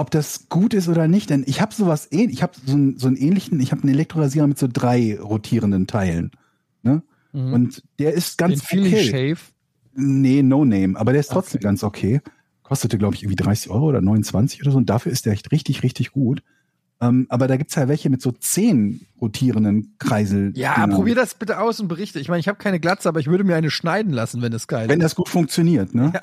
Ob 0.02 0.10
das 0.12 0.50
gut 0.50 0.74
ist 0.74 0.88
oder 0.90 1.08
nicht. 1.08 1.30
Denn 1.30 1.44
ich 1.46 1.62
habe 1.62 1.74
sowas 1.74 2.08
ähnlich, 2.12 2.38
ich 2.38 2.44
habe 2.44 2.54
so, 2.66 2.74
einen- 2.74 2.98
so 2.98 3.08
einen 3.08 3.18
ähnlichen, 3.18 3.60
ich 3.60 3.72
habe 3.72 3.84
einen 3.84 3.94
Elektrorasierer 3.94 4.48
mit 4.48 4.58
so 4.58 4.68
drei 4.72 5.20
rotierenden 5.22 5.86
Teilen. 5.86 6.32
Ne? 6.82 7.04
Mhm. 7.34 7.54
Und 7.54 7.84
der 8.00 8.14
ist 8.14 8.40
Den 8.40 8.48
ganz 8.50 8.64
Feeling 8.64 8.94
okay. 8.94 9.36
Shave. 9.36 9.40
Nee, 9.94 10.42
No 10.42 10.66
Name, 10.66 10.98
aber 11.00 11.12
der 11.12 11.20
ist 11.20 11.32
trotzdem 11.32 11.60
Okay. 11.60 11.64
ganz 11.66 11.84
okay. 11.84 12.22
Kostete, 12.64 12.98
glaube 12.98 13.14
ich, 13.16 13.24
irgendwie 13.24 13.36
30 13.36 13.70
Euro 13.70 13.86
oder 13.90 14.02
29 14.02 14.62
oder 14.62 14.72
so. 14.72 14.78
Und 14.78 14.90
dafür 14.90 15.12
ist 15.12 15.26
der 15.26 15.34
echt 15.34 15.52
richtig, 15.52 15.84
richtig 15.84 16.12
gut. 16.12 16.42
Ähm, 17.02 17.26
aber 17.30 17.48
da 17.48 17.58
gibt's 17.58 17.76
ja 17.76 17.88
welche 17.88 18.10
mit 18.10 18.22
so 18.22 18.32
zehn 18.32 19.02
rotierenden 19.20 19.96
Kreisel. 20.00 20.52
Ja, 20.56 20.88
probier 20.88 21.16
das 21.16 21.34
bitte 21.36 21.60
aus 21.60 21.80
und 21.80 21.88
berichte. 21.90 22.20
Ich 22.20 22.28
meine, 22.30 22.40
ich 22.40 22.48
habe 22.48 22.58
keine 22.58 22.80
Glatze, 22.80 23.10
aber 23.10 23.20
ich 23.20 23.28
würde 23.28 23.44
mir 23.44 23.56
eine 23.56 23.70
schneiden 23.72 24.14
lassen, 24.14 24.42
wenn 24.42 24.54
es 24.54 24.68
geil 24.68 24.88
Wenn 24.90 25.00
ist. 25.00 25.04
das 25.04 25.16
gut 25.16 25.30
funktioniert, 25.30 25.94
ne? 25.94 26.12
Ja. 26.14 26.22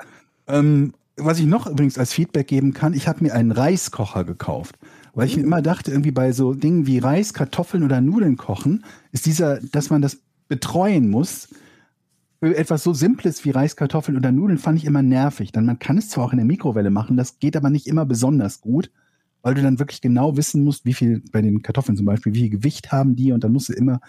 Ähm, 0.59 0.93
was 1.19 1.39
ich 1.39 1.45
noch 1.45 1.67
übrigens 1.67 1.97
als 1.97 2.13
Feedback 2.13 2.47
geben 2.47 2.73
kann, 2.73 2.93
ich 2.93 3.07
habe 3.07 3.23
mir 3.23 3.33
einen 3.33 3.51
Reiskocher 3.51 4.23
gekauft. 4.23 4.77
Weil 5.13 5.27
ich 5.27 5.37
mir 5.37 5.43
immer 5.43 5.61
dachte, 5.61 5.91
irgendwie 5.91 6.11
bei 6.11 6.31
so 6.31 6.53
Dingen 6.53 6.85
wie 6.85 6.99
Reis, 6.99 7.33
Kartoffeln 7.33 7.83
oder 7.83 7.99
Nudeln 7.99 8.37
kochen, 8.37 8.85
ist 9.11 9.25
dieser, 9.25 9.59
dass 9.59 9.89
man 9.89 10.01
das 10.01 10.19
betreuen 10.47 11.09
muss. 11.09 11.49
Etwas 12.41 12.83
so 12.83 12.93
Simples 12.93 13.43
wie 13.43 13.51
Reis, 13.51 13.75
Kartoffeln 13.75 14.17
oder 14.17 14.31
Nudeln 14.31 14.59
fand 14.59 14.77
ich 14.77 14.85
immer 14.85 15.01
nervig. 15.01 15.51
Dann 15.51 15.65
man 15.65 15.79
kann 15.79 15.97
es 15.97 16.09
zwar 16.09 16.25
auch 16.25 16.31
in 16.31 16.37
der 16.37 16.45
Mikrowelle 16.45 16.89
machen, 16.89 17.17
das 17.17 17.39
geht 17.39 17.57
aber 17.57 17.69
nicht 17.69 17.87
immer 17.87 18.05
besonders 18.05 18.61
gut, 18.61 18.91
weil 19.41 19.55
du 19.55 19.61
dann 19.61 19.79
wirklich 19.79 20.01
genau 20.01 20.37
wissen 20.37 20.63
musst, 20.63 20.85
wie 20.85 20.93
viel, 20.93 21.21
bei 21.31 21.41
den 21.41 21.61
Kartoffeln 21.61 21.97
zum 21.97 22.05
Beispiel, 22.05 22.33
wie 22.33 22.41
viel 22.41 22.49
Gewicht 22.49 22.91
haben 22.91 23.15
die 23.15 23.31
und 23.31 23.43
dann 23.43 23.51
musst 23.51 23.69
du 23.69 23.73
immer 23.73 23.99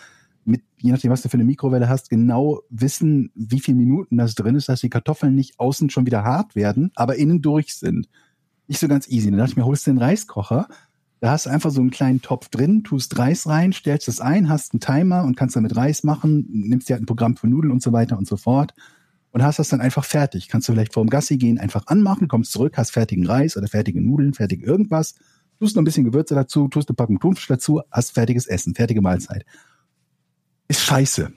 mit, 0.44 0.62
je 0.78 0.92
nachdem, 0.92 1.10
was 1.10 1.22
du 1.22 1.28
für 1.28 1.34
eine 1.34 1.44
Mikrowelle 1.44 1.88
hast, 1.88 2.10
genau 2.10 2.60
wissen, 2.70 3.30
wie 3.34 3.60
viele 3.60 3.76
Minuten 3.76 4.16
das 4.16 4.34
drin 4.34 4.56
ist, 4.56 4.68
dass 4.68 4.80
die 4.80 4.90
Kartoffeln 4.90 5.34
nicht 5.34 5.58
außen 5.58 5.90
schon 5.90 6.06
wieder 6.06 6.24
hart 6.24 6.56
werden, 6.56 6.90
aber 6.94 7.16
innen 7.16 7.42
durch 7.42 7.74
sind. 7.74 8.08
Nicht 8.66 8.80
so 8.80 8.88
ganz 8.88 9.08
easy. 9.08 9.30
Dann 9.30 9.38
dachte 9.38 9.52
ich 9.52 9.56
mir, 9.56 9.64
holst 9.64 9.86
du 9.86 9.90
den 9.90 9.98
Reiskocher, 9.98 10.68
da 11.20 11.32
hast 11.32 11.46
du 11.46 11.50
einfach 11.50 11.70
so 11.70 11.80
einen 11.80 11.90
kleinen 11.90 12.22
Topf 12.22 12.48
drin, 12.48 12.82
tust 12.82 13.18
Reis 13.18 13.46
rein, 13.46 13.72
stellst 13.72 14.08
es 14.08 14.20
ein, 14.20 14.48
hast 14.48 14.72
einen 14.72 14.80
Timer 14.80 15.24
und 15.24 15.36
kannst 15.36 15.54
damit 15.54 15.76
Reis 15.76 16.02
machen, 16.02 16.46
nimmst 16.48 16.88
dir 16.88 16.94
halt 16.94 17.02
ein 17.02 17.06
Programm 17.06 17.36
für 17.36 17.46
Nudeln 17.46 17.72
und 17.72 17.82
so 17.82 17.92
weiter 17.92 18.16
und 18.16 18.26
so 18.26 18.36
fort 18.36 18.74
und 19.32 19.42
hast 19.42 19.58
das 19.58 19.68
dann 19.68 19.80
einfach 19.80 20.04
fertig. 20.04 20.48
Kannst 20.48 20.68
du 20.68 20.72
vielleicht 20.72 20.94
vor 20.94 21.04
dem 21.04 21.10
Gassi 21.10 21.36
gehen, 21.36 21.58
einfach 21.58 21.86
anmachen, 21.86 22.28
kommst 22.28 22.52
zurück, 22.52 22.76
hast 22.76 22.92
fertigen 22.92 23.26
Reis 23.26 23.56
oder 23.56 23.68
fertige 23.68 24.00
Nudeln, 24.00 24.34
fertig 24.34 24.62
irgendwas, 24.62 25.14
tust 25.58 25.76
noch 25.76 25.82
ein 25.82 25.84
bisschen 25.84 26.04
Gewürze 26.04 26.34
dazu, 26.34 26.68
tust 26.68 26.88
eine 26.88 26.96
Packung 26.96 27.20
Thunfisch 27.20 27.46
dazu, 27.46 27.82
hast 27.90 28.12
fertiges 28.12 28.46
Essen, 28.46 28.74
fertige 28.74 29.02
Mahlzeit. 29.02 29.44
Ist 30.70 30.82
scheiße. 30.82 31.32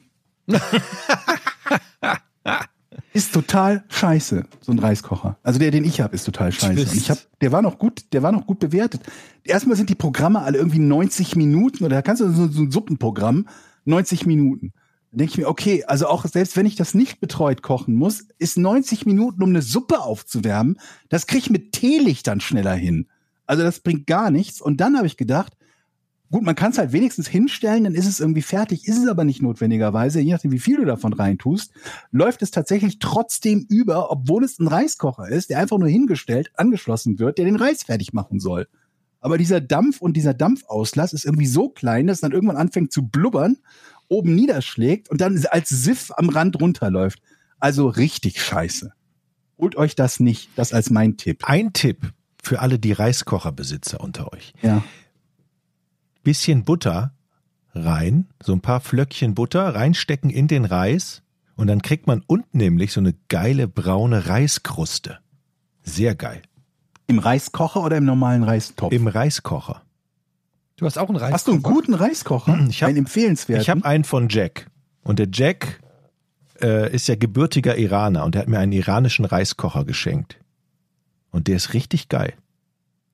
ist 3.13 3.33
total 3.33 3.83
scheiße, 3.89 4.45
so 4.61 4.71
ein 4.71 4.77
Reiskocher. 4.77 5.39
Also 5.41 5.57
der, 5.57 5.71
den 5.71 5.85
ich 5.85 6.01
habe, 6.01 6.13
ist 6.13 6.25
total 6.25 6.51
scheiße. 6.51 6.81
Und 6.81 6.93
ich 6.95 7.09
habe, 7.09 7.19
der 7.41 7.51
war 7.51 7.63
noch 7.63 7.79
gut, 7.79 8.13
der 8.13 8.21
war 8.21 8.31
noch 8.31 8.45
gut 8.45 8.59
bewertet. 8.59 9.01
Erstmal 9.43 9.75
sind 9.75 9.89
die 9.89 9.95
Programme 9.95 10.43
alle 10.43 10.59
irgendwie 10.59 10.77
90 10.77 11.35
Minuten 11.35 11.83
oder 11.83 11.95
da 11.95 12.01
kannst 12.03 12.21
du 12.21 12.31
so, 12.31 12.47
so 12.47 12.61
ein 12.61 12.69
Suppenprogramm 12.69 13.47
90 13.85 14.27
Minuten. 14.27 14.71
Dann 15.09 15.17
denke 15.17 15.31
ich 15.31 15.37
mir, 15.39 15.47
okay, 15.47 15.83
also 15.85 16.05
auch 16.05 16.27
selbst 16.27 16.55
wenn 16.55 16.67
ich 16.67 16.75
das 16.75 16.93
nicht 16.93 17.19
betreut 17.19 17.63
kochen 17.63 17.95
muss, 17.95 18.27
ist 18.37 18.59
90 18.59 19.07
Minuten, 19.07 19.41
um 19.41 19.49
eine 19.49 19.63
Suppe 19.63 20.01
aufzuwärmen, 20.01 20.79
das 21.09 21.25
kriege 21.25 21.39
ich 21.39 21.49
mit 21.49 21.71
Teelichtern 21.71 22.39
schneller 22.39 22.75
hin. 22.75 23.07
Also 23.47 23.63
das 23.63 23.79
bringt 23.79 24.05
gar 24.05 24.29
nichts. 24.29 24.61
Und 24.61 24.79
dann 24.79 24.95
habe 24.95 25.07
ich 25.07 25.17
gedacht, 25.17 25.53
gut, 26.33 26.43
man 26.43 26.55
kann 26.55 26.71
es 26.71 26.79
halt 26.79 26.91
wenigstens 26.91 27.27
hinstellen, 27.27 27.83
dann 27.83 27.93
ist 27.93 28.07
es 28.07 28.19
irgendwie 28.19 28.41
fertig, 28.41 28.87
ist 28.87 28.97
es 28.97 29.07
aber 29.07 29.23
nicht 29.23 29.43
notwendigerweise, 29.43 30.19
je 30.19 30.33
nachdem, 30.33 30.51
wie 30.51 30.59
viel 30.59 30.77
du 30.77 30.85
davon 30.85 31.13
reintust, 31.13 31.71
läuft 32.11 32.41
es 32.41 32.49
tatsächlich 32.49 32.97
trotzdem 32.97 33.67
über, 33.69 34.11
obwohl 34.11 34.43
es 34.43 34.57
ein 34.57 34.67
Reiskocher 34.67 35.29
ist, 35.29 35.51
der 35.51 35.59
einfach 35.59 35.77
nur 35.77 35.87
hingestellt, 35.87 36.51
angeschlossen 36.55 37.19
wird, 37.19 37.37
der 37.37 37.45
den 37.45 37.55
Reis 37.55 37.83
fertig 37.83 38.13
machen 38.13 38.39
soll. 38.39 38.67
Aber 39.21 39.37
dieser 39.37 39.61
Dampf 39.61 40.01
und 40.01 40.17
dieser 40.17 40.33
Dampfauslass 40.33 41.13
ist 41.13 41.23
irgendwie 41.23 41.45
so 41.45 41.69
klein, 41.69 42.07
dass 42.07 42.17
es 42.17 42.21
dann 42.21 42.31
irgendwann 42.31 42.57
anfängt 42.57 42.91
zu 42.91 43.07
blubbern, 43.07 43.57
oben 44.07 44.33
niederschlägt 44.33 45.11
und 45.11 45.21
dann 45.21 45.39
als 45.51 45.69
Siff 45.69 46.11
am 46.17 46.29
Rand 46.29 46.59
runterläuft. 46.59 47.21
Also 47.59 47.87
richtig 47.87 48.41
scheiße. 48.41 48.91
Holt 49.59 49.75
euch 49.75 49.95
das 49.95 50.19
nicht, 50.19 50.49
das 50.55 50.73
als 50.73 50.89
mein 50.89 51.15
Tipp. 51.15 51.43
Ein 51.43 51.73
Tipp 51.73 52.11
für 52.41 52.59
alle 52.59 52.79
die 52.79 52.91
Reiskocherbesitzer 52.91 54.01
unter 54.01 54.33
euch. 54.33 54.53
Ja. 54.63 54.83
Bisschen 56.23 56.63
Butter 56.63 57.13
rein, 57.73 58.27
so 58.41 58.53
ein 58.53 58.61
paar 58.61 58.79
Flöckchen 58.81 59.33
Butter 59.35 59.75
reinstecken 59.75 60.29
in 60.29 60.47
den 60.47 60.65
Reis 60.65 61.21
und 61.55 61.67
dann 61.67 61.81
kriegt 61.81 62.07
man 62.07 62.23
unten 62.27 62.57
nämlich 62.57 62.93
so 62.93 62.99
eine 62.99 63.13
geile 63.29 63.67
braune 63.67 64.27
Reiskruste. 64.27 65.19
Sehr 65.83 66.15
geil. 66.15 66.41
Im 67.07 67.19
Reiskocher 67.19 67.83
oder 67.83 67.97
im 67.97 68.05
normalen 68.05 68.43
Reistopf? 68.43 68.93
Im 68.93 69.07
Reiskocher. 69.07 69.81
Du 70.77 70.85
hast 70.85 70.97
auch 70.97 71.09
einen 71.09 71.17
Reiskocher. 71.17 71.33
Hast 71.33 71.47
du 71.47 71.51
einen 71.51 71.61
guten 71.63 71.93
Reiskocher? 71.93 72.65
Ich 72.69 72.81
hab- 72.81 72.89
einen 72.89 72.99
empfehlenswerten? 72.99 73.61
Ich 73.61 73.69
habe 73.69 73.83
einen 73.85 74.03
von 74.03 74.29
Jack. 74.29 74.67
Und 75.03 75.19
der 75.19 75.27
Jack 75.31 75.81
äh, 76.61 76.93
ist 76.93 77.07
ja 77.07 77.15
gebürtiger 77.15 77.77
Iraner 77.77 78.23
und 78.23 78.35
der 78.35 78.43
hat 78.43 78.47
mir 78.47 78.59
einen 78.59 78.71
iranischen 78.71 79.25
Reiskocher 79.25 79.83
geschenkt. 79.83 80.37
Und 81.31 81.47
der 81.47 81.57
ist 81.57 81.73
richtig 81.73 82.07
geil. 82.09 82.33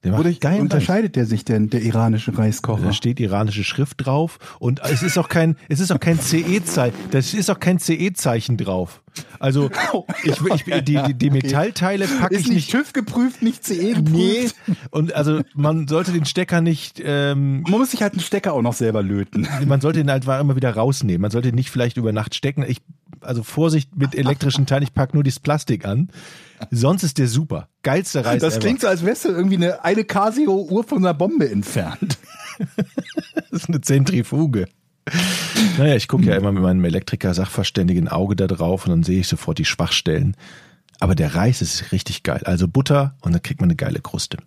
Der 0.03 0.17
Wodurch 0.17 0.39
geilen 0.39 0.55
Reis. 0.55 0.63
unterscheidet 0.63 1.17
der 1.17 1.25
sich 1.25 1.43
denn, 1.43 1.69
der 1.69 1.81
iranische 1.81 2.37
Reiskocher? 2.37 2.83
Da 2.83 2.93
steht 2.93 3.19
iranische 3.19 3.65
Schrift 3.65 4.05
drauf 4.05 4.39
und 4.59 4.79
es 4.83 5.03
ist 5.03 5.17
auch 5.17 5.27
kein, 5.27 5.57
es 5.67 5.81
ist 5.81 5.91
auch 5.91 5.99
kein 5.99 6.19
CE-Zeichen, 6.19 6.95
das 7.11 7.33
ist 7.33 7.49
auch 7.49 7.59
kein 7.59 7.79
CE-Zeichen 7.79 8.55
drauf. 8.55 9.01
Also 9.39 9.69
ich, 10.23 10.39
ich, 10.39 10.83
die, 10.85 11.01
die, 11.03 11.13
die 11.13 11.29
Metallteile 11.29 12.07
packe 12.07 12.33
Ist 12.33 12.41
ich 12.41 12.47
nicht 12.47 12.55
nicht. 12.55 12.71
TÜV 12.71 12.93
geprüft, 12.93 13.41
nicht 13.41 13.65
CE 13.65 13.93
geprüft? 13.95 14.09
Nee. 14.09 14.47
Und 14.89 15.13
also 15.13 15.41
man 15.53 15.89
sollte 15.89 16.13
den 16.13 16.23
Stecker 16.25 16.61
nicht, 16.61 17.01
ähm, 17.03 17.63
Man 17.63 17.79
muss 17.79 17.91
sich 17.91 18.01
halt 18.01 18.13
einen 18.13 18.21
Stecker 18.21 18.53
auch 18.53 18.61
noch 18.61 18.73
selber 18.73 19.03
löten. 19.03 19.47
man 19.67 19.81
sollte 19.81 19.99
ihn 19.99 20.09
halt 20.09 20.23
immer 20.23 20.55
wieder 20.55 20.73
rausnehmen. 20.73 21.21
Man 21.21 21.31
sollte 21.31 21.49
ihn 21.49 21.55
nicht 21.55 21.71
vielleicht 21.71 21.97
über 21.97 22.13
Nacht 22.13 22.35
stecken. 22.35 22.63
Ich, 22.65 22.77
also 23.19 23.43
Vorsicht 23.43 23.95
mit 23.97 24.15
elektrischen 24.15 24.65
Teilen, 24.65 24.83
ich 24.83 24.93
pack 24.93 25.13
nur 25.13 25.23
dieses 25.23 25.41
Plastik 25.41 25.85
an. 25.85 26.09
Sonst 26.71 27.03
ist 27.03 27.17
der 27.17 27.27
super. 27.27 27.69
Geilster 27.83 28.25
Reis 28.25 28.41
Das 28.41 28.55
ever. 28.55 28.61
klingt 28.61 28.81
so, 28.81 28.87
als 28.87 29.05
wärst 29.05 29.25
du 29.25 29.29
irgendwie 29.29 29.55
eine, 29.57 29.83
eine 29.83 30.03
Casio-Uhr 30.03 30.83
von 30.83 30.99
einer 30.99 31.13
Bombe 31.13 31.49
entfernt. 31.49 32.17
Das 33.51 33.63
ist 33.63 33.69
eine 33.69 33.79
Zentrifuge. 33.81 34.67
Naja, 35.77 35.95
ich 35.95 36.07
gucke 36.07 36.25
ja 36.25 36.35
immer 36.35 36.51
mit 36.51 36.61
meinem 36.61 36.83
Elektriker-Sachverständigen 36.83 38.09
Auge 38.09 38.35
da 38.35 38.47
drauf 38.47 38.85
und 38.85 38.91
dann 38.91 39.03
sehe 39.03 39.21
ich 39.21 39.27
sofort 39.27 39.57
die 39.57 39.65
Schwachstellen. 39.65 40.35
Aber 40.99 41.15
der 41.15 41.35
Reis 41.35 41.61
ist 41.61 41.91
richtig 41.91 42.23
geil. 42.23 42.41
Also 42.43 42.67
Butter 42.67 43.15
und 43.21 43.31
dann 43.31 43.41
kriegt 43.41 43.61
man 43.61 43.69
eine 43.69 43.75
geile 43.77 44.01
Kruste. 44.01 44.37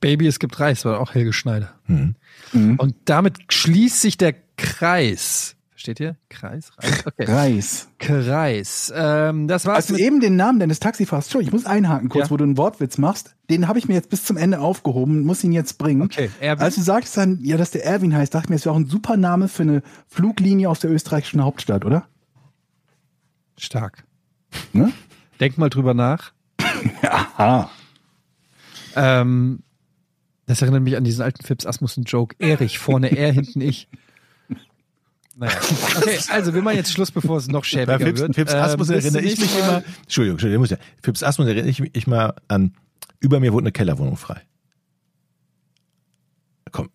Baby, 0.00 0.26
es 0.26 0.38
gibt 0.38 0.58
Reis, 0.60 0.84
war 0.84 1.00
auch 1.00 1.14
Helge 1.14 1.32
Schneider. 1.32 1.72
Mhm. 1.86 2.14
Und 2.52 2.94
damit 3.04 3.38
schließt 3.52 4.00
sich 4.00 4.16
der 4.16 4.34
Kreis. 4.56 5.56
Versteht 5.80 6.00
ihr? 6.00 6.16
Kreis? 6.28 6.72
Reis? 6.76 7.04
Okay. 7.06 7.24
Reis. 7.24 7.88
Kreis. 7.98 8.92
Ähm, 8.94 9.48
das 9.48 9.64
war's 9.64 9.76
Also 9.76 9.96
eben 9.96 10.20
den 10.20 10.36
Namen 10.36 10.58
deines 10.60 10.78
Taxifahrers, 10.78 11.24
Entschuldigung, 11.24 11.58
ich 11.58 11.64
muss 11.64 11.72
einhaken 11.72 12.10
kurz, 12.10 12.26
Ja. 12.26 12.30
wo 12.30 12.36
du 12.36 12.44
einen 12.44 12.58
Wortwitz 12.58 12.98
machst. 12.98 13.34
Den 13.48 13.66
habe 13.66 13.78
ich 13.78 13.88
mir 13.88 13.94
jetzt 13.94 14.10
bis 14.10 14.22
zum 14.26 14.36
Ende 14.36 14.60
aufgehoben, 14.60 15.22
muss 15.22 15.42
ihn 15.42 15.52
jetzt 15.52 15.78
bringen. 15.78 16.02
Okay, 16.02 16.28
Erwin. 16.38 16.62
Als 16.62 16.74
du 16.74 16.82
sagtest 16.82 17.16
dann, 17.16 17.38
ja, 17.42 17.56
dass 17.56 17.70
der 17.70 17.86
Erwin 17.86 18.14
heißt, 18.14 18.34
dachte 18.34 18.44
ich 18.44 18.50
mir, 18.50 18.56
das 18.56 18.66
wäre 18.66 18.74
auch 18.74 18.78
ein 18.78 18.88
super 18.90 19.16
Name 19.16 19.48
für 19.48 19.62
eine 19.62 19.82
Fluglinie 20.06 20.68
aus 20.68 20.80
der 20.80 20.90
österreichischen 20.90 21.42
Hauptstadt, 21.42 21.86
oder? 21.86 22.06
Stark. 23.56 24.04
Ne? 24.74 24.92
Denk 25.40 25.56
mal 25.56 25.70
drüber 25.70 25.94
nach. 25.94 26.32
Aha. 27.02 27.70
Ähm, 28.96 29.62
das 30.44 30.60
erinnert 30.60 30.82
mich 30.82 30.98
an 30.98 31.04
diesen 31.04 31.22
alten 31.22 31.42
Fips 31.42 31.64
Asmussen-Joke. 31.64 32.36
Erich, 32.38 32.78
vorne 32.78 33.16
er, 33.16 33.32
hinten 33.32 33.62
ich. 33.62 33.88
Naja. 35.40 35.52
Okay, 35.96 36.18
also 36.28 36.54
wir 36.54 36.60
machen 36.62 36.76
jetzt 36.76 36.92
Schluss, 36.92 37.10
bevor 37.10 37.38
es 37.38 37.48
noch 37.48 37.60
Bei 37.62 37.64
schäbiger 37.64 37.98
Fips, 37.98 38.20
wird. 38.20 38.34
Fips 38.34 38.52
Ähm, 38.52 38.60
Asmus 38.60 38.88
bis 38.88 39.04
erinnere 39.04 39.22
ich 39.22 39.40
mich 39.40 39.58
immer. 39.58 39.82
Entschuldigung, 40.02 40.34
Entschuldigung, 40.34 40.60
muss 40.62 40.70
ja. 40.70 40.76
Fips 41.02 41.22
Asmus 41.22 41.48
erinnere 41.48 41.68
ich 41.68 41.80
mich 41.80 42.06
mal 42.06 42.34
an. 42.48 42.74
Über 43.20 43.40
mir 43.40 43.52
wurde 43.52 43.64
eine 43.64 43.72
Kellerwohnung 43.72 44.16
frei. 44.16 44.42
Komm, 46.72 46.90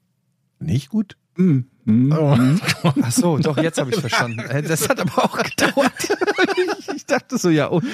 nicht 0.59 0.89
gut? 0.89 1.17
Hm. 1.37 1.65
Oh. 2.11 2.37
Ach 3.01 3.11
so, 3.11 3.37
doch, 3.39 3.57
jetzt 3.57 3.77
habe 3.79 3.91
ich 3.91 3.99
verstanden. 3.99 4.39
Äh, 4.39 4.61
Das 4.63 4.87
hat 4.89 4.99
aber 4.99 5.23
auch 5.25 5.37
gedauert. 5.41 5.91
Ich 6.95 7.05
dachte 7.05 7.37
so, 7.37 7.49
ja 7.49 7.67
und? 7.67 7.85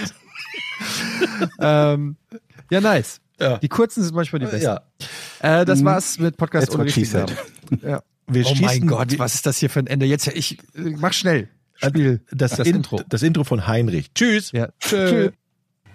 ähm, 1.59 2.15
ja, 2.69 2.81
nice. 2.81 3.19
Ja. 3.39 3.57
Die 3.57 3.67
kurzen 3.69 4.03
sind 4.03 4.13
manchmal 4.15 4.39
die 4.39 4.45
besten. 4.45 4.63
Ja. 4.63 4.81
Äh, 5.39 5.65
das 5.65 5.83
war's 5.83 6.19
mit 6.19 6.37
Podcast 6.37 6.67
That's 6.67 6.75
ohne 6.75 6.85
richtigen. 6.85 7.11
Namen. 7.11 7.37
Ja. 7.81 8.01
Wir 8.33 8.45
Oh 8.47 8.53
mein 8.61 8.87
Gott, 8.87 9.11
wir- 9.11 9.19
was 9.19 9.35
ist 9.35 9.45
das 9.45 9.57
hier 9.57 9.69
für 9.69 9.79
ein 9.79 9.87
Ende? 9.87 10.05
Jetzt, 10.05 10.27
ich, 10.27 10.57
mach 10.73 11.13
schnell. 11.13 11.49
Spiel 11.75 12.21
Das, 12.31 12.55
das 12.57 12.67
In- 12.67 12.77
Intro. 12.77 13.01
Das 13.09 13.23
Intro 13.23 13.43
von 13.43 13.65
Heinrich. 13.67 14.13
Tschüss. 14.13 14.51
Ja. 14.51 14.69
Tschö. 14.79 15.31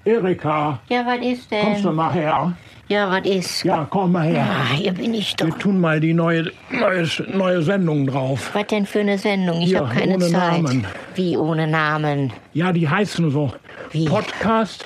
Erika, 0.04 0.80
Ja, 0.88 1.04
was 1.04 1.18
ist 1.24 1.50
kommst 1.50 1.82
du 1.84 1.88
denn? 1.88 1.94
mal 1.96 2.12
her? 2.12 2.56
Ja, 2.88 3.10
was 3.10 3.26
ist? 3.26 3.64
Ja, 3.64 3.86
komm 3.90 4.12
mal 4.12 4.24
her. 4.28 4.46
Ah, 4.48 4.72
hier 4.74 4.92
bin 4.92 5.12
ich 5.14 5.34
Wir 5.40 5.48
doch. 5.48 5.58
tun 5.58 5.80
mal 5.80 5.98
die 5.98 6.14
neue, 6.14 6.52
neue, 6.70 7.08
neue 7.34 7.62
Sendung 7.62 8.06
drauf. 8.06 8.50
Was 8.54 8.66
denn 8.68 8.86
für 8.86 9.00
eine 9.00 9.18
Sendung? 9.18 9.60
Ich 9.62 9.70
Ja, 9.70 9.80
habe 9.80 9.92
keine 9.98 10.14
ohne 10.14 10.28
Zeit. 10.30 10.62
Namen. 10.62 10.86
Wie 11.16 11.36
ohne 11.36 11.66
Namen? 11.66 12.32
Ja, 12.52 12.72
die 12.72 12.88
heißen 12.88 13.32
so. 13.32 13.52
Wie? 13.90 14.04
Podcast 14.04 14.84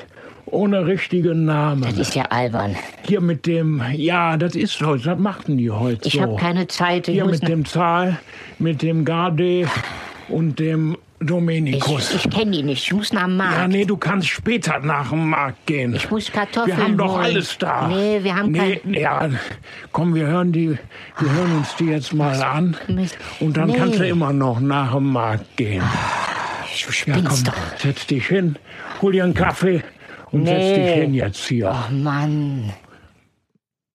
ohne 0.53 0.87
richtigen 0.87 1.45
Namen. 1.45 1.83
Das 1.83 1.99
ist 1.99 2.15
ja 2.15 2.25
albern. 2.25 2.77
Hier 3.03 3.21
mit 3.21 3.47
dem, 3.47 3.83
ja, 3.95 4.37
das 4.37 4.55
ist 4.55 4.79
so, 4.79 4.97
das 4.97 5.19
machten 5.19 5.57
die 5.59 5.71
heute 5.71 6.07
Ich 6.09 6.15
so. 6.15 6.23
habe 6.23 6.37
keine 6.37 6.67
Zeit. 6.69 7.09
Ich 7.09 7.15
Hier 7.15 7.25
mit 7.27 7.47
dem 7.47 7.65
Zahl, 7.65 8.19
mit 8.59 8.83
dem 8.83 9.05
Garde 9.05 9.69
und 10.29 10.59
dem 10.59 10.97
ich, 11.23 11.27
Dominikus. 11.27 12.15
ich 12.15 12.31
kenne 12.31 12.51
die 12.53 12.63
nicht. 12.63 12.85
Ich 12.85 12.93
muss 12.95 13.13
nach 13.13 13.25
dem 13.25 13.37
ja, 13.39 13.45
Markt. 13.45 13.69
nee, 13.73 13.85
du 13.85 13.97
kannst 13.99 14.29
später 14.29 14.79
nach 14.81 15.11
dem 15.11 15.29
Markt 15.29 15.67
gehen. 15.67 15.95
Ich 15.95 16.11
muss 16.11 16.33
Kartoffeln 16.33 16.77
wir 16.79 16.83
haben 16.85 16.97
doch 16.97 17.13
holen. 17.15 17.25
alles 17.25 17.59
da. 17.59 17.89
Nee, 17.89 18.21
wir 18.23 18.35
haben 18.37 18.53
nee, 18.53 18.77
kein... 18.83 18.95
Ja, 18.95 19.29
komm, 19.93 20.15
wir 20.15 20.27
hören 20.27 20.51
die, 20.53 20.71
wir 21.19 21.33
hören 21.33 21.57
uns 21.59 21.77
die 21.77 21.85
jetzt 21.87 22.15
mal 22.15 22.43
an. 22.43 22.75
Mist. 22.89 23.19
Und 23.39 23.57
dann 23.59 23.69
Nee. 23.69 23.77
kannst 23.77 23.99
du 23.99 24.07
immer 24.09 24.33
noch 24.33 24.61
nach 24.61 24.95
dem 24.95 25.13
Markt 25.13 25.57
gehen. 25.59 25.83
Du 25.85 27.11
Ja, 27.11 27.17
komm, 27.17 27.45
doch. 27.45 27.53
setz 27.77 28.07
dich 28.07 28.27
hin, 28.29 28.57
hol 29.03 29.13
dir 29.13 29.25
einen 29.25 29.35
Kaffee 29.35 29.83
und 30.33 30.47
setz 30.47 30.59
Nee. 30.59 30.85
dich 30.85 30.95
hin 30.95 31.15
jetzt 31.15 31.49
hier. 31.49 31.73
Oh 31.75 31.93
Mann. 31.93 32.73